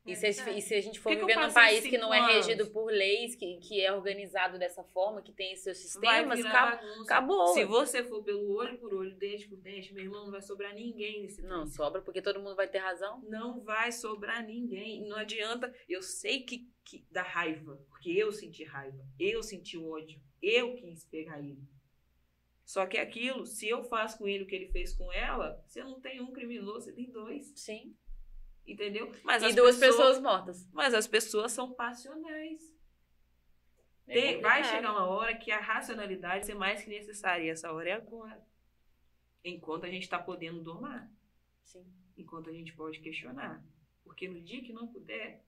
É 0.07 0.11
E 0.13 0.15
se, 0.15 0.21
verdade. 0.31 0.57
e 0.57 0.61
se 0.61 0.73
a 0.75 0.81
gente 0.81 0.99
for 0.99 1.09
que 1.09 1.15
que 1.15 1.21
viver 1.21 1.35
num 1.35 1.41
passei 1.53 1.61
país 1.81 1.83
que 1.87 1.97
não 1.97 2.13
é 2.13 2.19
anos? 2.19 2.35
regido 2.47 2.67
por 2.71 2.85
leis, 2.91 3.35
que, 3.35 3.57
que 3.57 3.81
é 3.81 3.91
organizado 3.93 4.57
dessa 4.57 4.83
forma, 4.83 5.21
que 5.21 5.33
tem 5.33 5.55
seus 5.55 5.77
sistemas, 5.77 6.39
acaba- 6.45 6.75
bagunça. 6.77 7.01
acabou. 7.03 7.47
Se 7.49 7.65
você 7.65 8.03
for 8.03 8.23
pelo 8.23 8.49
olho 8.55 8.77
por 8.77 8.93
olho, 8.93 9.15
dente 9.17 9.47
por 9.47 9.57
dente, 9.57 9.93
meu 9.93 10.03
irmão, 10.05 10.23
não 10.25 10.31
vai 10.31 10.41
sobrar 10.41 10.73
ninguém 10.73 11.21
nesse 11.23 11.41
Não, 11.41 11.61
país. 11.63 11.75
sobra 11.75 12.01
porque 12.01 12.21
todo 12.21 12.39
mundo 12.39 12.55
vai 12.55 12.67
ter 12.67 12.77
razão. 12.79 13.21
Não 13.27 13.59
vai 13.61 13.91
sobrar 13.91 14.43
ninguém. 14.45 15.05
Não 15.07 15.17
adianta. 15.17 15.73
Eu 15.89 16.01
sei 16.01 16.41
que, 16.43 16.69
que 16.85 17.05
dá 17.11 17.21
raiva, 17.23 17.79
porque 17.89 18.09
eu 18.11 18.31
senti 18.31 18.63
raiva, 18.63 19.03
eu 19.19 19.43
senti 19.43 19.77
ódio, 19.77 20.19
eu 20.41 20.75
quis 20.75 21.03
pegar 21.05 21.39
ele. 21.39 21.59
Só 22.65 22.85
que 22.85 22.97
aquilo, 22.97 23.45
se 23.45 23.67
eu 23.69 23.83
faço 23.83 24.17
com 24.17 24.27
ele 24.27 24.43
o 24.43 24.47
que 24.47 24.53
ele 24.55 24.67
fez 24.67 24.93
com 24.93 25.11
ela, 25.13 25.61
você 25.65 25.81
não 25.83 26.01
tem 26.01 26.19
um 26.21 26.33
criminoso, 26.33 26.85
você 26.85 26.91
tem 26.93 27.09
dois. 27.09 27.53
Sim. 27.55 27.95
Entendeu? 28.67 29.11
Mas 29.23 29.41
e 29.43 29.45
as 29.47 29.55
duas 29.55 29.77
pessoas 29.77 30.19
mortas. 30.19 30.67
Mas 30.73 30.93
as 30.93 31.07
pessoas 31.07 31.53
são 31.53 31.71
passionais. 31.71 32.75
É 34.05 34.13
Tem- 34.13 34.41
vai 34.41 34.63
chegar 34.63 34.91
uma 34.91 35.05
hora 35.05 35.35
que 35.37 35.51
a 35.51 35.59
racionalidade 35.59 36.39
vai 36.39 36.43
ser 36.43 36.53
mais 36.53 36.83
que 36.83 36.89
necessária. 36.89 37.45
E 37.45 37.49
essa 37.49 37.71
hora 37.71 37.89
é 37.89 37.93
agora. 37.93 38.45
Enquanto 39.43 39.85
a 39.85 39.89
gente 39.89 40.03
está 40.03 40.19
podendo 40.19 40.61
domar. 40.61 41.09
Sim. 41.63 41.85
Enquanto 42.17 42.49
a 42.49 42.53
gente 42.53 42.73
pode 42.73 42.99
questionar. 42.99 43.63
Porque 44.03 44.27
no 44.27 44.41
dia 44.41 44.61
que 44.61 44.73
não 44.73 44.87
puder, 44.87 45.43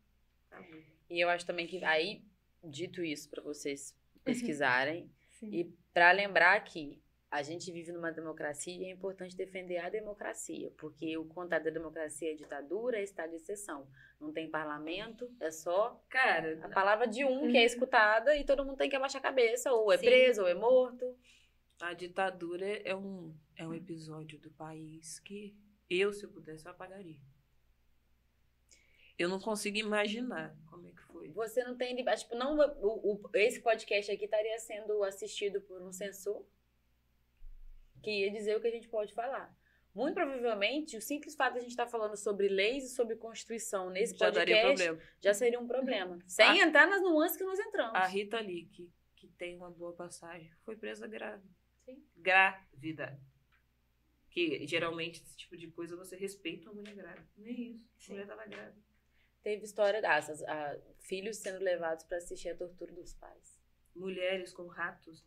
acabou. 0.50 0.82
E 1.10 1.20
eu 1.20 1.30
acho 1.30 1.46
também 1.46 1.68
que 1.68 1.84
aí, 1.84 2.24
dito 2.64 3.04
isso 3.04 3.30
para 3.30 3.42
vocês 3.42 3.98
pesquisarem, 4.24 5.12
e 5.42 5.66
para 5.94 6.12
lembrar 6.12 6.60
que 6.64 7.02
a 7.32 7.44
gente 7.44 7.72
vive 7.72 7.92
numa 7.92 8.12
democracia 8.12 8.74
e 8.76 8.86
é 8.86 8.92
importante 8.92 9.36
defender 9.36 9.78
a 9.78 9.90
democracia, 9.90 10.72
porque 10.78 11.16
o 11.18 11.26
contrário 11.26 11.66
da 11.66 11.72
democracia 11.72 12.32
é 12.32 12.36
ditadura, 12.36 12.98
é 12.98 13.04
estado 13.04 13.30
de 13.30 13.36
exceção. 13.36 13.88
Não 14.20 14.34
tem 14.34 14.50
parlamento, 14.50 15.32
é 15.40 15.52
só 15.52 16.04
Cara, 16.10 16.60
a 16.66 16.70
palavra 16.70 17.08
de 17.08 17.24
um 17.24 17.50
que 17.52 17.58
é 17.58 17.64
escutada 17.64 18.36
e 18.36 18.44
todo 18.44 18.66
mundo 18.66 18.78
tem 18.78 18.90
que 18.90 18.96
abaixar 18.96 19.20
a 19.20 19.24
cabeça, 19.24 19.72
ou 19.72 19.92
é 19.92 19.98
Sim. 19.98 20.06
preso, 20.06 20.42
ou 20.42 20.48
é 20.48 20.56
morto. 20.56 21.16
a 21.82 21.94
ditadura 21.94 22.66
é 22.66 22.96
um, 22.96 23.34
é 23.56 23.68
um 23.68 23.74
episódio 23.76 24.40
do 24.40 24.50
país 24.52 25.20
que 25.20 25.56
eu, 25.90 26.12
se 26.12 26.24
eu 26.26 26.30
pudesse, 26.32 26.66
eu 26.66 26.72
apagaria. 26.72 27.20
Eu 29.18 29.28
não 29.30 29.40
consigo 29.40 29.78
imaginar 29.78 30.56
como 30.70 30.88
é 30.88 30.92
que 30.92 31.02
foi. 31.04 31.28
Você 31.30 31.64
não 31.64 31.76
tem. 31.76 31.96
Tipo, 31.96 32.36
não, 32.36 32.58
o, 32.82 33.14
o- 33.16 33.30
esse 33.34 33.60
podcast 33.62 34.10
aqui 34.12 34.26
estaria 34.26 34.58
sendo 34.60 35.04
assistido 35.04 35.60
por 35.62 35.82
um 35.82 35.92
censor 35.92 36.46
que 38.02 38.12
ia 38.12 38.32
dizer 38.32 38.56
o 38.58 38.62
que 38.62 38.68
a 38.68 38.72
gente 38.72 38.88
pode 38.88 39.14
falar. 39.14 39.56
Muito 39.94 40.14
provavelmente, 40.14 40.96
o 40.98 41.02
simples 41.02 41.36
fato 41.36 41.54
de 41.54 41.60
a 41.60 41.62
gente 41.62 41.72
estar 41.72 41.88
falando 41.88 42.16
sobre 42.16 42.48
leis 42.48 42.86
e 42.86 42.96
sobre 42.96 43.16
Constituição 43.16 43.90
nesse 43.90 44.16
Já 44.16 44.30
daria 44.30 44.56
podcast 44.62 44.86
problema. 44.86 45.10
já 45.20 45.34
seria 45.34 45.60
um 45.60 45.68
problema. 45.68 46.20
Sem 46.28 46.60
entrar 46.60 46.88
nas 46.88 47.02
nuances 47.02 47.36
que 47.38 47.44
nós 47.44 47.60
entramos. 47.60 47.96
A 47.96 48.06
Rita 48.06 48.40
Lee, 48.40 48.68
que, 48.68 48.90
que 49.16 49.28
tem 49.30 49.58
uma 49.58 49.72
boa 49.72 49.94
passagem, 49.94 50.52
foi 50.64 50.76
presa 50.78 51.08
grávida. 51.08 51.50
Sim. 51.86 52.04
Grávida. 52.16 53.20
Que 54.30 54.66
geralmente 54.68 55.22
esse 55.24 55.36
tipo 55.36 55.58
de 55.58 55.68
coisa 55.72 55.98
você 55.98 56.16
respeita 56.16 56.70
uma 56.70 56.82
mulher 56.82 56.96
grávida. 56.96 57.28
Nem 57.36 57.72
isso. 57.72 57.90
A 57.98 58.02
Sim. 58.02 58.12
mulher 58.14 58.28
tava 58.28 58.46
grávida. 58.46 58.78
Teve 59.42 59.64
história 59.66 60.02
dessas. 60.02 60.44
ah, 60.44 60.78
filhos 61.00 61.38
sendo 61.38 61.64
levados 61.64 62.04
para 62.04 62.18
assistir 62.18 62.50
a 62.50 62.56
tortura 62.56 62.94
dos 62.94 63.14
pais. 63.16 63.60
Mulheres 63.96 64.54
com 64.54 64.68
ratos 64.68 65.26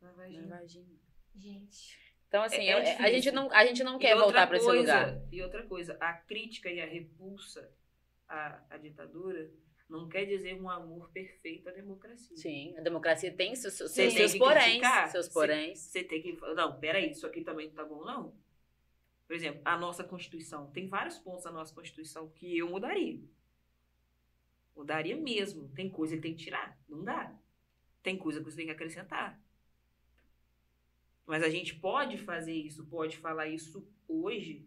na 0.00 0.12
Na 0.12 0.14
vagina. 0.14 1.09
Gente. 1.40 1.98
Então, 2.28 2.42
assim, 2.42 2.56
É- 2.58 2.66
é 2.68 2.72
eu- 2.74 2.76
a, 2.78 2.80
difícil. 2.82 3.12
gente 3.14 3.30
não, 3.32 3.52
a 3.52 3.66
gente 3.66 3.82
não 3.84 3.98
quer 3.98 4.14
voltar 4.16 4.46
para 4.46 4.56
esse 4.56 4.70
lugar. 4.70 5.20
E 5.32 5.42
outra 5.42 5.64
coisa, 5.66 5.96
a 6.00 6.12
crítica 6.12 6.70
e 6.70 6.80
a 6.80 6.86
repulsa 6.86 7.68
à, 8.28 8.62
à 8.70 8.76
ditadura 8.78 9.50
não 9.88 10.08
quer 10.08 10.24
dizer 10.26 10.54
um 10.54 10.70
amor 10.70 11.10
perfeito 11.10 11.68
à 11.68 11.72
democracia. 11.72 12.36
Sim, 12.36 12.76
a 12.78 12.80
democracia 12.80 13.32
tem 13.34 13.56
seus, 13.56 13.74
seus, 13.74 13.90
Você 13.90 14.06
tem 14.06 14.16
seus 14.16 14.36
poréns. 14.36 14.64
criticar? 14.64 15.08
Seus 15.10 15.26
Você- 15.26 15.32
poréns. 15.32 15.78
Você 15.80 16.04
tem 16.04 16.22
que 16.22 16.36
falar, 16.36 16.54
não, 16.54 16.78
peraí, 16.78 17.10
isso 17.10 17.26
aqui 17.26 17.42
também 17.42 17.66
não 17.68 17.74
tá 17.74 17.84
bom, 17.84 18.04
não. 18.04 18.32
Por 19.26 19.34
exemplo, 19.34 19.60
a 19.64 19.76
nossa 19.76 20.04
Constituição. 20.04 20.70
Tem 20.70 20.88
vários 20.88 21.18
pontos 21.18 21.44
da 21.44 21.50
nossa 21.50 21.74
Constituição 21.74 22.28
que 22.30 22.56
eu 22.58 22.68
mudaria. 22.68 23.20
Mudaria 24.76 25.16
mesmo. 25.16 25.68
Tem 25.70 25.90
coisa 25.90 26.16
que 26.16 26.22
tem 26.22 26.34
que 26.34 26.44
tirar. 26.44 26.78
Não 26.88 27.02
dá. 27.04 27.32
Tem 28.02 28.16
coisa 28.16 28.38
que 28.40 28.44
você 28.44 28.56
tem 28.56 28.66
que 28.66 28.72
acrescentar. 28.72 29.38
Mas 31.30 31.44
a 31.44 31.48
gente 31.48 31.76
pode 31.76 32.18
fazer 32.18 32.52
isso, 32.52 32.84
pode 32.86 33.16
falar 33.16 33.46
isso 33.46 33.88
hoje, 34.08 34.66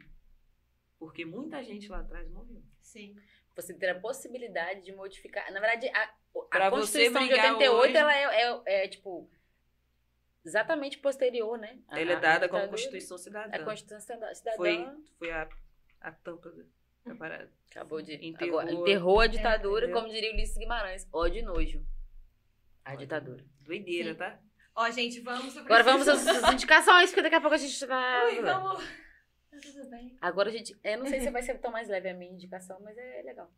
porque 0.97 1.25
muita 1.25 1.61
gente 1.61 1.89
lá 1.89 1.99
atrás 1.99 2.25
morreu. 2.29 2.63
Sim. 2.81 3.17
Você 3.53 3.73
ter 3.73 3.89
a 3.89 3.99
possibilidade 3.99 4.81
de 4.85 4.93
modificar. 4.93 5.51
Na 5.51 5.59
verdade, 5.59 5.89
a, 5.89 6.15
a 6.51 6.69
Constituição 6.69 7.21
de 7.21 7.27
brigar 7.27 7.55
88, 7.57 7.75
hoje- 7.75 7.97
ela 7.97 8.15
é, 8.15 8.23
é- 8.23 8.85
é, 8.85 8.87
tipo, 8.87 9.29
exatamente 10.45 10.99
posterior, 10.99 11.57
né? 11.57 11.79
Ela 11.89 12.13
é 12.13 12.19
dada 12.21 12.47
como. 12.47 12.65
Constituição 12.69 13.17
Cidadã. 13.17 13.61
A 13.61 13.65
Constituição 13.65 13.99
Cidadã 14.33 14.55
Foi, 14.55 14.87
foi 15.19 15.31
a, 15.31 15.49
a 15.99 16.11
tampa 16.13 16.49
da, 16.49 16.63
da 17.07 17.15
parada. 17.15 17.51
acabou 17.69 18.01
de. 18.01 18.13
Enterrou. 18.25 18.59
agora, 18.61 18.73
enterrou 18.73 19.19
a 19.19 19.27
ditadura, 19.27 19.83
entendeu? 19.85 20.01
como 20.01 20.13
diria 20.13 20.31
Ulisses 20.31 20.57
Guimarães. 20.57 21.05
Ó 21.11 21.27
de 21.27 21.41
nojo. 21.41 21.85
A 22.85 22.95
ditadura. 22.95 23.43
Doideira, 23.59 24.13
Sim. 24.13 24.17
tá? 24.17 24.39
Ó, 24.75 24.89
gente, 24.89 25.19
vamos. 25.19 25.55
Agora 25.57 25.83
vamos 25.83 26.07
às, 26.07 26.25
às 26.27 26.53
indicações, 26.53 27.09
porque 27.09 27.21
daqui 27.21 27.35
a 27.35 27.41
pouco 27.41 27.55
a 27.55 27.59
gente 27.59 27.85
vai. 27.85 28.35
Ui, 28.35 28.41
vamos. 28.41 28.83
Tá 29.51 29.57
tudo 29.61 29.89
bem. 29.89 30.17
Agora 30.19 30.49
a 30.49 30.51
gente. 30.51 30.75
Eu 30.83 30.99
não 30.99 31.05
sei 31.05 31.19
se 31.19 31.29
vai 31.31 31.43
ser 31.43 31.59
tão 31.59 31.71
mais 31.71 31.87
leve 31.87 32.09
a 32.09 32.13
minha 32.13 32.31
indicação, 32.31 32.79
mas 32.81 32.97
é 32.97 33.21
legal. 33.23 33.51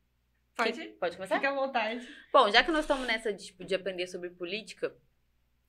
Pode? 0.56 0.88
Pode 1.00 1.16
começar? 1.18 1.36
Fica 1.36 1.50
à 1.50 1.54
vontade. 1.54 2.08
Bom, 2.32 2.50
já 2.50 2.64
que 2.64 2.72
nós 2.72 2.82
estamos 2.82 3.06
nessa 3.06 3.34
de, 3.34 3.46
tipo, 3.46 3.66
de 3.66 3.76
aprender 3.76 4.08
sobre 4.08 4.30
política, 4.30 4.96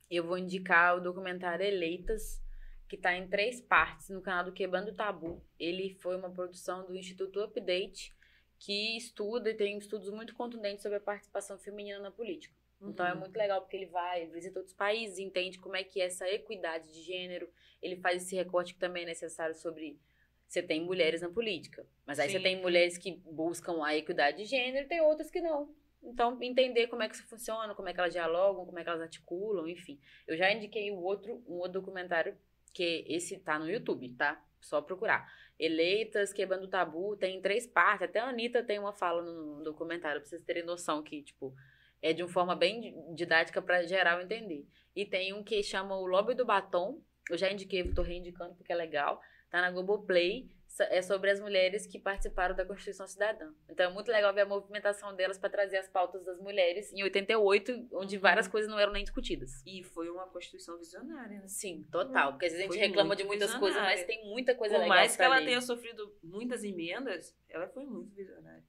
eu 0.09 0.23
vou 0.23 0.37
indicar 0.37 0.95
o 0.95 1.01
documentário 1.01 1.65
Eleitas, 1.65 2.41
que 2.87 2.95
está 2.95 3.13
em 3.13 3.27
três 3.27 3.59
partes 3.59 4.09
no 4.09 4.21
canal 4.21 4.45
do 4.45 4.53
Quebrando 4.53 4.91
o 4.91 4.95
Tabu. 4.95 5.43
Ele 5.59 5.93
foi 5.95 6.15
uma 6.15 6.29
produção 6.29 6.85
do 6.85 6.95
Instituto 6.95 7.41
Update, 7.41 8.15
que 8.59 8.97
estuda 8.97 9.49
e 9.49 9.53
tem 9.53 9.77
estudos 9.77 10.09
muito 10.09 10.33
contundentes 10.33 10.81
sobre 10.81 10.97
a 10.97 11.01
participação 11.01 11.59
feminina 11.59 11.99
na 11.99 12.11
política. 12.11 12.55
Então 12.81 13.05
é 13.05 13.13
Uhum. 13.13 13.19
muito 13.19 13.35
legal 13.35 13.61
porque 13.61 13.75
ele 13.75 13.87
vai, 13.87 14.27
visita 14.27 14.59
outros 14.59 14.75
países, 14.75 15.17
entende 15.19 15.59
como 15.59 15.75
é 15.75 15.83
que 15.83 15.99
é 15.99 16.05
essa 16.05 16.29
equidade 16.29 16.91
de 16.93 17.01
gênero. 17.01 17.49
Ele 17.81 17.95
faz 17.95 18.23
esse 18.23 18.35
recorte 18.35 18.73
que 18.73 18.79
também 18.79 19.03
é 19.03 19.07
necessário 19.07 19.55
sobre 19.55 19.99
você 20.47 20.63
tem 20.63 20.81
mulheres 20.81 21.21
na 21.21 21.29
política, 21.29 21.85
mas 22.05 22.19
aí 22.19 22.29
você 22.29 22.37
Sim. 22.37 22.43
tem 22.43 22.61
mulheres 22.61 22.97
que 22.97 23.11
buscam 23.25 23.83
a 23.83 23.95
equidade 23.95 24.37
de 24.37 24.45
gênero 24.45 24.85
e 24.85 24.87
tem 24.87 25.01
outras 25.01 25.29
que 25.29 25.41
não. 25.41 25.75
Então, 26.01 26.41
entender 26.41 26.87
como 26.87 27.03
é 27.03 27.09
que 27.09 27.15
isso 27.15 27.27
funciona, 27.27 27.75
como 27.75 27.89
é 27.89 27.93
que 27.93 27.99
elas 27.99 28.13
dialogam, 28.13 28.65
como 28.65 28.79
é 28.79 28.83
que 28.83 28.87
elas 28.89 29.01
articulam, 29.01 29.67
enfim. 29.67 29.99
Eu 30.25 30.37
já 30.37 30.49
indiquei 30.51 30.89
o 30.89 30.97
outro, 31.01 31.43
um 31.47 31.55
outro 31.55 31.81
documentário, 31.81 32.37
que 32.71 33.03
esse 33.09 33.39
tá 33.39 33.59
no 33.59 33.69
YouTube, 33.69 34.07
tá? 34.13 34.41
Só 34.61 34.81
procurar. 34.81 35.29
Eleitas, 35.59 36.31
Quebrando 36.31 36.65
o 36.65 36.69
Tabu, 36.69 37.17
tem 37.17 37.41
três 37.41 37.65
partes. 37.67 38.03
Até 38.07 38.19
a 38.19 38.29
Anitta 38.29 38.63
tem 38.63 38.79
uma 38.79 38.93
fala 38.93 39.21
no 39.21 39.63
documentário, 39.63 40.21
pra 40.21 40.29
vocês 40.29 40.41
terem 40.43 40.63
noção 40.63 41.03
que, 41.03 41.23
tipo, 41.23 41.53
é 42.01 42.13
de 42.13 42.23
uma 42.23 42.29
forma 42.29 42.55
bem 42.55 42.79
di- 42.81 42.95
didática 43.15 43.61
para 43.61 43.83
geral 43.83 44.21
entender. 44.21 44.65
E 44.95 45.05
tem 45.05 45.33
um 45.33 45.43
que 45.43 45.61
chama 45.63 45.95
O 45.97 46.05
Lobby 46.05 46.33
do 46.33 46.45
Batom. 46.45 47.01
Eu 47.29 47.37
já 47.37 47.51
indiquei, 47.51 47.83
tô 47.93 48.01
reindicando 48.01 48.55
porque 48.55 48.71
é 48.71 48.75
legal. 48.75 49.19
Tá 49.49 49.61
na 49.61 49.71
Globoplay. 49.71 50.49
É 50.91 51.01
sobre 51.01 51.31
as 51.31 51.39
mulheres 51.39 51.87
que 51.87 51.97
participaram 51.97 52.53
da 52.55 52.63
Constituição 52.63 53.07
Cidadã. 53.07 53.51
Então 53.67 53.89
é 53.89 53.93
muito 53.93 54.11
legal 54.11 54.31
ver 54.31 54.41
a 54.41 54.45
movimentação 54.45 55.15
delas 55.15 55.35
para 55.39 55.49
trazer 55.49 55.77
as 55.77 55.89
pautas 55.89 56.23
das 56.23 56.37
mulheres 56.39 56.93
em 56.93 57.01
88, 57.01 57.87
onde 57.93 58.15
Uhum. 58.17 58.21
várias 58.21 58.47
coisas 58.47 58.69
não 58.69 58.77
eram 58.77 58.91
nem 58.93 59.03
discutidas. 59.03 59.49
E 59.65 59.81
foi 59.83 60.07
uma 60.07 60.27
Constituição 60.27 60.77
visionária, 60.77 61.39
né? 61.39 61.47
Sim, 61.47 61.83
total. 61.91 62.33
Porque 62.33 62.45
às 62.45 62.51
vezes 62.51 62.65
a 62.65 62.67
Foi 62.67 62.77
gente 62.77 62.87
reclama 62.89 63.15
de 63.15 63.23
muitas 63.23 63.47
visionária. 63.49 63.59
coisas, 63.81 63.99
mas 63.99 64.05
tem 64.05 64.29
muita 64.29 64.53
coisa 64.53 64.75
Por 64.75 64.81
legal 64.81 64.97
mais 64.97 65.15
que 65.15 65.21
ela 65.23 65.39
ler. 65.39 65.45
tenha 65.45 65.61
sofrido 65.61 66.15
muitas 66.23 66.63
emendas, 66.63 67.35
ela 67.49 67.67
foi 67.69 67.83
muito 67.85 68.13
visionária. 68.13 68.63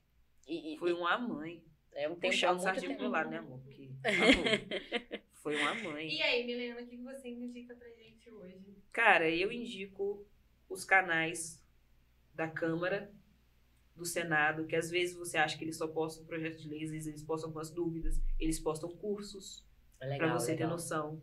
E, 0.46 0.74
e- 0.74 0.78
Foi 0.78 0.92
uma 0.94 1.18
mãe. 1.18 1.62
É 1.94 2.08
um 2.08 2.14
tempo, 2.14 2.32
Puxar 2.32 2.54
o 2.54 2.80
tempo. 2.80 2.96
pro 2.96 3.08
lado, 3.08 3.30
né, 3.30 3.38
amor? 3.38 3.60
Porque, 3.60 3.82
amor, 4.04 5.22
foi 5.42 5.56
uma 5.56 5.74
mãe. 5.74 6.08
E 6.08 6.22
aí, 6.22 6.46
Milena, 6.46 6.80
o 6.80 6.86
que 6.86 6.96
você 6.96 7.28
indica 7.28 7.74
pra 7.74 7.88
gente 7.90 8.30
hoje? 8.30 8.76
Cara, 8.92 9.28
eu 9.28 9.50
indico 9.50 10.26
os 10.68 10.84
canais 10.84 11.64
da 12.34 12.48
Câmara, 12.48 13.12
do 13.96 14.04
Senado, 14.04 14.66
que 14.66 14.76
às 14.76 14.90
vezes 14.90 15.16
você 15.16 15.36
acha 15.36 15.58
que 15.58 15.64
eles 15.64 15.76
só 15.76 15.88
postam 15.88 16.24
projetos 16.24 16.62
de 16.62 16.68
leis, 16.68 16.92
eles 17.06 17.22
postam 17.24 17.48
algumas 17.48 17.70
dúvidas, 17.70 18.20
eles 18.38 18.60
postam 18.60 18.88
cursos. 18.96 19.66
É 20.00 20.06
legal, 20.06 20.28
para 20.28 20.38
você 20.38 20.52
ter 20.52 20.62
legal. 20.62 20.70
noção 20.70 21.22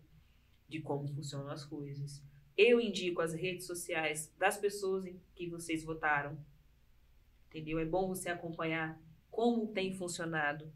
de 0.68 0.82
como 0.82 1.08
funcionam 1.08 1.50
as 1.50 1.64
coisas. 1.64 2.22
Eu 2.58 2.80
indico 2.82 3.22
as 3.22 3.34
redes 3.34 3.66
sociais 3.66 4.34
das 4.38 4.58
pessoas 4.58 5.06
em 5.06 5.22
que 5.34 5.48
vocês 5.48 5.84
votaram. 5.84 6.38
Entendeu? 7.48 7.80
É 7.80 7.86
bom 7.86 8.08
você 8.08 8.30
acompanhar 8.30 9.02
como 9.36 9.68
tem 9.74 9.94
funcionado. 9.94 10.72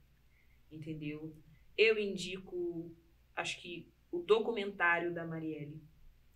Entendeu? 0.70 1.34
Eu 1.78 1.98
indico, 1.98 2.92
acho 3.34 3.62
que 3.62 3.88
o 4.12 4.20
documentário 4.20 5.14
da 5.14 5.26
Marielle, 5.26 5.82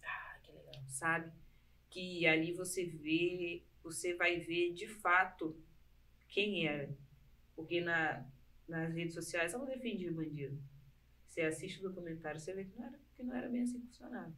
Ah, 0.01 0.39
que 0.41 0.53
legal. 0.53 0.73
sabe? 0.87 1.31
Que 1.89 2.25
ali 2.25 2.53
você 2.53 2.85
vê, 2.85 3.61
você 3.83 4.13
vai 4.15 4.39
ver 4.39 4.73
de 4.73 4.87
fato 4.87 5.61
quem 6.29 6.65
era. 6.65 6.89
Porque 7.57 7.81
na, 7.81 8.25
nas 8.69 8.93
redes 8.93 9.13
sociais 9.13 9.53
ela 9.53 9.65
defendia 9.65 10.11
bandido. 10.11 10.57
Você 11.27 11.41
assiste 11.41 11.79
o 11.79 11.89
documentário, 11.89 12.39
você 12.39 12.53
vê 12.53 12.63
que 12.63 12.75
não 12.77 12.85
era, 12.85 12.99
que 13.15 13.23
não 13.23 13.35
era 13.35 13.49
bem 13.49 13.63
assim 13.63 13.81
que 13.81 13.87
funcionava. 13.87 14.33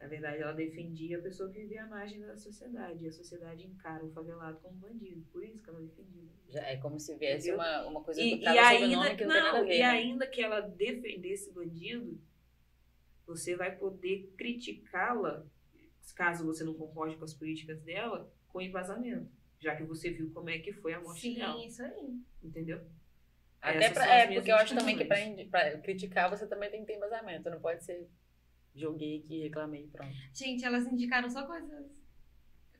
Na 0.00 0.08
verdade, 0.08 0.42
ela 0.42 0.52
defendia 0.52 1.18
a 1.18 1.22
pessoa 1.22 1.50
que 1.50 1.58
vivia 1.60 1.84
à 1.84 1.86
margem 1.86 2.20
da 2.20 2.36
sociedade. 2.36 3.02
E 3.04 3.08
a 3.08 3.12
sociedade 3.12 3.66
encara 3.66 4.04
o 4.04 4.12
favelado 4.12 4.58
como 4.60 4.74
bandido. 4.76 5.24
Por 5.32 5.42
isso 5.42 5.62
que 5.62 5.70
ela 5.70 5.80
defendia. 5.80 6.28
Já 6.48 6.62
é 6.66 6.76
como 6.76 7.00
se 7.00 7.16
viesse 7.16 7.48
Entendeu? 7.48 7.56
uma, 7.66 7.86
uma 7.86 8.04
coisa 8.04 8.20
E, 8.20 8.38
que 8.38 8.44
e 8.44 8.46
ainda, 8.58 8.86
que 9.16 9.24
não, 9.24 9.32
tem 9.32 9.42
nada 9.42 9.48
a 9.48 9.60
não, 9.60 9.66
ver. 9.66 9.74
e 9.74 9.78
né? 9.78 9.84
ainda 9.84 10.26
que 10.26 10.42
ela 10.42 10.60
defendesse 10.60 11.50
bandido, 11.50 12.20
você 13.26 13.56
vai 13.56 13.74
poder 13.74 14.32
criticá-la, 14.36 15.44
caso 16.14 16.44
você 16.44 16.62
não 16.62 16.74
concorde 16.74 17.16
com 17.16 17.24
as 17.24 17.34
políticas 17.34 17.80
dela, 17.80 18.30
com 18.48 18.60
embasamento. 18.60 19.30
Já 19.58 19.74
que 19.74 19.82
você 19.82 20.10
viu 20.10 20.30
como 20.32 20.50
é 20.50 20.58
que 20.58 20.72
foi 20.74 20.92
a 20.92 21.00
morte 21.00 21.22
Sim, 21.22 21.36
dela. 21.36 21.64
isso 21.64 21.82
aí. 21.82 22.20
Entendeu? 22.42 22.80
Até 23.60 23.90
pra, 23.90 24.06
é, 24.14 24.32
porque 24.34 24.52
eu 24.52 24.56
acho 24.56 24.76
também 24.76 24.96
que 24.96 25.04
pra 25.46 25.78
criticar 25.78 26.30
você 26.30 26.46
também 26.46 26.70
tem 26.70 26.80
que 26.82 26.86
ter 26.86 26.96
embasamento. 26.96 27.50
Não 27.50 27.60
pode 27.60 27.82
ser 27.82 28.06
joguei 28.76 29.18
aqui, 29.18 29.40
reclamei 29.42 29.84
e 29.84 29.88
pronto. 29.88 30.12
Gente, 30.34 30.64
elas 30.64 30.86
indicaram 30.86 31.28
só 31.30 31.44
coisas. 31.46 32.04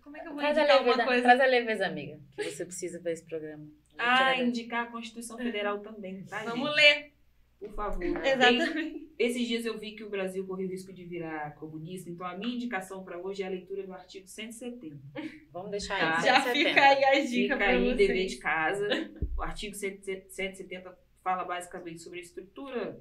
Como 0.02 0.16
é 0.16 0.20
que 0.20 0.28
eu 0.28 0.32
vou 0.32 0.40
Traz 0.40 0.56
a, 0.56 0.60
indicar 0.62 0.78
leveza, 0.78 0.90
alguma 0.92 1.06
coisa? 1.06 1.22
traz 1.22 1.40
a 1.40 1.46
leveza, 1.46 1.86
amiga, 1.86 2.20
que 2.36 2.44
você 2.44 2.64
precisa 2.64 3.00
pra 3.00 3.10
esse 3.12 3.24
programa. 3.24 3.66
Ah, 3.98 4.36
indicar 4.40 4.86
a 4.86 4.90
Constituição 4.90 5.36
Federal 5.36 5.80
também, 5.80 6.22
tá, 6.24 6.44
Vamos 6.44 6.68
gente? 6.68 6.76
ler. 6.76 7.12
Por 7.58 7.72
favor. 7.74 8.04
Exatamente. 8.24 9.06
Esses 9.18 9.48
dias 9.48 9.64
eu 9.64 9.78
vi 9.78 9.92
que 9.92 10.04
o 10.04 10.10
Brasil 10.10 10.46
corria 10.46 10.66
o 10.66 10.70
risco 10.70 10.92
de 10.92 11.02
virar 11.04 11.54
comunista, 11.54 12.10
então 12.10 12.26
a 12.26 12.36
minha 12.36 12.54
indicação 12.54 13.02
para 13.02 13.18
hoje 13.18 13.42
é 13.42 13.46
a 13.46 13.48
leitura 13.48 13.82
do 13.82 13.94
artigo 13.94 14.28
170. 14.28 14.96
Vamos 15.50 15.70
deixar 15.70 15.98
Tá. 15.98 16.18
aí. 16.18 16.24
Já 16.26 16.40
170. 16.42 16.68
fica 16.68 16.82
aí 16.86 17.04
a 17.04 17.24
dica 17.24 17.56
aí, 17.56 17.82
vocês. 17.84 17.96
dever 17.96 18.26
de 18.26 18.36
casa. 18.36 18.88
O 19.36 19.42
artigo 19.42 19.74
170 19.74 20.98
fala 21.24 21.44
basicamente 21.44 22.02
sobre 22.02 22.18
a 22.18 22.22
estrutura 22.22 23.00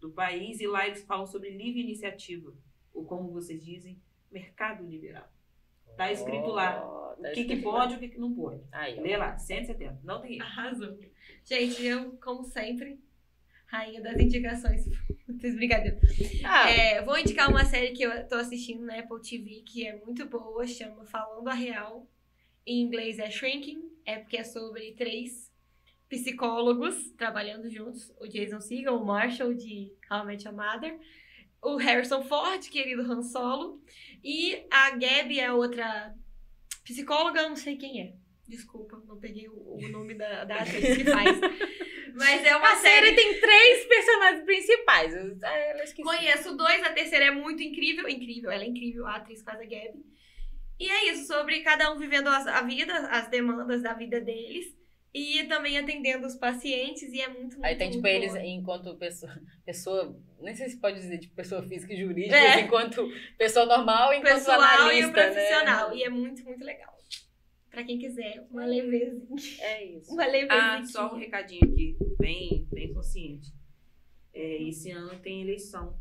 do 0.00 0.10
país 0.10 0.60
e 0.60 0.66
lá 0.66 0.86
eles 0.86 1.02
falam 1.04 1.26
sobre 1.26 1.50
livre 1.50 1.80
iniciativa, 1.80 2.52
ou 2.92 3.04
como 3.04 3.32
vocês 3.32 3.64
dizem, 3.64 4.00
mercado 4.30 4.86
liberal. 4.86 5.28
Tá 5.96 6.10
escrito 6.10 6.48
lá. 6.48 6.84
Ó, 6.84 7.12
O 7.12 7.22
tá 7.22 7.28
que, 7.30 7.34
que 7.34 7.40
escrito 7.40 7.62
pode 7.62 7.94
e 7.94 7.96
o 7.96 8.00
que, 8.00 8.08
que 8.08 8.18
não 8.18 8.34
pode. 8.34 8.62
Aí, 8.72 8.98
ó. 8.98 9.02
Lê 9.02 9.16
lá, 9.16 9.38
170. 9.38 10.00
Não 10.02 10.20
tem 10.20 10.34
erro. 10.36 10.44
Arrasou. 10.44 10.98
Gente, 11.44 11.84
eu, 11.84 12.12
como 12.18 12.44
sempre, 12.44 12.98
rainha 13.66 14.02
das 14.02 14.18
indicações. 14.18 14.84
Vocês 15.28 15.54
brincadeira. 15.54 16.00
Ah, 16.44 16.68
É, 16.68 17.02
vou 17.02 17.16
indicar 17.18 17.48
uma 17.48 17.64
série 17.64 17.92
que 17.92 18.02
eu 18.02 18.28
tô 18.28 18.34
assistindo 18.36 18.84
na 18.84 18.98
Apple 18.98 19.20
TV 19.20 19.62
que 19.64 19.86
é 19.86 19.96
muito 20.04 20.26
boa, 20.26 20.66
chama 20.66 21.04
Falando 21.04 21.48
a 21.48 21.54
Real. 21.54 22.06
Em 22.66 22.80
inglês 22.80 23.18
é 23.18 23.30
Shrinking, 23.30 23.90
é 24.04 24.18
porque 24.18 24.38
é 24.38 24.44
sobre 24.44 24.92
três 24.92 25.52
psicólogos 26.14 27.10
trabalhando 27.16 27.68
juntos. 27.68 28.12
O 28.20 28.26
Jason 28.28 28.60
Segel, 28.60 28.96
o 28.96 29.04
Marshall 29.04 29.54
de 29.54 29.92
How 30.10 30.22
I 30.22 30.26
Met 30.26 30.46
Your 30.46 30.56
Mother, 30.56 30.98
o 31.60 31.76
Harrison 31.76 32.22
Ford, 32.22 32.62
querido 32.68 33.02
Han 33.02 33.22
Solo, 33.22 33.82
e 34.22 34.64
a 34.70 34.90
Gabi 34.90 35.40
é 35.40 35.52
outra 35.52 36.14
psicóloga, 36.84 37.40
eu 37.40 37.48
não 37.48 37.56
sei 37.56 37.76
quem 37.76 38.00
é. 38.00 38.14
Desculpa, 38.46 39.02
não 39.06 39.18
peguei 39.18 39.48
o, 39.48 39.54
o 39.54 39.88
nome 39.88 40.14
da, 40.14 40.44
da 40.44 40.56
atriz 40.56 40.96
que 40.98 41.04
faz. 41.10 41.40
Mas 42.14 42.44
é 42.44 42.54
uma 42.54 42.72
a 42.72 42.76
série 42.76 43.06
série 43.06 43.16
tem 43.16 43.40
três 43.40 43.86
personagens 43.86 44.44
principais. 44.44 45.14
Eu, 45.14 45.36
ah, 45.42 45.58
eu. 45.78 46.04
Conheço 46.04 46.56
dois, 46.56 46.82
a 46.84 46.92
terceira 46.92 47.24
é 47.24 47.30
muito 47.30 47.62
incrível. 47.62 48.08
Incrível, 48.08 48.50
ela 48.50 48.62
é 48.62 48.68
incrível, 48.68 49.06
a 49.06 49.16
atriz 49.16 49.42
faz 49.42 49.58
a 49.58 49.64
Gabi. 49.64 50.04
E 50.78 50.90
é 50.90 51.10
isso, 51.10 51.26
sobre 51.26 51.60
cada 51.60 51.90
um 51.92 51.98
vivendo 51.98 52.28
a 52.28 52.62
vida, 52.62 52.94
as 53.08 53.28
demandas 53.28 53.82
da 53.82 53.94
vida 53.94 54.20
deles. 54.20 54.76
E 55.14 55.44
também 55.44 55.78
atendendo 55.78 56.26
os 56.26 56.34
pacientes, 56.34 57.04
e 57.12 57.20
é 57.20 57.28
muito, 57.28 57.52
muito, 57.56 57.64
Aí 57.64 57.76
tem, 57.76 57.88
tipo, 57.90 58.02
muito 58.02 58.14
eles 58.16 58.32
boa. 58.32 58.44
enquanto 58.44 58.96
pessoa, 58.96 59.32
pessoa. 59.64 60.20
Nem 60.40 60.54
sei 60.56 60.68
se 60.68 60.80
pode 60.80 60.96
dizer, 60.98 61.18
tipo, 61.18 61.34
pessoa 61.36 61.62
física 61.62 61.94
e 61.94 61.96
jurídica, 61.96 62.36
É. 62.36 62.60
enquanto 62.62 63.06
pessoa 63.38 63.64
normal, 63.64 64.12
enquanto 64.12 64.34
pessoal 64.34 64.60
analista. 64.60 64.94
e 65.00 65.04
o 65.06 65.12
profissional. 65.12 65.90
Né? 65.90 65.96
E 65.96 66.02
é 66.02 66.08
muito, 66.08 66.42
muito 66.44 66.64
legal. 66.64 66.92
Pra 67.70 67.84
quem 67.84 67.98
quiser, 67.98 68.44
uma 68.50 68.64
levezinha. 68.64 69.26
É 69.60 69.84
isso. 69.84 70.12
Uma 70.12 70.26
levezinha. 70.26 70.48
Ah, 70.78 70.84
só 70.84 71.12
um 71.14 71.18
recadinho 71.18 71.64
aqui, 71.64 71.96
bem, 72.18 72.68
bem 72.72 72.92
consciente. 72.92 73.52
É, 74.32 74.62
esse 74.62 74.90
ano 74.90 75.18
tem 75.20 75.42
eleição 75.42 75.96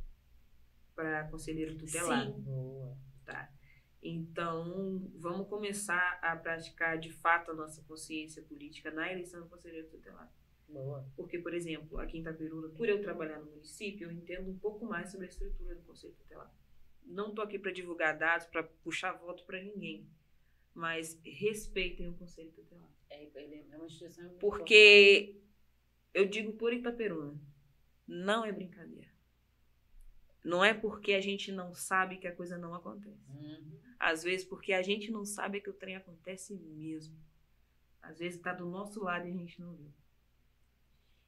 para 0.96 1.28
conselheiro 1.30 1.76
tutelar. 1.78 2.26
Sim. 2.28 2.42
Boa. 2.42 2.98
Tá? 3.26 3.50
Então, 4.04 5.10
vamos 5.16 5.48
começar 5.48 6.20
a 6.22 6.36
praticar 6.36 6.98
de 6.98 7.10
fato 7.10 7.52
a 7.52 7.54
nossa 7.54 7.82
consciência 7.84 8.42
política 8.42 8.92
na 8.92 9.10
eleição 9.10 9.42
do 9.42 9.48
conselheiro 9.48 9.88
tutelar. 9.88 10.30
Boa. 10.68 11.08
Porque, 11.16 11.40
por 11.40 11.54
exemplo, 11.54 11.98
aqui 12.00 12.18
em 12.18 12.22
Itapiruna, 12.22 12.68
por 12.70 12.90
eu 12.90 13.02
trabalhar 13.02 13.40
no 13.40 13.50
município, 13.52 14.08
eu 14.08 14.12
entendo 14.12 14.50
um 14.50 14.58
pouco 14.58 14.86
mais 14.86 15.10
sobre 15.10 15.28
a 15.28 15.30
estrutura 15.30 15.76
do 15.76 15.84
conselho 15.84 16.14
tutelar. 16.16 16.54
Não 17.06 17.30
estou 17.30 17.46
aqui 17.46 17.58
para 17.58 17.72
divulgar 17.72 18.18
dados, 18.18 18.46
para 18.48 18.64
puxar 18.64 19.14
voto 19.14 19.46
para 19.46 19.64
ninguém, 19.64 20.06
mas 20.74 21.18
respeitem 21.24 22.10
o 22.10 22.14
conselho 22.16 22.52
tutelar. 22.52 22.92
É, 23.10 23.24
ele 23.36 23.66
é 23.72 23.78
uma 23.78 23.86
instituição. 23.86 24.26
muito 24.26 24.40
Porque 24.40 25.40
eu 26.14 26.28
digo 26.28 26.54
por 26.54 26.74
Itaperuna, 26.74 27.40
não 28.06 28.44
é 28.44 28.52
brincadeira. 28.52 29.14
Não 30.44 30.64
é 30.64 30.74
porque 30.74 31.14
a 31.14 31.22
gente 31.22 31.52
não 31.54 31.74
sabe 31.74 32.18
que 32.18 32.28
a 32.28 32.36
coisa 32.36 32.58
não 32.58 32.76
acontece. 32.76 33.18
importante. 33.30 33.62
Uhum. 33.62 33.93
Às 34.06 34.22
vezes 34.22 34.46
porque 34.46 34.74
a 34.74 34.82
gente 34.82 35.10
não 35.10 35.24
sabe 35.24 35.62
que 35.62 35.70
o 35.70 35.74
trem 35.74 35.96
acontece 35.96 36.54
mesmo. 36.54 37.18
Às 38.02 38.20
vezes 38.20 38.38
está 38.38 38.52
do 38.52 38.66
nosso 38.66 39.02
lado 39.02 39.26
e 39.26 39.32
a 39.32 39.34
gente 39.34 39.62
não 39.62 39.74
vê. 39.76 39.88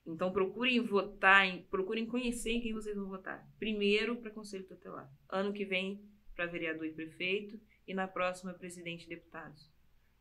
Então 0.05 0.31
procurem 0.33 0.81
votar, 0.81 1.47
em- 1.47 1.63
procurem 1.63 2.05
conhecer 2.05 2.51
em 2.51 2.59
quem 2.61 2.73
vocês 2.73 2.97
vão 2.97 3.07
votar. 3.07 3.47
Primeiro 3.57 4.17
para 4.17 4.29
Conselho 4.29 4.65
Tutelar. 4.67 5.09
Ano 5.29 5.53
que 5.53 5.63
vem 5.63 6.03
para 6.35 6.47
vereador 6.47 6.85
e 6.85 6.91
prefeito 6.91 7.57
e 7.87 7.93
na 7.93 8.09
próxima 8.09 8.53
presidente 8.53 9.05
e 9.05 9.09
deputados. 9.09 9.71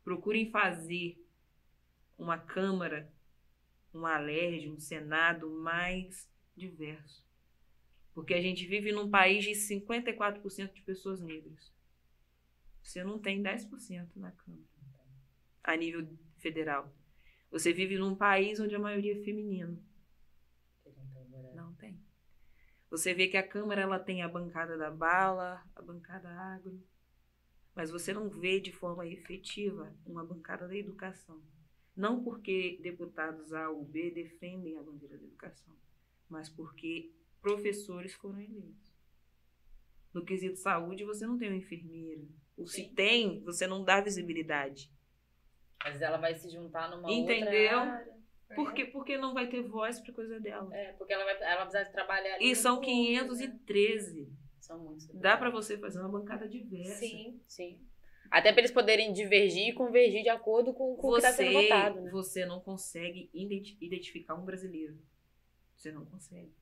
Procurem 0.05 0.49
fazer 0.53 1.21
uma 2.17 2.39
Câmara, 2.39 3.13
um 3.93 4.07
Alerj, 4.07 4.71
um 4.71 4.79
Senado 4.79 5.51
mais 5.51 6.31
diverso. 6.57 7.27
Porque 8.15 8.33
a 8.33 8.41
gente 8.41 8.65
vive 8.65 8.93
num 8.93 9.11
país 9.11 9.43
de 9.43 9.51
54% 9.57 10.73
de 10.73 10.83
pessoas 10.83 11.21
negras. 11.21 11.74
Você 12.85 13.03
não 13.03 13.19
tem 13.19 13.43
10% 13.43 14.15
na 14.17 14.31
Câmara, 14.31 14.63
a 15.65 15.75
nível 15.75 16.07
federal. 16.37 16.95
Você 17.51 17.73
vive 17.73 17.97
num 17.97 18.15
país 18.15 18.61
onde 18.61 18.75
a 18.75 18.79
maioria 18.79 19.19
é 19.19 19.25
feminino. 19.25 19.83
Não 21.55 21.75
tem. 21.77 21.99
Você 22.91 23.15
vê 23.15 23.27
que 23.27 23.39
a 23.39 23.49
Câmara 23.49 23.81
ela 23.81 23.99
tem 23.99 24.23
a 24.23 24.29
bancada 24.29 24.77
da 24.77 24.91
bala, 24.91 25.67
a 25.75 25.81
bancada 25.81 26.29
agro, 26.29 26.79
mas 27.75 27.91
você 27.91 28.13
não 28.13 28.29
vê 28.29 28.61
de 28.61 28.71
forma 28.71 29.07
efetiva 29.07 29.97
uma 30.05 30.25
bancada 30.25 30.69
da 30.69 30.77
educação. 30.77 31.43
Não 31.97 32.23
porque 32.23 32.79
deputados 32.83 33.53
A 33.55 33.71
ou 33.71 33.83
B 33.83 34.11
defendem 34.11 34.77
a 34.77 34.83
bandeira 34.83 35.17
da 35.17 35.25
educação, 35.25 35.75
mas 36.29 36.51
porque 36.51 37.15
professores 37.41 38.13
foram 38.15 38.41
eleitos. 38.41 38.95
No 40.13 40.25
quesito 40.25 40.59
saúde, 40.59 41.05
você 41.05 41.27
não 41.27 41.39
tem 41.39 41.49
uma 41.49 41.57
enfermeira. 41.57 42.23
Ou 42.57 42.67
se 42.67 42.89
tem, 42.89 43.41
você 43.41 43.67
não 43.67 43.83
dá 43.85 44.01
visibilidade. 44.01 44.91
Mas 45.83 46.01
ela 46.01 46.17
vai 46.17 46.35
se 46.35 46.49
juntar 46.51 46.89
numa 46.91 47.11
Entendeu? 47.13 47.79
outra 47.79 47.93
área. 47.93 48.15
Por 48.55 48.73
quê? 48.73 48.85
Porque 48.85 49.19
não 49.19 49.35
vai 49.35 49.49
ter 49.49 49.63
voz 49.63 49.99
para 50.01 50.13
coisa 50.13 50.39
dela. 50.39 50.75
É, 50.75 50.93
porque 50.93 51.13
ela 51.13 51.25
vai, 51.25 51.35
ela 51.43 51.65
vai 51.65 51.67
precisar 51.69 51.85
trabalhar 51.93 52.35
ali 52.37 52.45
E 52.47 52.51
no 52.51 52.57
são 52.57 52.77
fundo, 52.77 52.85
513. 52.87 54.21
né? 54.23 54.27
São 54.61 54.79
muitos. 54.79 55.09
Dá 55.15 55.37
para 55.37 55.51
você 55.51 55.77
fazer 55.77 55.99
uma 55.99 56.09
bancada 56.09 56.49
diversa. 56.49 56.95
Sim. 57.01 57.41
Sim. 57.47 57.79
Até 58.31 58.51
para 58.53 58.61
eles 58.63 58.71
poderem 58.71 59.13
divergir 59.13 59.69
e 59.69 59.73
convergir 59.73 60.23
de 60.23 60.29
acordo 60.29 60.73
com, 60.73 60.97
com 60.97 61.09
o 61.09 61.11
que 61.13 61.17
está 61.19 61.33
sendo 61.33 61.53
Você, 61.53 61.63
votado, 61.63 62.01
né? 62.01 62.11
você 62.11 62.47
não 62.47 62.61
consegue 62.61 63.29
identi- 63.35 63.77
identificar 63.81 64.35
um 64.35 64.45
brasileiro. 64.45 64.97
Você 65.77 65.93
não 65.93 66.05
consegue. 66.07 66.53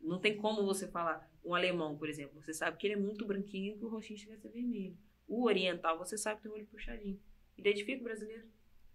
Não 0.00 0.18
tem 0.18 0.36
como 0.36 0.64
você 0.64 0.86
falar 0.88 1.28
um 1.44 1.54
alemão, 1.54 1.96
por 1.96 2.08
exemplo. 2.08 2.40
Você 2.42 2.52
sabe 2.52 2.76
que 2.76 2.86
ele 2.86 2.94
é 2.94 2.98
muito 2.98 3.26
branquinho 3.26 3.74
e 3.74 3.78
que 3.78 3.84
o 3.84 3.88
rostinho 3.88 4.18
chega 4.18 4.34
a 4.34 4.38
ser 4.38 4.50
vermelho. 4.50 4.96
O 5.26 5.44
oriental, 5.44 5.98
você 5.98 6.16
sabe 6.18 6.36
que 6.36 6.42
tem 6.42 6.52
o 6.52 6.54
olho 6.54 6.66
puxadinho. 6.66 7.20
Identifica 7.56 8.00
o 8.00 8.04
brasileiro. 8.04 8.44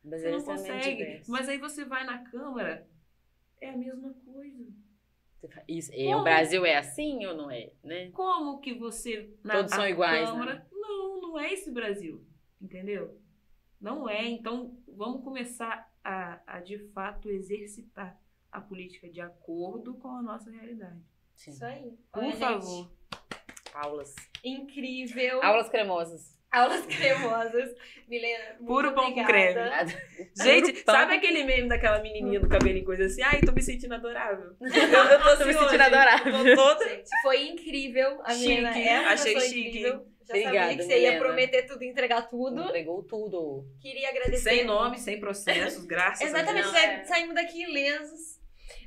Mas 0.04 0.22
Você 0.22 0.32
não 0.32 0.44
consegue. 0.44 1.22
Mas 1.28 1.50
aí 1.50 1.58
você 1.58 1.86
vai 1.86 2.06
na 2.06 2.24
Câmara, 2.24 2.88
é 3.60 3.70
a 3.70 3.78
mesma 3.78 4.14
coisa. 4.26 4.68
Isso, 5.68 5.92
Como? 5.92 6.18
o 6.18 6.24
Brasil 6.24 6.66
é 6.66 6.78
assim 6.78 7.26
ou 7.26 7.36
não 7.36 7.50
é, 7.50 7.72
né? 7.84 8.12
Como 8.12 8.60
que 8.60 8.74
você. 8.74 9.34
Todos 9.50 9.72
são 9.72 9.88
iguais, 9.88 10.28
né? 10.28 10.32
Câmara, 10.32 10.68
Não, 10.72 11.22
não 11.22 11.40
é 11.40 11.54
esse 11.54 11.72
Brasil. 11.72 12.26
Entendeu? 12.62 13.18
Não 13.80 14.10
é. 14.10 14.28
Então, 14.28 14.78
vamos 14.88 15.24
começar 15.24 15.90
a, 16.04 16.42
a 16.46 16.60
de 16.60 16.78
fato 16.90 17.30
exercitar 17.30 18.20
a 18.52 18.60
política 18.62 19.10
de 19.10 19.22
acordo 19.22 19.96
com 19.96 20.08
a 20.10 20.22
nossa 20.22 20.50
realidade. 20.52 21.00
Sim. 21.36 21.52
Isso 21.52 21.66
aí. 21.66 21.94
Por 22.12 22.24
Olha, 22.24 22.32
gente, 22.32 22.40
favor. 22.40 22.92
Aulas. 23.74 24.14
Incrível. 24.44 25.42
Aulas 25.44 25.70
cremosas. 25.70 26.38
Aulas 26.52 26.84
cremosas. 26.88 27.76
Milena, 28.08 28.56
muito 28.56 28.66
Puro 28.66 28.92
pão 28.94 29.14
com 29.14 29.22
obrigada. 29.22 29.86
Gente, 30.42 30.84
sabe 30.84 31.14
aquele 31.14 31.44
meme 31.44 31.70
daquela 31.70 32.02
menininha 32.02 32.40
do 32.40 32.50
cabelo 32.50 32.76
em 32.78 32.84
coisa 32.84 33.06
assim? 33.06 33.22
Ai, 33.22 33.40
tô 33.42 33.52
me 33.52 33.62
sentindo 33.62 33.94
adorável. 33.94 34.56
Eu, 34.60 35.04
eu 35.06 35.22
tô, 35.22 35.28
assim 35.30 35.38
Tô 35.44 35.46
me 35.46 35.54
sentindo 35.54 35.68
hoje. 35.76 35.82
adorável. 35.82 36.34
Tô 36.34 36.56
toda 36.56 36.90
Gente, 36.90 37.10
foi 37.22 37.48
incrível. 37.50 38.20
A 38.24 38.34
Chique, 38.34 38.48
Milena 38.48 38.80
é 38.80 39.00
uma 39.02 39.12
achei 39.12 39.40
chique. 39.42 39.68
incrível. 39.68 40.06
Já 40.28 40.34
Obrigada, 40.36 40.60
sabia 40.60 40.78
que 40.78 40.84
você 40.84 40.94
ia 40.94 41.02
Milena. 41.12 41.20
prometer 41.26 41.64
tudo 41.68 41.84
e 41.84 41.88
entregar 41.88 42.22
tudo. 42.28 42.62
Entregou 42.64 43.04
tudo. 43.04 43.68
Queria 43.80 44.10
agradecer. 44.10 44.50
sem 44.58 44.66
nome, 44.66 44.98
sem 44.98 45.20
processos, 45.20 45.86
graças 45.86 46.28
Exatamente, 46.28 46.68
a 46.68 46.72
Deus. 46.72 46.84
É. 46.84 47.04
saímos 47.06 47.36
daqui 47.36 47.62
ilesos. 47.64 48.39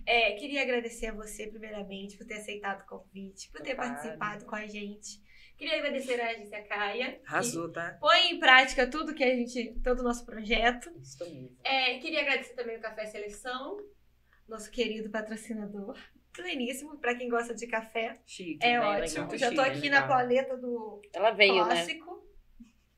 É, 0.06 0.32
queria 0.32 0.62
agradecer 0.62 1.06
a 1.06 1.12
você, 1.14 1.46
primeiramente, 1.46 2.16
por 2.16 2.26
ter 2.26 2.34
aceitado 2.34 2.82
o 2.82 2.86
convite, 2.86 3.50
por 3.50 3.60
ter 3.60 3.74
Claro. 3.74 3.90
participado 3.94 4.44
com 4.46 4.54
a 4.56 4.66
gente. 4.66 5.20
Queria 5.56 5.76
agradecer 5.78 6.20
a 6.20 6.30
agência 6.30 6.62
Caia. 6.64 7.12
que 7.12 7.26
Arrasou, 7.28 7.70
tá? 7.70 7.96
Põe 8.00 8.32
em 8.32 8.38
prática 8.40 8.86
tudo 8.90 9.14
que 9.14 9.22
a 9.22 9.34
gente, 9.34 9.74
todo 9.84 10.00
o 10.00 10.02
nosso 10.02 10.26
projeto. 10.26 10.90
Isso 11.00 11.18
mesmo. 11.24 11.56
É, 11.62 11.98
queria 11.98 12.22
agradecer 12.22 12.54
também 12.54 12.78
o 12.78 12.80
Café 12.80 13.06
Seleção, 13.06 13.76
nosso 14.48 14.70
querido 14.70 15.08
patrocinador. 15.10 15.96
Pleníssimo, 16.32 16.98
pra 16.98 17.14
quem 17.14 17.28
gosta 17.28 17.54
de 17.54 17.66
café. 17.66 18.18
Chique. 18.26 18.58
É 18.64 18.78
bem 18.80 18.88
ótimo. 18.88 19.30
legal. 19.30 19.38
Já 19.38 19.50
tô 19.54 19.62
Chique, 19.64 19.76
aqui 19.78 19.90
na 19.90 20.00
legal. 20.00 20.08
paleta 20.08 20.56
do 20.56 21.00
Ela 21.12 21.30
veio, 21.32 21.54
né? 21.66 21.74
clássico. 21.74 22.22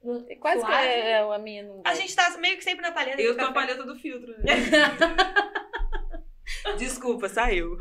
No- 0.02 0.24
Quase 0.38 0.60
que 0.60 0.66
suave. 0.66 0.86
é, 0.86 1.18
a 1.18 1.38
minha 1.38 1.62
não 1.64 1.82
A 1.84 1.94
gente 1.94 2.14
tá 2.14 2.36
meio 2.38 2.56
que 2.56 2.62
sempre 2.64 2.82
na 2.82 2.92
paleta 2.92 3.20
Eu 3.20 3.34
tô 3.34 3.40
a 3.42 3.46
café. 3.48 3.54
palheta 3.54 3.84
do 3.84 3.96
filtro. 3.96 4.32
né? 4.38 4.44
Desculpa, 6.78 7.28
saiu. 7.28 7.76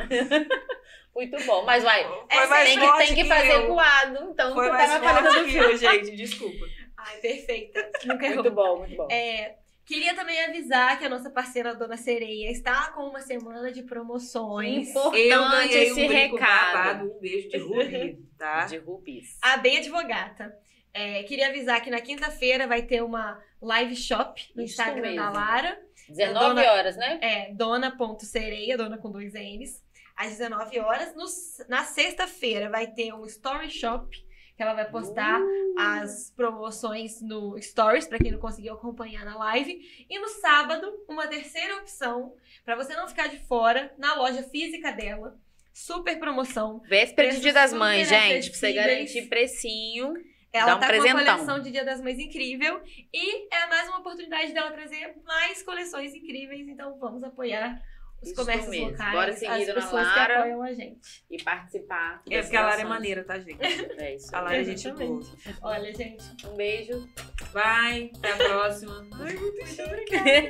Muito 1.16 1.44
bom. 1.46 1.64
Mas 1.64 1.84
vai. 1.84 2.04
Foi 2.04 2.48
mais 2.48 2.70
tem 2.70 2.80
que, 2.80 2.98
tem 2.98 3.16
que 3.16 3.26
fazer 3.26 3.54
eu. 3.56 3.68
coado. 3.68 4.30
Então 4.32 4.54
Foi 4.54 4.66
tu 4.66 4.72
tá 4.72 4.78
mais 4.78 4.92
paleta 5.00 5.24
forte 5.32 5.40
do 5.40 5.46
que 5.50 5.56
eu, 5.58 5.78
gente. 5.78 6.16
Desculpa. 6.16 6.66
Ai, 6.98 7.18
perfeita. 7.18 7.92
Nunca 8.06 8.26
errou. 8.26 8.44
Muito 8.44 8.52
bom, 8.56 8.78
muito 8.80 8.96
bom. 8.96 9.08
É, 9.12 9.56
queria 9.86 10.16
também 10.16 10.44
avisar 10.46 10.98
que 10.98 11.06
a 11.06 11.10
nossa 11.10 11.30
parceira 11.30 11.76
Dona 11.76 11.98
Sereia 11.98 12.50
está 12.52 12.92
com 12.92 13.04
uma 13.04 13.20
semana 13.22 13.72
de 13.72 13.84
promoções. 13.84 14.90
Importante 14.90 15.20
Eu 15.28 15.50
ganhei 15.50 15.84
esse 15.84 16.04
um 16.04 16.08
recado. 16.08 16.74
babado. 16.74 17.06
Um 17.16 17.20
beijo 17.20 17.50
de 17.50 17.58
Rubi, 17.58 18.20
tá? 18.38 18.66
De 18.66 18.78
rubis. 18.78 19.38
A 19.42 19.58
Bem 19.58 19.78
Advogata. 19.78 20.58
É, 20.96 21.24
queria 21.24 21.48
avisar 21.48 21.82
que 21.82 21.90
na 21.90 22.00
quinta-feira 22.02 22.68
vai 22.68 22.84
ter 22.84 23.04
uma 23.04 23.42
live 23.62 23.96
shop 23.96 24.52
no 24.56 24.64
Isso 24.64 24.74
Instagram 24.74 25.16
da 25.16 25.24
mesmo. 25.24 25.34
Lara. 25.34 25.80
19 26.10 26.56
Dona- 26.56 26.72
horas, 26.74 26.96
né? 26.98 27.20
É 27.22 27.54
dona.sereia, 27.54 28.78
dona 28.78 28.98
com 28.98 29.12
dois 29.12 29.34
N's, 29.34 29.82
às 30.16 30.30
19 30.32 30.80
horas. 30.80 31.14
No- 31.16 31.68
na 31.68 31.84
sexta-feira 31.84 32.70
vai 32.70 32.88
ter 32.88 33.14
um 33.14 33.26
story 33.26 33.70
shop 33.70 34.16
que 34.56 34.62
ela 34.62 34.74
vai 34.76 34.88
postar 34.90 35.42
Uh. 35.42 35.76
as 35.80 36.30
promoções 36.36 37.20
no 37.22 37.60
Stories, 37.60 38.08
para 38.08 38.20
quem 38.20 38.32
não 38.32 38.38
conseguiu 38.40 38.74
acompanhar 38.76 39.26
na 39.26 39.36
live. 39.36 39.82
E 40.08 40.20
no 40.20 40.28
sábado, 40.30 40.94
uma 41.10 41.26
terceira 41.26 41.78
opção, 41.78 42.36
para 42.64 42.76
você 42.76 42.94
não 42.96 43.08
ficar 43.08 43.28
de 43.28 43.40
fora, 43.48 43.92
na 43.98 44.14
loja 44.14 44.44
física 44.44 44.92
dela. 44.92 45.36
Super 45.74 46.20
promoção. 46.20 46.82
Véspera 46.88 47.32
de 47.32 47.40
Dia 47.40 47.52
das 47.52 47.74
Mães, 47.74 48.08
gente. 48.08 48.52
Pra 48.52 48.60
você 48.60 48.74
garantir 48.74 49.24
precinho. 49.28 50.14
Ela 50.54 50.68
Dá 50.68 50.76
um 50.76 50.80
tá 50.80 50.88
com 50.88 50.94
uma 50.94 51.02
presentão. 51.02 51.36
coleção 51.36 51.60
de 51.60 51.72
Dia 51.72 51.84
das 51.84 52.00
Mães 52.00 52.20
incrível. 52.20 52.80
E 53.12 53.54
é 53.54 53.66
mais 53.68 53.88
uma 53.90 54.00
oportunidade 54.00 54.54
dela 54.54 54.72
trazer 54.72 55.16
mais 55.26 55.64
coleções 55.64 56.14
incríveis. 56.14 56.68
Então 56.68 56.96
vamos 57.00 57.24
apoiar 57.24 57.82
os 58.22 58.30
Isso 58.30 58.40
comércios 58.40 58.70
mesmo. 58.70 58.92
locais, 58.92 59.12
Bora 59.14 59.34
seguir, 59.34 59.52
as 59.70 59.74
pessoas 59.74 60.08
Lara. 60.08 60.34
que 60.34 60.40
apoiam 60.40 60.62
a 60.64 60.74
gente. 60.74 61.26
E 61.30 61.44
participar. 61.44 62.22
É 62.30 62.42
porque 62.42 62.56
a 62.56 62.62
Lara 62.66 62.82
é 62.82 62.86
maneira, 62.86 63.24
tá, 63.24 63.40
gente? 63.40 63.58
É 63.62 64.16
isso. 64.16 64.34
A 64.36 64.42
Lara 64.42 64.58
é 64.58 64.64
gente 64.64 64.92
boa. 64.92 65.22
Olha, 65.64 65.94
gente, 65.94 66.24
Um 66.48 66.56
beijo. 66.56 67.10
Vai, 67.52 68.12
até 68.16 68.32
a 68.32 68.38
próxima. 68.38 69.02
muito 69.02 69.82
obrigada. 69.82 70.50